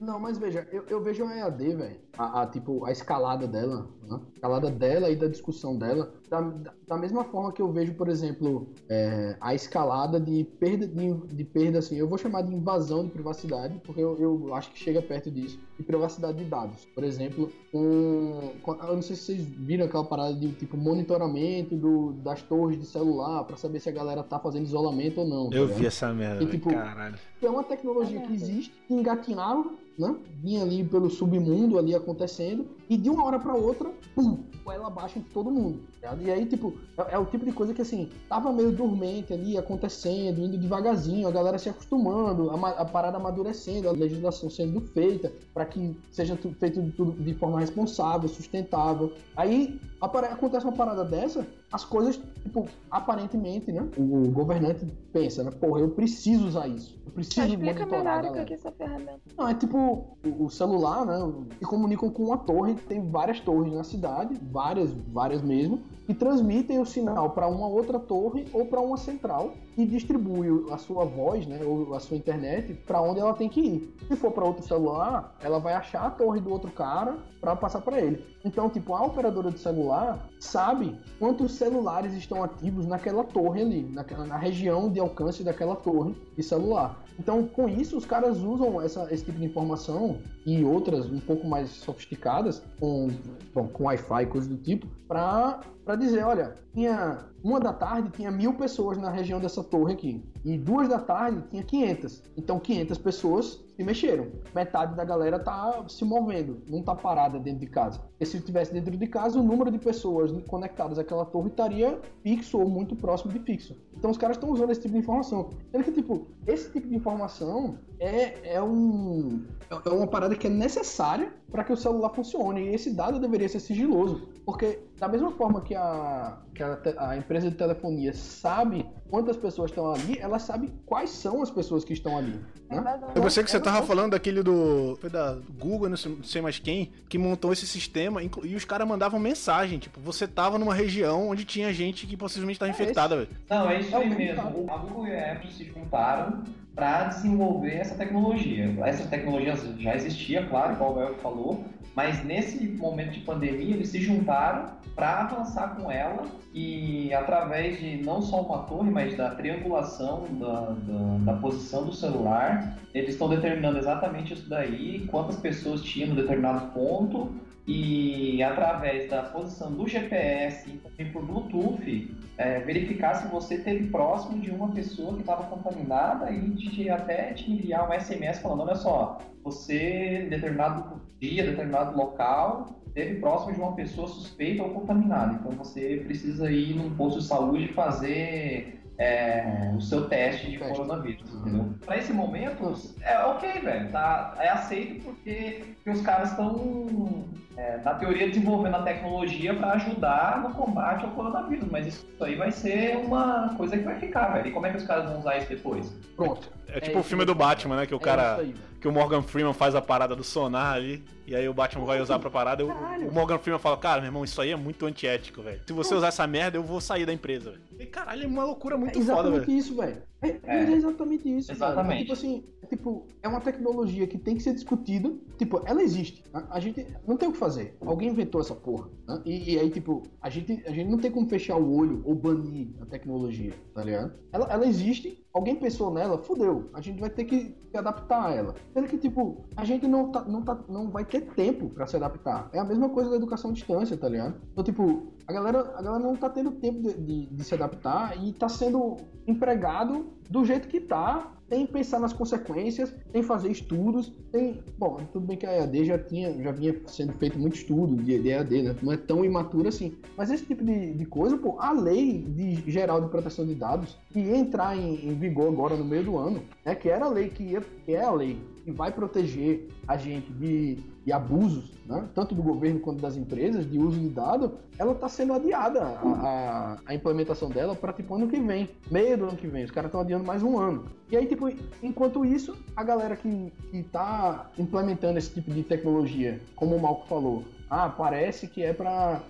Não, 0.00 0.20
mas 0.20 0.38
veja, 0.38 0.66
eu, 0.70 0.84
eu 0.88 1.02
vejo 1.02 1.24
a 1.24 1.36
EAD, 1.36 1.74
velho, 1.74 2.00
a, 2.18 2.42
a, 2.42 2.46
tipo, 2.46 2.84
a 2.84 2.92
escalada 2.92 3.46
dela, 3.46 3.88
né? 4.02 4.18
a 4.20 4.32
escalada 4.34 4.70
dela 4.70 5.10
e 5.10 5.16
da 5.16 5.26
discussão 5.26 5.76
dela, 5.76 6.12
da, 6.28 6.40
da, 6.88 6.96
mesma 6.96 7.24
forma 7.24 7.52
que 7.52 7.62
eu 7.62 7.70
vejo, 7.70 7.94
por 7.94 8.08
exemplo, 8.08 8.68
é, 8.88 9.36
a 9.40 9.54
escalada 9.54 10.18
de 10.18 10.44
perda, 10.58 10.86
de, 10.86 11.14
de 11.14 11.44
perda, 11.44 11.78
assim, 11.78 11.96
eu 11.96 12.08
vou 12.08 12.18
chamar 12.18 12.42
de 12.42 12.54
invasão 12.54 13.04
de 13.04 13.10
privacidade, 13.10 13.80
porque 13.84 14.00
eu, 14.00 14.16
eu 14.18 14.54
acho 14.54 14.70
que 14.72 14.78
chega 14.78 15.00
perto 15.02 15.30
disso, 15.30 15.58
de 15.76 15.82
privacidade 15.82 16.38
de 16.38 16.44
dados. 16.44 16.84
Por 16.94 17.04
exemplo, 17.04 17.50
um, 17.72 18.50
eu 18.66 18.94
não 18.94 19.02
sei 19.02 19.16
se 19.16 19.22
vocês 19.22 19.44
viram 19.44 19.86
aquela 19.86 20.04
parada 20.04 20.34
de, 20.34 20.52
tipo, 20.52 20.76
monitoramento 20.76 21.76
do, 21.76 22.12
das 22.14 22.42
torres 22.42 22.78
de 22.78 22.86
celular, 22.86 23.44
pra 23.44 23.56
saber 23.56 23.80
se 23.80 23.88
a 23.88 23.92
galera 23.92 24.22
tá 24.22 24.38
fazendo 24.38 24.64
isolamento 24.64 25.20
ou 25.20 25.28
não. 25.28 25.50
tá 25.50 25.56
Eu 25.56 25.64
ligado? 25.64 25.78
vi 25.78 25.86
essa 25.86 26.12
merda, 26.12 26.42
E, 26.42 26.46
tipo, 26.46 26.70
Caralho. 26.70 27.16
é 27.42 27.50
uma 27.50 27.64
tecnologia 27.64 28.20
que 28.20 28.32
existe, 28.32 28.72
que 28.86 28.94
engatinhava, 28.94 29.70
né? 29.98 30.14
Vinha 30.42 30.62
ali 30.62 30.84
pelo 30.84 31.08
submundo 31.08 31.78
ali 31.78 31.94
acontecendo, 32.06 32.75
e 32.88 32.96
de 32.96 33.10
uma 33.10 33.24
hora 33.24 33.38
pra 33.38 33.54
outra, 33.54 33.90
pum, 34.14 34.38
ela 34.72 34.90
baixa 34.90 35.18
em 35.18 35.22
todo 35.22 35.50
mundo. 35.50 35.80
tá? 36.00 36.16
E 36.20 36.30
aí, 36.30 36.46
tipo, 36.46 36.74
é, 36.96 37.14
é 37.14 37.18
o 37.18 37.24
tipo 37.24 37.44
de 37.44 37.52
coisa 37.52 37.74
que 37.74 37.82
assim, 37.82 38.08
tava 38.28 38.52
meio 38.52 38.72
dormente 38.72 39.32
ali, 39.32 39.56
acontecendo, 39.56 40.40
indo 40.40 40.58
devagarzinho, 40.58 41.26
a 41.26 41.30
galera 41.30 41.58
se 41.58 41.68
acostumando, 41.68 42.50
a, 42.50 42.70
a 42.70 42.84
parada 42.84 43.16
amadurecendo, 43.16 43.88
a 43.88 43.92
legislação 43.92 44.50
sendo 44.50 44.80
feita 44.80 45.32
para 45.52 45.64
que 45.64 45.96
seja 46.10 46.36
feito 46.36 46.82
de, 46.82 46.90
tudo 46.92 47.12
de 47.12 47.34
forma 47.34 47.60
responsável, 47.60 48.28
sustentável. 48.28 49.12
Aí 49.36 49.80
acontece 50.00 50.64
uma 50.64 50.72
parada 50.72 51.04
dessa, 51.04 51.46
as 51.72 51.84
coisas, 51.84 52.20
tipo, 52.42 52.68
aparentemente, 52.90 53.72
né? 53.72 53.88
O, 53.96 54.30
governante 54.30 54.86
pensa, 55.12 55.42
né? 55.42 55.50
Porra, 55.50 55.80
eu 55.80 55.90
preciso 55.90 56.46
usar 56.46 56.68
isso. 56.68 56.96
Eu 57.04 57.12
preciso 57.12 57.46
Explica 57.46 57.80
monitorar 57.80 58.00
a 58.00 58.04
melhor 58.04 58.20
o 58.20 58.24
galera. 58.24 58.44
que 58.44 58.52
é 58.52 58.56
essa 58.56 58.70
ferramenta. 58.70 59.20
Não, 59.36 59.48
é 59.48 59.54
tipo 59.54 59.76
o, 59.78 60.44
o 60.44 60.50
celular, 60.50 61.04
né? 61.04 61.18
Se 61.58 61.64
comunicam 61.64 62.10
com 62.10 62.24
uma 62.24 62.38
torre, 62.38 62.75
tem 62.84 63.08
várias 63.10 63.40
torres 63.40 63.72
na 63.72 63.84
cidade, 63.84 64.38
várias, 64.42 64.92
várias 64.92 65.42
mesmo, 65.42 65.82
e 66.08 66.14
transmitem 66.14 66.78
o 66.78 66.86
sinal 66.86 67.30
para 67.30 67.48
uma 67.48 67.66
outra 67.66 67.98
torre 67.98 68.46
ou 68.52 68.66
para 68.66 68.80
uma 68.80 68.96
central 68.96 69.52
e 69.76 69.84
distribui 69.84 70.48
a 70.72 70.78
sua 70.78 71.04
voz, 71.04 71.46
né, 71.46 71.60
ou 71.64 71.94
a 71.94 72.00
sua 72.00 72.16
internet 72.16 72.72
para 72.86 73.00
onde 73.02 73.20
ela 73.20 73.34
tem 73.34 73.48
que 73.48 73.60
ir. 73.60 73.94
Se 74.08 74.16
for 74.16 74.32
para 74.32 74.44
outro 74.44 74.66
celular, 74.66 75.36
ela 75.40 75.58
vai 75.58 75.74
achar 75.74 76.06
a 76.06 76.10
torre 76.10 76.40
do 76.40 76.50
outro 76.50 76.70
cara 76.70 77.16
para 77.40 77.54
passar 77.54 77.80
para 77.82 78.00
ele. 78.00 78.24
Então, 78.44 78.70
tipo, 78.70 78.94
a 78.94 79.04
operadora 79.04 79.50
de 79.50 79.58
celular 79.58 80.18
sabe 80.40 80.98
quantos 81.18 81.52
celulares 81.52 82.14
estão 82.14 82.42
ativos 82.42 82.86
naquela 82.86 83.22
torre 83.22 83.60
ali, 83.62 83.82
naquela, 83.82 84.24
na 84.24 84.36
região 84.36 84.90
de 84.90 84.98
alcance 84.98 85.44
daquela 85.44 85.76
torre 85.76 86.14
de 86.36 86.42
celular. 86.42 87.04
Então, 87.18 87.46
com 87.46 87.68
isso, 87.68 87.96
os 87.96 88.04
caras 88.04 88.38
usam 88.42 88.80
essa- 88.80 89.08
esse 89.12 89.24
tipo 89.24 89.38
de 89.38 89.44
informação 89.44 90.18
e 90.44 90.62
outras 90.64 91.06
um 91.10 91.20
pouco 91.20 91.46
mais 91.46 91.70
sofisticadas, 91.70 92.62
com, 92.78 93.08
bom, 93.54 93.66
com 93.68 93.84
Wi-Fi 93.84 94.22
e 94.22 94.26
coisas 94.26 94.48
do 94.48 94.56
tipo, 94.56 94.86
para 95.08 95.60
dizer, 95.98 96.24
olha, 96.24 96.54
tinha 96.74 97.18
uma 97.42 97.60
da 97.60 97.72
tarde 97.72 98.10
tinha 98.10 98.30
mil 98.30 98.54
pessoas 98.54 98.98
na 98.98 99.08
região 99.08 99.40
dessa 99.40 99.62
torre 99.66 99.94
aqui 99.94 100.24
e 100.44 100.56
duas 100.56 100.88
da 100.88 100.98
tarde 100.98 101.42
tinha 101.50 101.62
500. 101.62 102.22
Então, 102.36 102.58
500 102.58 102.98
pessoas 102.98 103.66
se 103.76 103.84
mexeram. 103.84 104.28
Metade 104.54 104.94
da 104.94 105.04
galera 105.04 105.38
tá 105.38 105.84
se 105.88 106.04
movendo, 106.04 106.62
não 106.68 106.82
tá 106.82 106.94
parada 106.94 107.38
dentro 107.38 107.60
de 107.60 107.66
casa. 107.66 107.98
Porque 107.98 108.24
se 108.24 108.38
estivesse 108.38 108.72
dentro 108.72 108.96
de 108.96 109.06
casa, 109.06 109.38
o 109.38 109.42
número 109.42 109.70
de 109.70 109.78
pessoas 109.78 110.32
conectadas 110.48 110.98
àquela 110.98 111.24
torre 111.26 111.48
estaria 111.48 112.00
fixo 112.22 112.58
ou 112.58 112.68
muito 112.68 112.96
próximo 112.96 113.32
de 113.32 113.38
fixo. 113.40 113.76
Então 113.94 114.10
os 114.10 114.16
caras 114.16 114.36
estão 114.36 114.50
usando 114.50 114.70
esse 114.70 114.80
tipo 114.80 114.94
de 114.94 115.00
informação. 115.00 115.50
Sendo 115.70 115.84
que, 115.84 115.92
tipo, 115.92 116.26
esse 116.46 116.70
tipo 116.70 116.88
de 116.88 116.94
informação 116.94 117.78
é, 118.00 118.54
é, 118.54 118.62
um, 118.62 119.44
é 119.70 119.90
uma 119.90 120.06
parada 120.06 120.34
que 120.34 120.46
é 120.46 120.50
necessária 120.50 121.32
para 121.50 121.64
que 121.64 121.72
o 121.72 121.76
celular 121.76 122.10
funcione. 122.10 122.62
E 122.62 122.74
esse 122.74 122.94
dado 122.94 123.18
deveria 123.18 123.48
ser 123.48 123.60
sigiloso. 123.60 124.28
Porque, 124.46 124.78
da 124.96 125.08
mesma 125.08 125.32
forma 125.32 125.60
que 125.60 125.74
a, 125.74 126.38
que 126.54 126.62
a, 126.62 126.78
a 126.98 127.16
empresa 127.16 127.50
de 127.50 127.56
telefonia 127.56 128.12
sabe 128.12 128.86
quantas 129.10 129.36
pessoas 129.36 129.72
estão 129.72 129.92
ali, 129.92 130.16
ela 130.20 130.38
sabe 130.38 130.72
quais 130.86 131.10
são 131.10 131.42
as 131.42 131.50
pessoas 131.50 131.84
que 131.84 131.92
estão 131.92 132.16
ali. 132.16 132.40
Né? 132.70 133.00
Eu 133.16 133.22
pensei 133.22 133.42
que 133.42 133.50
você 133.50 133.58
tava 133.58 133.84
falando 133.84 134.12
daquele 134.12 134.44
do. 134.44 134.96
Foi 135.00 135.10
da 135.10 135.36
Google, 135.58 135.88
não 135.88 135.96
sei, 135.96 136.14
não 136.14 136.22
sei 136.22 136.40
mais 136.40 136.60
quem, 136.60 136.92
que 137.08 137.18
montou 137.18 137.52
esse 137.52 137.66
sistema 137.66 138.22
e 138.22 138.54
os 138.54 138.64
caras 138.64 138.86
mandavam 138.86 139.18
mensagem. 139.18 139.80
Tipo, 139.80 140.00
você 140.00 140.28
tava 140.28 140.60
numa 140.60 140.74
região 140.74 141.28
onde 141.28 141.44
tinha 141.44 141.72
gente 141.74 142.06
que 142.06 142.16
possivelmente 142.16 142.60
tava 142.60 142.70
infectada, 142.70 143.16
velho. 143.16 143.28
Não, 143.50 143.68
é 143.68 143.80
isso 143.80 143.96
aí 143.96 144.08
mesmo. 144.08 144.42
A 144.70 144.76
Google 144.76 145.08
e 145.08 145.16
a 145.16 145.32
Apple 145.32 145.50
se 145.50 145.64
juntaram 145.64 146.44
para 146.76 147.04
desenvolver 147.04 147.76
essa 147.76 147.94
tecnologia. 147.94 148.72
Essa 148.84 149.08
tecnologia 149.08 149.56
já 149.78 149.96
existia, 149.96 150.46
claro, 150.46 150.74
igual 150.74 150.94
o 150.94 151.00
Elvio 151.00 151.16
falou, 151.16 151.64
mas 151.94 152.22
nesse 152.22 152.62
momento 152.68 153.12
de 153.12 153.20
pandemia 153.20 153.74
eles 153.74 153.88
se 153.88 153.98
juntaram 153.98 154.76
para 154.94 155.22
avançar 155.22 155.74
com 155.74 155.90
ela 155.90 156.26
e 156.52 157.12
através 157.14 157.80
de 157.80 157.96
não 157.96 158.20
só 158.20 158.42
uma 158.42 158.64
torre, 158.64 158.90
mas 158.90 159.16
da 159.16 159.30
triangulação 159.30 160.24
da, 160.38 160.60
da, 160.60 161.32
da 161.32 161.40
posição 161.40 161.86
do 161.86 161.94
celular, 161.94 162.76
eles 162.94 163.10
estão 163.10 163.30
determinando 163.30 163.78
exatamente 163.78 164.34
isso 164.34 164.48
daí, 164.48 165.06
quantas 165.10 165.36
pessoas 165.36 165.82
tinham 165.82 166.10
no 166.10 166.16
determinado 166.16 166.66
ponto 166.72 167.34
e 167.66 168.40
através 168.42 169.10
da 169.10 169.24
posição 169.24 169.72
do 169.72 169.88
GPS 169.88 170.80
e 170.98 171.04
por 171.06 171.24
Bluetooth 171.24 172.14
é, 172.38 172.60
verificar 172.60 173.14
se 173.14 173.26
você 173.28 173.56
esteve 173.56 173.88
próximo 173.88 174.40
de 174.40 174.50
uma 174.50 174.70
pessoa 174.70 175.14
que 175.14 175.20
estava 175.20 175.44
contaminada 175.44 176.30
e 176.30 176.50
de 176.50 176.88
até 176.88 177.32
te 177.32 177.50
enviar 177.50 177.90
um 177.90 178.00
SMS 178.00 178.38
falando, 178.38 178.62
olha 178.62 178.76
só, 178.76 179.18
você 179.42 180.24
em 180.24 180.28
determinado 180.28 181.00
dia, 181.20 181.44
determinado 181.44 181.96
local, 181.96 182.80
esteve 182.86 183.20
próximo 183.20 183.54
de 183.54 183.60
uma 183.60 183.74
pessoa 183.74 184.06
suspeita 184.06 184.62
ou 184.62 184.70
contaminada. 184.70 185.34
Então 185.34 185.52
você 185.52 186.02
precisa 186.06 186.50
ir 186.50 186.76
num 186.76 186.94
posto 186.94 187.18
de 187.18 187.26
saúde 187.26 187.68
fazer 187.68 188.80
é, 188.98 189.72
o 189.76 189.80
seu 189.80 190.08
teste 190.08 190.50
de 190.50 190.58
coronavírus, 190.58 191.28
entendeu? 191.34 191.74
Para 191.84 191.98
esse 191.98 192.12
momento, 192.12 192.74
é 193.02 193.18
ok, 193.24 193.60
velho, 193.60 193.90
tá? 193.90 194.34
É 194.38 194.48
aceito 194.48 195.02
porque, 195.04 195.64
porque 195.76 195.90
os 195.90 196.00
caras 196.00 196.30
estão 196.30 197.24
é, 197.56 197.78
na 197.78 197.94
teoria, 197.94 198.28
desenvolvendo 198.28 198.74
a 198.76 198.82
tecnologia 198.82 199.54
para 199.54 199.72
ajudar 199.72 200.42
no 200.42 200.54
combate 200.54 201.04
ao 201.04 201.10
coronavírus, 201.12 201.66
mas 201.70 201.86
isso 201.86 202.06
aí 202.20 202.34
vai 202.34 202.52
ser 202.52 202.96
uma 202.98 203.54
coisa 203.56 203.78
que 203.78 203.82
vai 203.82 203.98
ficar, 203.98 204.28
velho. 204.34 204.48
E 204.48 204.52
como 204.52 204.66
é 204.66 204.70
que 204.70 204.76
os 204.76 204.84
caras 204.84 205.06
vão 205.06 205.20
usar 205.20 205.38
isso 205.38 205.48
depois? 205.48 205.90
Pronto. 206.14 206.50
É 206.68 206.80
tipo 206.80 206.98
o 206.98 207.02
filme 207.02 207.24
do 207.24 207.34
Batman, 207.34 207.76
né? 207.76 207.86
Que 207.86 207.94
o 207.94 208.00
cara. 208.00 208.44
que 208.80 208.86
o 208.86 208.92
Morgan 208.92 209.22
Freeman 209.22 209.54
faz 209.54 209.74
a 209.74 209.80
parada 209.80 210.14
do 210.14 210.22
sonar 210.22 210.74
ali. 210.74 211.02
E 211.26 211.34
aí 211.34 211.48
o 211.48 211.54
Batman 211.54 211.84
vai 211.84 212.00
usar 212.00 212.18
pra 212.18 212.30
parada. 212.30 212.64
O, 212.64 212.68
o 212.68 213.12
Morgan 213.12 213.38
Freeman 213.38 213.58
fala, 213.58 213.76
cara, 213.76 214.00
meu 214.00 214.08
irmão, 214.08 214.24
isso 214.24 214.40
aí 214.40 214.50
é 214.50 214.56
muito 214.56 214.84
antiético, 214.84 215.42
velho. 215.42 215.60
Se 215.66 215.72
você 215.72 215.94
usar 215.94 216.08
essa 216.08 216.26
merda, 216.26 216.58
eu 216.58 216.62
vou 216.62 216.80
sair 216.80 217.06
da 217.06 217.12
empresa, 217.12 217.52
velho. 217.52 217.62
E 217.80 217.86
caralho, 217.86 218.24
é 218.24 218.26
uma 218.26 218.44
loucura 218.44 218.76
muito 218.76 218.98
é 218.98 219.02
foda, 219.02 219.12
exatamente 219.12 219.46
velho. 219.46 219.58
isso, 219.58 219.76
velho. 219.76 220.02
É, 220.22 220.40
é 220.44 220.72
exatamente 220.72 221.28
isso. 221.28 221.52
Exatamente. 221.52 221.84
Cara. 221.86 221.94
É 221.94 221.98
tipo 222.00 222.12
assim, 222.12 222.44
é, 222.62 222.66
tipo, 222.66 223.06
é 223.22 223.28
uma 223.28 223.40
tecnologia 223.40 224.06
que 224.06 224.16
tem 224.18 224.34
que 224.36 224.42
ser 224.42 224.54
discutida. 224.54 225.12
Tipo, 225.36 225.62
ela 225.66 225.82
existe. 225.82 226.24
né? 226.32 226.46
A 226.50 226.58
gente 226.58 226.86
não 227.06 227.16
tem 227.16 227.28
o 227.28 227.32
que 227.32 227.38
fazer. 227.38 227.76
Alguém 227.80 228.08
inventou 228.08 228.40
essa 228.40 228.54
porra. 228.54 228.88
né? 229.06 229.20
E, 229.26 229.54
e 229.54 229.58
aí, 229.58 229.70
tipo, 229.70 230.02
a 230.20 230.30
gente, 230.30 230.62
a 230.66 230.70
gente 230.70 230.88
não 230.90 230.98
tem 230.98 231.10
como 231.10 231.28
fechar 231.28 231.56
o 231.56 231.70
olho 231.74 232.02
ou 232.04 232.14
banir 232.14 232.68
a 232.80 232.86
tecnologia, 232.86 233.52
tá 233.74 233.84
ligado? 233.84 234.14
Ela, 234.32 234.46
ela 234.50 234.66
existe, 234.66 235.25
alguém 235.36 235.54
pensou 235.54 235.92
nela, 235.92 236.16
fudeu. 236.16 236.70
A 236.72 236.80
gente 236.80 236.98
vai 236.98 237.10
ter 237.10 237.24
que 237.24 237.54
se 237.70 237.76
adaptar 237.76 238.26
a 238.26 238.34
ela. 238.34 238.54
Sendo 238.72 238.88
que, 238.88 238.96
tipo, 238.96 239.44
a 239.54 239.64
gente 239.66 239.86
não, 239.86 240.10
tá, 240.10 240.24
não, 240.24 240.42
tá, 240.42 240.58
não 240.66 240.90
vai 240.90 241.04
ter 241.04 241.20
tempo 241.34 241.68
pra 241.68 241.86
se 241.86 241.94
adaptar. 241.94 242.48
É 242.54 242.58
a 242.58 242.64
mesma 242.64 242.88
coisa 242.88 243.10
da 243.10 243.16
educação 243.16 243.50
à 243.50 243.52
distância, 243.52 243.96
tá 243.98 244.08
ligado? 244.08 244.40
Então, 244.52 244.64
tipo, 244.64 245.12
a 245.26 245.32
galera, 245.32 245.60
a 245.76 245.82
galera 245.82 246.02
não 246.02 246.16
tá 246.16 246.30
tendo 246.30 246.52
tempo 246.52 246.80
de, 246.80 246.94
de, 246.94 247.26
de 247.26 247.44
se 247.44 247.54
adaptar 247.54 248.16
e 248.24 248.32
tá 248.32 248.48
sendo 248.48 248.96
empregado 249.26 250.06
do 250.30 250.42
jeito 250.42 250.68
que 250.68 250.80
tá, 250.80 251.35
sem 251.48 251.66
pensar 251.66 252.00
nas 252.00 252.12
consequências, 252.12 252.94
sem 253.12 253.22
fazer 253.22 253.50
estudos, 253.50 254.12
sem... 254.30 254.60
Bom, 254.76 255.00
tudo 255.12 255.26
bem 255.26 255.36
que 255.36 255.46
a 255.46 255.52
EAD 255.52 255.84
já 255.84 255.98
tinha, 255.98 256.32
já 256.42 256.50
vinha 256.50 256.74
sendo 256.86 257.12
feito 257.14 257.38
muito 257.38 257.56
estudo 257.56 257.96
de, 258.02 258.28
EAD, 258.28 258.62
né? 258.62 258.76
Não 258.82 258.92
é 258.92 258.96
tão 258.96 259.24
imaturo 259.24 259.68
assim. 259.68 259.96
Mas 260.16 260.30
esse 260.30 260.44
tipo 260.44 260.64
de, 260.64 260.94
de 260.94 261.06
coisa, 261.06 261.36
pô, 261.36 261.56
a 261.60 261.70
lei 261.70 262.22
de 262.22 262.70
geral 262.70 263.00
de 263.00 263.08
proteção 263.08 263.46
de 263.46 263.54
dados, 263.54 263.96
que 264.10 264.20
ia 264.20 264.36
entrar 264.36 264.76
em, 264.76 265.08
em 265.08 265.14
vigor 265.14 265.48
agora 265.48 265.76
no 265.76 265.84
meio 265.84 266.04
do 266.04 266.18
ano, 266.18 266.42
né? 266.64 266.74
Que 266.74 266.88
era 266.88 267.04
a 267.04 267.10
lei 267.10 267.28
que 267.28 267.44
ia, 267.44 267.60
que 267.84 267.92
é 267.92 268.02
a 268.02 268.10
lei 268.10 268.38
que 268.64 268.72
vai 268.72 268.90
proteger 268.90 269.68
a 269.86 269.96
gente 269.96 270.32
de, 270.32 270.78
de 271.06 271.12
abusos, 271.12 271.72
né? 271.86 272.04
tanto 272.16 272.34
do 272.34 272.42
governo 272.42 272.80
quanto 272.80 273.00
das 273.00 273.16
empresas, 273.16 273.70
de 273.70 273.78
uso 273.78 273.96
de 273.96 274.08
dado, 274.08 274.54
ela 274.76 274.90
está 274.90 275.08
sendo 275.08 275.34
adiada 275.34 275.80
a, 275.80 276.00
a, 276.02 276.78
a 276.84 276.94
implementação 276.94 277.48
dela 277.48 277.76
para 277.76 277.92
tipo 277.92 278.12
ano 278.16 278.26
que 278.26 278.40
vem, 278.40 278.68
meio 278.90 279.16
do 279.16 279.24
ano 279.26 279.36
que 279.36 279.46
vem. 279.46 279.62
Os 279.62 279.70
caras 279.70 279.88
estão 279.88 280.00
adiando 280.00 280.24
mais 280.24 280.42
um 280.42 280.58
ano. 280.58 280.84
E 281.08 281.16
aí, 281.16 281.24
tipo, 281.26 281.48
enquanto 281.80 282.24
isso, 282.24 282.56
a 282.74 282.82
galera 282.82 283.14
que, 283.14 283.52
que 283.70 283.84
tá 283.84 284.50
implementando 284.58 285.16
esse 285.16 285.30
tipo 285.30 285.52
de 285.52 285.62
tecnologia, 285.62 286.40
como 286.56 286.74
o 286.74 286.82
Malco 286.82 287.06
falou, 287.06 287.44
ah, 287.70 287.88
parece 287.88 288.48
que 288.48 288.64
é 288.64 288.72
para 288.72 289.22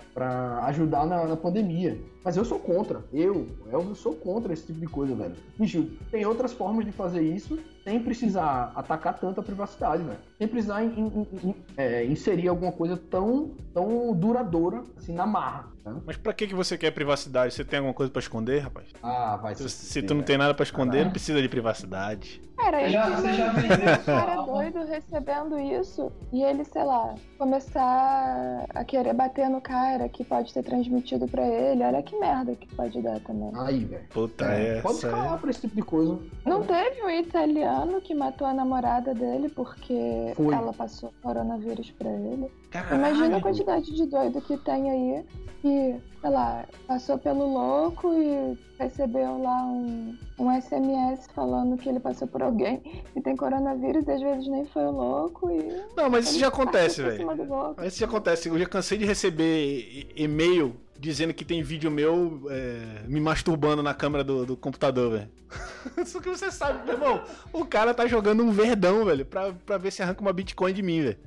ajudar 0.64 1.04
na, 1.04 1.26
na, 1.26 1.36
pandemia. 1.36 2.00
Mas 2.24 2.38
eu 2.38 2.44
sou 2.44 2.58
contra. 2.58 3.04
Eu, 3.12 3.46
eu 3.70 3.94
sou 3.94 4.14
contra 4.14 4.54
esse 4.54 4.66
tipo 4.66 4.80
de 4.80 4.86
coisa, 4.86 5.14
velho. 5.14 5.34
Bicho, 5.58 5.90
tem 6.10 6.24
outras 6.24 6.54
formas 6.54 6.86
de 6.86 6.92
fazer 6.92 7.20
isso 7.20 7.58
sem 7.86 8.00
precisar 8.00 8.72
atacar 8.74 9.16
tanto 9.16 9.38
a 9.40 9.42
privacidade, 9.44 10.02
velho. 10.02 10.18
Sem 10.36 10.48
precisar 10.48 10.82
in, 10.82 10.88
in, 10.88 11.26
in, 11.50 11.54
é, 11.76 12.04
inserir 12.04 12.48
alguma 12.48 12.72
coisa 12.72 12.96
tão, 12.96 13.52
tão 13.72 14.12
duradoura, 14.12 14.82
assim, 14.98 15.14
na 15.14 15.24
marra. 15.24 15.66
Né? 15.84 15.94
Mas 16.04 16.16
pra 16.16 16.32
que, 16.32 16.48
que 16.48 16.54
você 16.54 16.76
quer 16.76 16.90
privacidade? 16.90 17.54
Você 17.54 17.64
tem 17.64 17.78
alguma 17.78 17.94
coisa 17.94 18.10
pra 18.10 18.18
esconder, 18.18 18.58
rapaz? 18.58 18.88
Ah, 19.00 19.36
vai 19.40 19.54
Se, 19.54 19.68
se 19.70 20.02
tu 20.02 20.14
não 20.16 20.22
tem 20.24 20.36
nada 20.36 20.52
pra 20.52 20.64
esconder, 20.64 21.04
não 21.04 21.12
precisa 21.12 21.40
de 21.40 21.48
privacidade. 21.48 22.42
Cara, 22.56 22.80
Você 22.80 22.88
já- 22.90 23.10
você 23.10 23.32
já 23.34 23.52
um 23.52 24.04
cara 24.04 24.36
doido 24.42 24.78
recebendo 24.86 25.58
isso 25.60 26.10
e 26.32 26.42
ele, 26.42 26.64
sei 26.64 26.82
lá, 26.84 27.14
começar 27.38 28.64
a 28.74 28.82
querer 28.84 29.12
bater 29.12 29.48
no 29.50 29.60
cara 29.60 30.08
que 30.08 30.24
pode 30.24 30.52
ter 30.54 30.62
transmitido 30.62 31.28
pra 31.28 31.46
ele. 31.46 31.84
Olha 31.84 32.02
que 32.02 32.16
merda 32.18 32.54
que 32.56 32.66
pode 32.74 33.00
dar 33.02 33.20
também. 33.20 33.50
Aí, 33.56 33.84
velho. 33.84 34.04
Puta, 34.08 34.46
É, 34.46 34.78
é. 34.78 34.80
pode 34.80 34.96
essa 34.96 35.06
escalar 35.08 35.34
é. 35.34 35.38
pra 35.38 35.50
esse 35.50 35.60
tipo 35.60 35.76
de 35.76 35.82
coisa. 35.82 36.18
Não 36.46 36.62
teve 36.62 37.02
um 37.02 37.10
italiano 37.10 37.75
que 38.00 38.14
matou 38.14 38.46
a 38.46 38.54
namorada 38.54 39.14
dele 39.14 39.48
porque 39.48 40.32
Foi. 40.34 40.54
ela 40.54 40.72
passou 40.72 41.12
coronavírus 41.22 41.90
pra 41.92 42.10
ele. 42.10 42.50
Caralho. 42.70 42.96
Imagina 42.96 43.36
a 43.36 43.40
quantidade 43.40 43.94
de 43.94 44.06
doido 44.06 44.40
que 44.40 44.56
tem 44.58 44.90
aí 44.90 45.24
que, 45.60 45.96
sei 46.20 46.30
lá, 46.30 46.64
passou 46.86 47.18
pelo 47.18 47.52
louco 47.52 48.12
e 48.14 48.58
recebeu 48.78 49.42
lá 49.42 49.62
um, 49.64 50.16
um 50.38 50.60
SMS 50.60 51.26
falando 51.34 51.76
que 51.76 51.88
ele 51.88 51.98
passou 51.98 52.28
por 52.28 52.42
alguém 52.42 53.02
e 53.14 53.20
tem 53.20 53.34
coronavírus 53.34 54.06
e 54.06 54.12
às 54.12 54.20
vezes 54.20 54.48
nem 54.48 54.64
foi 54.66 54.84
o 54.84 54.90
louco 54.90 55.50
e. 55.50 55.82
Não, 55.96 56.08
mas 56.08 56.26
isso 56.26 56.38
já 56.38 56.48
acontece, 56.48 57.02
velho. 57.02 57.26
Isso 57.84 57.98
já 57.98 58.06
acontece. 58.06 58.48
Eu 58.48 58.58
já 58.58 58.66
cansei 58.66 58.98
de 58.98 59.04
receber 59.04 60.08
e-mail 60.14 60.76
dizendo 60.98 61.34
que 61.34 61.44
tem 61.44 61.62
vídeo 61.62 61.90
meu 61.90 62.46
é, 62.50 63.02
me 63.06 63.20
masturbando 63.20 63.82
na 63.82 63.94
câmera 63.94 64.24
do, 64.24 64.46
do 64.46 64.56
computador, 64.56 65.12
velho. 65.12 65.30
Só 66.04 66.20
que 66.20 66.28
você 66.28 66.50
sabe, 66.50 66.84
meu 66.84 66.94
irmão, 66.94 67.24
o 67.52 67.64
cara 67.64 67.94
tá 67.94 68.06
jogando 68.06 68.42
um 68.42 68.50
verdão, 68.50 69.04
velho, 69.04 69.24
pra, 69.24 69.52
pra 69.52 69.78
ver 69.78 69.90
se 69.90 70.02
arranca 70.02 70.20
uma 70.20 70.32
Bitcoin 70.32 70.72
de 70.72 70.82
mim, 70.82 71.02
velho. 71.02 71.18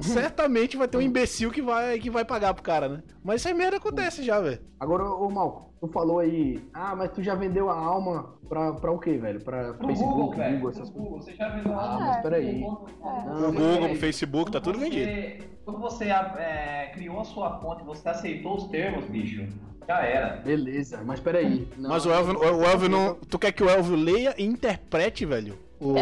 Certamente 0.00 0.76
vai 0.76 0.88
ter 0.88 0.96
um 0.96 1.00
imbecil 1.02 1.50
que 1.50 1.60
vai, 1.62 1.98
que 1.98 2.10
vai 2.10 2.24
pagar 2.24 2.54
pro 2.54 2.62
cara, 2.62 2.88
né? 2.88 3.02
Mas 3.22 3.44
essa 3.44 3.54
merda 3.54 3.76
acontece 3.76 4.22
já, 4.22 4.40
velho. 4.40 4.60
Agora, 4.78 5.04
ô 5.04 5.30
Malco, 5.30 5.72
tu 5.80 5.88
falou 5.88 6.18
aí, 6.20 6.62
ah, 6.72 6.94
mas 6.96 7.10
tu 7.12 7.22
já 7.22 7.34
vendeu 7.34 7.68
a 7.70 7.74
alma 7.78 8.34
pra, 8.48 8.72
pra 8.74 8.90
o 8.90 8.98
quê, 8.98 9.16
velho? 9.18 9.40
Pra 9.42 9.74
Pro 9.74 9.86
Facebook, 9.88 10.14
Google, 10.14 10.36
velho. 10.36 10.56
Google, 10.58 10.70
Pro 10.72 10.80
essas 10.82 10.90
coisas. 10.90 11.08
Google. 11.10 11.22
Você 11.22 11.34
já 11.34 11.48
vendeu 11.48 11.72
Ah, 11.74 11.92
alma? 11.94 12.06
mas 12.06 12.22
peraí. 12.22 12.60
Quando- 12.60 12.86
É. 12.88 13.22
quando 13.22 13.36
O 13.36 13.52
você- 13.52 13.58
Google, 13.74 13.92
o 13.92 13.96
Facebook, 13.96 14.50
tá 14.52 14.60
tudo 14.60 14.78
vendido. 14.78 15.10
você- 15.10 15.38
Quando 15.64 15.78
você 15.80 16.04
é, 16.06 16.90
criou 16.94 17.20
a 17.20 17.24
sua 17.24 17.58
conta 17.58 17.82
e 17.82 17.86
você 17.86 18.08
aceitou 18.08 18.56
os 18.56 18.64
termos, 18.68 19.04
bicho, 19.04 19.46
já 19.86 20.00
era. 20.02 20.36
Beleza, 20.38 21.00
mas 21.04 21.20
peraí. 21.20 21.68
Não, 21.76 21.90
Mas 21.90 22.04
o 22.06 22.10
Elvio, 22.10 22.38
o 22.40 22.64
Elvio 22.64 22.88
não. 22.88 23.14
Tu 23.14 23.38
quer 23.38 23.52
que 23.52 23.62
o 23.62 23.68
Elvio 23.68 23.94
leia 23.94 24.34
e 24.36 24.44
interprete, 24.44 25.24
velho? 25.24 25.56
O... 25.80 25.94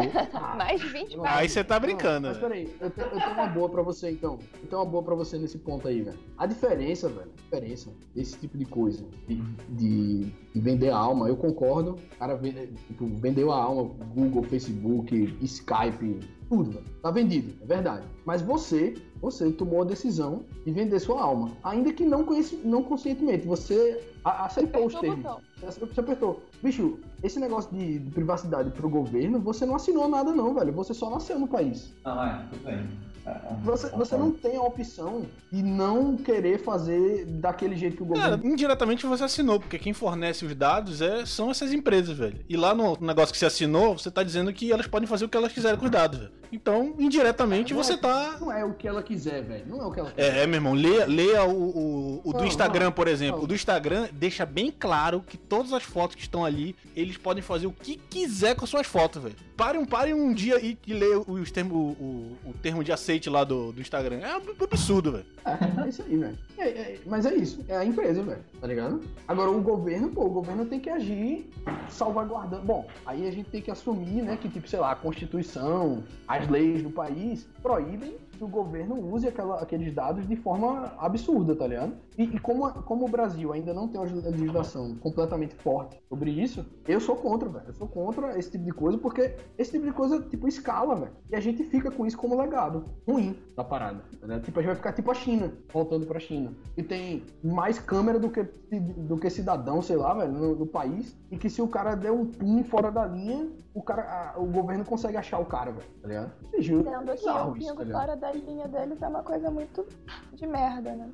Mais 0.57 0.81
de 0.81 0.89
20 0.89 1.17
Não, 1.17 1.23
páginas. 1.23 1.41
Aí 1.41 1.49
você 1.49 1.63
tá 1.65 1.79
brincando, 1.79 2.29
Mas 2.29 2.37
velho. 2.37 2.49
peraí, 2.49 2.77
eu, 2.81 2.91
te- 2.91 3.01
eu 3.01 3.11
tenho 3.21 3.33
uma 3.33 3.47
boa 3.47 3.69
pra 3.69 3.83
você 3.83 4.11
então. 4.11 4.39
Eu 4.63 4.69
tenho 4.69 4.83
uma 4.83 4.91
boa 4.91 5.03
pra 5.05 5.15
você 5.15 5.39
nesse 5.39 5.57
ponto 5.59 5.87
aí, 5.87 6.03
velho. 6.03 6.19
A 6.37 6.47
diferença, 6.47 7.09
velho, 7.09 7.31
a 7.31 7.43
diferença 7.43 7.91
desse 8.15 8.37
tipo 8.39 8.59
de 8.59 8.65
coisa, 8.65 9.05
de, 9.29 9.37
de- 9.71 10.25
de 10.55 10.61
vender 10.61 10.91
a 10.91 10.97
alma, 10.97 11.29
eu 11.29 11.37
concordo. 11.37 11.93
O 11.93 12.19
cara 12.19 12.35
vende- 12.35 12.67
tipo, 12.89 13.07
vendeu 13.07 13.53
a 13.53 13.63
alma, 13.63 13.85
Google, 14.15 14.43
Facebook, 14.43 15.37
Skype, 15.43 16.19
tudo, 16.49 16.71
velho. 16.71 16.85
Tá 17.03 17.11
vendido, 17.11 17.55
é 17.63 17.67
verdade. 17.67 18.07
Mas 18.25 18.43
você, 18.43 18.97
você 19.21 19.51
tomou 19.53 19.83
a 19.83 19.85
decisão 19.85 20.45
de 20.65 20.73
vender 20.73 20.99
sua 21.01 21.23
alma. 21.23 21.51
Ainda 21.63 21.93
que 21.93 22.05
não, 22.05 22.25
conheci, 22.25 22.57
não 22.65 22.83
conscientemente. 22.83 23.47
Você 23.47 24.03
aceitou 24.25 24.87
os 24.87 24.95
Apertou 24.95 25.19
o 25.19 25.23
termos. 25.23 25.43
Você 25.81 26.01
apertou. 26.01 26.43
Bicho, 26.63 26.99
esse 27.23 27.39
negócio 27.39 27.71
de, 27.77 27.99
de 27.99 28.11
privacidade 28.11 28.71
pro 28.71 28.89
governo, 28.89 29.39
você 29.39 29.67
não 29.67 29.77
assinou 29.77 30.09
nada 30.09 30.33
não, 30.33 30.55
velho. 30.55 30.73
Você 30.73 30.95
só 30.95 31.11
nasceu 31.11 31.39
no 31.39 31.49
país. 31.49 31.95
Não, 32.05 32.25
é, 32.25 32.47
tudo 32.51 32.65
bem. 32.65 32.89
É, 33.29 33.53
é, 33.53 33.57
Você, 33.65 33.89
você 33.91 34.17
não 34.17 34.31
tem 34.33 34.57
a 34.57 34.63
opção 34.63 35.27
de 35.53 35.63
não 35.63 36.17
querer 36.17 36.59
fazer 36.59 37.25
daquele 37.27 37.77
jeito 37.77 37.97
que 37.97 38.03
o 38.03 38.07
Cara, 38.15 38.37
governo. 38.37 38.53
indiretamente 38.53 39.05
você 39.07 39.25
assinou, 39.25 39.61
porque 39.61 39.79
quem 39.79 39.93
fornece 39.93 40.45
os 40.45 40.55
dados 40.55 41.03
é, 41.03 41.27
são 41.27 41.51
essas 41.51 41.73
empresas, 41.73 42.17
velho. 42.17 42.41
E 42.49 42.57
lá 42.57 42.75
no 42.75 42.97
negócio 43.01 43.33
que 43.33 43.39
você 43.39 43.47
assinou, 43.47 43.99
você 43.99 44.11
tá 44.11 44.23
dizendo 44.23 44.53
que 44.53 44.73
elas 44.73 44.87
podem 44.87 45.07
fazer 45.07 45.25
o 45.25 45.29
que 45.29 45.37
elas 45.37 45.53
quiserem 45.53 45.79
com 45.79 45.85
os 45.85 45.91
dados, 45.91 46.19
velho. 46.21 46.33
Então, 46.51 46.95
indiretamente, 46.99 47.75
Não 47.75 47.81
é- 47.81 47.85
você 47.85 47.97
tá. 47.97 48.39
Não 48.41 48.51
é 48.51 48.65
o 48.65 48.73
que 48.73 48.89
ela 48.89 49.03
quiser, 49.03 49.43
velho. 49.43 49.67
Não 49.69 49.83
é 49.83 49.87
o 49.87 49.91
que 49.93 50.01
ela 50.01 50.11
quiser. 50.11 50.39
É, 50.39 50.43
é, 50.43 50.47
meu 50.47 50.57
irmão, 50.57 50.73
leia, 50.73 51.05
leia 51.07 51.45
o, 51.45 51.51
o, 51.53 52.21
o 52.25 52.33
do 52.33 52.39
Não, 52.39 52.47
Instagram, 52.47 52.87
não, 52.87 52.93
por 52.93 53.07
exemplo. 53.07 53.37
não. 53.39 53.45
O 53.45 53.47
do 53.47 53.55
Instagram 53.55 54.09
deixa 54.13 54.47
bem 54.47 54.73
claro 54.77 55.23
que 55.27 55.37
todas 55.37 55.73
as 55.75 55.83
fotos 55.83 56.17
que 56.17 56.23
estão 56.23 56.45
ali, 56.45 56.75
eles 56.97 57.19
podem 57.19 57.43
fazer 57.43 57.67
o 57.67 57.73
que 57.73 57.97
quiser 58.09 58.55
com 58.57 58.65
as 58.65 58.71
suas 58.71 58.87
fotos, 58.87 59.23
velho. 59.23 59.37
Pare, 59.59 59.77
um- 59.77 59.85
pare 59.85 60.15
um 60.15 60.33
dia 60.33 60.65
e, 60.65 60.79
e 60.87 60.95
leia 60.95 61.19
os 61.19 61.51
termo, 61.51 61.75
o, 61.75 62.47
o, 62.47 62.51
o 62.51 62.53
termo 62.63 62.85
de 62.85 62.93
aceite 62.93 63.29
lá 63.29 63.43
do, 63.43 63.73
do 63.73 63.81
Instagram. 63.81 64.19
É 64.21 64.37
um 64.39 64.43
absurdo, 64.63 65.11
velho. 65.11 65.27
É, 65.45 65.85
é 65.85 65.89
isso 65.89 66.01
aí, 66.03 66.17
velho. 66.17 66.39
É, 66.57 66.69
é, 66.69 66.99
mas 67.05 67.27
é 67.27 67.35
isso. 67.35 67.65
É 67.67 67.77
a 67.77 67.85
empresa, 67.85 68.23
velho. 68.23 68.39
Tá 68.61 68.67
ligado? 68.69 69.01
Agora, 69.27 69.51
o 69.51 69.61
governo, 69.61 70.11
pô, 70.11 70.27
o 70.27 70.31
governo 70.31 70.65
tem 70.65 70.79
que 70.79 70.89
agir 70.89 71.51
salvaguardando. 71.89 72.63
Bom, 72.65 72.87
aí 73.05 73.27
a 73.27 73.33
gente 73.33 73.51
tem 73.51 73.61
que 73.61 73.71
assumir, 73.73 74.23
né, 74.23 74.39
que, 74.41 74.49
tipo, 74.49 74.69
sei 74.69 74.79
lá, 74.79 74.93
a 74.93 74.97
Constituição, 74.97 76.05
as 76.29 76.49
leis 76.49 76.81
do 76.81 76.91
país 76.91 77.45
proíbem 77.61 78.15
que 78.39 78.45
o 78.45 78.49
governo 78.49 78.95
use 79.13 79.27
aquela- 79.29 79.61
aqueles 79.61 79.93
dados 79.95 80.27
de 80.27 80.37
forma 80.37 80.93
absurda, 80.99 81.55
tá 81.57 81.67
ligado? 81.67 81.93
E, 82.17 82.23
e 82.25 82.39
como, 82.39 82.71
como 82.85 83.05
o 83.07 83.09
Brasil 83.11 83.53
ainda 83.53 83.75
não 83.75 83.89
tem 83.89 84.01
uma 84.01 84.07
legislação 84.31 84.97
completamente 84.97 85.55
forte 85.57 86.01
sobre 86.09 86.31
isso, 86.31 86.65
eu 86.87 87.01
sou 87.01 87.17
contra, 87.17 87.49
velho. 87.49 87.65
Eu 87.69 87.75
sou 87.75 87.87
contra 87.89 88.39
esse 88.39 88.51
tipo 88.53 88.65
de 88.65 88.73
coisa, 88.73 88.97
porque 88.99 89.35
esse 89.59 89.73
tipo 89.73 89.85
de 89.85 89.93
coisa, 89.93 90.21
tipo, 90.23 90.47
escala, 90.49 90.95
velho. 90.95 91.13
E 91.31 91.37
a 91.37 91.41
gente 91.41 91.63
fica 91.65 91.91
com 91.91 92.07
isso 92.07 92.17
como 92.17 92.41
legado 92.41 92.85
ruim 93.07 93.37
da 93.57 93.65
parada. 93.65 94.03
ligado? 94.23 94.43
Tipo, 94.43 94.59
a 94.59 94.63
gente 94.63 94.69
vai 94.69 94.77
ficar 94.77 94.93
tipo 94.93 95.11
a 95.11 95.15
China, 95.15 95.53
voltando 95.73 96.07
pra 96.07 96.19
China. 96.21 96.53
E 96.77 96.83
tem 96.83 97.25
mais 97.43 97.79
câmera 97.79 98.19
do 98.19 98.31
que, 98.31 98.43
do 98.43 99.17
que 99.19 99.29
cidadão, 99.31 99.83
sei 99.83 99.97
lá, 99.97 100.15
velho, 100.15 100.33
no, 100.33 100.55
no 100.55 100.67
país. 100.67 101.17
E 101.31 101.37
que 101.37 101.51
se 101.51 101.61
o 101.61 101.69
cara 101.69 101.95
der 101.95 102.13
um 102.13 102.25
pum 102.27 102.63
fora 102.65 102.91
da 102.91 103.05
linha, 103.07 103.49
o, 103.75 103.83
cara, 103.83 104.03
a- 104.35 104.39
o 104.41 104.47
governo 104.47 104.85
consegue 104.85 105.17
achar 105.17 105.39
o 105.39 105.45
cara, 105.45 105.71
velho. 105.73 105.87
Tá 106.03 106.09
ligado? 106.09 106.33
Bicho, 106.51 106.77
Sendo 106.83 106.85
que 106.85 107.11
o 107.11 107.15
isso, 107.15 107.53
pingo 107.55 107.77
tá 107.77 107.85
ligado? 107.85 108.01
fora 108.01 108.17
da 108.17 108.28
linha 108.31 108.69
deles 108.69 109.01
é 109.01 109.09
uma 109.09 109.23
coisa 109.23 109.51
muito 109.51 109.87
de 110.33 110.47
merda, 110.47 110.95
né? 110.95 111.11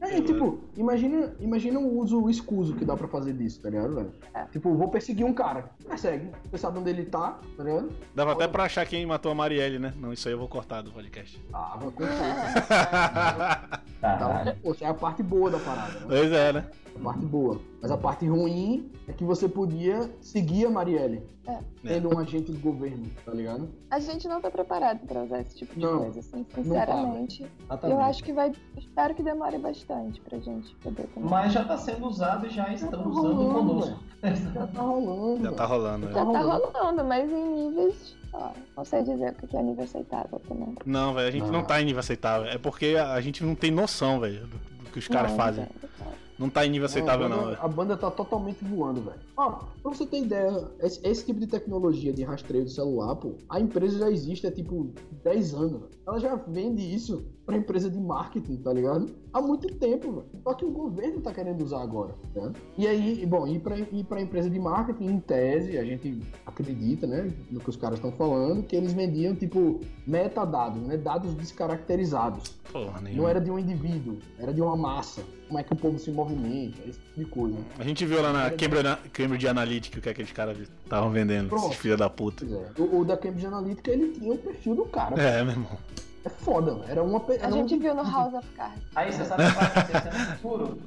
É, 0.00 0.20
tipo, 0.20 0.60
imagina, 0.76 1.32
imagina 1.40 1.78
o 1.78 1.98
uso 1.98 2.28
escuso 2.30 2.74
que 2.74 2.84
dá 2.84 2.96
pra 2.96 3.08
fazer 3.08 3.32
disso, 3.32 3.60
tá 3.60 3.70
ligado, 3.70 3.94
velho? 3.94 4.12
Tipo, 4.50 4.74
vou 4.74 4.88
perseguir 4.88 5.26
um 5.26 5.32
cara. 5.32 5.70
Persegue. 5.86 6.30
Você 6.50 6.58
sabe 6.58 6.78
onde 6.78 6.90
ele 6.90 7.04
tá, 7.04 7.38
tá 7.56 7.64
ligado? 7.64 7.90
Dava 8.14 8.32
até 8.32 8.48
pra 8.48 8.64
achar 8.64 8.86
quem 8.86 9.04
matou 9.06 9.32
a 9.32 9.34
Marielle, 9.34 9.78
né? 9.78 9.92
Não, 9.96 10.12
isso 10.12 10.28
aí 10.28 10.34
eu 10.34 10.38
vou 10.38 10.48
cortar 10.48 10.82
do 10.82 10.92
podcast. 10.92 11.42
Ah, 11.52 11.78
vai 11.78 11.90
Tá, 14.00 14.56
poxa, 14.62 14.86
é 14.86 14.88
a 14.88 14.94
parte 14.94 15.22
boa 15.22 15.50
da 15.50 15.58
parada, 15.58 16.00
né? 16.00 16.06
Pois 16.08 16.32
é, 16.32 16.52
né? 16.54 16.64
Parte 17.02 17.24
boa. 17.24 17.60
Mas 17.80 17.90
a 17.90 17.96
parte 17.96 18.26
ruim 18.26 18.90
é 19.08 19.12
que 19.12 19.24
você 19.24 19.48
podia 19.48 20.10
seguir 20.20 20.66
a 20.66 20.70
Marielle. 20.70 21.22
É. 21.46 21.58
Tendo 21.82 22.14
um 22.14 22.18
agente 22.18 22.52
do 22.52 22.58
governo, 22.60 23.10
tá 23.24 23.32
ligado? 23.32 23.68
A 23.90 23.98
gente 23.98 24.28
não 24.28 24.40
tá 24.40 24.50
preparado 24.50 25.00
pra 25.06 25.22
usar 25.22 25.40
esse 25.40 25.56
tipo 25.56 25.74
de 25.74 25.80
Não, 25.80 26.00
coisa, 26.00 26.20
assim, 26.20 26.36
não 26.36 26.44
tá, 26.44 26.62
sinceramente. 26.62 27.42
Exatamente. 27.42 27.98
eu 27.98 28.00
acho 28.04 28.22
que 28.22 28.32
vai. 28.32 28.52
Espero 28.76 29.14
que 29.14 29.22
demore 29.22 29.58
bastante 29.58 30.20
pra 30.20 30.38
gente 30.38 30.74
poder 30.76 31.06
ter. 31.08 31.20
Mas 31.20 31.52
já 31.52 31.64
tá 31.64 31.78
sendo 31.78 32.06
usado 32.06 32.46
e 32.46 32.50
já 32.50 32.72
estão 32.72 33.08
usando 33.08 33.34
rolando, 33.34 33.54
conosco. 33.54 33.98
Já 34.22 34.66
tá 34.66 34.82
rolando. 34.82 35.42
Já 35.42 35.52
tá 35.52 35.64
rolando, 35.64 36.06
né? 36.06 36.12
Já 36.12 36.24
tá 36.26 36.40
rolando, 36.40 37.04
mas 37.04 37.30
em 37.32 37.68
níveis. 37.68 38.16
Ó, 38.32 38.50
não 38.76 38.84
sei 38.84 39.02
dizer 39.02 39.34
o 39.42 39.46
que 39.46 39.56
é 39.56 39.62
nível 39.62 39.84
aceitável 39.84 40.40
também. 40.46 40.74
Não, 40.84 41.14
velho, 41.14 41.28
a 41.28 41.30
gente 41.30 41.46
não. 41.46 41.52
Não. 41.52 41.64
tá 41.64 41.80
em 41.80 41.86
nível 41.86 42.00
aceitável. 42.00 42.48
É 42.48 42.58
porque 42.58 42.96
a 42.96 43.20
gente 43.20 43.42
não 43.42 43.54
tem 43.54 43.70
noção, 43.70 44.20
velho, 44.20 44.46
do, 44.46 44.56
do 44.84 44.90
que 44.92 44.98
os 44.98 45.08
caras 45.08 45.30
Não, 45.30 45.36
fazem. 45.38 45.64
Não 45.64 46.10
tá 46.48 46.64
em 46.64 46.70
nível 46.70 46.86
aceitável, 46.86 47.26
a 47.26 47.28
não, 47.28 47.36
banda, 47.36 47.50
velho. 47.50 47.62
a 47.62 47.68
banda 47.68 47.96
tá 47.96 48.10
totalmente 48.10 48.64
voando, 48.64 49.02
velho. 49.02 49.20
Ó, 49.36 49.50
pra 49.82 49.92
você 49.92 50.06
ter 50.06 50.20
ideia, 50.22 50.70
esse, 50.80 51.06
esse 51.06 51.26
tipo 51.26 51.40
de 51.40 51.46
tecnologia 51.46 52.12
de 52.12 52.22
rastreio 52.22 52.64
de 52.64 52.72
celular, 52.72 53.16
pô, 53.16 53.34
a 53.48 53.60
empresa 53.60 53.98
já 53.98 54.10
existe 54.10 54.46
há 54.46 54.50
tipo 54.52 54.94
10 55.22 55.54
anos. 55.54 55.72
velho. 55.72 55.90
Ela 56.06 56.18
já 56.18 56.34
vende 56.36 56.82
isso 56.82 57.26
pra 57.50 57.58
empresa 57.58 57.90
de 57.90 58.00
marketing, 58.00 58.56
tá 58.56 58.72
ligado? 58.72 59.06
Há 59.32 59.40
muito 59.40 59.72
tempo, 59.74 60.12
velho. 60.12 60.26
Só 60.42 60.54
que 60.54 60.64
o 60.64 60.70
governo 60.70 61.20
tá 61.20 61.32
querendo 61.32 61.62
usar 61.62 61.82
agora, 61.82 62.14
né? 62.34 62.52
E 62.78 62.86
aí, 62.86 63.24
bom, 63.26 63.46
ir 63.46 63.60
pra, 63.60 63.78
ir 63.78 64.04
pra 64.04 64.20
empresa 64.20 64.48
de 64.48 64.58
marketing, 64.58 65.06
em 65.06 65.20
tese, 65.20 65.78
a 65.78 65.84
gente 65.84 66.20
acredita, 66.46 67.06
né, 67.06 67.30
no 67.50 67.60
que 67.60 67.68
os 67.68 67.76
caras 67.76 67.98
estão 67.98 68.12
falando, 68.12 68.62
que 68.62 68.74
eles 68.76 68.92
vendiam, 68.92 69.34
tipo, 69.34 69.80
metadados, 70.06 70.82
né? 70.82 70.96
Dados 70.96 71.34
descaracterizados. 71.34 72.60
Porra, 72.72 73.00
Não 73.00 73.28
era 73.28 73.40
de 73.40 73.50
um 73.50 73.58
indivíduo, 73.58 74.18
era 74.38 74.52
de 74.54 74.60
uma 74.60 74.76
massa. 74.76 75.22
Como 75.48 75.58
é 75.58 75.64
que 75.64 75.72
o 75.72 75.76
povo 75.76 75.98
se 75.98 76.12
movimenta, 76.12 76.78
esse 76.88 77.00
tipo 77.00 77.18
de 77.18 77.24
coisa. 77.24 77.56
A 77.78 77.82
gente 77.82 78.06
viu 78.06 78.22
lá 78.22 78.32
na 78.32 78.50
Cambridge, 78.50 78.96
Cambridge 79.12 79.48
Analytica 79.48 79.98
o 79.98 80.02
que 80.02 80.08
aqueles 80.08 80.30
caras 80.30 80.56
estavam 80.58 81.10
vendendo, 81.10 81.50
filha 81.72 81.96
da 81.96 82.08
puta. 82.08 82.44
É. 82.44 82.80
O, 82.80 83.00
o 83.00 83.04
da 83.04 83.16
Cambridge 83.16 83.46
Analytica, 83.46 83.90
ele 83.90 84.12
tinha 84.12 84.32
o 84.32 84.38
perfil 84.38 84.76
do 84.76 84.84
cara. 84.84 85.20
É, 85.20 85.42
meu 85.42 85.52
irmão. 85.52 85.78
É 86.24 86.28
foda, 86.28 86.72
mano. 86.72 86.84
Era 86.88 87.02
uma... 87.02 87.20
pe- 87.20 87.32
A 87.40 87.46
Era 87.46 87.50
gente 87.52 87.74
um... 87.74 87.78
viu 87.78 87.94
no 87.94 88.02
House 88.02 88.34
of 88.34 88.46
Cards. 88.50 88.82
Aí 88.94 89.10
você 89.12 89.24
sabe 89.24 89.42
o 89.44 89.46
que 89.48 89.52
vai 89.54 89.64
acontecer 89.66 90.12
no 90.18 90.26
futuro? 90.36 90.78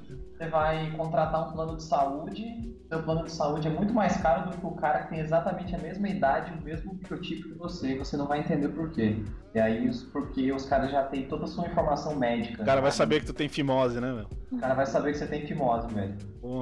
Você 0.44 0.50
vai 0.50 0.92
contratar 0.98 1.48
um 1.48 1.54
plano 1.54 1.78
de 1.78 1.84
saúde, 1.84 2.76
seu 2.90 3.02
plano 3.02 3.24
de 3.24 3.32
saúde 3.32 3.66
é 3.70 3.72
muito 3.72 3.94
mais 3.94 4.18
caro 4.18 4.52
do 4.52 4.58
que 4.58 4.66
o 4.66 4.72
cara 4.72 5.04
que 5.04 5.12
tem 5.12 5.20
exatamente 5.22 5.74
a 5.74 5.78
mesma 5.78 6.10
idade, 6.10 6.52
o 6.60 6.62
mesmo 6.62 6.94
biotipo 6.96 7.44
que 7.48 7.54
você, 7.58 7.94
e 7.94 7.98
você 7.98 8.18
não 8.18 8.28
vai 8.28 8.40
entender 8.42 8.68
por 8.68 8.92
quê. 8.92 9.24
E 9.56 9.60
aí, 9.60 9.88
isso 9.88 10.10
porque 10.12 10.52
os 10.52 10.66
caras 10.66 10.92
já 10.92 11.04
têm 11.04 11.28
toda 11.28 11.46
a 11.46 11.48
sua 11.48 11.66
informação 11.68 12.16
médica. 12.16 12.62
O 12.62 12.66
cara 12.66 12.82
vai 12.82 12.92
saber 12.92 13.22
que 13.22 13.28
tu 13.28 13.34
tem 13.34 13.48
fimose, 13.48 14.02
né, 14.02 14.12
meu? 14.12 14.26
O 14.52 14.60
cara 14.60 14.74
vai 14.74 14.86
saber 14.86 15.12
que 15.14 15.20
você 15.20 15.28
tem 15.28 15.46
fimose, 15.48 15.88
velho. 15.94 16.16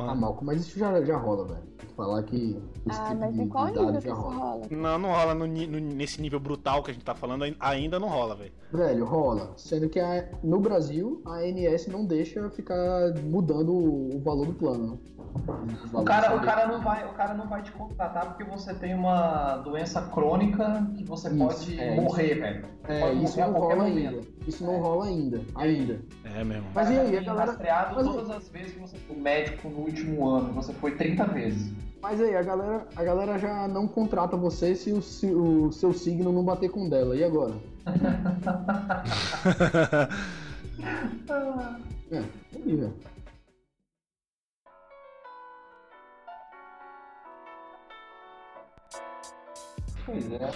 Ah, 0.07 0.13
Malco, 0.13 0.45
mas 0.45 0.61
isso 0.61 0.77
já, 0.77 1.01
já 1.03 1.17
rola, 1.17 1.45
velho. 1.47 1.61
Tem 1.77 1.87
que 1.89 1.95
falar 1.95 2.21
que 2.23 2.61
esse 2.87 2.99
Ah, 2.99 3.05
tipo 3.05 3.19
mas 3.21 3.33
de, 3.33 3.41
em 3.41 3.47
qual 3.47 3.65
nível 3.67 3.93
já 3.93 3.99
isso 3.99 4.13
rola. 4.13 4.35
rola? 4.35 4.61
Não, 4.69 4.99
não 4.99 5.09
rola 5.09 5.33
no 5.33 5.47
no- 5.47 5.79
nesse 5.79 6.21
nível 6.21 6.39
brutal 6.39 6.83
que 6.83 6.91
a 6.91 6.93
gente 6.93 7.03
tá 7.05 7.15
falando, 7.15 7.43
ai- 7.45 7.55
ainda 7.59 7.97
não 7.97 8.09
rola, 8.09 8.35
velho. 8.35 8.51
Velho, 8.73 9.05
rola. 9.05 9.53
Sendo 9.55 9.87
que 9.89 9.99
a- 9.99 10.27
no 10.43 10.59
Brasil, 10.59 11.21
a 11.25 11.35
ANS 11.39 11.87
não 11.87 12.05
deixa 12.05 12.49
ficar 12.49 13.13
mudando 13.23 13.70
o, 13.71 14.15
o 14.15 14.19
valor 14.21 14.47
do 14.47 14.53
plano. 14.53 14.87
né? 14.87 14.97
O 15.93 16.03
cara, 16.03 16.35
o, 16.35 16.41
cara 16.41 16.67
não 16.67 16.81
vai, 16.81 17.05
o 17.05 17.13
cara 17.13 17.33
não 17.33 17.47
vai 17.47 17.61
te 17.61 17.71
contratar 17.71 18.25
porque 18.27 18.43
você 18.43 18.73
tem 18.73 18.93
uma 18.93 19.57
doença 19.57 20.01
crônica 20.01 20.87
que 20.95 21.03
você 21.03 21.29
Isso, 21.29 21.37
pode 21.37 21.79
é, 21.79 21.95
morrer, 21.95 22.31
isso. 22.31 22.41
velho. 22.41 22.65
É, 22.87 22.99
Pode 22.99 23.23
isso 23.23 23.39
não 23.39 23.51
rola 23.53 23.75
momento. 23.75 23.97
ainda. 23.97 24.21
Isso 24.47 24.63
não 24.65 24.79
rola 24.79 25.05
ainda. 25.05 25.41
Ainda. 25.55 25.99
É 26.35 26.43
mesmo. 26.43 26.65
Mas 26.73 26.89
e 26.89 26.99
aí, 26.99 27.17
a 27.17 27.21
galera. 27.21 27.51
rastreado 27.51 27.95
Mas, 27.95 28.07
todas 28.07 28.29
as 28.29 28.49
vezes 28.49 28.73
que 28.73 28.79
você 28.79 28.97
foi 28.97 29.15
médico 29.15 29.69
no 29.69 29.79
último 29.79 30.27
ano. 30.27 30.51
Você 30.53 30.73
foi 30.73 30.91
30 30.95 31.23
vezes. 31.25 31.71
mas 32.01 32.19
aí, 32.19 32.35
a 32.35 32.41
galera, 32.41 32.87
a 32.95 33.03
galera 33.03 33.37
já 33.37 33.67
não 33.67 33.87
contrata 33.87 34.35
você 34.35 34.75
se 34.75 34.91
o, 34.91 35.01
se 35.01 35.27
o 35.27 35.71
seu 35.71 35.93
signo 35.93 36.33
não 36.33 36.43
bater 36.43 36.69
com 36.69 36.87
o 36.87 36.89
dela. 36.89 37.15
E 37.15 37.23
agora? 37.23 37.53
É, 42.11 42.17
aí, 42.55 42.91
é. 50.11 50.51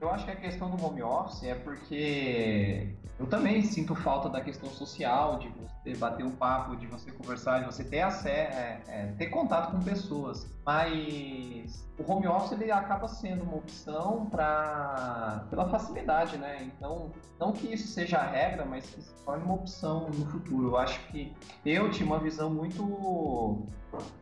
Eu 0.00 0.10
acho 0.10 0.24
que 0.24 0.30
a 0.30 0.36
questão 0.36 0.70
do 0.70 0.84
home 0.84 1.02
office 1.02 1.42
é 1.44 1.54
porque 1.54 2.88
eu 3.18 3.26
também 3.26 3.62
sinto 3.62 3.94
falta 3.94 4.28
da 4.28 4.40
questão 4.40 4.70
social, 4.70 5.38
de 5.38 5.48
você 5.48 5.77
bater 5.98 6.24
um 6.24 6.30
papo, 6.30 6.76
de 6.76 6.86
você 6.86 7.10
conversar, 7.10 7.60
de 7.60 7.66
você 7.66 7.84
ter 7.84 8.00
acesso, 8.00 8.28
é, 8.28 8.80
é, 8.88 9.14
ter 9.16 9.26
contato 9.26 9.72
com 9.72 9.82
pessoas. 9.82 10.46
Mas 10.64 11.86
o 11.98 12.10
home 12.10 12.26
office 12.26 12.52
ele 12.52 12.70
acaba 12.70 13.08
sendo 13.08 13.42
uma 13.42 13.56
opção 13.56 14.26
para 14.26 15.46
pela 15.48 15.68
facilidade, 15.68 16.36
né? 16.36 16.62
Então, 16.62 17.10
não 17.38 17.52
que 17.52 17.72
isso 17.72 17.88
seja 17.88 18.18
a 18.18 18.22
regra, 18.22 18.64
mas 18.64 18.88
que 18.90 19.00
se 19.00 19.14
torne 19.24 19.44
uma 19.44 19.54
opção 19.54 20.08
no 20.10 20.26
futuro. 20.26 20.68
Eu 20.68 20.76
acho 20.76 21.00
que 21.08 21.32
eu 21.64 21.90
tinha 21.90 22.06
uma 22.06 22.18
visão 22.18 22.50
muito 22.50 23.66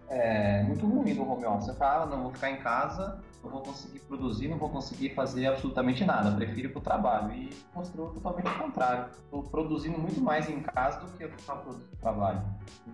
é, 0.08 0.62
muito 0.62 0.86
ruim 0.86 1.14
do 1.14 1.28
home 1.28 1.44
office. 1.46 1.66
Você 1.66 1.74
fala, 1.74 2.04
ah, 2.04 2.06
não, 2.06 2.22
vou 2.24 2.32
ficar 2.32 2.50
em 2.50 2.56
casa, 2.56 3.20
não 3.42 3.50
vou 3.50 3.60
conseguir 3.60 4.00
produzir, 4.00 4.48
não 4.48 4.56
vou 4.56 4.68
conseguir 4.68 5.14
fazer 5.14 5.46
absolutamente 5.46 6.04
nada, 6.04 6.30
prefiro 6.32 6.68
ir 6.68 6.72
pro 6.72 6.80
trabalho. 6.80 7.32
E 7.32 7.50
mostrou 7.74 8.10
totalmente 8.10 8.48
o 8.48 8.58
contrário. 8.58 9.10
Estou 9.10 9.42
produzindo 9.42 9.98
muito 9.98 10.20
mais 10.20 10.48
em 10.48 10.60
casa 10.60 11.00
do 11.00 11.12
que 11.16 11.24
eu 11.24 11.30
no 11.54 11.96
trabalho. 12.00 12.42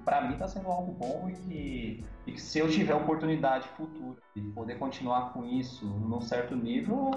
Para 0.04 0.22
mim 0.22 0.34
está 0.34 0.48
sendo 0.48 0.68
algo 0.68 0.92
bom 0.92 1.28
e 1.28 1.32
que, 1.32 2.04
e 2.26 2.32
que 2.32 2.40
se 2.40 2.58
eu 2.58 2.68
tiver 2.68 2.94
oportunidade 2.94 3.68
futura 3.76 4.16
de 4.34 4.42
poder 4.50 4.78
continuar 4.78 5.32
com 5.32 5.44
isso 5.44 5.84
num 5.84 6.20
certo 6.20 6.54
nível, 6.56 7.10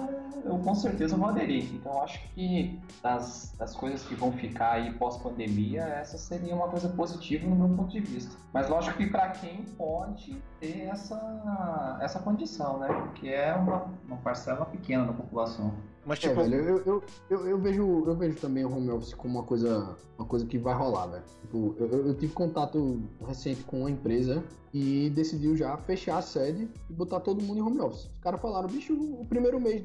eu 0.44 0.58
com 0.58 0.74
certeza 0.74 1.16
vou 1.16 1.28
aderir. 1.28 1.74
Então 1.74 2.02
acho 2.02 2.20
que 2.34 2.78
das, 3.02 3.54
das 3.58 3.74
coisas 3.74 4.02
que 4.04 4.14
vão 4.14 4.32
ficar 4.32 4.72
aí 4.72 4.92
pós-pandemia, 4.94 5.82
essa 5.82 6.18
seria 6.18 6.54
uma 6.54 6.68
coisa 6.68 6.88
positiva 6.88 7.46
no 7.46 7.56
meu 7.56 7.76
ponto 7.76 7.90
de 7.90 8.00
vista. 8.00 8.36
Mas 8.52 8.68
lógico 8.68 8.96
que 8.96 9.06
para 9.06 9.30
quem 9.30 9.62
pode 9.76 10.42
ter 10.60 10.82
essa, 10.82 11.98
essa 12.00 12.20
condição, 12.20 12.78
né? 12.78 12.88
Porque 12.88 13.28
é 13.28 13.54
uma, 13.54 13.86
uma 14.06 14.16
parcela 14.18 14.64
pequena 14.66 15.04
da 15.04 15.12
população. 15.12 15.74
Mas 16.06 16.18
É, 16.22 16.28
tipo, 16.28 16.40
velho, 16.40 16.54
eu, 16.54 16.78
eu, 16.86 17.02
eu, 17.28 17.46
eu 17.48 17.58
vejo, 17.58 18.04
eu 18.06 18.14
vejo 18.16 18.36
também 18.38 18.64
o 18.64 18.72
home 18.72 18.90
office 18.90 19.12
como 19.12 19.38
uma 19.38 19.44
coisa, 19.44 19.96
uma 20.16 20.26
coisa 20.26 20.46
que 20.46 20.56
vai 20.56 20.72
rolar, 20.74 21.06
velho. 21.08 21.24
Tipo, 21.42 21.74
eu, 21.78 22.06
eu- 22.06 22.14
tive 22.14 22.32
contato 22.32 23.02
recente 23.26 23.64
com 23.64 23.80
uma 23.80 23.90
empresa 23.90 24.42
e 24.72 25.10
decidiu 25.10 25.56
já 25.56 25.76
fechar 25.78 26.18
a 26.18 26.22
sede 26.22 26.70
e 26.88 26.92
botar 26.92 27.18
todo 27.20 27.42
mundo 27.42 27.58
em 27.58 27.62
home 27.62 27.80
office. 27.80 28.04
Os 28.12 28.18
caras 28.20 28.40
falaram, 28.40 28.68
bicho, 28.68 28.94
o 28.94 29.26
primeiro 29.26 29.58
mês 29.60 29.84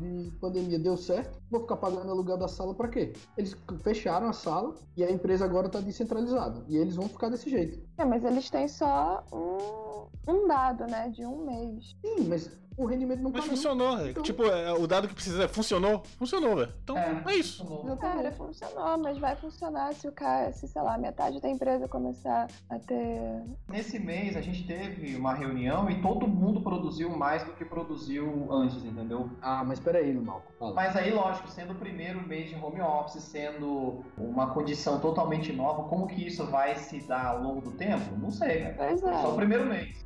de 0.00 0.30
pandemia 0.40 0.78
deu 0.78 0.96
certo, 0.96 1.38
vou 1.50 1.60
ficar 1.60 1.76
pagando 1.76 2.10
aluguel 2.10 2.38
da 2.38 2.48
sala 2.48 2.74
pra 2.74 2.88
quê? 2.88 3.12
Eles 3.36 3.54
fecharam 3.82 4.26
a 4.28 4.32
sala 4.32 4.74
e 4.96 5.04
a 5.04 5.10
empresa 5.10 5.44
agora 5.44 5.68
tá 5.68 5.80
descentralizada. 5.80 6.64
E 6.66 6.78
eles 6.78 6.96
vão 6.96 7.06
ficar 7.10 7.28
desse 7.28 7.50
jeito. 7.50 7.78
É, 7.98 8.04
mas 8.06 8.24
eles 8.24 8.48
têm 8.48 8.66
só 8.68 9.22
um, 9.30 10.32
um 10.32 10.48
dado, 10.48 10.86
né? 10.86 11.10
De 11.10 11.26
um 11.26 11.44
mês. 11.44 11.94
Sim, 12.02 12.24
mas 12.26 12.50
o 12.76 12.84
rendimento 12.84 13.22
não 13.22 13.30
mas 13.30 13.44
funcionou. 13.44 13.98
é, 13.98 14.12
Tipo, 14.12 14.44
é, 14.44 14.72
o 14.72 14.86
dado 14.86 15.08
que 15.08 15.14
precisa 15.14 15.44
é 15.44 15.48
funcionou? 15.48 16.02
Funcionou, 16.18 16.56
velho. 16.56 16.72
Então 16.84 16.96
é, 16.96 17.34
isso. 17.34 17.64
Cara, 18.00 18.30
funcionou, 18.32 18.98
mas 18.98 19.18
vai 19.18 19.34
funcionar 19.36 19.94
se 19.94 20.06
o 20.06 20.12
cara, 20.12 20.52
se, 20.52 20.68
sei 20.68 20.82
lá, 20.82 20.98
metade 20.98 21.40
da 21.40 21.48
empresa 21.48 21.88
começar 21.88 22.48
a 22.68 22.78
ter. 22.78 23.42
Nesse 23.68 23.98
mês 23.98 24.36
a 24.36 24.40
gente 24.40 24.66
teve 24.66 25.16
uma 25.16 25.34
reunião 25.34 25.88
e 25.90 26.00
todo 26.02 26.26
mundo 26.26 26.60
produziu 26.60 27.10
mais 27.10 27.42
do 27.44 27.52
que 27.52 27.64
produziu 27.64 28.48
antes, 28.50 28.84
entendeu? 28.84 29.30
Ah, 29.40 29.64
mas 29.64 29.80
peraí, 29.80 30.12
Malco. 30.14 30.52
Mas 30.74 30.96
aí, 30.96 31.10
lógico, 31.10 31.48
sendo 31.48 31.72
o 31.72 31.76
primeiro 31.76 32.26
mês 32.26 32.48
de 32.48 32.56
home 32.56 32.80
office, 32.80 33.22
sendo 33.22 34.04
uma 34.16 34.52
condição 34.52 35.00
totalmente 35.00 35.52
nova, 35.52 35.84
como 35.84 36.06
que 36.06 36.26
isso 36.26 36.44
vai 36.46 36.76
se 36.76 37.00
dar 37.00 37.26
ao 37.26 37.42
longo 37.42 37.60
do 37.60 37.72
tempo? 37.72 38.16
Não 38.18 38.30
sei, 38.30 38.64
velho. 38.64 38.74
Pois 38.76 39.02
é. 39.02 39.22
Só 39.22 39.32
o 39.32 39.36
primeiro 39.36 39.66
mês. 39.66 40.04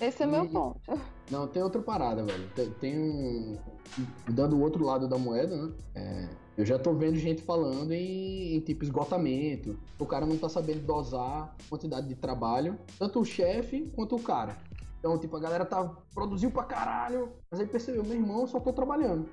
Esse 0.00 0.22
é 0.22 0.26
meu 0.26 0.44
E- 0.44 0.48
ponto. 0.48 0.80
Não, 1.30 1.46
tem 1.46 1.62
outra 1.62 1.80
parada, 1.80 2.24
velho. 2.24 2.48
Tem, 2.54 2.70
tem 2.70 2.98
um. 2.98 3.58
Dando 4.28 4.56
o 4.56 4.60
outro 4.60 4.84
lado 4.84 5.06
da 5.08 5.18
moeda, 5.18 5.54
né? 5.56 5.72
É, 5.94 6.28
eu 6.58 6.64
já 6.66 6.78
tô 6.78 6.92
vendo 6.94 7.16
gente 7.16 7.42
falando 7.42 7.92
em, 7.92 8.56
em 8.56 8.60
tipo 8.60 8.82
esgotamento. 8.84 9.78
O 9.98 10.06
cara 10.06 10.26
não 10.26 10.36
tá 10.36 10.48
sabendo 10.48 10.80
dosar 10.80 11.20
a 11.20 11.68
quantidade 11.68 12.08
de 12.08 12.14
trabalho. 12.14 12.78
Tanto 12.98 13.20
o 13.20 13.24
chefe 13.24 13.90
quanto 13.94 14.16
o 14.16 14.20
cara. 14.22 14.56
Então, 14.98 15.16
tipo, 15.18 15.34
a 15.36 15.40
galera 15.40 15.64
tá, 15.64 15.82
produziu 16.14 16.50
pra 16.50 16.62
caralho, 16.62 17.32
mas 17.50 17.58
aí 17.60 17.66
percebeu, 17.66 18.04
meu 18.04 18.12
irmão, 18.16 18.42
eu 18.42 18.46
só 18.46 18.60
tô 18.60 18.70
trabalhando. 18.70 19.26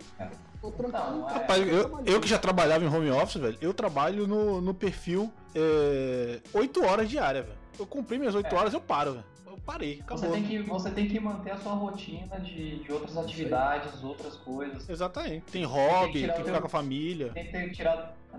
Tô 0.61 0.71
trancado. 0.71 1.17
Não, 1.17 1.29
é- 1.29 1.33
Rapaz, 1.33 1.67
eu, 1.67 1.99
eu 2.05 2.21
que 2.21 2.27
já 2.27 2.37
trabalhava 2.39 2.85
em 2.85 2.87
home 2.87 3.11
office, 3.11 3.35
velho, 3.41 3.57
eu 3.59 3.73
trabalho 3.73 4.25
no, 4.25 4.61
no 4.61 4.73
perfil 4.73 5.29
é, 5.53 6.39
8 6.53 6.85
horas 6.85 7.09
diária, 7.09 7.43
velho. 7.43 7.57
Eu 7.77 7.85
cumpri 7.85 8.17
minhas 8.17 8.33
8 8.33 8.47
É. 8.47 8.57
horas, 8.57 8.73
eu 8.73 8.79
paro, 8.79 9.11
velho. 9.13 9.25
Eu 9.57 9.61
parei, 9.65 9.99
acabou. 9.99 10.17
Você 10.23 10.31
tem, 10.31 10.43
que, 10.43 10.59
você 10.59 10.91
tem 10.91 11.07
que 11.07 11.19
manter 11.19 11.51
a 11.51 11.57
sua 11.57 11.73
rotina 11.73 12.39
de, 12.39 12.77
de 12.83 12.91
outras 12.91 13.17
atividades, 13.17 14.03
outras 14.03 14.35
coisas. 14.37 14.87
Exatamente. 14.87 15.41
Tem 15.51 15.51
Tem 15.51 15.63
hobby, 15.65 16.07
que 16.07 16.11
tem 16.13 16.21
tirar 16.21 16.33
que 16.33 16.39
ficar 16.43 16.51
teu- 16.53 16.61
com 16.61 16.67
a 16.67 16.69
família. 16.69 17.29
Tem 17.33 17.45
que 17.45 17.51
ter 17.51 17.71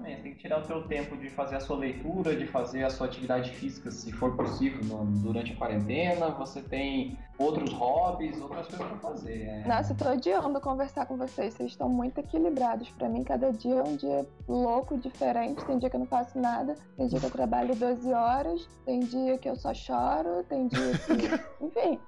tem 0.02 0.32
que 0.34 0.38
tirar 0.40 0.60
o 0.60 0.66
teu 0.66 0.82
tempo 0.86 1.16
de 1.16 1.28
fazer 1.30 1.56
a 1.56 1.60
sua 1.60 1.76
leitura, 1.76 2.34
de 2.36 2.46
fazer 2.46 2.84
a 2.84 2.90
sua 2.90 3.06
atividade 3.06 3.50
física, 3.50 3.90
se 3.90 4.12
for 4.12 4.36
possível, 4.36 4.80
no- 4.84 5.04
durante 5.20 5.52
a 5.52 5.56
quarentena. 5.56 6.30
Você 6.30 6.60
tem 6.62 7.18
outros 7.38 7.72
hobbies, 7.72 8.40
outras 8.40 8.66
coisas 8.66 8.86
pra 8.86 8.96
fazer. 8.98 9.42
é. 9.42 9.64
Nossa, 9.68 9.92
eu 9.92 9.96
tô 9.96 10.10
odiando 10.10 10.60
conversar 10.60 11.06
com 11.06 11.16
vocês. 11.16 11.54
Vocês 11.54 11.70
estão 11.70 11.88
muito 11.88 12.18
equilibrados. 12.18 12.88
Pra 12.90 13.08
mim, 13.08 13.22
cada 13.24 13.52
dia 13.52 13.76
é 13.76 13.82
um 13.82 13.96
dia 13.96 14.26
louco, 14.48 14.96
diferente. 14.98 15.64
Tem 15.64 15.78
dia 15.78 15.88
que 15.90 15.96
eu 15.96 16.00
não 16.00 16.06
faço 16.06 16.38
nada. 16.38 16.74
Tem 16.96 17.06
dia 17.06 17.20
que 17.20 17.26
eu 17.26 17.30
trabalho 17.30 17.74
12 17.76 18.12
horas. 18.12 18.68
Tem 18.84 19.00
dia 19.00 19.38
que 19.38 19.48
eu 19.48 19.56
só 19.56 19.72
choro. 19.72 20.42
Tem 20.48 20.66
dia 20.68 20.92
que. 20.98 21.48
Enfim, 21.64 21.98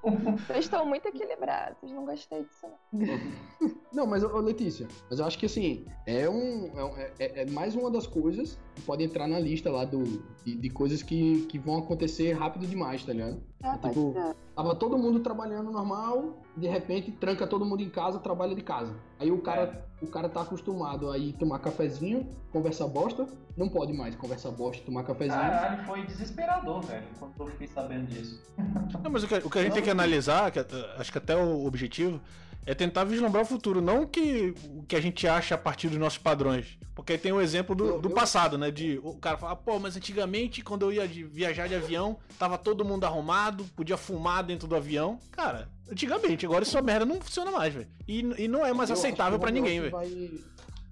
vocês 0.47 0.65
estão 0.65 0.85
muito 0.87 1.07
equilibrados. 1.07 1.91
Não 1.93 2.05
gostei 2.05 2.43
disso, 2.45 2.67
não. 2.93 3.71
Não, 3.93 4.07
mas, 4.07 4.23
ô, 4.23 4.39
Letícia, 4.39 4.87
mas 5.11 5.19
eu 5.19 5.27
acho 5.27 5.39
que 5.39 5.47
assim, 5.47 5.85
é, 6.07 6.29
um, 6.29 6.71
é, 6.79 6.85
um- 6.85 6.97
é- 6.97 7.43
é 7.43 7.47
mais 7.51 7.75
uma 7.81 7.90
das 7.90 8.07
coisas 8.07 8.59
que 8.74 8.82
pode 8.82 9.02
entrar 9.02 9.27
na 9.27 9.39
lista 9.39 9.70
lá 9.70 9.85
do, 9.85 10.23
de, 10.44 10.55
de 10.57 10.70
coisas 10.70 11.02
que, 11.02 11.47
que 11.48 11.59
vão 11.59 11.78
acontecer 11.78 12.32
rápido 12.32 12.66
demais, 12.66 13.05
tá 13.05 13.12
ligado? 13.12 13.43
Pode 13.61 13.94
tipo, 13.94 14.12
ser. 14.12 14.36
tava 14.55 14.74
todo 14.74 14.97
mundo 14.97 15.20
trabalhando 15.20 15.70
normal, 15.70 16.43
de 16.57 16.66
repente 16.69 17.11
tranca 17.12 17.47
todo 17.47 17.65
mundo 17.65 17.82
em 17.82 17.90
casa, 17.90 18.19
trabalha 18.19 18.55
de 18.55 18.62
casa. 18.62 18.94
Aí 19.19 19.31
o 19.31 19.39
cara, 19.39 19.86
o 20.01 20.07
cara 20.07 20.28
tá 20.28 20.43
acostumado 20.43 21.11
a 21.11 21.19
ir 21.19 21.32
tomar 21.35 21.59
cafezinho, 21.59 22.27
conversar 22.52 22.86
bosta, 22.86 23.27
não 23.57 23.69
pode 23.69 23.93
mais 23.93 24.15
conversar 24.16 24.51
bosta, 24.51 24.82
tomar 24.85 25.05
cafezinho. 25.05 25.40
Caralho, 25.40 25.85
foi 25.85 26.07
desesperador, 26.07 26.82
velho, 26.82 27.07
quando 27.19 27.32
eu 27.39 27.47
fiquei 27.48 27.66
sabendo 27.66 28.07
disso. 28.07 28.40
Não, 29.02 29.11
mas 29.11 29.24
o 29.24 29.28
que, 29.28 29.35
o 29.35 29.51
que 29.51 29.59
a 29.59 29.62
gente 29.62 29.74
tem 29.74 29.82
que 29.82 29.90
analisar, 29.90 30.51
que, 30.51 30.61
acho 30.98 31.12
que 31.12 31.19
até 31.19 31.36
o 31.36 31.66
objetivo, 31.66 32.20
é 32.66 32.74
tentar 32.74 33.05
vislumbrar 33.05 33.43
o 33.43 33.47
futuro, 33.47 33.81
não 33.81 34.07
que, 34.07 34.55
o 34.74 34.82
que 34.85 34.95
a 34.97 35.01
gente 35.01 35.27
acha 35.27 35.55
a 35.55 35.59
partir 35.59 35.89
dos 35.89 35.99
nossos 35.99 36.19
padrões. 36.19 36.78
Porque 36.95 37.12
aí 37.12 37.19
tem 37.19 37.32
o 37.32 37.41
exemplo 37.41 37.74
do, 37.74 37.99
do 37.99 38.11
passado, 38.11 38.59
né? 38.59 38.70
De 38.70 39.01
o 39.03 39.15
cara 39.15 39.39
fala, 39.39 39.57
pô, 39.57 39.78
mas 39.78 39.97
antigamente, 39.97 40.61
quando 40.62 40.82
eu 40.82 40.93
ia 40.93 41.09
de- 41.09 41.24
viajar 41.24 41.66
de 41.66 41.74
avião, 41.74 42.19
tava 42.39 42.59
todo 42.59 42.85
mundo 42.85 43.05
arrumado, 43.05 43.65
podia 43.74 43.97
fumar 43.97 44.43
dentro 44.45 44.69
do 44.69 44.77
avião. 44.77 45.19
Cara, 45.32 45.69
antigamente, 45.91 46.45
agora 46.45 46.62
essa 46.62 46.82
merda 46.82 47.07
não 47.07 47.20
funciona 47.20 47.51
mais, 47.51 47.73
velho. 47.73 47.89
E, 48.07 48.19
e 48.39 48.49
não 48.49 48.66
é 48.66 48.73
mais 48.74 48.91
Eu 48.91 48.95
aceitável 48.97 49.39
o 49.39 49.51
ninguém, 49.51 49.81
velho. 49.81 49.97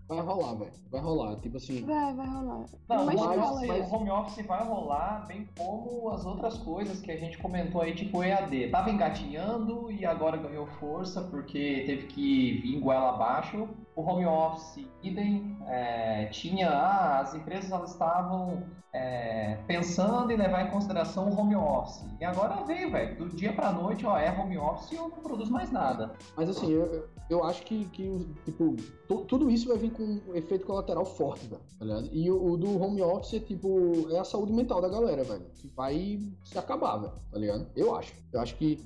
Vai, 0.09 0.21
rolar, 0.21 0.55
velho. 0.55 0.73
Vai 0.91 1.01
rolar. 1.01 1.37
Tipo 1.37 1.57
assim. 1.59 1.85
Vai, 1.85 2.15
vai 2.15 2.27
rolar. 2.27 2.65
Não, 2.89 3.05
Mas 3.05 3.21
o 3.21 3.25
home, 3.25 3.37
fala 3.37 3.53
office, 3.53 3.71
aí. 3.71 3.81
o 3.81 3.95
home 3.95 4.11
office 4.11 4.47
vai 4.47 4.65
rolar, 4.65 5.27
bem 5.27 5.49
como 5.57 6.09
as 6.11 6.25
outras 6.25 6.57
coisas 6.59 7.01
que 7.01 7.11
a 7.11 7.17
gente 7.17 7.37
comentou 7.39 7.83
aí, 7.83 7.95
tipo 7.95 8.23
EAD. 8.25 8.71
Tava 8.71 8.91
engatinhando 8.91 9.93
e 9.93 10.07
agora 10.07 10.37
ganhou 10.39 10.67
força 10.81 11.21
porque 11.23 11.85
teve 11.87 12.07
que 12.07 12.61
vir 12.63 12.81
goela 12.81 13.11
abaixo. 13.11 13.69
O 13.99 14.03
home 14.03 14.25
office, 14.27 14.87
idem, 15.03 15.57
é, 15.67 16.27
tinha. 16.27 16.71
Ah, 16.71 17.19
as 17.19 17.35
empresas 17.35 17.69
elas 17.73 17.91
estavam 17.91 18.63
é, 18.93 19.57
pensando 19.67 20.31
em 20.31 20.37
levar 20.37 20.69
em 20.69 20.71
consideração 20.71 21.29
o 21.29 21.37
home 21.37 21.57
office. 21.57 22.05
E 22.21 22.25
agora 22.25 22.63
veio, 22.63 22.93
velho, 22.93 23.19
do 23.19 23.29
dia 23.37 23.53
pra 23.53 23.73
noite, 23.73 24.07
ó, 24.07 24.17
é 24.17 24.31
home 24.31 24.57
office 24.57 24.93
e 24.93 24.95
eu 24.95 25.09
não 25.09 25.19
produzo 25.19 25.51
mais 25.51 25.73
nada. 25.73 26.13
Mas 26.37 26.49
assim, 26.49 26.71
eu, 26.71 27.09
eu 27.29 27.43
acho 27.43 27.63
que, 27.65 27.87
que 27.87 28.25
tipo, 28.45 28.77
tu- 29.09 29.25
tudo 29.25 29.51
isso 29.51 29.67
vai 29.67 29.77
vir 29.77 29.91
com 29.91 30.05
um 30.05 30.35
efeito 30.37 30.65
colateral 30.65 31.05
forte, 31.05 31.49
velho, 31.49 31.61
tá? 31.81 32.09
E 32.13 32.31
o, 32.31 32.53
o 32.53 32.57
do 32.57 32.81
home 32.81 33.03
office 33.03 33.35
é 33.35 33.41
tipo, 33.41 34.07
é 34.13 34.19
a 34.21 34.25
saúde 34.25 34.53
mental 34.53 34.81
da 34.81 34.89
galera, 34.89 35.25
velho, 35.25 35.45
que 35.57 35.67
vai 35.77 36.21
se 36.45 36.57
acabar, 36.57 36.99
velho, 36.99 37.13
tá 37.33 37.37
ligado? 37.37 37.67
Eu 37.75 37.97
acho. 37.97 38.13
Eu 38.33 38.41
acho 38.41 38.55
que 38.55 38.79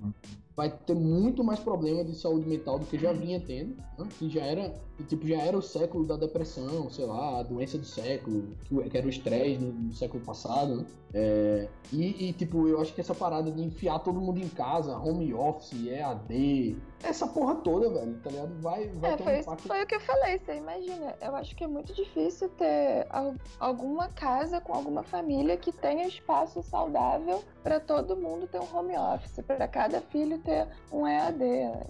vai 0.56 0.70
ter 0.70 0.94
muito 0.94 1.42
mais 1.42 1.58
problema 1.58 2.04
de 2.04 2.14
saúde 2.14 2.48
mental 2.48 2.78
do 2.78 2.86
que 2.86 2.98
já 2.98 3.12
vinha 3.12 3.40
tendo, 3.40 3.76
né? 3.98 4.08
que 4.18 4.28
já 4.28 4.42
era, 4.42 4.74
que, 4.96 5.04
tipo, 5.04 5.26
já 5.26 5.38
era 5.38 5.56
o 5.56 5.62
século 5.62 6.06
da 6.06 6.16
depressão, 6.16 6.90
sei 6.90 7.06
lá, 7.06 7.40
a 7.40 7.42
doença 7.42 7.78
do 7.78 7.86
século, 7.86 8.54
que, 8.64 8.96
era 8.96 9.06
o 9.06 9.10
estresse 9.10 9.58
no 9.58 9.92
século 9.92 10.22
passado, 10.22 10.76
né? 10.76 10.86
É, 11.14 11.68
e, 11.92 12.28
e, 12.28 12.32
tipo, 12.32 12.66
eu 12.68 12.80
acho 12.80 12.94
que 12.94 13.00
essa 13.00 13.14
parada 13.14 13.50
de 13.50 13.62
enfiar 13.62 13.98
todo 13.98 14.20
mundo 14.20 14.38
em 14.38 14.48
casa, 14.48 14.96
home 14.96 15.32
office, 15.34 15.86
EAD, 15.86 16.76
essa 17.02 17.26
porra 17.26 17.56
toda, 17.56 17.90
velho, 17.90 18.14
tá 18.22 18.30
ligado? 18.30 18.60
Vai, 18.60 18.88
vai 18.88 19.12
É, 19.12 19.16
ter 19.16 19.22
um 19.22 19.26
foi, 19.26 19.38
impacto. 19.40 19.68
foi 19.68 19.82
o 19.82 19.86
que 19.86 19.94
eu 19.94 20.00
falei, 20.00 20.38
você 20.38 20.56
imagina. 20.56 21.14
Eu 21.20 21.34
acho 21.36 21.54
que 21.56 21.64
é 21.64 21.66
muito 21.66 21.92
difícil 21.94 22.48
ter 22.50 23.06
al- 23.10 23.34
alguma 23.60 24.08
casa 24.08 24.60
com 24.60 24.72
alguma 24.72 25.02
família 25.02 25.56
que 25.56 25.72
tenha 25.72 26.06
espaço 26.06 26.62
saudável 26.62 27.42
pra 27.62 27.80
todo 27.80 28.16
mundo 28.16 28.46
ter 28.46 28.60
um 28.60 28.76
home 28.76 28.96
office, 28.96 29.40
pra 29.46 29.66
cada 29.68 30.00
filho 30.00 30.38
ter 30.38 30.66
um 30.92 31.06
EAD. 31.06 31.38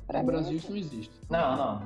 Pra 0.06 0.20
No 0.20 0.26
mim, 0.26 0.32
Brasil 0.32 0.56
isso 0.56 0.70
não 0.70 0.76
existe. 0.78 1.12
Não, 1.30 1.56
não. 1.56 1.82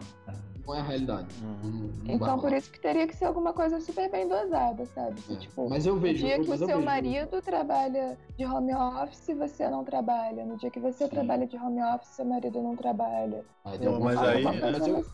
Não 0.67 0.75
é 0.75 0.81
a 0.81 0.83
realidade. 0.83 1.29
Não- 1.41 1.71
não 1.71 1.89
vai 2.05 2.15
Então, 2.17 2.39
por 2.41 2.53
isso 2.53 2.71
que 2.71 2.81
teria 2.81 3.07
que 3.07 3.15
ser 3.15 3.27
alguma 3.27 3.53
coisa 3.53 3.81
super 3.81 4.11
bem 4.11 4.27
dosada, 4.27 4.85
sabe? 4.87 5.21
Se, 5.21 5.33
É, 5.33 5.37
tipo, 5.37 5.69
mas 5.71 5.87
eu 5.87 5.97
vejo- 5.97 6.23
No 6.23 6.27
dia 6.29 6.41
que 6.41 6.51
o 6.51 6.55
eu 6.55 6.59
seu 6.59 6.67
vejo- 6.67 6.83
marido 6.83 7.41
trabalha 7.43 8.19
de 8.37 8.45
home 8.45 8.75
office, 8.75 9.27
você 9.37 9.69
não 9.69 9.85
trabalha. 9.85 10.45
No 10.45 10.57
dia 10.57 10.71
que 10.71 10.81
você 10.81 11.07
trabalha 11.09 11.47
de 11.47 11.57
home 11.57 11.83
office, 11.83 12.09
seu 12.09 12.25
marido 12.25 12.61
não 12.61 12.75
trabalha. 12.75 13.45
Alguma 13.65 13.99
mas 14.01 14.19
aí- 14.23 14.45
mas 14.45 14.87
eu. 14.87 15.05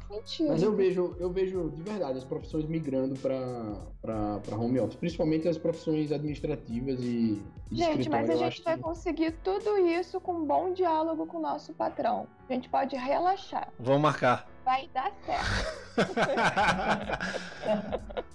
Mas 0.49 0.62
eu 0.62 0.74
vejo, 0.77 1.16
eu 1.19 1.31
vejo 1.31 1.70
de 1.70 1.83
verdade 1.83 2.19
as 2.19 2.24
profissões 2.24 2.66
migrando 2.66 3.15
para 3.19 4.57
home 4.59 4.79
office, 4.81 4.97
principalmente 4.97 5.49
as 5.49 5.57
profissões 5.59 6.12
administrativas 6.12 7.01
e, 7.01 7.43
e 7.70 7.77
Gente, 7.77 8.09
mas 8.09 8.29
a 8.29 8.37
gente 8.37 8.62
vai 8.62 8.77
que- 8.77 8.83
conseguir 8.83 9.33
tudo 9.43 9.79
isso 9.79 10.20
com 10.20 10.33
um 10.33 10.45
bom 10.45 10.73
diálogo 10.73 11.27
com 11.27 11.39
o 11.39 11.41
nosso 11.41 11.73
patrão. 11.73 12.27
A 12.49 12.53
gente 12.53 12.69
pode 12.69 12.95
relaxar. 12.97 13.69
Vamos 13.79 14.03
marcar. 14.03 14.47
Vai 14.64 14.89
dar 14.89 15.12
certo. 15.24 15.82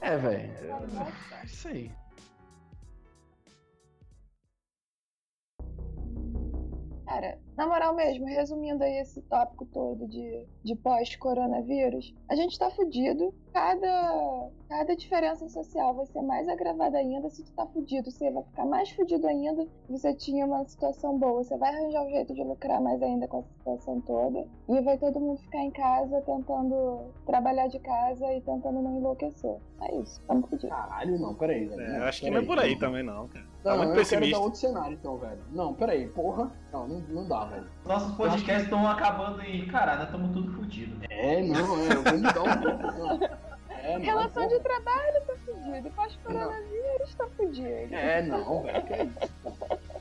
É, 0.00 0.16
velho. 0.16 0.50
É 0.50 1.44
isso 1.44 1.68
aí. 1.68 1.92
Cara, 7.04 7.38
na 7.60 7.66
moral 7.66 7.94
mesmo, 7.94 8.24
resumindo 8.24 8.82
aí 8.82 9.00
esse 9.00 9.20
tópico 9.20 9.66
todo 9.66 10.08
de, 10.08 10.46
de 10.64 10.74
pós-coronavírus, 10.76 12.14
a 12.26 12.34
gente 12.34 12.58
tá 12.58 12.70
fudido. 12.70 13.34
Cada, 13.52 14.48
cada 14.68 14.94
diferença 14.96 15.48
social 15.48 15.92
vai 15.92 16.06
ser 16.06 16.22
mais 16.22 16.48
agravada 16.48 16.96
ainda. 16.96 17.28
Se 17.28 17.44
tu 17.44 17.52
tá 17.52 17.66
fudido, 17.66 18.10
você 18.10 18.30
vai 18.30 18.44
ficar 18.44 18.64
mais 18.64 18.88
fudido 18.90 19.26
ainda. 19.26 19.64
Se 19.64 19.92
você 19.92 20.14
tinha 20.14 20.46
uma 20.46 20.64
situação 20.64 21.18
boa, 21.18 21.42
você 21.42 21.56
vai 21.58 21.74
arranjar 21.74 22.04
um 22.04 22.10
jeito 22.10 22.32
de 22.32 22.42
lucrar 22.44 22.80
mais 22.80 23.02
ainda 23.02 23.26
com 23.28 23.40
essa 23.40 23.48
situação 23.58 24.00
toda. 24.02 24.46
E 24.68 24.80
vai 24.80 24.96
todo 24.96 25.20
mundo 25.20 25.40
ficar 25.40 25.58
em 25.62 25.70
casa 25.70 26.20
tentando 26.22 27.10
trabalhar 27.26 27.66
de 27.66 27.80
casa 27.80 28.32
e 28.32 28.40
tentando 28.40 28.80
não 28.80 28.96
enlouquecer. 28.98 29.56
É 29.82 29.96
isso, 29.96 30.22
tamo 30.28 30.46
fudido. 30.46 30.68
Caralho, 30.68 31.18
não, 31.18 31.34
peraí, 31.34 31.66
velho. 31.66 31.80
É, 31.80 31.98
eu 31.98 32.04
acho 32.04 32.20
que 32.20 32.30
não 32.30 32.38
é 32.38 32.44
por 32.46 32.58
aí 32.58 32.78
também, 32.78 33.02
não, 33.02 33.26
cara. 33.28 33.50
Tá 33.62 33.70
Não, 33.72 33.78
muito 33.78 33.90
eu 33.90 33.96
pessimista. 33.96 34.18
quero 34.26 34.30
dar 34.38 34.44
outro 34.44 34.60
cenário 34.60 34.94
então, 34.94 35.18
velho. 35.18 35.40
Não, 35.50 35.74
peraí, 35.74 36.08
porra. 36.08 36.50
Não, 36.72 36.88
não, 36.88 37.00
não 37.00 37.28
dá, 37.28 37.44
velho. 37.50 37.66
Nossos 37.84 38.12
podcasts 38.16 38.64
estão 38.64 38.88
acabando 38.88 39.42
e, 39.44 39.66
caralho, 39.66 39.98
nós 40.00 40.08
estamos 40.08 40.32
tudo 40.32 40.52
fodidos. 40.56 40.98
É, 41.10 41.42
não, 41.42 41.76
é, 41.78 41.92
eu 41.94 42.02
vou 42.02 42.12
mudar 42.18 42.42
um 42.42 42.60
pouco. 42.62 43.24
É, 43.82 43.94
não, 43.98 44.04
Relação 44.04 44.42
porra. 44.44 44.48
de 44.48 44.60
trabalho 44.60 45.22
tá 45.26 45.34
fudido. 45.44 45.90
Pós-coronavírus 45.90 47.14
tá 47.14 47.26
fudido. 47.36 47.94
É, 47.94 48.22
não, 48.22 48.62
velho, 48.62 48.82
que 48.84 48.92
é 48.92 49.04
isso. 49.04 49.32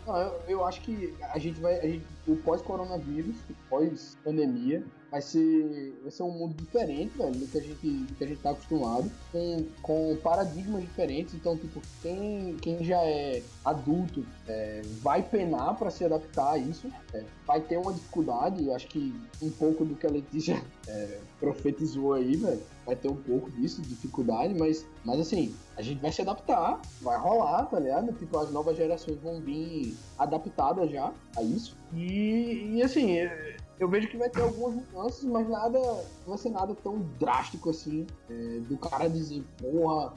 Não, 0.05 0.17
eu, 0.17 0.41
eu 0.47 0.65
acho 0.65 0.81
que 0.81 1.15
a 1.33 1.37
gente 1.39 1.59
vai. 1.61 1.77
a 1.79 1.81
gente- 1.83 2.05
o 2.27 2.35
pós-coronavírus, 2.37 3.35
o 3.49 3.53
pós-pandemia, 3.69 4.83
vai 5.11 5.21
ser, 5.21 5.99
vai 6.01 6.11
ser 6.11 6.23
um 6.23 6.31
mundo 6.31 6.53
diferente, 6.55 7.17
velho, 7.17 7.31
do 7.31 7.47
que 7.47 7.57
a 7.57 7.61
gente, 7.61 7.87
do 7.87 8.15
que 8.15 8.23
a 8.23 8.27
gente 8.27 8.41
tá 8.41 8.51
acostumado, 8.51 9.11
com, 9.31 9.65
com 9.81 10.17
paradigmas 10.21 10.81
diferentes. 10.81 11.33
Então, 11.33 11.57
tipo, 11.57 11.81
quem, 12.01 12.55
quem 12.61 12.83
já 12.83 13.01
é 13.03 13.41
adulto 13.65 14.25
é, 14.47 14.81
vai 15.01 15.23
penar 15.23 15.75
para 15.77 15.89
se 15.89 16.05
adaptar 16.05 16.51
a 16.51 16.57
isso, 16.57 16.89
é, 17.13 17.23
vai 17.45 17.59
ter 17.59 17.77
uma 17.77 17.93
dificuldade. 17.93 18.65
Eu 18.65 18.75
acho 18.75 18.87
que 18.87 19.13
um 19.41 19.49
pouco 19.49 19.83
do 19.83 19.95
que 19.95 20.05
a 20.05 20.11
Letícia 20.11 20.61
é, 20.87 21.19
profetizou 21.39 22.13
aí, 22.13 22.35
velho, 22.35 22.61
vai 22.85 22.95
ter 22.95 23.07
um 23.07 23.15
pouco 23.15 23.49
disso, 23.51 23.81
dificuldade, 23.81 24.53
mas, 24.53 24.85
mas 25.03 25.19
assim, 25.19 25.55
a 25.77 25.81
gente 25.81 25.99
vai 26.01 26.11
se 26.11 26.21
adaptar, 26.21 26.81
vai 27.01 27.17
rolar, 27.17 27.65
tá 27.65 27.79
ligado? 27.79 28.11
Tipo, 28.13 28.39
as 28.39 28.51
novas 28.51 28.77
gerações 28.77 29.17
vão 29.21 29.39
vir 29.39 29.95
adaptadas 30.17 30.91
já 30.91 31.11
a 31.35 31.43
isso. 31.43 31.75
E, 31.93 32.75
e 32.75 32.83
assim, 32.83 33.17
é, 33.17 33.57
eu 33.79 33.87
vejo 33.87 34.09
que 34.09 34.17
vai 34.17 34.29
ter 34.29 34.41
algumas 34.41 34.75
mudanças, 34.75 35.23
mas 35.23 35.47
nada, 35.47 35.79
não 35.79 36.27
vai 36.27 36.37
ser 36.37 36.49
nada 36.49 36.75
tão 36.75 36.99
drástico 37.17 37.69
assim, 37.69 38.05
é, 38.29 38.59
do 38.67 38.77
cara 38.77 39.09
dizer, 39.09 39.43
porra, 39.57 40.13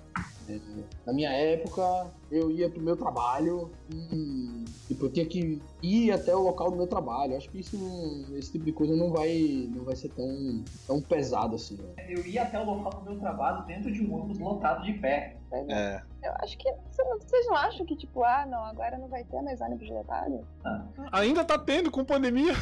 na 1.06 1.12
minha 1.12 1.30
época 1.30 2.06
eu 2.30 2.50
ia 2.50 2.68
pro 2.70 2.80
meu 2.82 2.96
trabalho 2.96 3.70
e, 3.92 4.64
tipo, 4.88 4.92
Tipo, 4.92 5.06
eu 5.06 5.12
tinha 5.12 5.24
que 5.26 5.60
ir 5.82 6.12
até 6.12 6.34
o 6.36 6.40
local 6.42 6.70
do 6.70 6.76
meu 6.76 6.86
trabalho. 6.86 7.34
Acho 7.36 7.48
que 7.50 7.58
isso 7.60 7.76
não- 7.78 8.36
esse 8.36 8.52
tipo 8.52 8.64
de 8.64 8.72
coisa 8.72 8.94
não 8.94 9.10
vai, 9.10 9.68
não 9.74 9.84
vai 9.84 9.96
ser 9.96 10.10
tão, 10.10 10.62
tão 10.86 11.00
pesado 11.00 11.56
assim. 11.56 11.76
Né? 11.76 12.06
Eu 12.10 12.24
ia 12.26 12.42
até 12.42 12.58
o 12.60 12.64
local 12.64 13.00
do 13.00 13.10
meu 13.10 13.18
trabalho 13.18 13.64
dentro 13.66 13.90
de 13.90 14.02
um 14.04 14.14
ônibus 14.14 14.38
lotado 14.38 14.82
de 14.84 14.92
pé. 14.94 15.36
É. 15.68 16.00
Eu 16.22 16.32
acho 16.40 16.56
que. 16.58 16.70
Vocês 17.20 17.46
não 17.46 17.56
acham 17.56 17.84
que, 17.86 17.96
tipo, 17.96 18.22
ah, 18.22 18.46
não, 18.46 18.64
agora 18.64 18.96
não 18.98 19.08
vai 19.08 19.24
ter 19.24 19.40
mais 19.42 19.60
ônibus 19.60 19.88
lotado? 19.90 20.46
Ainda 21.12 21.44
tá 21.44 21.58
tendo 21.58 21.90
com 21.90 22.04
pandemia. 22.04 22.52
É 22.52 22.56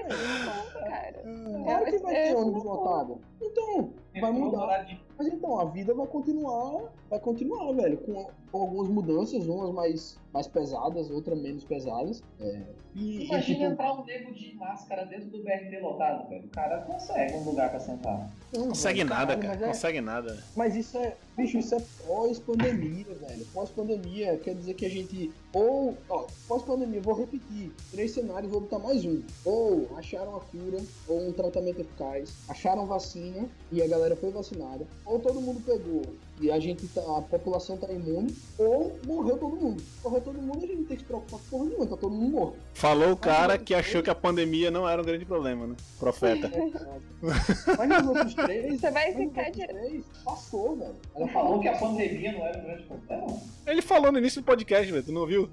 esse 0.00 0.14
o 0.14 0.50
ponto, 0.50 0.78
cara. 0.90 1.22
Claro 1.64 1.84
que 1.86 1.98
vai 1.98 2.14
É 2.14 2.16
ter 2.22 2.26
esse 2.28 2.36
ônibus 2.36 2.62
o 2.62 2.66
ponto. 2.66 2.80
lotado. 2.80 3.20
Então, 3.42 3.90
vai 4.20 4.30
mudar. 4.32 4.86
Mas 5.18 5.28
então, 5.28 5.58
a 5.60 5.64
vida 5.66 5.94
vai 5.94 6.06
continuar, 6.06 6.92
vai 7.08 7.20
continuar, 7.20 7.72
velho, 7.72 7.96
com, 7.98 8.26
com 8.50 8.60
algumas 8.60 8.88
mudanças, 8.88 9.46
umas 9.46 9.70
mais, 9.72 10.18
mais 10.32 10.46
pesadas, 10.48 11.10
outras 11.10 11.38
menos 11.40 11.64
pesadas. 11.64 12.22
É, 12.40 12.62
e, 12.94 13.18
e, 13.18 13.24
Imagina 13.26 13.58
tipo, 13.58 13.72
entrar 13.72 13.92
um 13.92 14.04
nego 14.04 14.32
de 14.32 14.54
máscara 14.54 15.04
dentro 15.06 15.26
do 15.30 15.42
BRT 15.42 15.80
lotado, 15.80 16.28
velho. 16.28 16.44
O 16.44 16.48
cara 16.48 16.78
consegue 16.82 17.34
um 17.34 17.44
lugar 17.44 17.70
pra 17.70 17.80
sentar. 17.80 18.30
não, 18.52 18.68
Consegue 18.68 18.98
velho, 18.98 19.10
nada, 19.10 19.36
caralho, 19.36 19.42
cara. 19.42 19.54
mas 19.54 19.62
é- 19.62 19.66
Consegue 19.68 20.00
nada. 20.00 20.44
Mas 20.56 20.76
isso 20.76 20.98
é, 20.98 21.16
bicho, 21.36 21.58
isso 21.58 21.74
é 21.74 21.82
pós-pandemia, 22.06 23.04
velho. 23.26 23.44
Pós-pandemia 23.52 24.36
quer 24.38 24.54
dizer 24.54 24.74
que 24.74 24.86
a 24.86 24.88
gente. 24.90 25.32
Ou, 25.52 25.96
ó, 26.08 26.26
pós-pandemia, 26.48 27.00
vou 27.00 27.14
repetir: 27.14 27.72
três 27.90 28.12
cenários, 28.12 28.50
vou 28.50 28.60
botar 28.60 28.78
mais 28.78 29.04
um. 29.04 29.22
Ou 29.44 29.88
acharam 29.96 30.36
a 30.36 30.40
cura, 30.40 30.78
ou 31.08 31.28
um 31.28 31.32
tratamento 31.32 31.80
eficaz, 31.80 32.32
acharam 32.48 32.86
vacina 32.86 33.48
e 33.72 33.82
a 33.82 33.86
galera 33.88 34.14
foi 34.16 34.30
vacinada, 34.30 34.86
ou 35.04 35.18
todo 35.18 35.40
mundo 35.40 35.60
pegou 35.60 36.02
e 36.40 36.50
a 36.50 36.58
gente 36.58 36.86
tá, 36.88 37.00
a 37.16 37.22
população 37.22 37.76
tá 37.76 37.90
imune, 37.92 38.34
ou 38.58 38.98
morreu 39.06 39.36
todo 39.38 39.56
mundo. 39.56 39.82
Morreu 40.02 40.20
todo 40.20 40.42
mundo, 40.42 40.58
a 40.58 40.60
gente 40.66 40.76
não 40.76 40.84
tem 40.84 40.96
que 40.96 41.02
se 41.02 41.06
preocupar 41.06 41.40
com 41.40 41.46
porra 41.48 41.64
nenhuma, 41.66 41.86
tá 41.86 41.96
todo 41.96 42.12
mundo 42.14 42.32
morto. 42.32 42.56
Falou 42.74 43.12
o 43.12 43.16
cara 43.16 43.56
que 43.56 43.72
achou 43.74 44.02
que 44.02 44.10
a 44.10 44.14
pandemia 44.14 44.70
não 44.70 44.88
era 44.88 45.00
um 45.00 45.04
grande 45.04 45.24
problema, 45.24 45.66
né? 45.66 45.76
Profeta. 45.98 46.50
Mas 47.78 47.88
nos 47.88 48.06
outros 48.08 48.34
três. 48.34 48.80
Você 48.80 48.90
vai 48.90 49.14
ficar 49.14 49.46
outros 49.46 49.66
três, 49.66 50.04
passou, 50.24 50.76
velho. 50.76 50.94
Ela 51.14 51.28
falou 51.28 51.60
que 51.60 51.68
a 51.68 51.78
pandemia 51.78 52.32
não 52.32 52.46
era 52.46 52.58
um 52.58 52.62
grande 52.64 52.82
problema. 52.84 53.40
Ele 53.66 53.82
falou 53.82 54.12
no 54.12 54.18
início 54.18 54.40
do 54.42 54.44
podcast, 54.44 54.90
velho. 54.90 55.04
Tu 55.04 55.12
não 55.12 55.22
ouviu? 55.22 55.48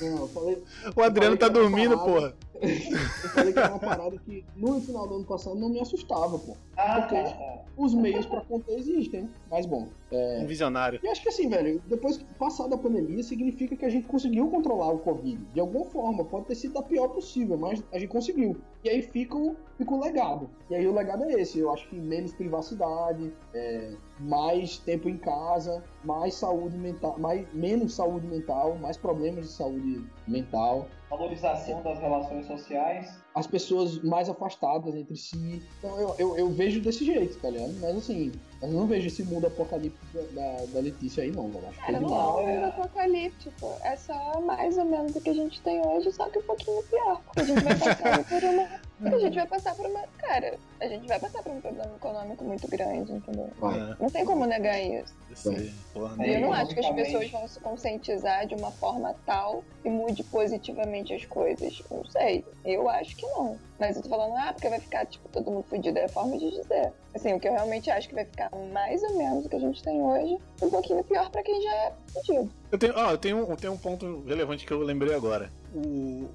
Não, 0.00 0.18
eu 0.18 0.28
falei. 0.28 0.62
O 0.96 1.02
Adriano 1.02 1.36
tá 1.36 1.48
dormindo, 1.48 1.98
parada- 1.98 2.12
porra. 2.12 2.34
Eu 2.62 3.30
falei 3.30 3.52
que 3.52 3.58
era 3.58 3.70
uma 3.70 3.78
parada 3.80 4.16
que 4.18 4.44
no 4.56 4.80
final 4.80 5.08
do 5.08 5.16
ano 5.16 5.24
passado 5.24 5.56
não 5.56 5.68
me 5.68 5.80
assustava, 5.80 6.38
pô. 6.38 6.56
Ah, 6.76 7.00
Porque 7.00 7.16
tá, 7.16 7.30
tá. 7.32 7.58
os 7.76 7.92
meios 7.92 8.24
pra 8.24 8.40
conter 8.42 8.78
existem. 8.78 9.28
Mas 9.50 9.66
bom. 9.66 9.88
É... 10.12 10.40
Um 10.42 10.46
visionário. 10.46 11.00
E 11.02 11.08
acho 11.08 11.22
que 11.22 11.28
assim, 11.28 11.48
velho, 11.48 11.82
depois 11.86 12.18
que 12.18 12.24
passar 12.34 12.68
da 12.68 12.76
pandemia, 12.76 13.22
significa 13.22 13.74
que 13.74 13.84
a 13.84 13.88
gente 13.88 14.06
conseguiu 14.06 14.48
controlar 14.48 14.92
o 14.92 14.98
Covid. 14.98 15.42
De 15.52 15.60
alguma 15.60 15.86
forma, 15.86 16.24
pode 16.24 16.46
ter 16.46 16.54
sido 16.54 16.74
da 16.74 16.82
pior 16.82 17.08
possível, 17.08 17.56
mas 17.56 17.82
a 17.90 17.98
gente 17.98 18.10
conseguiu. 18.10 18.56
E 18.84 18.90
aí 18.90 19.00
fica 19.00 19.36
o, 19.36 19.56
fica 19.78 19.94
o 19.94 20.00
legado. 20.00 20.50
E 20.68 20.74
aí 20.74 20.86
o 20.86 20.92
legado 20.92 21.24
é 21.24 21.40
esse. 21.40 21.58
Eu 21.58 21.72
acho 21.72 21.88
que 21.88 21.96
menos 21.96 22.32
privacidade, 22.34 23.32
é, 23.54 23.94
mais 24.18 24.78
tempo 24.78 25.08
em 25.08 25.16
casa, 25.16 25.82
mais 26.04 26.34
saúde 26.34 26.76
mental, 26.76 27.16
mais, 27.18 27.46
menos 27.52 27.94
saúde 27.94 28.26
mental, 28.26 28.76
mais 28.76 28.96
problemas 28.96 29.46
de 29.46 29.52
saúde 29.52 30.04
mental. 30.26 30.86
Valorização 31.10 31.82
das 31.82 31.98
relações 31.98 32.46
sociais. 32.46 33.20
As 33.34 33.46
pessoas 33.46 34.02
mais 34.02 34.28
afastadas 34.28 34.94
entre 34.94 35.16
si. 35.16 35.62
Então 35.78 35.98
eu, 35.98 36.14
eu, 36.18 36.36
eu 36.36 36.50
vejo 36.50 36.80
desse 36.80 37.04
jeito, 37.04 37.38
tá 37.38 37.50
ligado? 37.50 37.74
Mas 37.80 37.96
assim, 37.96 38.32
eu 38.62 38.68
não 38.68 38.86
vejo 38.86 39.08
esse 39.08 39.22
mundo 39.24 39.46
apocalíptico 39.46 40.06
da, 40.32 40.64
da 40.72 40.80
Letícia 40.80 41.22
aí, 41.22 41.30
não, 41.30 41.48
velho. 41.50 41.66
Acho 41.68 41.78
que 41.78 41.86
Cara, 41.86 41.98
ele 41.98 42.06
não 42.06 42.16
é 42.16 42.34
um 42.34 42.48
é- 42.48 42.54
mundo 42.54 42.64
apocalíptico. 42.66 43.72
É 43.82 43.96
só 43.96 44.40
mais 44.40 44.78
ou 44.78 44.84
menos 44.84 45.16
o 45.16 45.20
que 45.20 45.30
a 45.30 45.34
gente 45.34 45.60
tem 45.62 45.84
hoje, 45.86 46.12
só 46.12 46.28
que 46.28 46.38
um 46.38 46.42
pouquinho 46.42 46.82
pior. 46.84 47.20
A 47.36 47.42
gente 47.42 47.64
vai 47.64 47.78
passar 47.78 48.24
por 48.24 48.44
uma. 48.44 48.68
A 49.04 49.18
gente 49.18 49.34
vai 49.34 49.46
passar 49.46 49.74
por 49.74 49.86
uma. 49.86 50.02
Cara, 50.18 50.58
a 50.80 50.86
gente 50.86 51.08
vai 51.08 51.18
passar 51.18 51.42
por 51.42 51.52
um 51.52 51.60
problema 51.60 51.92
econômico 51.96 52.44
muito 52.44 52.68
grande, 52.68 53.12
entendeu? 53.12 53.50
Vai. 53.58 53.96
Não 53.98 54.08
tem 54.08 54.24
como 54.24 54.44
negar 54.46 54.80
isso. 54.80 55.12
Isso 55.30 55.50
aí, 55.50 55.72
porra, 55.92 56.26
E 56.26 56.34
eu 56.34 56.40
não 56.40 56.52
acho 56.52 56.74
que 56.74 56.80
as 56.80 56.94
pessoas 56.94 57.30
vão 57.30 57.48
se 57.48 57.58
conscientizar 57.60 58.46
de 58.46 58.54
uma 58.54 58.70
forma 58.70 59.14
tal 59.26 59.64
que 59.82 59.88
mude 59.88 60.22
positivamente 60.24 61.12
as 61.14 61.24
coisas. 61.24 61.82
Não 61.90 62.04
sei. 62.04 62.44
Eu 62.64 62.88
acho 62.88 63.16
que 63.16 63.26
não. 63.26 63.58
Mas 63.78 63.96
eu 63.96 64.02
tô 64.02 64.08
falando, 64.08 64.36
ah, 64.36 64.52
porque 64.52 64.68
vai 64.68 64.78
ficar, 64.78 65.06
tipo, 65.06 65.28
todo 65.28 65.50
mundo 65.50 65.64
fudido. 65.64 65.98
É 65.98 66.04
a 66.04 66.08
forma 66.08 66.38
de 66.38 66.50
dizer. 66.50 66.92
Assim, 67.14 67.32
o 67.32 67.40
que 67.40 67.48
eu 67.48 67.52
realmente 67.52 67.90
acho 67.90 68.08
que 68.08 68.14
vai 68.14 68.24
ficar 68.24 68.50
mais 68.72 69.02
ou 69.02 69.16
menos 69.16 69.44
o 69.44 69.48
que 69.48 69.56
a 69.56 69.60
gente 69.60 69.82
tem 69.82 70.00
hoje, 70.00 70.38
um 70.62 70.70
pouquinho 70.70 71.02
pior 71.02 71.30
pra 71.30 71.42
quem 71.42 71.60
já 71.62 71.74
é 71.74 71.92
fudido. 72.12 72.50
Eu 72.70 72.78
tenho, 72.78 72.94
ó, 72.96 73.10
eu 73.10 73.18
tenho, 73.18 73.38
eu 73.38 73.56
tenho 73.56 73.72
um 73.72 73.78
ponto 73.78 74.22
relevante 74.26 74.64
que 74.64 74.72
eu 74.72 74.80
lembrei 74.80 75.14
agora. 75.14 75.50
O 75.74 76.28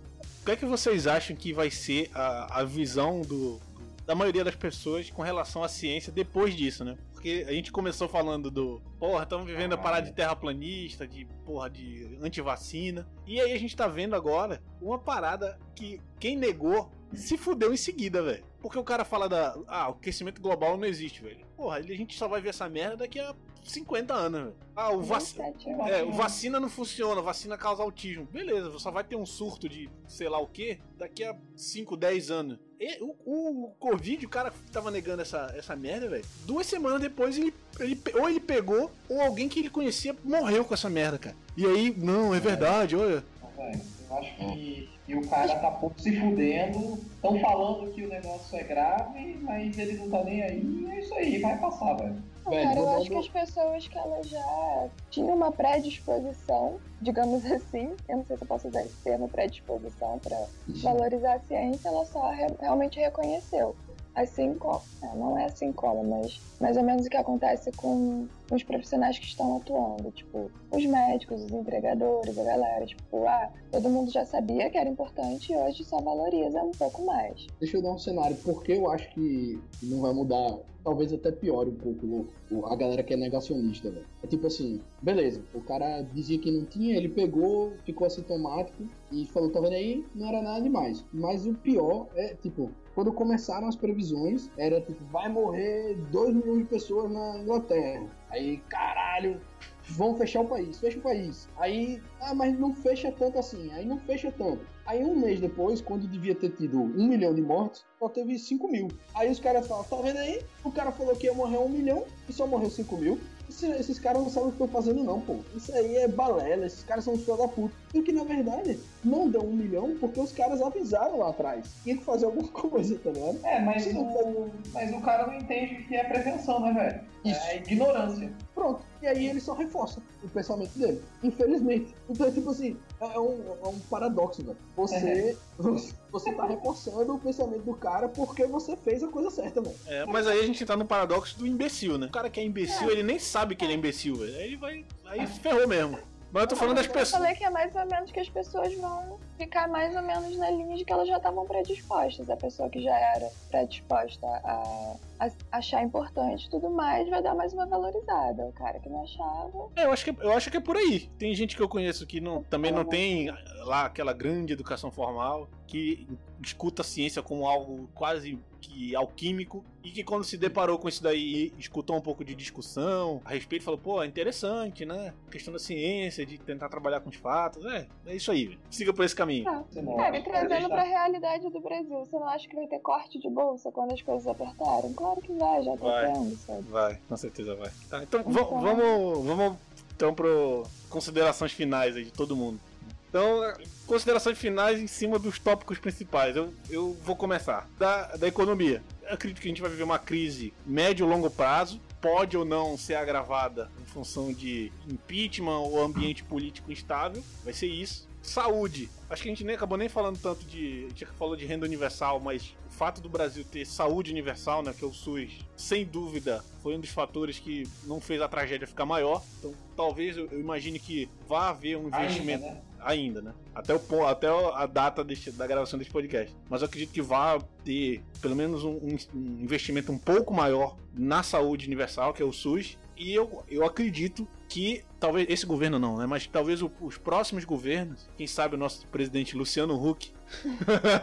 que 0.47 0.51
é 0.51 0.55
que 0.55 0.65
vocês 0.65 1.07
acham 1.07 1.35
que 1.35 1.51
vai 1.51 1.69
ser 1.69 2.09
a, 2.13 2.61
a 2.61 2.63
visão 2.63 3.21
do, 3.21 3.59
da 4.05 4.15
maioria 4.15 4.45
das 4.45 4.55
pessoas 4.55 5.09
com 5.09 5.21
relação 5.21 5.61
à 5.61 5.67
ciência 5.67 6.09
depois 6.09 6.55
disso, 6.55 6.85
né? 6.85 6.97
Porque 7.11 7.45
a 7.45 7.51
gente 7.51 7.69
começou 7.69 8.07
falando 8.07 8.49
do, 8.49 8.81
porra, 8.97 9.23
estamos 9.23 9.45
vivendo 9.45 9.73
a 9.73 9.77
parada 9.77 10.05
de 10.05 10.13
terraplanista, 10.13 11.05
de 11.05 11.25
porra 11.45 11.69
de 11.69 12.17
antivacina. 12.21 13.05
E 13.25 13.41
aí 13.41 13.51
a 13.51 13.59
gente 13.59 13.75
tá 13.75 13.89
vendo 13.89 14.15
agora 14.15 14.63
uma 14.81 14.97
parada 14.97 15.59
que 15.75 15.99
quem 16.17 16.37
negou 16.37 16.89
se 17.13 17.37
fudeu 17.37 17.73
em 17.73 17.77
seguida, 17.77 18.21
velho. 18.21 18.43
Porque 18.61 18.77
o 18.77 18.83
cara 18.83 19.05
fala 19.05 19.29
da, 19.29 19.57
ah, 19.67 19.89
o 19.89 19.91
aquecimento 19.93 20.41
global 20.41 20.77
não 20.77 20.85
existe, 20.85 21.21
velho. 21.21 21.45
Porra, 21.55 21.77
a 21.77 21.81
gente 21.81 22.17
só 22.17 22.27
vai 22.27 22.41
ver 22.41 22.49
essa 22.49 22.67
merda 22.67 22.97
daqui 22.97 23.19
a 23.19 23.33
50 23.63 24.13
anos, 24.13 24.41
velho. 24.41 24.55
Ah, 24.75 24.91
o 24.91 25.01
vacina. 25.01 25.45
27 25.45 25.69
anos. 25.69 25.91
É, 25.91 26.03
o 26.03 26.11
vacina 26.11 26.59
não 26.59 26.69
funciona, 26.69 27.21
vacina 27.21 27.57
causa 27.57 27.83
autismo. 27.83 28.25
Beleza, 28.31 28.77
só 28.79 28.91
vai 28.91 29.03
ter 29.03 29.15
um 29.15 29.25
surto 29.25 29.67
de 29.69 29.89
sei 30.07 30.29
lá 30.29 30.39
o 30.39 30.47
que 30.47 30.79
daqui 30.97 31.23
a 31.23 31.35
5, 31.55 31.95
10 31.95 32.31
anos. 32.31 32.59
E, 32.79 33.01
o, 33.01 33.15
o 33.25 33.71
Covid, 33.79 34.25
o 34.25 34.29
cara 34.29 34.51
que 34.51 34.71
tava 34.71 34.91
negando 34.91 35.21
essa, 35.21 35.53
essa 35.57 35.75
merda, 35.75 36.09
velho. 36.09 36.25
Duas 36.45 36.67
semanas 36.67 37.01
depois, 37.01 37.37
ele, 37.37 37.53
ele, 37.79 37.99
ou 38.15 38.29
ele 38.29 38.39
pegou, 38.39 38.91
ou 39.09 39.21
alguém 39.21 39.49
que 39.49 39.59
ele 39.59 39.69
conhecia 39.69 40.15
morreu 40.23 40.63
com 40.63 40.73
essa 40.73 40.89
merda, 40.89 41.17
cara. 41.17 41.35
E 41.55 41.65
aí, 41.65 41.93
não, 41.97 42.35
é 42.35 42.39
verdade, 42.39 42.95
olha. 42.95 43.23
Velho, 43.55 43.81
Eu 44.09 44.17
acho 44.17 44.35
que, 44.37 44.89
que 45.07 45.15
o 45.15 45.25
cara 45.29 45.55
tá 45.57 45.71
pouco 45.71 45.99
se 46.01 46.19
fudendo. 46.19 46.99
Estão 47.15 47.39
falando 47.39 47.89
que 47.93 48.03
o 48.05 48.09
negócio 48.09 48.57
é 48.59 48.63
grave, 48.63 49.39
mas 49.41 49.77
ele 49.77 49.93
não 49.97 50.09
tá 50.09 50.21
nem 50.25 50.43
aí. 50.43 50.61
E 50.61 50.85
é 50.91 50.99
isso 50.99 51.13
aí, 51.15 51.39
vai 51.39 51.57
passar, 51.57 51.93
velho. 51.95 52.21
Cara, 52.43 52.79
eu 52.79 52.89
acho 52.89 53.09
que 53.09 53.17
as 53.17 53.27
pessoas 53.29 53.87
que 53.87 53.97
elas 53.97 54.27
já 54.29 54.87
tinham 55.09 55.35
uma 55.35 55.51
predisposição, 55.51 56.77
digamos 57.01 57.45
assim, 57.51 57.93
eu 58.07 58.17
não 58.17 58.25
sei 58.25 58.37
se 58.37 58.43
eu 58.43 58.47
posso 58.47 58.67
usar 58.67 58.81
esse 58.83 58.95
termo, 59.03 59.27
predisposição 59.29 60.19
para 60.19 60.37
valorizar 60.83 61.35
a 61.35 61.39
ciência, 61.39 61.87
ela 61.89 62.05
só 62.05 62.29
re- 62.29 62.55
realmente 62.59 62.99
reconheceu. 62.99 63.75
Assim 64.17 64.55
como, 64.55 64.81
é, 65.03 65.15
não 65.15 65.37
é 65.37 65.45
assim 65.45 65.71
como, 65.71 66.03
mas 66.03 66.41
mais 66.59 66.75
ou 66.75 66.81
menos 66.81 67.05
o 67.05 67.09
que 67.09 67.17
acontece 67.17 67.71
com 67.73 68.27
os 68.49 68.63
profissionais 68.63 69.19
que 69.19 69.27
estão 69.27 69.57
atuando, 69.57 70.09
tipo, 70.09 70.49
os 70.71 70.85
médicos, 70.87 71.43
os 71.43 71.51
entregadores, 71.51 72.35
a 72.35 72.43
galera, 72.43 72.83
tipo, 72.83 73.27
ah, 73.27 73.47
todo 73.71 73.87
mundo 73.87 74.11
já 74.11 74.25
sabia 74.25 74.71
que 74.71 74.77
era 74.79 74.89
importante 74.89 75.53
e 75.53 75.55
hoje 75.55 75.83
só 75.83 76.01
valoriza 76.01 76.63
um 76.63 76.71
pouco 76.71 77.05
mais. 77.05 77.45
Deixa 77.59 77.77
eu 77.77 77.83
dar 77.83 77.91
um 77.91 77.99
cenário, 77.99 78.35
porque 78.37 78.71
eu 78.71 78.89
acho 78.89 79.07
que 79.11 79.61
não 79.83 80.01
vai 80.01 80.13
mudar, 80.13 80.57
talvez 80.87 81.11
até 81.11 81.33
piore 81.33 81.69
um 81.69 81.75
pouco 81.75 82.27
o- 82.49 82.65
a 82.65 82.73
galera 82.73 83.03
que 83.03 83.13
é 83.13 83.17
negacionista, 83.17 83.91
velho. 83.91 84.05
É 84.23 84.27
tipo 84.27 84.47
assim, 84.47 84.79
beleza, 85.01 85.43
o 85.53 85.59
cara 85.59 86.01
dizia 86.13 86.39
que 86.39 86.49
não 86.49 86.63
tinha, 86.63 86.95
ele 86.95 87.09
pegou, 87.09 87.73
ficou 87.83 88.07
assintomático 88.07 88.87
e 89.11 89.25
falou, 89.25 89.51
tá 89.51 89.59
vendo 89.59 89.73
aí, 89.73 90.05
não 90.15 90.29
era 90.29 90.41
nada 90.41 90.61
demais. 90.61 91.05
Mas 91.11 91.45
o 91.45 91.53
pior 91.53 92.07
é, 92.15 92.35
tipo, 92.35 92.71
quando 92.95 93.11
começaram 93.11 93.67
as 93.67 93.75
previsões, 93.75 94.49
era 94.57 94.79
tipo, 94.79 95.03
vai 95.11 95.27
morrer 95.27 95.97
2 96.09 96.33
milhões 96.33 96.59
de 96.59 96.65
pessoas 96.69 97.11
na 97.11 97.37
Inglaterra. 97.39 98.07
Aí, 98.29 98.55
caralho, 98.69 99.41
vão 99.89 100.15
fechar 100.15 100.41
o 100.41 100.47
país, 100.47 100.79
fecha 100.79 100.97
o 100.97 101.01
país. 101.01 101.47
Aí, 101.57 102.01
ah, 102.21 102.33
mas 102.33 102.57
não 102.57 102.73
fecha 102.73 103.11
tanto 103.11 103.39
assim, 103.39 103.71
aí 103.73 103.85
não 103.85 103.97
fecha 103.99 104.31
tanto. 104.31 104.65
Aí 104.85 105.03
um 105.03 105.15
mês 105.15 105.39
depois, 105.39 105.81
quando 105.81 106.07
devia 106.07 106.35
ter 106.35 106.49
tido 106.51 106.79
um 106.79 107.07
milhão 107.07 107.33
de 107.33 107.41
mortes, 107.41 107.85
só 107.99 108.07
teve 108.07 108.37
5 108.37 108.67
mil. 108.69 108.87
Aí 109.15 109.29
os 109.29 109.39
caras 109.39 109.67
falam, 109.67 109.83
tá 109.83 109.97
vendo 109.97 110.17
aí? 110.17 110.41
O 110.63 110.71
cara 110.71 110.91
falou 110.91 111.15
que 111.15 111.27
ia 111.27 111.33
morrer 111.33 111.57
um 111.57 111.69
milhão 111.69 112.05
e 112.27 112.33
só 112.33 112.47
morreu 112.47 112.69
5 112.69 112.97
mil. 112.97 113.19
Esse- 113.49 113.71
esses 113.71 113.97
caras 113.99 114.21
não 114.21 114.29
sabem 114.29 114.49
o 114.49 114.51
que 114.51 114.63
estão 114.63 114.67
fazendo 114.81 115.03
não, 115.03 115.21
pô. 115.21 115.37
Isso 115.55 115.73
aí 115.73 115.95
é 115.97 116.07
balela, 116.07 116.65
esses 116.65 116.83
caras 116.83 117.03
são 117.05 117.17
filhos 117.17 117.37
da 117.37 117.47
puta. 117.47 117.73
E 117.93 118.01
que 118.01 118.11
na 118.11 118.23
verdade 118.25 118.77
não 119.03 119.29
deu 119.29 119.41
um 119.41 119.53
milhão 119.53 119.95
porque 119.99 120.19
os 120.19 120.31
caras 120.33 120.61
avisaram 120.61 121.19
lá 121.19 121.29
atrás. 121.29 121.65
Tinha 121.83 121.97
que 121.97 122.03
fazer 122.03 122.25
alguma 122.25 122.47
coisa, 122.51 122.99
tá 122.99 123.09
ligado? 123.09 123.39
É, 123.45 123.59
mas 123.61 123.83
Se 123.83 123.93
não 123.93 124.01
o, 124.03 124.51
mas 124.73 124.93
o 124.93 125.01
cara 125.01 125.27
não 125.27 125.33
entende 125.35 125.75
o 125.81 125.87
que 125.87 125.95
é 125.95 126.03
prevenção, 126.03 126.59
né, 126.59 126.73
velho? 126.73 127.01
Isso. 127.25 127.41
É 127.47 127.57
ignorância. 127.57 128.31
Pronto. 128.53 128.81
E 129.01 129.07
aí 129.07 129.27
ele 129.27 129.39
só 129.39 129.53
reforça 129.53 130.01
o 130.23 130.29
pensamento 130.29 130.77
dele. 130.77 131.01
Infelizmente. 131.23 131.93
Então 132.09 132.27
é 132.27 132.31
tipo 132.31 132.49
assim, 132.49 132.77
é 132.99 133.19
um, 133.19 133.57
é 133.63 133.67
um 133.67 133.79
paradoxo, 133.79 134.43
velho. 134.43 134.57
Você, 134.75 135.37
você, 135.57 135.93
você 136.11 136.33
tá 136.33 136.45
reforçando 136.45 137.13
o 137.13 137.19
pensamento 137.19 137.63
do 137.63 137.73
cara 137.75 138.09
porque 138.09 138.45
você 138.45 138.75
fez 138.75 139.03
a 139.03 139.07
coisa 139.07 139.29
certa, 139.29 139.61
velho. 139.61 139.75
É, 139.85 140.05
mas 140.05 140.25
aí 140.27 140.39
a 140.39 140.45
gente 140.45 140.65
tá 140.65 140.75
no 140.75 140.85
paradoxo 140.85 141.37
do 141.37 141.45
imbecil, 141.45 141.97
né? 141.97 142.07
O 142.07 142.11
cara 142.11 142.29
que 142.29 142.39
é 142.39 142.43
imbecil, 142.43 142.89
ele 142.89 143.03
nem 143.03 143.19
sabe 143.19 143.55
que 143.55 143.63
ele 143.63 143.73
é 143.73 143.75
imbecil, 143.75 144.15
velho. 144.15 144.35
Aí 144.35 144.43
ele 144.43 144.57
vai. 144.57 144.85
Aí 145.05 145.27
ferrou 145.27 145.67
mesmo. 145.67 145.99
Mas 146.31 146.43
eu 146.43 146.47
tô 146.49 146.55
falando 146.55 146.75
das 146.75 146.85
Eu 146.87 146.91
pessoas. 146.93 147.21
falei 147.21 147.35
que 147.35 147.43
é 147.43 147.49
mais 147.49 147.73
ou 147.75 147.85
menos 147.85 148.11
que 148.11 148.19
as 148.19 148.29
pessoas 148.29 148.73
vão 148.75 149.19
ficar 149.37 149.67
mais 149.67 149.95
ou 149.95 150.01
menos 150.01 150.35
na 150.37 150.49
linha 150.49 150.75
de 150.75 150.83
que 150.83 150.91
elas 150.91 151.07
já 151.07 151.17
estavam 151.17 151.45
predispostas. 151.45 152.29
A 152.29 152.35
pessoa 152.35 152.69
que 152.69 152.81
já 152.81 152.97
era 152.97 153.29
predisposta 153.49 154.25
a, 154.27 154.95
a 155.19 155.29
achar 155.57 155.81
importante 155.83 156.45
e 156.45 156.49
tudo 156.49 156.69
mais 156.69 157.07
vai 157.09 157.21
dar 157.21 157.33
mais 157.33 157.53
uma 157.53 157.65
valorizada. 157.65 158.43
O 158.45 158.51
cara 158.53 158.79
que 158.79 158.89
não 158.89 159.03
achava. 159.03 159.69
É, 159.75 159.85
eu 159.85 159.91
acho, 159.91 160.03
que, 160.03 160.23
eu 160.23 160.31
acho 160.33 160.51
que 160.51 160.57
é 160.57 160.61
por 160.61 160.75
aí. 160.75 161.09
Tem 161.17 161.33
gente 161.33 161.55
que 161.55 161.61
eu 161.61 161.69
conheço 161.69 162.05
que 162.05 162.19
não, 162.19 162.43
também 162.43 162.71
não 162.71 162.83
tem 162.83 163.29
lá 163.63 163.85
aquela 163.85 164.13
grande 164.13 164.53
educação 164.53 164.91
formal, 164.91 165.47
que 165.65 166.07
escuta 166.43 166.81
a 166.81 166.85
ciência 166.85 167.21
como 167.21 167.47
algo 167.47 167.89
quase 167.93 168.39
que 168.67 168.95
alquímico, 168.95 169.63
e 169.83 169.89
que 169.89 170.03
quando 170.03 170.23
se 170.23 170.37
deparou 170.37 170.77
com 170.77 170.89
isso 170.89 171.01
daí, 171.01 171.53
escutou 171.57 171.95
um 171.95 172.01
pouco 172.01 172.23
de 172.23 172.35
discussão 172.35 173.21
a 173.23 173.29
respeito, 173.31 173.63
falou, 173.63 173.79
pô, 173.79 174.03
é 174.03 174.05
interessante, 174.05 174.85
né? 174.85 175.13
A 175.27 175.31
questão 175.31 175.53
da 175.53 175.59
ciência, 175.59 176.25
de 176.25 176.37
tentar 176.37 176.67
trabalhar 176.69 176.99
com 176.99 177.09
os 177.09 177.15
fatos. 177.15 177.63
É, 177.65 177.87
é 178.05 178.15
isso 178.15 178.29
aí, 178.31 178.45
velho. 178.47 178.59
Siga 178.69 178.93
por 178.93 179.05
esse 179.05 179.15
caminho. 179.15 179.45
Tá. 179.45 179.63
Cara, 179.95 180.17
e 180.17 180.23
trazendo 180.23 180.67
pra 180.69 180.83
realidade 180.83 181.49
do 181.49 181.59
Brasil, 181.61 181.97
você 181.99 182.17
não 182.19 182.27
acha 182.27 182.47
que 182.47 182.55
vai 182.55 182.67
ter 182.67 182.79
corte 182.79 183.17
de 183.19 183.29
bolsa 183.29 183.71
quando 183.71 183.93
as 183.93 184.01
coisas 184.01 184.27
apertarem? 184.27 184.93
Claro 184.93 185.21
que 185.21 185.31
vai, 185.33 185.63
já 185.63 185.77
tá 185.77 185.83
Vai. 185.85 186.13
tendo, 186.13 186.35
sabe? 186.37 186.61
Vai, 186.63 186.99
com 187.07 187.17
certeza 187.17 187.55
vai. 187.55 187.71
Tá, 187.89 188.03
então, 188.03 188.21
Então- 188.27 188.59
vamos, 188.61 189.25
vamos 189.25 189.57
então 189.95 190.13
pro 190.13 190.63
considerações 190.89 191.51
finais 191.51 191.95
aí 191.95 192.03
de 192.03 192.11
todo 192.13 192.35
mundo. 192.35 192.59
Então, 193.09 193.41
considerações 193.85 194.37
finais 194.37 194.79
em 194.79 194.87
cima 194.87 195.17
dos 195.17 195.39
tópicos 195.39 195.79
principais. 195.79 196.35
Eu, 196.35 196.53
eu 196.69 196.93
vou 197.03 197.15
começar. 197.15 197.69
Da, 197.77 198.15
da 198.17 198.27
economia. 198.27 198.83
Eu 199.03 199.13
acredito 199.13 199.41
que 199.41 199.47
a 199.47 199.51
gente 199.51 199.61
vai 199.61 199.71
viver 199.71 199.83
uma 199.83 199.99
crise 199.99 200.53
médio 200.65 201.05
e 201.05 201.09
longo 201.09 201.29
prazo. 201.29 201.81
Pode 202.01 202.37
ou 202.37 202.45
não 202.45 202.77
ser 202.77 202.95
agravada 202.95 203.71
em 203.81 203.85
função 203.85 204.31
de 204.31 204.71
impeachment 204.87 205.59
ou 205.59 205.81
ambiente 205.81 206.23
político 206.23 206.71
instável. 206.71 207.23
Vai 207.43 207.53
ser 207.53 207.67
isso. 207.67 208.07
Saúde. 208.21 208.89
Acho 209.09 209.23
que 209.23 209.29
a 209.29 209.31
gente 209.31 209.43
nem 209.45 209.55
acabou 209.55 209.77
nem 209.77 209.87
falando 209.87 210.19
tanto 210.19 210.45
de. 210.45 210.85
A 210.85 210.89
gente 210.89 211.05
falou 211.17 211.35
de 211.35 211.45
renda 211.45 211.65
universal, 211.65 212.19
mas 212.19 212.53
o 212.67 212.73
fato 212.73 212.99
do 212.99 213.07
Brasil 213.07 213.45
ter 213.45 213.65
saúde 213.65 214.11
universal, 214.11 214.61
né, 214.61 214.73
que 214.77 214.83
é 214.83 214.87
o 214.87 214.91
SUS, 214.91 215.39
sem 215.55 215.85
dúvida, 215.85 216.43
foi 216.61 216.75
um 216.75 216.79
dos 216.79 216.89
fatores 216.89 217.39
que 217.39 217.63
não 217.85 218.01
fez 218.01 218.21
a 218.21 218.27
tragédia 218.27 218.67
ficar 218.67 218.85
maior. 218.85 219.23
Então, 219.39 219.53
talvez 219.77 220.17
eu, 220.17 220.27
eu 220.29 220.39
imagine 220.41 220.77
que 220.77 221.09
vá 221.25 221.49
haver 221.49 221.77
um 221.77 221.87
investimento 221.87 222.43
Ainda, 222.43 222.55
né? 222.55 222.61
Ainda, 222.87 223.21
né? 223.21 223.33
Até, 223.53 223.75
o, 223.75 224.05
até 224.05 224.27
a 224.27 224.65
data 224.65 225.03
deste- 225.03 225.31
da 225.31 225.45
gravação 225.45 225.77
desse 225.77 225.91
podcast. 225.91 226.33
Mas 226.49 226.61
eu 226.61 226.67
acredito 226.67 226.91
que 226.91 227.01
vá 227.01 227.37
ter 227.63 228.01
pelo 228.21 228.35
menos 228.35 228.63
um, 228.63 228.73
um- 228.77 228.97
investimento 229.41 229.91
um 229.91 229.97
pouco 229.97 230.33
maior 230.33 230.75
na 230.93 231.21
saúde 231.23 231.65
universal, 231.67 232.13
que 232.13 232.21
é 232.21 232.25
o 232.25 232.31
SUS. 232.31 232.77
E 232.95 233.13
eu, 233.13 233.43
eu 233.49 233.63
acredito 233.65 234.27
que, 234.49 234.83
talvez, 234.99 235.27
esse 235.29 235.45
governo 235.45 235.77
não, 235.77 235.97
né? 235.97 236.05
Mas 236.07 236.25
talvez 236.25 236.61
o- 236.61 236.71
os 236.81 236.97
próximos 236.97 237.45
governos, 237.45 238.09
quem 238.17 238.25
sabe 238.25 238.55
o 238.55 238.57
nosso 238.57 238.87
presidente 238.87 239.35
Luciano 239.37 239.75
Huck, 239.75 240.11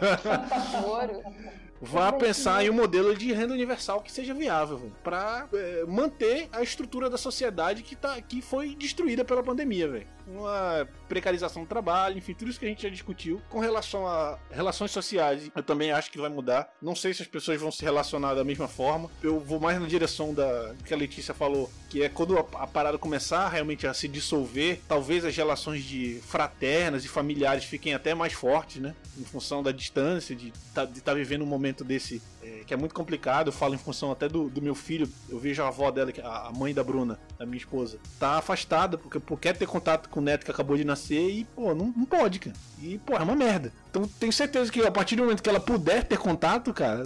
vá 1.81 2.11
pensar 2.11 2.63
em 2.65 2.69
um 2.69 2.73
modelo 2.73 3.15
de 3.15 3.31
renda 3.33 3.53
universal 3.53 4.01
que 4.01 4.11
seja 4.11 4.33
viável, 4.33 4.77
velho, 4.77 4.95
pra 5.03 5.47
é, 5.53 5.85
manter 5.85 6.47
a 6.51 6.61
estrutura 6.61 7.09
da 7.09 7.17
sociedade 7.17 7.83
que, 7.83 7.95
tá, 7.95 8.19
que 8.21 8.41
foi 8.41 8.75
destruída 8.75 9.23
pela 9.23 9.43
pandemia, 9.43 9.87
velho. 9.87 10.07
Uma 10.27 10.87
precarização 11.07 11.63
do 11.63 11.67
trabalho, 11.67 12.17
enfim, 12.17 12.33
tudo 12.33 12.49
isso 12.49 12.59
que 12.59 12.65
a 12.65 12.69
gente 12.69 12.83
já 12.83 12.89
discutiu. 12.89 13.41
Com 13.49 13.59
relação 13.59 14.07
a 14.07 14.37
relações 14.49 14.91
sociais, 14.91 15.49
eu 15.55 15.63
também 15.63 15.91
acho 15.91 16.11
que 16.11 16.19
vai 16.19 16.29
mudar. 16.29 16.69
Não 16.81 16.95
sei 16.95 17.13
se 17.13 17.21
as 17.21 17.27
pessoas 17.27 17.59
vão 17.59 17.71
se 17.71 17.83
relacionar 17.83 18.33
da 18.33 18.43
mesma 18.43 18.67
forma. 18.67 19.09
Eu 19.21 19.39
vou 19.39 19.59
mais 19.59 19.79
na 19.79 19.87
direção 19.87 20.33
da 20.33 20.73
que 20.85 20.93
a 20.93 20.97
Letícia 20.97 21.33
falou, 21.33 21.69
que 21.89 22.03
é 22.03 22.09
quando 22.09 22.37
a, 22.37 22.67
parada 22.67 22.97
começar 22.97 23.47
realmente 23.49 23.87
a 23.87 23.93
se 23.93 24.07
dissolver, 24.07 24.81
talvez 24.87 25.23
as 25.25 25.35
relações 25.35 25.83
de 25.83 26.19
fraternas 26.25 27.05
e 27.05 27.07
familiares 27.07 27.65
fiquem 27.65 27.93
até 27.93 28.13
mais 28.13 28.33
fortes, 28.33 28.81
né? 28.81 28.95
Em 29.17 29.23
função 29.23 29.61
da 29.61 29.71
distância, 29.71 30.35
de 30.35 30.49
estar 30.49 30.87
tá 30.87 31.13
vivendo 31.13 31.43
um 31.43 31.47
momento 31.47 31.83
desse 31.83 32.21
é, 32.45 32.63
que 32.63 32.73
é 32.73 32.77
muito 32.77 32.93
complicado. 32.93 33.47
Eu 33.47 33.51
falo 33.51 33.73
em 33.73 33.77
função 33.77 34.11
até 34.11 34.29
do, 34.29 34.49
do 34.49 34.61
meu 34.61 34.75
filho. 34.75 35.09
Eu 35.27 35.39
vejo 35.39 35.63
a 35.63 35.67
avó 35.67 35.89
dela, 35.89 36.11
é 36.15 36.21
a 36.21 36.51
mãe 36.55 36.73
da 36.73 36.83
Bruna, 36.83 37.19
da 37.37 37.45
minha 37.45 37.57
esposa, 37.57 37.97
tá 38.19 38.37
afastada 38.37 38.97
porque, 38.97 39.19
quer 39.37 39.57
ter 39.57 39.65
contato 39.65 40.09
com 40.09 40.19
o 40.19 40.23
neto 40.23 40.45
que 40.45 40.51
acabou 40.51 40.77
de 40.77 40.83
nascer 40.83 41.29
e, 41.29 41.43
pô, 41.43 41.73
não, 41.73 41.93
não 41.95 42.05
pode, 42.05 42.39
cara. 42.39 42.55
E, 42.81 42.99
pô, 42.99 43.15
é 43.15 43.23
uma 43.23 43.35
merda. 43.35 43.73
Então 43.89 44.07
tenho 44.19 44.31
certeza 44.31 44.71
que 44.71 44.81
a 44.81 44.91
partir 44.91 45.15
do 45.15 45.23
momento 45.23 45.41
que 45.41 45.49
ela 45.49 45.59
puder 45.59 46.03
ter 46.03 46.17
contato, 46.17 46.73
cara, 46.73 47.03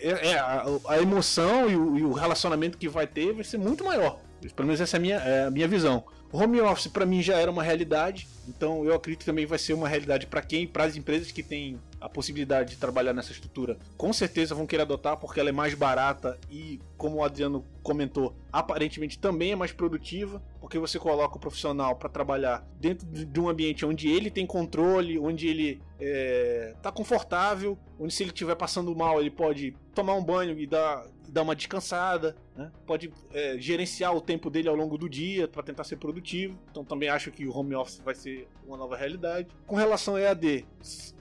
é, 0.00 0.30
é, 0.30 0.38
a, 0.38 0.64
a 0.88 1.00
emoção 1.00 1.70
e 1.70 1.76
o, 1.76 1.98
e 1.98 2.02
o 2.02 2.12
relacionamento 2.12 2.76
que 2.76 2.88
vai 2.88 3.06
ter 3.06 3.32
vai 3.32 3.44
ser 3.44 3.58
muito 3.58 3.84
maior. 3.84 4.20
Pelo 4.54 4.66
menos 4.66 4.80
essa 4.80 4.96
é 4.96 4.98
a 4.98 5.00
minha, 5.00 5.16
é 5.16 5.46
a 5.46 5.50
minha 5.50 5.68
visão. 5.68 6.04
Home 6.30 6.60
office 6.60 6.88
para 6.88 7.06
mim 7.06 7.22
já 7.22 7.36
era 7.38 7.50
uma 7.50 7.62
realidade, 7.62 8.28
então 8.46 8.84
eu 8.84 8.94
acredito 8.94 9.20
que 9.20 9.26
também 9.26 9.46
vai 9.46 9.58
ser 9.58 9.72
uma 9.72 9.88
realidade 9.88 10.26
para 10.26 10.42
quem, 10.42 10.66
para 10.66 10.84
as 10.84 10.94
empresas 10.94 11.32
que 11.32 11.42
têm 11.42 11.80
a 12.00 12.08
possibilidade 12.08 12.70
de 12.70 12.76
trabalhar 12.76 13.12
nessa 13.12 13.32
estrutura, 13.32 13.78
com 13.96 14.12
certeza 14.12 14.54
vão 14.54 14.66
querer 14.66 14.82
adotar 14.82 15.16
porque 15.16 15.40
ela 15.40 15.48
é 15.48 15.52
mais 15.52 15.74
barata 15.74 16.38
e, 16.50 16.80
como 16.96 17.16
o 17.16 17.24
Adriano 17.24 17.64
comentou, 17.82 18.34
aparentemente 18.52 19.18
também 19.18 19.52
é 19.52 19.56
mais 19.56 19.72
produtiva, 19.72 20.42
porque 20.68 20.78
você 20.78 20.98
coloca 20.98 21.38
o 21.38 21.40
profissional 21.40 21.96
para 21.96 22.10
trabalhar 22.10 22.62
dentro 22.78 23.06
de 23.06 23.40
um 23.40 23.48
ambiente 23.48 23.86
onde 23.86 24.06
ele 24.06 24.30
tem 24.30 24.44
controle, 24.44 25.18
onde 25.18 25.48
ele 25.48 25.80
é, 25.98 26.74
tá 26.82 26.92
confortável, 26.92 27.78
onde 27.98 28.12
se 28.12 28.22
ele 28.22 28.32
estiver 28.32 28.54
passando 28.54 28.94
mal 28.94 29.18
ele 29.18 29.30
pode 29.30 29.74
tomar 29.94 30.14
um 30.14 30.22
banho 30.22 30.60
e 30.60 30.66
dar, 30.66 31.06
dar 31.26 31.40
uma 31.40 31.56
descansada, 31.56 32.36
né? 32.54 32.70
pode 32.86 33.10
é, 33.32 33.56
gerenciar 33.58 34.14
o 34.14 34.20
tempo 34.20 34.50
dele 34.50 34.68
ao 34.68 34.76
longo 34.76 34.98
do 34.98 35.08
dia 35.08 35.48
para 35.48 35.62
tentar 35.62 35.84
ser 35.84 35.96
produtivo. 35.96 36.58
Então 36.70 36.84
também 36.84 37.08
acho 37.08 37.30
que 37.30 37.46
o 37.46 37.56
home 37.56 37.74
office 37.74 38.02
vai 38.04 38.14
ser 38.14 38.46
uma 38.66 38.76
nova 38.76 38.94
realidade. 38.94 39.48
Com 39.66 39.74
relação 39.74 40.16
ao 40.16 40.20
EAD, 40.20 40.66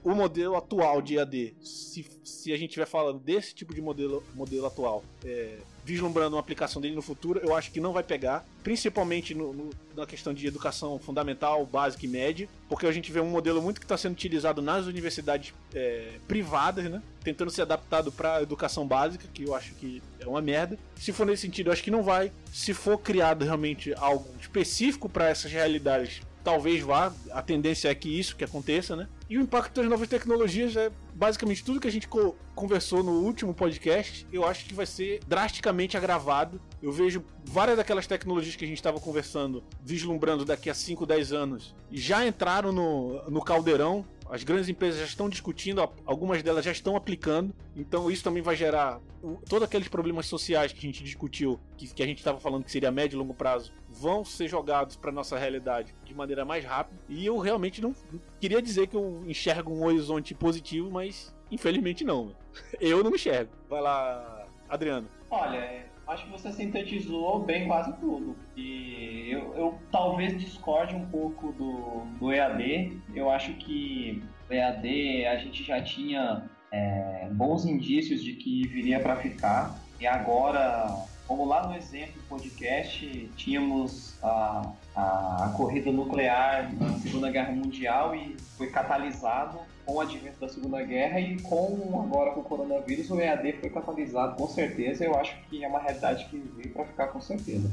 o 0.03 0.14
modelo 0.14 0.57
atual 0.57 1.02
de 1.02 1.15
EAD, 1.15 1.56
se, 1.61 2.06
se 2.22 2.52
a 2.52 2.57
gente 2.57 2.72
estiver 2.72 2.86
falando 2.86 3.18
desse 3.18 3.56
tipo 3.56 3.74
de 3.74 3.82
modelo, 3.82 4.22
modelo 4.36 4.65
atual, 4.65 5.06
é, 5.24 5.57
vislumbrando 5.88 6.35
uma 6.35 6.41
aplicação 6.41 6.81
dele 6.81 6.93
no 6.95 7.01
futuro, 7.01 7.39
eu 7.41 7.55
acho 7.55 7.72
que 7.72 7.80
não 7.80 7.93
vai 7.93 8.03
pegar, 8.03 8.45
principalmente 8.61 9.34
no- 9.34 9.53
no- 9.53 9.69
na 9.95 10.05
questão 10.05 10.34
de 10.34 10.45
educação 10.45 10.99
fundamental, 10.99 11.65
básica 11.65 12.05
e 12.05 12.09
média, 12.09 12.49
porque 12.68 12.85
a 12.85 12.91
gente 12.91 13.09
vê 13.09 13.22
um 13.22 13.30
modelo 13.30 13.61
muito 13.61 13.80
que 13.80 13.85
está 13.85 13.97
sendo 13.97 14.11
utilizado 14.11 14.61
nas 14.61 14.85
universidades 14.85 15.53
é, 15.73 16.14
privadas, 16.27 16.85
né? 16.89 17.01
Tentando 17.23 17.49
ser 17.51 17.61
adaptado 17.61 18.11
para 18.11 18.38
a 18.38 18.41
educação 18.41 18.85
básica, 18.88 19.26
que 19.34 19.43
eu 19.43 19.55
acho 19.55 19.73
que 19.76 20.01
é 20.19 20.26
uma 20.27 20.41
merda. 20.41 20.77
Se 20.95 21.14
for 21.14 21.26
nesse 21.26 21.43
sentido, 21.43 21.68
eu 21.68 21.73
acho 21.73 21.84
que 21.84 21.91
não 21.91 22.03
vai. 22.03 22.31
Se 22.51 22.73
for 22.73 22.97
criado 22.97 23.45
realmente 23.45 23.93
algo 23.97 24.27
específico 24.41 25.07
para 25.07 25.30
essas 25.30 25.51
realidades, 25.51 26.22
talvez 26.48 26.82
vá. 26.82 27.11
A 27.32 27.41
tendência 27.41 27.90
é 27.90 27.94
que 27.95 28.07
isso 28.07 28.34
que 28.38 28.41
aconteça, 28.45 28.95
né? 28.95 29.10
E 29.30 29.38
o 29.38 29.41
impacto 29.41 29.76
das 29.82 29.90
novas 29.90 30.07
tecnologias 30.07 30.78
é 30.78 30.90
basicamente 31.14 31.61
tudo 31.61 31.78
que 31.82 31.90
a 31.90 31.91
gente 31.91 32.07
co- 32.07 32.38
conversou 32.56 33.03
no 33.03 33.11
último 33.19 33.53
podcast. 33.53 34.26
Eu 34.32 34.48
acho 34.48 34.64
que 34.64 34.74
vai 34.74 34.86
ser 34.86 35.19
drasticamente 35.28 35.98
agravado. 35.98 36.61
Eu 36.82 36.94
vejo 36.94 37.22
várias 37.44 37.76
daquelas 37.76 38.07
tecnologias 38.07 38.56
que 38.56 38.64
a 38.64 38.68
gente 38.68 38.78
estava 38.78 38.98
conversando, 38.98 39.61
vislumbrando 39.84 40.45
daqui 40.45 40.69
a 40.69 40.74
5, 40.74 41.06
10 41.06 41.34
anos, 41.34 41.76
já 41.91 42.26
entraram 42.26 42.72
no, 42.72 43.22
no 43.30 43.41
caldeirão. 43.41 44.06
As 44.30 44.44
grandes 44.44 44.68
empresas 44.70 44.99
já 44.99 45.06
estão 45.06 45.30
discutindo, 45.30 45.82
algumas 46.06 46.44
delas 46.44 46.64
já 46.66 46.72
estão 46.72 46.95
aplicando. 46.95 47.54
Então 47.76 48.10
isso 48.12 48.24
também 48.24 48.41
vai 48.44 48.56
gerar 48.56 48.99
o- 49.24 49.38
todos 49.48 49.66
aqueles 49.68 49.88
problemas 49.88 50.26
sociais 50.26 50.72
que 50.74 50.80
a 50.80 50.82
gente 50.82 51.04
discutiu, 51.04 51.60
que, 51.78 51.88
que 51.94 52.04
a 52.04 52.06
gente 52.06 52.18
estava 52.20 52.40
falando 52.40 52.64
que 52.64 52.72
seria 52.72 52.91
médio 52.91 53.16
e 53.16 53.20
longo 53.20 53.34
prazo, 53.34 53.72
vão 53.90 54.24
ser 54.26 54.48
jogados 54.48 54.95
para 54.95 55.12
nossa 55.12 55.38
realidade 55.38 55.95
de 56.04 56.14
maneira 56.14 56.44
mais 56.45 56.64
rápida. 56.66 56.99
E 57.08 57.26
eu 57.26 57.38
realmente 57.38 57.82
não 57.82 57.95
queria 58.40 58.62
dizer 58.62 58.88
que 58.88 58.95
eu 58.98 59.24
enxergo 59.26 59.72
um 59.74 59.84
horizonte 59.86 60.34
positivo, 60.34 60.91
mas 60.91 61.34
infelizmente 61.52 62.04
não. 62.04 62.36
Eu 62.82 63.04
não 63.04 63.16
enxergo. 63.16 63.52
Vai 63.70 63.82
lá, 63.82 64.45
Adriano. 64.68 65.08
Olha, 65.30 65.86
acho 66.08 66.26
que 66.26 66.32
você 66.32 66.52
sintetizou 66.52 67.40
bem 67.40 67.68
quase 67.68 67.94
tudo. 67.98 68.36
E 68.56 69.30
eu, 69.30 69.54
eu 69.56 69.80
talvez 69.92 70.40
discorde 70.40 70.96
um 70.96 71.06
pouco 71.08 71.52
do, 71.52 72.06
do 72.20 72.32
EAD. 72.32 73.00
Eu 73.14 73.30
acho 73.30 73.54
que 73.54 74.24
o 74.50 74.54
EAD 74.54 75.26
a 75.26 75.38
gente 75.38 75.64
já 75.64 75.82
tinha 75.82 76.44
é, 76.72 77.28
bons 77.32 77.66
indícios 77.66 78.24
de 78.24 78.34
que 78.34 78.68
viria 78.68 79.00
para 79.00 79.16
ficar. 79.18 79.78
E 80.00 80.08
agora, 80.08 80.88
como 81.28 81.46
lá 81.46 81.68
no 81.68 81.76
exemplo 81.76 82.22
podcast, 82.30 83.30
tínhamos 83.36 84.18
a, 84.24 84.72
a, 84.96 85.46
a 85.46 85.50
corrida 85.58 85.92
nuclear 85.92 86.74
na 86.76 86.94
Segunda 87.00 87.30
Guerra 87.30 87.52
Mundial 87.52 88.16
e 88.16 88.38
foi 88.58 88.68
catalisado 88.68 89.60
com 89.88 89.93
o 89.93 90.01
advento 90.01 90.39
da 90.39 90.49
Segunda 90.49 90.84
Guerra 90.84 91.19
e 91.19 91.41
com 91.41 92.01
agora 92.03 92.31
com 92.31 92.41
o 92.41 92.43
coronavírus 92.43 93.09
o 93.09 93.19
EAD 93.19 93.53
foi 93.53 93.69
catalisado 93.69 94.35
com 94.35 94.47
certeza. 94.47 95.05
Eu 95.05 95.18
acho 95.18 95.35
que 95.49 95.64
é 95.64 95.68
uma 95.68 95.80
realidade 95.80 96.26
que 96.26 96.38
veio 96.38 96.73
para 96.73 96.85
ficar 96.85 97.07
com 97.07 97.22
certeza. 97.22 97.72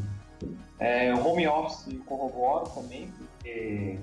É, 0.78 1.12
o 1.12 1.26
home 1.26 1.46
office 1.48 1.98
corroboro 2.06 2.70
também, 2.70 3.08
porque 3.18 3.98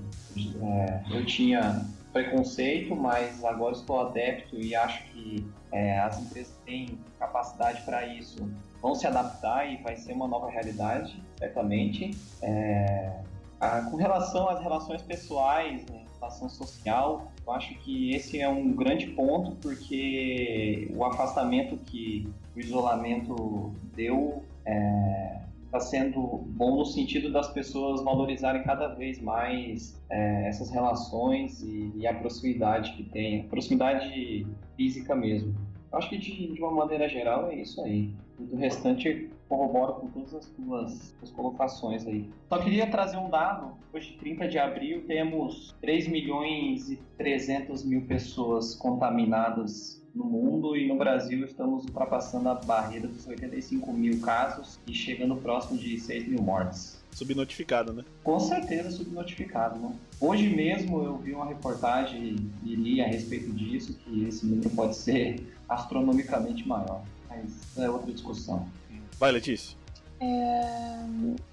é, 0.61 1.01
eu 1.09 1.25
tinha 1.25 1.85
preconceito, 2.11 2.95
mas 2.95 3.43
agora 3.45 3.73
estou 3.73 4.01
adepto 4.01 4.59
e 4.59 4.75
acho 4.75 5.03
que 5.05 5.49
é, 5.71 5.99
as 5.99 6.19
empresas 6.19 6.53
têm 6.65 6.99
capacidade 7.17 7.81
para 7.83 8.05
isso, 8.05 8.37
vão 8.81 8.93
se 8.93 9.07
adaptar 9.07 9.71
e 9.71 9.77
vai 9.77 9.95
ser 9.95 10.11
uma 10.11 10.27
nova 10.27 10.49
realidade, 10.49 11.23
certamente. 11.37 12.11
É, 12.41 13.21
Ah, 13.61 13.87
com 13.91 13.95
relação 13.95 14.49
às 14.49 14.59
relações 14.59 15.03
pessoais, 15.03 15.85
né, 15.85 16.00
relação 16.21 16.47
social, 16.47 17.31
eu 17.45 17.53
acho 17.53 17.73
que 17.79 18.13
esse 18.13 18.39
é 18.39 18.47
um 18.47 18.71
grande 18.73 19.07
ponto, 19.07 19.55
porque 19.55 20.87
o 20.95 21.03
afastamento 21.03 21.75
que 21.77 22.29
o 22.55 22.59
isolamento 22.59 23.73
deu 23.95 24.43
está 25.65 25.77
é, 25.77 25.79
sendo 25.79 26.21
bom 26.49 26.77
no 26.77 26.85
sentido 26.85 27.31
das 27.31 27.51
pessoas 27.51 28.03
valorizarem 28.03 28.63
cada 28.63 28.89
vez 28.89 29.19
mais 29.19 29.99
é, 30.09 30.47
essas 30.47 30.69
relações 30.69 31.63
e, 31.63 31.91
e, 31.95 32.05
a 32.05 32.13
proximidade 32.13 32.93
que 32.93 33.03
tem, 33.03 33.41
a 33.41 33.43
proximidade 33.45 34.45
física 34.77 35.15
mesmo. 35.15 35.55
Eu 35.91 35.97
acho 35.97 36.09
que 36.09 36.17
de, 36.17 36.53
de 36.53 36.61
uma 36.61 36.71
maneira 36.71 37.09
geral 37.09 37.49
é 37.49 37.55
isso 37.55 37.81
aí. 37.81 38.13
Do 38.37 38.55
restante 38.55 39.29
corroboro 39.51 39.95
com 39.95 40.07
todas 40.07 40.33
as 40.33 40.45
tuas, 40.45 41.13
tuas, 41.19 41.31
colocações 41.31 42.07
aí. 42.07 42.29
Só 42.47 42.57
queria 42.57 42.87
trazer 42.87 43.17
um 43.17 43.29
dado. 43.29 43.73
Hoje, 43.93 44.15
30 44.17 44.47
de 44.47 44.57
abril, 44.57 45.03
temos 45.05 45.75
3 45.81 46.07
milhões 46.07 46.89
e 46.89 46.95
300 47.17 47.83
mil 47.83 48.03
pessoas 48.03 48.73
contaminadas 48.73 50.01
no 50.15 50.23
mundo 50.23 50.75
e 50.75 50.87
no 50.87 50.97
Brasil 50.97 51.43
estamos 51.45 51.83
ultrapassando 51.83 52.47
a 52.49 52.55
barreira 52.55 53.07
dos 53.07 53.27
85 53.27 53.91
mil 53.93 54.21
casos 54.21 54.79
e 54.87 54.93
chegando 54.93 55.35
próximo 55.35 55.77
de 55.77 55.99
6 55.99 56.29
mil 56.29 56.41
mortes. 56.41 57.01
Subnotificado, 57.11 57.91
né? 57.91 58.05
Com 58.23 58.39
certeza 58.39 58.89
subnotificado, 58.91 59.79
né? 59.79 59.93
Hoje 60.19 60.49
mesmo 60.49 61.03
eu 61.03 61.17
vi 61.17 61.33
uma 61.33 61.45
reportagem 61.45 62.37
e 62.63 62.75
li 62.75 63.01
a 63.01 63.07
respeito 63.07 63.51
disso, 63.51 63.97
que 63.99 64.25
esse 64.25 64.45
número 64.45 64.69
pode 64.69 64.95
ser 64.95 65.45
astronomicamente 65.67 66.65
maior. 66.65 67.03
Mas 67.29 67.77
é 67.77 67.89
outra 67.89 68.11
discussão. 68.11 68.67
Vai, 69.21 69.31
Letícia. 69.31 69.77
É... 70.19 70.61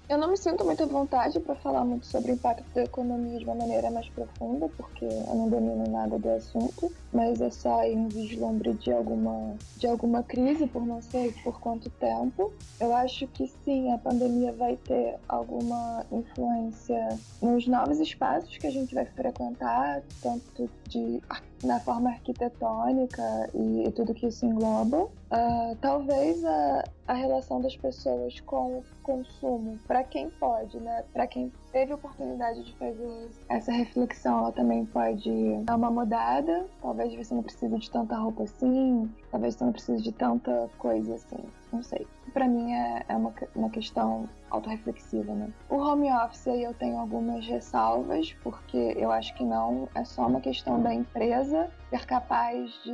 Eu 0.09 0.17
não 0.17 0.31
me 0.31 0.37
sinto 0.37 0.65
muito 0.65 0.81
à 0.81 0.87
vontade 0.87 1.39
para 1.39 1.53
falar 1.53 1.85
muito 1.85 2.07
sobre 2.07 2.31
o 2.31 2.33
impacto 2.33 2.65
da 2.73 2.83
economia 2.83 3.37
de 3.37 3.45
uma 3.45 3.53
maneira 3.53 3.91
mais 3.91 4.09
profunda, 4.09 4.67
porque 4.75 5.05
eu 5.05 5.35
não 5.35 5.47
domino 5.49 5.87
nada 5.87 6.17
do 6.17 6.29
assunto, 6.31 6.91
mas 7.13 7.39
é 7.39 7.51
só 7.51 7.83
em 7.83 8.07
vislumbre 8.07 8.73
de 8.73 8.91
alguma, 8.91 9.55
de 9.77 9.85
alguma 9.85 10.23
crise, 10.23 10.65
por 10.65 10.83
não 10.83 10.99
sei 10.99 11.31
por 11.43 11.59
quanto 11.59 11.91
tempo. 11.91 12.51
Eu 12.79 12.91
acho 12.91 13.27
que 13.27 13.45
sim, 13.63 13.91
a 13.91 13.99
pandemia 13.99 14.51
vai 14.51 14.75
ter 14.75 15.17
alguma 15.27 16.03
influência 16.11 17.19
nos 17.39 17.67
novos 17.67 17.99
espaços 17.99 18.57
que 18.57 18.65
a 18.65 18.71
gente 18.71 18.95
vai 18.95 19.05
frequentar, 19.05 20.01
tanto 20.23 20.67
de 20.87 21.21
na 21.63 21.79
forma 21.79 22.09
arquitetônica 22.09 23.49
e, 23.53 23.83
e 23.87 23.91
tudo 23.91 24.15
que 24.15 24.25
isso 24.25 24.43
engloba. 24.43 25.07
Uh, 25.31 25.75
talvez 25.79 26.43
a, 26.43 26.83
a 27.07 27.13
relação 27.13 27.61
das 27.61 27.75
pessoas 27.77 28.39
com 28.41 28.79
o 28.79 28.83
consumo, 29.03 29.77
para 29.87 30.03
quem 30.03 30.27
pode, 30.31 30.79
né? 30.79 31.03
Para 31.13 31.27
quem 31.27 31.51
teve 31.71 31.93
oportunidade 31.93 32.63
de 32.63 32.75
fazer 32.77 33.29
essa 33.47 33.71
reflexão, 33.71 34.39
ela 34.39 34.51
também 34.51 34.85
pode 34.85 35.29
dar 35.65 35.75
uma 35.75 35.91
mudada. 35.91 36.65
Talvez 36.81 37.13
você 37.13 37.35
não 37.35 37.43
precise 37.43 37.77
de 37.77 37.91
tanta 37.91 38.17
roupa 38.17 38.43
assim, 38.43 39.07
talvez 39.29 39.53
você 39.53 39.63
não 39.65 39.71
precise 39.71 40.01
de 40.01 40.11
tanta 40.11 40.67
coisa 40.79 41.13
assim. 41.13 41.43
Não 41.71 41.83
sei. 41.83 42.07
Para 42.33 42.47
mim 42.47 42.73
é, 42.73 43.05
é 43.07 43.15
uma, 43.15 43.31
uma 43.55 43.69
questão 43.69 44.27
autorreflexiva, 44.49 45.31
né? 45.33 45.53
O 45.69 45.75
home 45.75 46.11
office 46.11 46.47
aí 46.47 46.63
eu 46.63 46.73
tenho 46.73 46.97
algumas 46.97 47.45
ressalvas, 47.45 48.33
porque 48.43 48.95
eu 48.97 49.11
acho 49.11 49.35
que 49.35 49.43
não 49.43 49.87
é 49.93 50.03
só 50.03 50.25
uma 50.25 50.41
questão 50.41 50.81
da 50.81 50.91
empresa 50.91 51.69
ser 51.91 52.05
capaz 52.07 52.71
de 52.83 52.93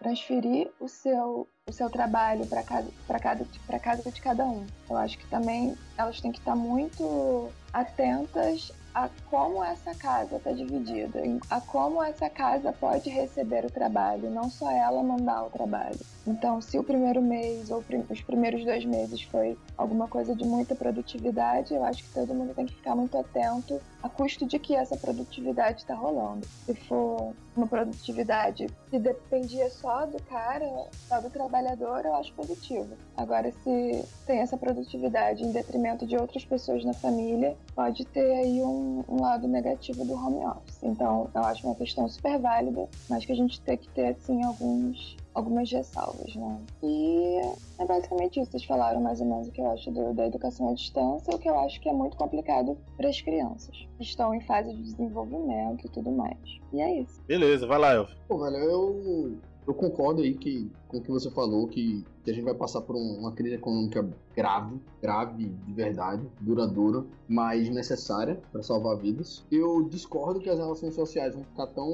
transferir 0.00 0.70
o 0.80 0.88
seu 0.88 1.46
o 1.70 1.72
seu 1.72 1.88
trabalho 1.88 2.46
para 2.46 2.62
casa 2.62 2.88
para 3.06 3.18
cada 3.18 3.44
casa 3.80 4.10
de 4.10 4.20
cada 4.20 4.44
um. 4.44 4.66
Eu 4.88 4.96
acho 4.96 5.16
que 5.18 5.26
também 5.26 5.74
elas 5.96 6.20
têm 6.20 6.32
que 6.32 6.38
estar 6.38 6.54
muito 6.54 7.50
atentas 7.72 8.72
a 8.94 9.08
como 9.26 9.62
essa 9.62 9.94
casa 9.94 10.36
está 10.36 10.52
dividida, 10.52 11.20
a 11.48 11.60
como 11.60 12.02
essa 12.02 12.28
casa 12.28 12.72
pode 12.72 13.08
receber 13.08 13.64
o 13.64 13.70
trabalho, 13.70 14.28
não 14.30 14.50
só 14.50 14.70
ela 14.70 15.02
mandar 15.02 15.44
o 15.44 15.50
trabalho. 15.50 15.98
Então, 16.30 16.60
se 16.60 16.78
o 16.78 16.84
primeiro 16.84 17.20
mês 17.20 17.72
ou 17.72 17.82
os 18.08 18.20
primeiros 18.20 18.64
dois 18.64 18.84
meses 18.84 19.22
foi 19.22 19.58
alguma 19.76 20.06
coisa 20.06 20.34
de 20.34 20.44
muita 20.44 20.76
produtividade, 20.76 21.74
eu 21.74 21.84
acho 21.84 22.04
que 22.04 22.14
todo 22.14 22.32
mundo 22.32 22.54
tem 22.54 22.66
que 22.66 22.74
ficar 22.74 22.94
muito 22.94 23.18
atento 23.18 23.80
a 24.00 24.08
custo 24.08 24.46
de 24.46 24.58
que 24.58 24.76
essa 24.76 24.96
produtividade 24.96 25.80
está 25.80 25.94
rolando. 25.94 26.46
Se 26.64 26.74
for 26.74 27.34
uma 27.56 27.66
produtividade 27.66 28.68
que 28.88 28.98
dependia 28.98 29.68
só 29.70 30.06
do 30.06 30.22
cara, 30.22 30.86
só 31.08 31.20
do 31.20 31.28
trabalhador, 31.30 32.04
eu 32.04 32.14
acho 32.14 32.32
positivo. 32.34 32.90
Agora, 33.16 33.50
se 33.50 34.04
tem 34.24 34.38
essa 34.38 34.56
produtividade 34.56 35.42
em 35.42 35.50
detrimento 35.50 36.06
de 36.06 36.16
outras 36.16 36.44
pessoas 36.44 36.84
na 36.84 36.94
família, 36.94 37.56
pode 37.74 38.04
ter 38.06 38.32
aí 38.34 38.62
um, 38.62 39.02
um 39.08 39.20
lado 39.20 39.48
negativo 39.48 40.04
do 40.04 40.14
home 40.14 40.46
office. 40.46 40.78
Então, 40.84 41.28
eu 41.34 41.42
acho 41.42 41.66
uma 41.66 41.74
questão 41.74 42.08
super 42.08 42.38
válida, 42.38 42.88
mas 43.08 43.26
que 43.26 43.32
a 43.32 43.36
gente 43.36 43.60
tem 43.62 43.76
que 43.76 43.88
ter, 43.88 44.10
assim, 44.10 44.44
alguns 44.44 45.16
algumas 45.34 45.70
ressalvas, 45.70 46.34
né? 46.34 46.60
E 46.82 47.40
é 47.78 47.84
basicamente 47.84 48.40
isso. 48.40 48.50
Vocês 48.50 48.64
falaram 48.64 49.00
mais 49.00 49.20
ou 49.20 49.26
menos 49.26 49.48
o 49.48 49.52
que 49.52 49.60
eu 49.60 49.70
acho 49.70 49.90
do, 49.90 50.12
da 50.14 50.26
educação 50.26 50.70
à 50.70 50.74
distância, 50.74 51.34
o 51.34 51.38
que 51.38 51.48
eu 51.48 51.58
acho 51.58 51.80
que 51.80 51.88
é 51.88 51.92
muito 51.92 52.16
complicado 52.16 52.76
para 52.96 53.08
as 53.08 53.20
crianças 53.20 53.76
que 53.96 54.04
estão 54.04 54.34
em 54.34 54.40
fase 54.40 54.72
de 54.72 54.82
desenvolvimento 54.82 55.86
e 55.86 55.90
tudo 55.90 56.10
mais. 56.10 56.38
E 56.72 56.80
é 56.80 57.00
isso. 57.00 57.20
Beleza, 57.26 57.66
vai 57.66 57.78
lá, 57.78 57.94
Elf. 57.94 58.12
Pô, 58.28 58.38
velho, 58.38 58.56
eu, 58.56 59.38
eu 59.70 59.74
concordo 59.74 60.22
aí 60.22 60.34
que, 60.34 60.70
com 60.88 60.98
o 60.98 61.00
que 61.00 61.10
você 61.10 61.30
falou, 61.30 61.66
que 61.68 62.04
que 62.22 62.30
a 62.30 62.34
gente 62.34 62.44
vai 62.44 62.54
passar 62.54 62.80
por 62.82 62.96
uma 62.96 63.32
crise 63.32 63.54
econômica 63.54 64.06
grave, 64.36 64.76
grave 65.02 65.46
de 65.66 65.72
verdade, 65.72 66.22
duradoura, 66.40 67.04
mas 67.28 67.68
necessária 67.68 68.40
para 68.52 68.62
salvar 68.62 68.96
vidas. 68.96 69.42
Eu 69.50 69.82
discordo 69.82 70.40
que 70.40 70.48
as 70.48 70.58
relações 70.58 70.94
sociais 70.94 71.34
vão 71.34 71.44
ficar 71.44 71.66
tão, 71.68 71.90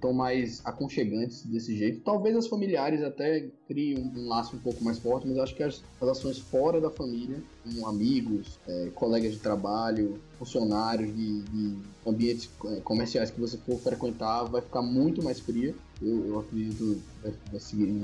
tão 0.00 0.12
mais 0.12 0.64
aconchegantes 0.64 1.44
desse 1.44 1.76
jeito. 1.76 2.00
Talvez 2.00 2.36
as 2.36 2.46
familiares 2.46 3.02
até 3.02 3.48
criem 3.66 4.12
um 4.16 4.28
laço 4.28 4.56
um 4.56 4.60
pouco 4.60 4.82
mais 4.84 4.98
forte, 4.98 5.26
mas 5.26 5.38
acho 5.38 5.54
que 5.54 5.62
as 5.62 5.82
relações 6.00 6.38
fora 6.38 6.80
da 6.80 6.90
família, 6.90 7.42
como 7.64 7.86
amigos, 7.86 8.58
é, 8.66 8.90
colegas 8.94 9.32
de 9.32 9.38
trabalho, 9.38 10.20
funcionários 10.38 11.14
de, 11.14 11.42
de 11.42 11.76
ambientes 12.06 12.48
é, 12.64 12.80
comerciais 12.80 13.30
que 13.30 13.40
você 13.40 13.56
for 13.58 13.78
frequentar, 13.78 14.44
vai 14.44 14.60
ficar 14.60 14.82
muito 14.82 15.22
mais 15.22 15.40
fria. 15.40 15.74
Eu, 16.00 16.26
eu 16.28 16.38
acredito 16.38 17.02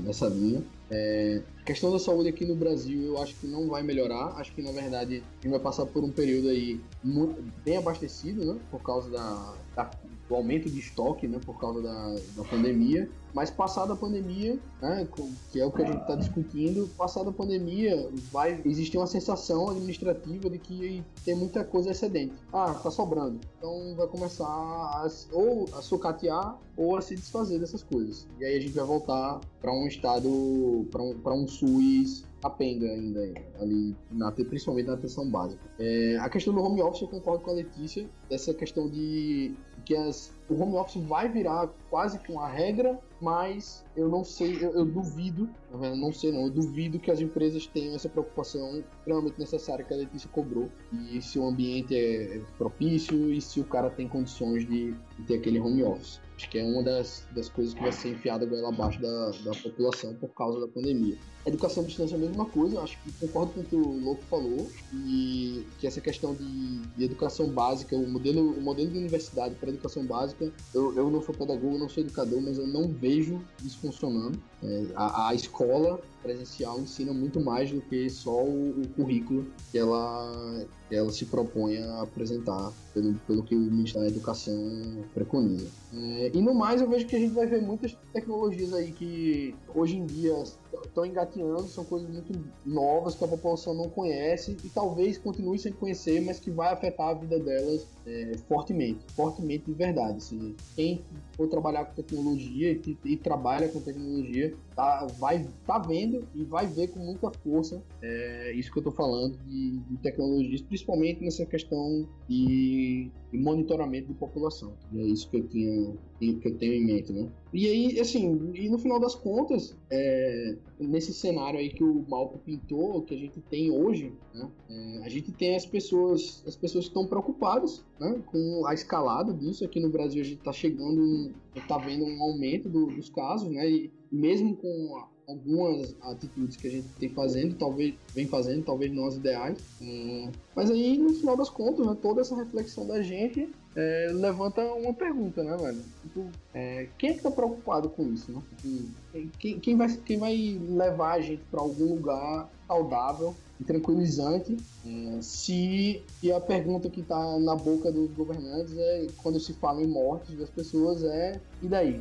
nessa 0.02 0.26
linha. 0.28 0.62
É, 0.90 1.42
a 1.64 1.66
questão 1.66 1.90
da 1.90 1.98
saúde 1.98 2.28
aqui 2.28 2.44
no 2.44 2.54
Brasil 2.54 3.04
eu 3.04 3.22
acho 3.22 3.34
que 3.36 3.46
não 3.46 3.68
vai 3.68 3.82
melhorar. 3.82 4.34
Acho 4.36 4.52
que 4.52 4.60
na 4.60 4.70
verdade 4.70 5.22
a 5.40 5.42
gente 5.42 5.50
vai 5.50 5.58
passar 5.58 5.86
por 5.86 6.04
um 6.04 6.10
período 6.10 6.48
aí 6.48 6.78
muito, 7.02 7.42
bem 7.64 7.78
abastecido, 7.78 8.44
né? 8.44 8.60
Por 8.70 8.82
causa 8.82 9.08
da, 9.08 9.54
da, 9.74 9.90
do 10.28 10.34
aumento 10.34 10.68
de 10.68 10.78
estoque, 10.78 11.26
né? 11.26 11.40
Por 11.42 11.58
causa 11.58 11.80
da, 11.80 12.16
da 12.36 12.44
pandemia. 12.44 13.08
Mas 13.34 13.50
passada 13.50 13.94
a 13.94 13.96
pandemia, 13.96 14.60
né, 14.80 15.08
que 15.50 15.60
é 15.60 15.66
o 15.66 15.72
que 15.72 15.82
a 15.82 15.86
gente 15.86 16.00
está 16.02 16.14
discutindo, 16.14 16.88
passada 16.96 17.30
a 17.30 17.32
pandemia 17.32 18.08
vai 18.30 18.62
existir 18.64 18.96
uma 18.96 19.08
sensação 19.08 19.70
administrativa 19.70 20.48
de 20.48 20.56
que 20.56 21.02
tem 21.24 21.34
muita 21.34 21.64
coisa 21.64 21.90
excedente. 21.90 22.32
Ah, 22.52 22.72
está 22.76 22.92
sobrando. 22.92 23.40
Então 23.58 23.96
vai 23.96 24.06
começar 24.06 24.46
a, 24.46 25.08
ou 25.32 25.68
a 25.72 25.82
sucatear 25.82 26.56
ou 26.76 26.96
a 26.96 27.02
se 27.02 27.16
desfazer 27.16 27.58
dessas 27.58 27.82
coisas. 27.82 28.26
E 28.38 28.44
aí 28.44 28.56
a 28.56 28.60
gente 28.60 28.72
vai 28.72 28.84
voltar 28.84 29.40
para 29.60 29.72
um 29.72 29.88
estado, 29.88 30.86
para 30.92 31.02
um, 31.02 31.42
um 31.42 31.48
SUS 31.54 32.24
capenga 32.44 32.86
ainda, 32.86 33.32
ali, 33.58 33.96
na, 34.10 34.30
principalmente 34.30 34.86
na 34.86 34.94
atenção 34.94 35.30
básica. 35.30 35.62
É, 35.78 36.18
a 36.18 36.28
questão 36.28 36.52
do 36.52 36.62
home 36.62 36.82
office, 36.82 37.00
eu 37.00 37.08
concordo 37.08 37.42
com 37.42 37.50
a 37.50 37.54
Letícia, 37.54 38.06
dessa 38.28 38.52
questão 38.52 38.86
de 38.88 39.54
que 39.86 39.96
as, 39.96 40.30
o 40.50 40.54
home 40.54 40.76
office 40.76 41.02
vai 41.04 41.26
virar 41.26 41.68
quase 41.88 42.18
com 42.18 42.38
a 42.38 42.46
regra, 42.46 42.98
mas 43.20 43.82
eu 43.96 44.08
não 44.10 44.22
sei, 44.24 44.56
eu, 44.60 44.72
eu 44.72 44.84
duvido, 44.84 45.48
não 45.72 46.12
sei 46.12 46.32
não, 46.32 46.42
eu 46.42 46.50
duvido 46.50 46.98
que 46.98 47.10
as 47.10 47.20
empresas 47.20 47.66
tenham 47.66 47.94
essa 47.94 48.10
preocupação 48.10 48.78
extremamente 48.78 49.38
necessária 49.38 49.82
que 49.82 49.94
a 49.94 49.96
Letícia 49.96 50.28
cobrou, 50.30 50.68
e 50.92 51.22
se 51.22 51.38
o 51.38 51.46
ambiente 51.46 51.96
é 51.96 52.42
propício 52.58 53.32
e 53.32 53.40
se 53.40 53.58
o 53.58 53.64
cara 53.64 53.88
tem 53.88 54.06
condições 54.06 54.68
de, 54.68 54.92
de 54.92 55.22
ter 55.26 55.36
aquele 55.36 55.58
home 55.58 55.82
office. 55.82 56.20
Acho 56.36 56.50
que 56.50 56.58
é 56.58 56.64
uma 56.64 56.82
das, 56.82 57.24
das 57.30 57.48
coisas 57.48 57.74
que 57.74 57.80
vai 57.80 57.92
ser 57.92 58.10
enfiada 58.10 58.44
goela 58.44 58.68
abaixo 58.68 59.00
da, 59.00 59.30
da 59.44 59.52
população 59.52 60.14
por 60.14 60.28
causa 60.30 60.60
da 60.60 60.66
pandemia. 60.66 61.16
A 61.46 61.48
educação 61.48 61.82
à 61.82 61.86
distância 61.86 62.14
é 62.14 62.16
a 62.16 62.20
mesma 62.20 62.46
coisa, 62.46 62.80
acho 62.80 62.98
que 63.02 63.12
concordo 63.12 63.52
com 63.52 63.60
o 63.60 63.64
que 63.64 63.76
o 63.76 64.00
Louco 64.00 64.22
falou, 64.24 64.68
e 64.94 65.64
que 65.78 65.86
essa 65.86 66.00
questão 66.00 66.34
de, 66.34 66.78
de 66.96 67.04
educação 67.04 67.48
básica, 67.48 67.94
o 67.94 68.08
modelo, 68.08 68.52
o 68.52 68.62
modelo 68.62 68.90
de 68.90 68.98
universidade 68.98 69.54
para 69.56 69.68
educação 69.68 70.04
básica, 70.06 70.50
eu, 70.74 70.96
eu 70.96 71.10
não 71.10 71.22
sou 71.22 71.34
pedagogo, 71.34 71.78
não 71.78 71.88
sou 71.88 72.02
educador, 72.02 72.40
mas 72.40 72.56
eu 72.56 72.66
não 72.66 72.88
vejo 72.88 73.40
isso 73.62 73.78
funcionando. 73.78 74.40
É, 74.62 74.86
a, 74.96 75.28
a, 75.28 75.34
escola 75.34 76.00
presencial 76.24 76.80
ensina 76.80 77.12
muito 77.12 77.38
mais 77.38 77.70
do 77.70 77.82
que 77.82 78.08
só 78.08 78.42
o, 78.42 78.80
o 78.80 78.88
currículo 78.96 79.46
que 79.70 79.78
ela, 79.78 80.66
que 80.88 80.96
ela 80.96 81.12
se 81.12 81.26
propõe 81.26 81.76
a 81.76 82.00
apresentar, 82.02 82.72
pelo, 82.94 83.14
pelo 83.26 83.42
que 83.42 83.54
o 83.54 83.60
Ministério 83.60 84.08
da 84.08 84.14
Educação 84.14 85.04
preconiza. 85.12 85.68
É, 85.92 86.30
e 86.32 86.40
no 86.40 86.54
mais, 86.54 86.80
eu 86.80 86.88
vejo 86.88 87.06
que 87.06 87.14
a 87.14 87.18
gente 87.18 87.34
vai 87.34 87.46
ver 87.46 87.60
muitas 87.60 87.94
tecnologias 88.12 88.72
aí 88.72 88.90
que 88.90 89.54
hoje 89.74 89.98
em 89.98 90.06
dia 90.06 90.42
estão 90.84 91.04
engateando, 91.04 91.62
são 91.62 91.84
coisas 91.84 92.08
muito 92.08 92.32
novas 92.64 93.14
que 93.14 93.24
a 93.24 93.28
população 93.28 93.74
não 93.74 93.88
conhece 93.88 94.56
e 94.64 94.68
talvez 94.68 95.18
continue 95.18 95.58
sem 95.58 95.72
conhecer, 95.72 96.20
mas 96.20 96.40
que 96.40 96.50
vai 96.50 96.72
afetar 96.72 97.08
a 97.08 97.14
vida 97.14 97.38
delas 97.38 97.86
é, 98.06 98.32
fortemente, 98.48 99.00
fortemente 99.14 99.64
de 99.66 99.72
verdade. 99.72 100.18
Assim, 100.18 100.54
quem 100.74 101.04
for 101.36 101.48
trabalhar 101.48 101.84
com 101.84 101.94
tecnologia 101.94 102.72
e, 102.72 102.98
e 103.04 103.16
trabalha 103.16 103.68
com 103.68 103.80
tecnologia 103.80 104.54
tá, 104.74 105.06
vai 105.18 105.46
tá 105.66 105.78
vendo 105.78 106.26
e 106.34 106.44
vai 106.44 106.66
ver 106.66 106.88
com 106.88 107.00
muita 107.00 107.30
força 107.30 107.82
é, 108.02 108.52
isso 108.52 108.70
que 108.70 108.78
eu 108.78 108.80
estou 108.82 108.92
falando 108.92 109.36
de, 109.46 109.78
de, 109.78 109.96
tecnologias, 109.98 110.60
principalmente 110.60 111.22
nessa 111.22 111.46
questão 111.46 112.06
de, 112.28 113.10
de, 113.32 113.38
monitoramento 113.38 114.08
de 114.08 114.14
população. 114.14 114.72
É 114.94 115.02
isso 115.02 115.28
que 115.30 115.38
eu 115.38 115.48
tinha 115.48 115.94
que 116.18 116.48
eu 116.48 116.56
tenho 116.56 116.72
em 116.74 116.86
mente, 116.86 117.12
né? 117.12 117.28
E 117.52 117.66
aí, 117.66 118.00
assim, 118.00 118.52
e 118.54 118.68
no 118.68 118.78
final 118.78 118.98
das 118.98 119.14
contas, 119.14 119.76
é, 119.94 120.56
nesse 120.80 121.14
cenário 121.14 121.58
aí 121.58 121.70
que 121.70 121.84
o 121.84 122.04
Malco 122.08 122.38
pintou, 122.38 123.02
que 123.02 123.14
a 123.14 123.18
gente 123.18 123.40
tem 123.42 123.70
hoje, 123.70 124.12
né, 124.34 124.50
é, 124.68 125.04
a 125.04 125.08
gente 125.08 125.30
tem 125.30 125.54
as 125.54 125.64
pessoas, 125.64 126.42
as 126.46 126.56
pessoas 126.56 126.84
que 126.84 126.90
estão 126.90 127.06
preocupadas 127.06 127.84
né, 128.00 128.20
com 128.26 128.66
a 128.66 128.74
escalada 128.74 129.32
disso. 129.32 129.64
Aqui 129.64 129.78
no 129.78 129.88
Brasil 129.90 130.20
a 130.20 130.24
gente 130.24 130.38
está 130.38 130.52
chegando, 130.52 131.32
está 131.54 131.78
vendo 131.78 132.04
um 132.04 132.22
aumento 132.22 132.68
do, 132.68 132.86
dos 132.86 133.08
casos, 133.08 133.48
né? 133.50 133.68
E 133.68 133.92
mesmo 134.10 134.56
com 134.56 135.04
algumas 135.26 135.96
atitudes 136.02 136.56
que 136.56 136.66
a 136.66 136.70
gente 136.70 136.88
tem 136.98 137.08
fazendo, 137.08 137.54
talvez 137.54 137.94
vem 138.14 138.26
fazendo, 138.26 138.64
talvez 138.64 138.92
não 138.92 139.06
as 139.06 139.16
ideais. 139.16 139.58
É, 139.80 140.30
mas 140.54 140.70
aí, 140.70 140.98
no 140.98 141.14
final 141.14 141.36
das 141.36 141.48
contas, 141.48 141.86
né, 141.86 141.96
toda 142.00 142.20
essa 142.20 142.36
reflexão 142.36 142.86
da 142.86 143.00
gente 143.00 143.48
é, 143.76 144.08
levanta 144.12 144.62
uma 144.62 144.94
pergunta, 144.94 145.42
né, 145.42 145.56
velho? 145.56 145.82
Tipo, 146.02 146.26
é, 146.54 146.88
quem 146.96 147.10
é 147.10 147.14
que 147.14 147.22
tá 147.22 147.30
preocupado 147.30 147.88
com 147.88 148.04
isso, 148.12 148.32
né? 148.32 148.40
Tipo, 148.56 149.30
quem, 149.38 149.58
quem, 149.58 149.76
vai, 149.76 149.88
quem 149.96 150.18
vai 150.18 150.60
levar 150.68 151.14
a 151.14 151.20
gente 151.20 151.42
para 151.50 151.60
algum 151.60 151.94
lugar 151.94 152.48
saudável 152.66 153.34
e 153.60 153.64
tranquilizante 153.64 154.56
é, 154.86 155.18
se 155.20 156.02
e 156.22 156.32
a 156.32 156.40
pergunta 156.40 156.88
que 156.88 157.02
tá 157.02 157.38
na 157.38 157.54
boca 157.54 157.90
dos 157.90 158.10
governantes 158.12 158.76
é 158.76 159.06
quando 159.22 159.38
se 159.38 159.52
fala 159.54 159.82
em 159.82 159.86
mortes 159.86 160.36
das 160.36 160.50
pessoas 160.50 161.02
é 161.02 161.40
e 161.62 161.66
daí? 161.66 162.00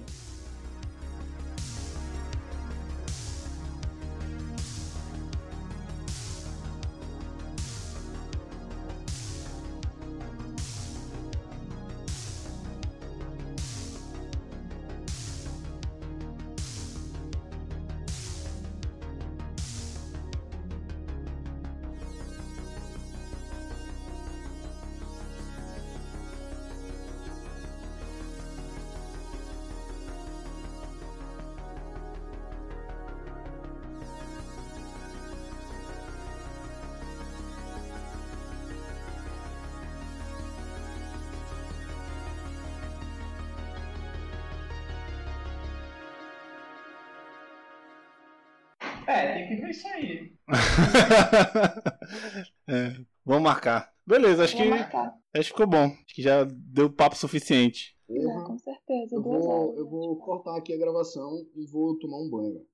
Isso 49.74 49.88
aí. 49.88 50.32
é, 52.68 52.96
vamos 53.26 53.44
marcar. 53.44 53.92
Beleza, 54.06 54.44
acho 54.44 54.56
que, 54.56 54.66
marcar. 54.66 55.14
acho 55.34 55.50
que 55.50 55.50
ficou 55.50 55.68
bom. 55.68 55.86
Acho 55.86 56.16
que 56.16 56.22
já 56.22 56.46
deu 56.46 56.92
papo 56.92 57.16
suficiente. 57.16 57.98
É, 58.10 58.24
com 58.46 58.58
certeza. 58.58 59.16
Eu 59.16 59.22
vou, 59.22 59.76
eu 59.78 59.90
vou 59.90 60.18
cortar 60.18 60.58
aqui 60.58 60.74
a 60.74 60.78
gravação 60.78 61.46
e 61.56 61.66
vou 61.66 61.98
tomar 61.98 62.18
um 62.18 62.30
banho. 62.30 62.66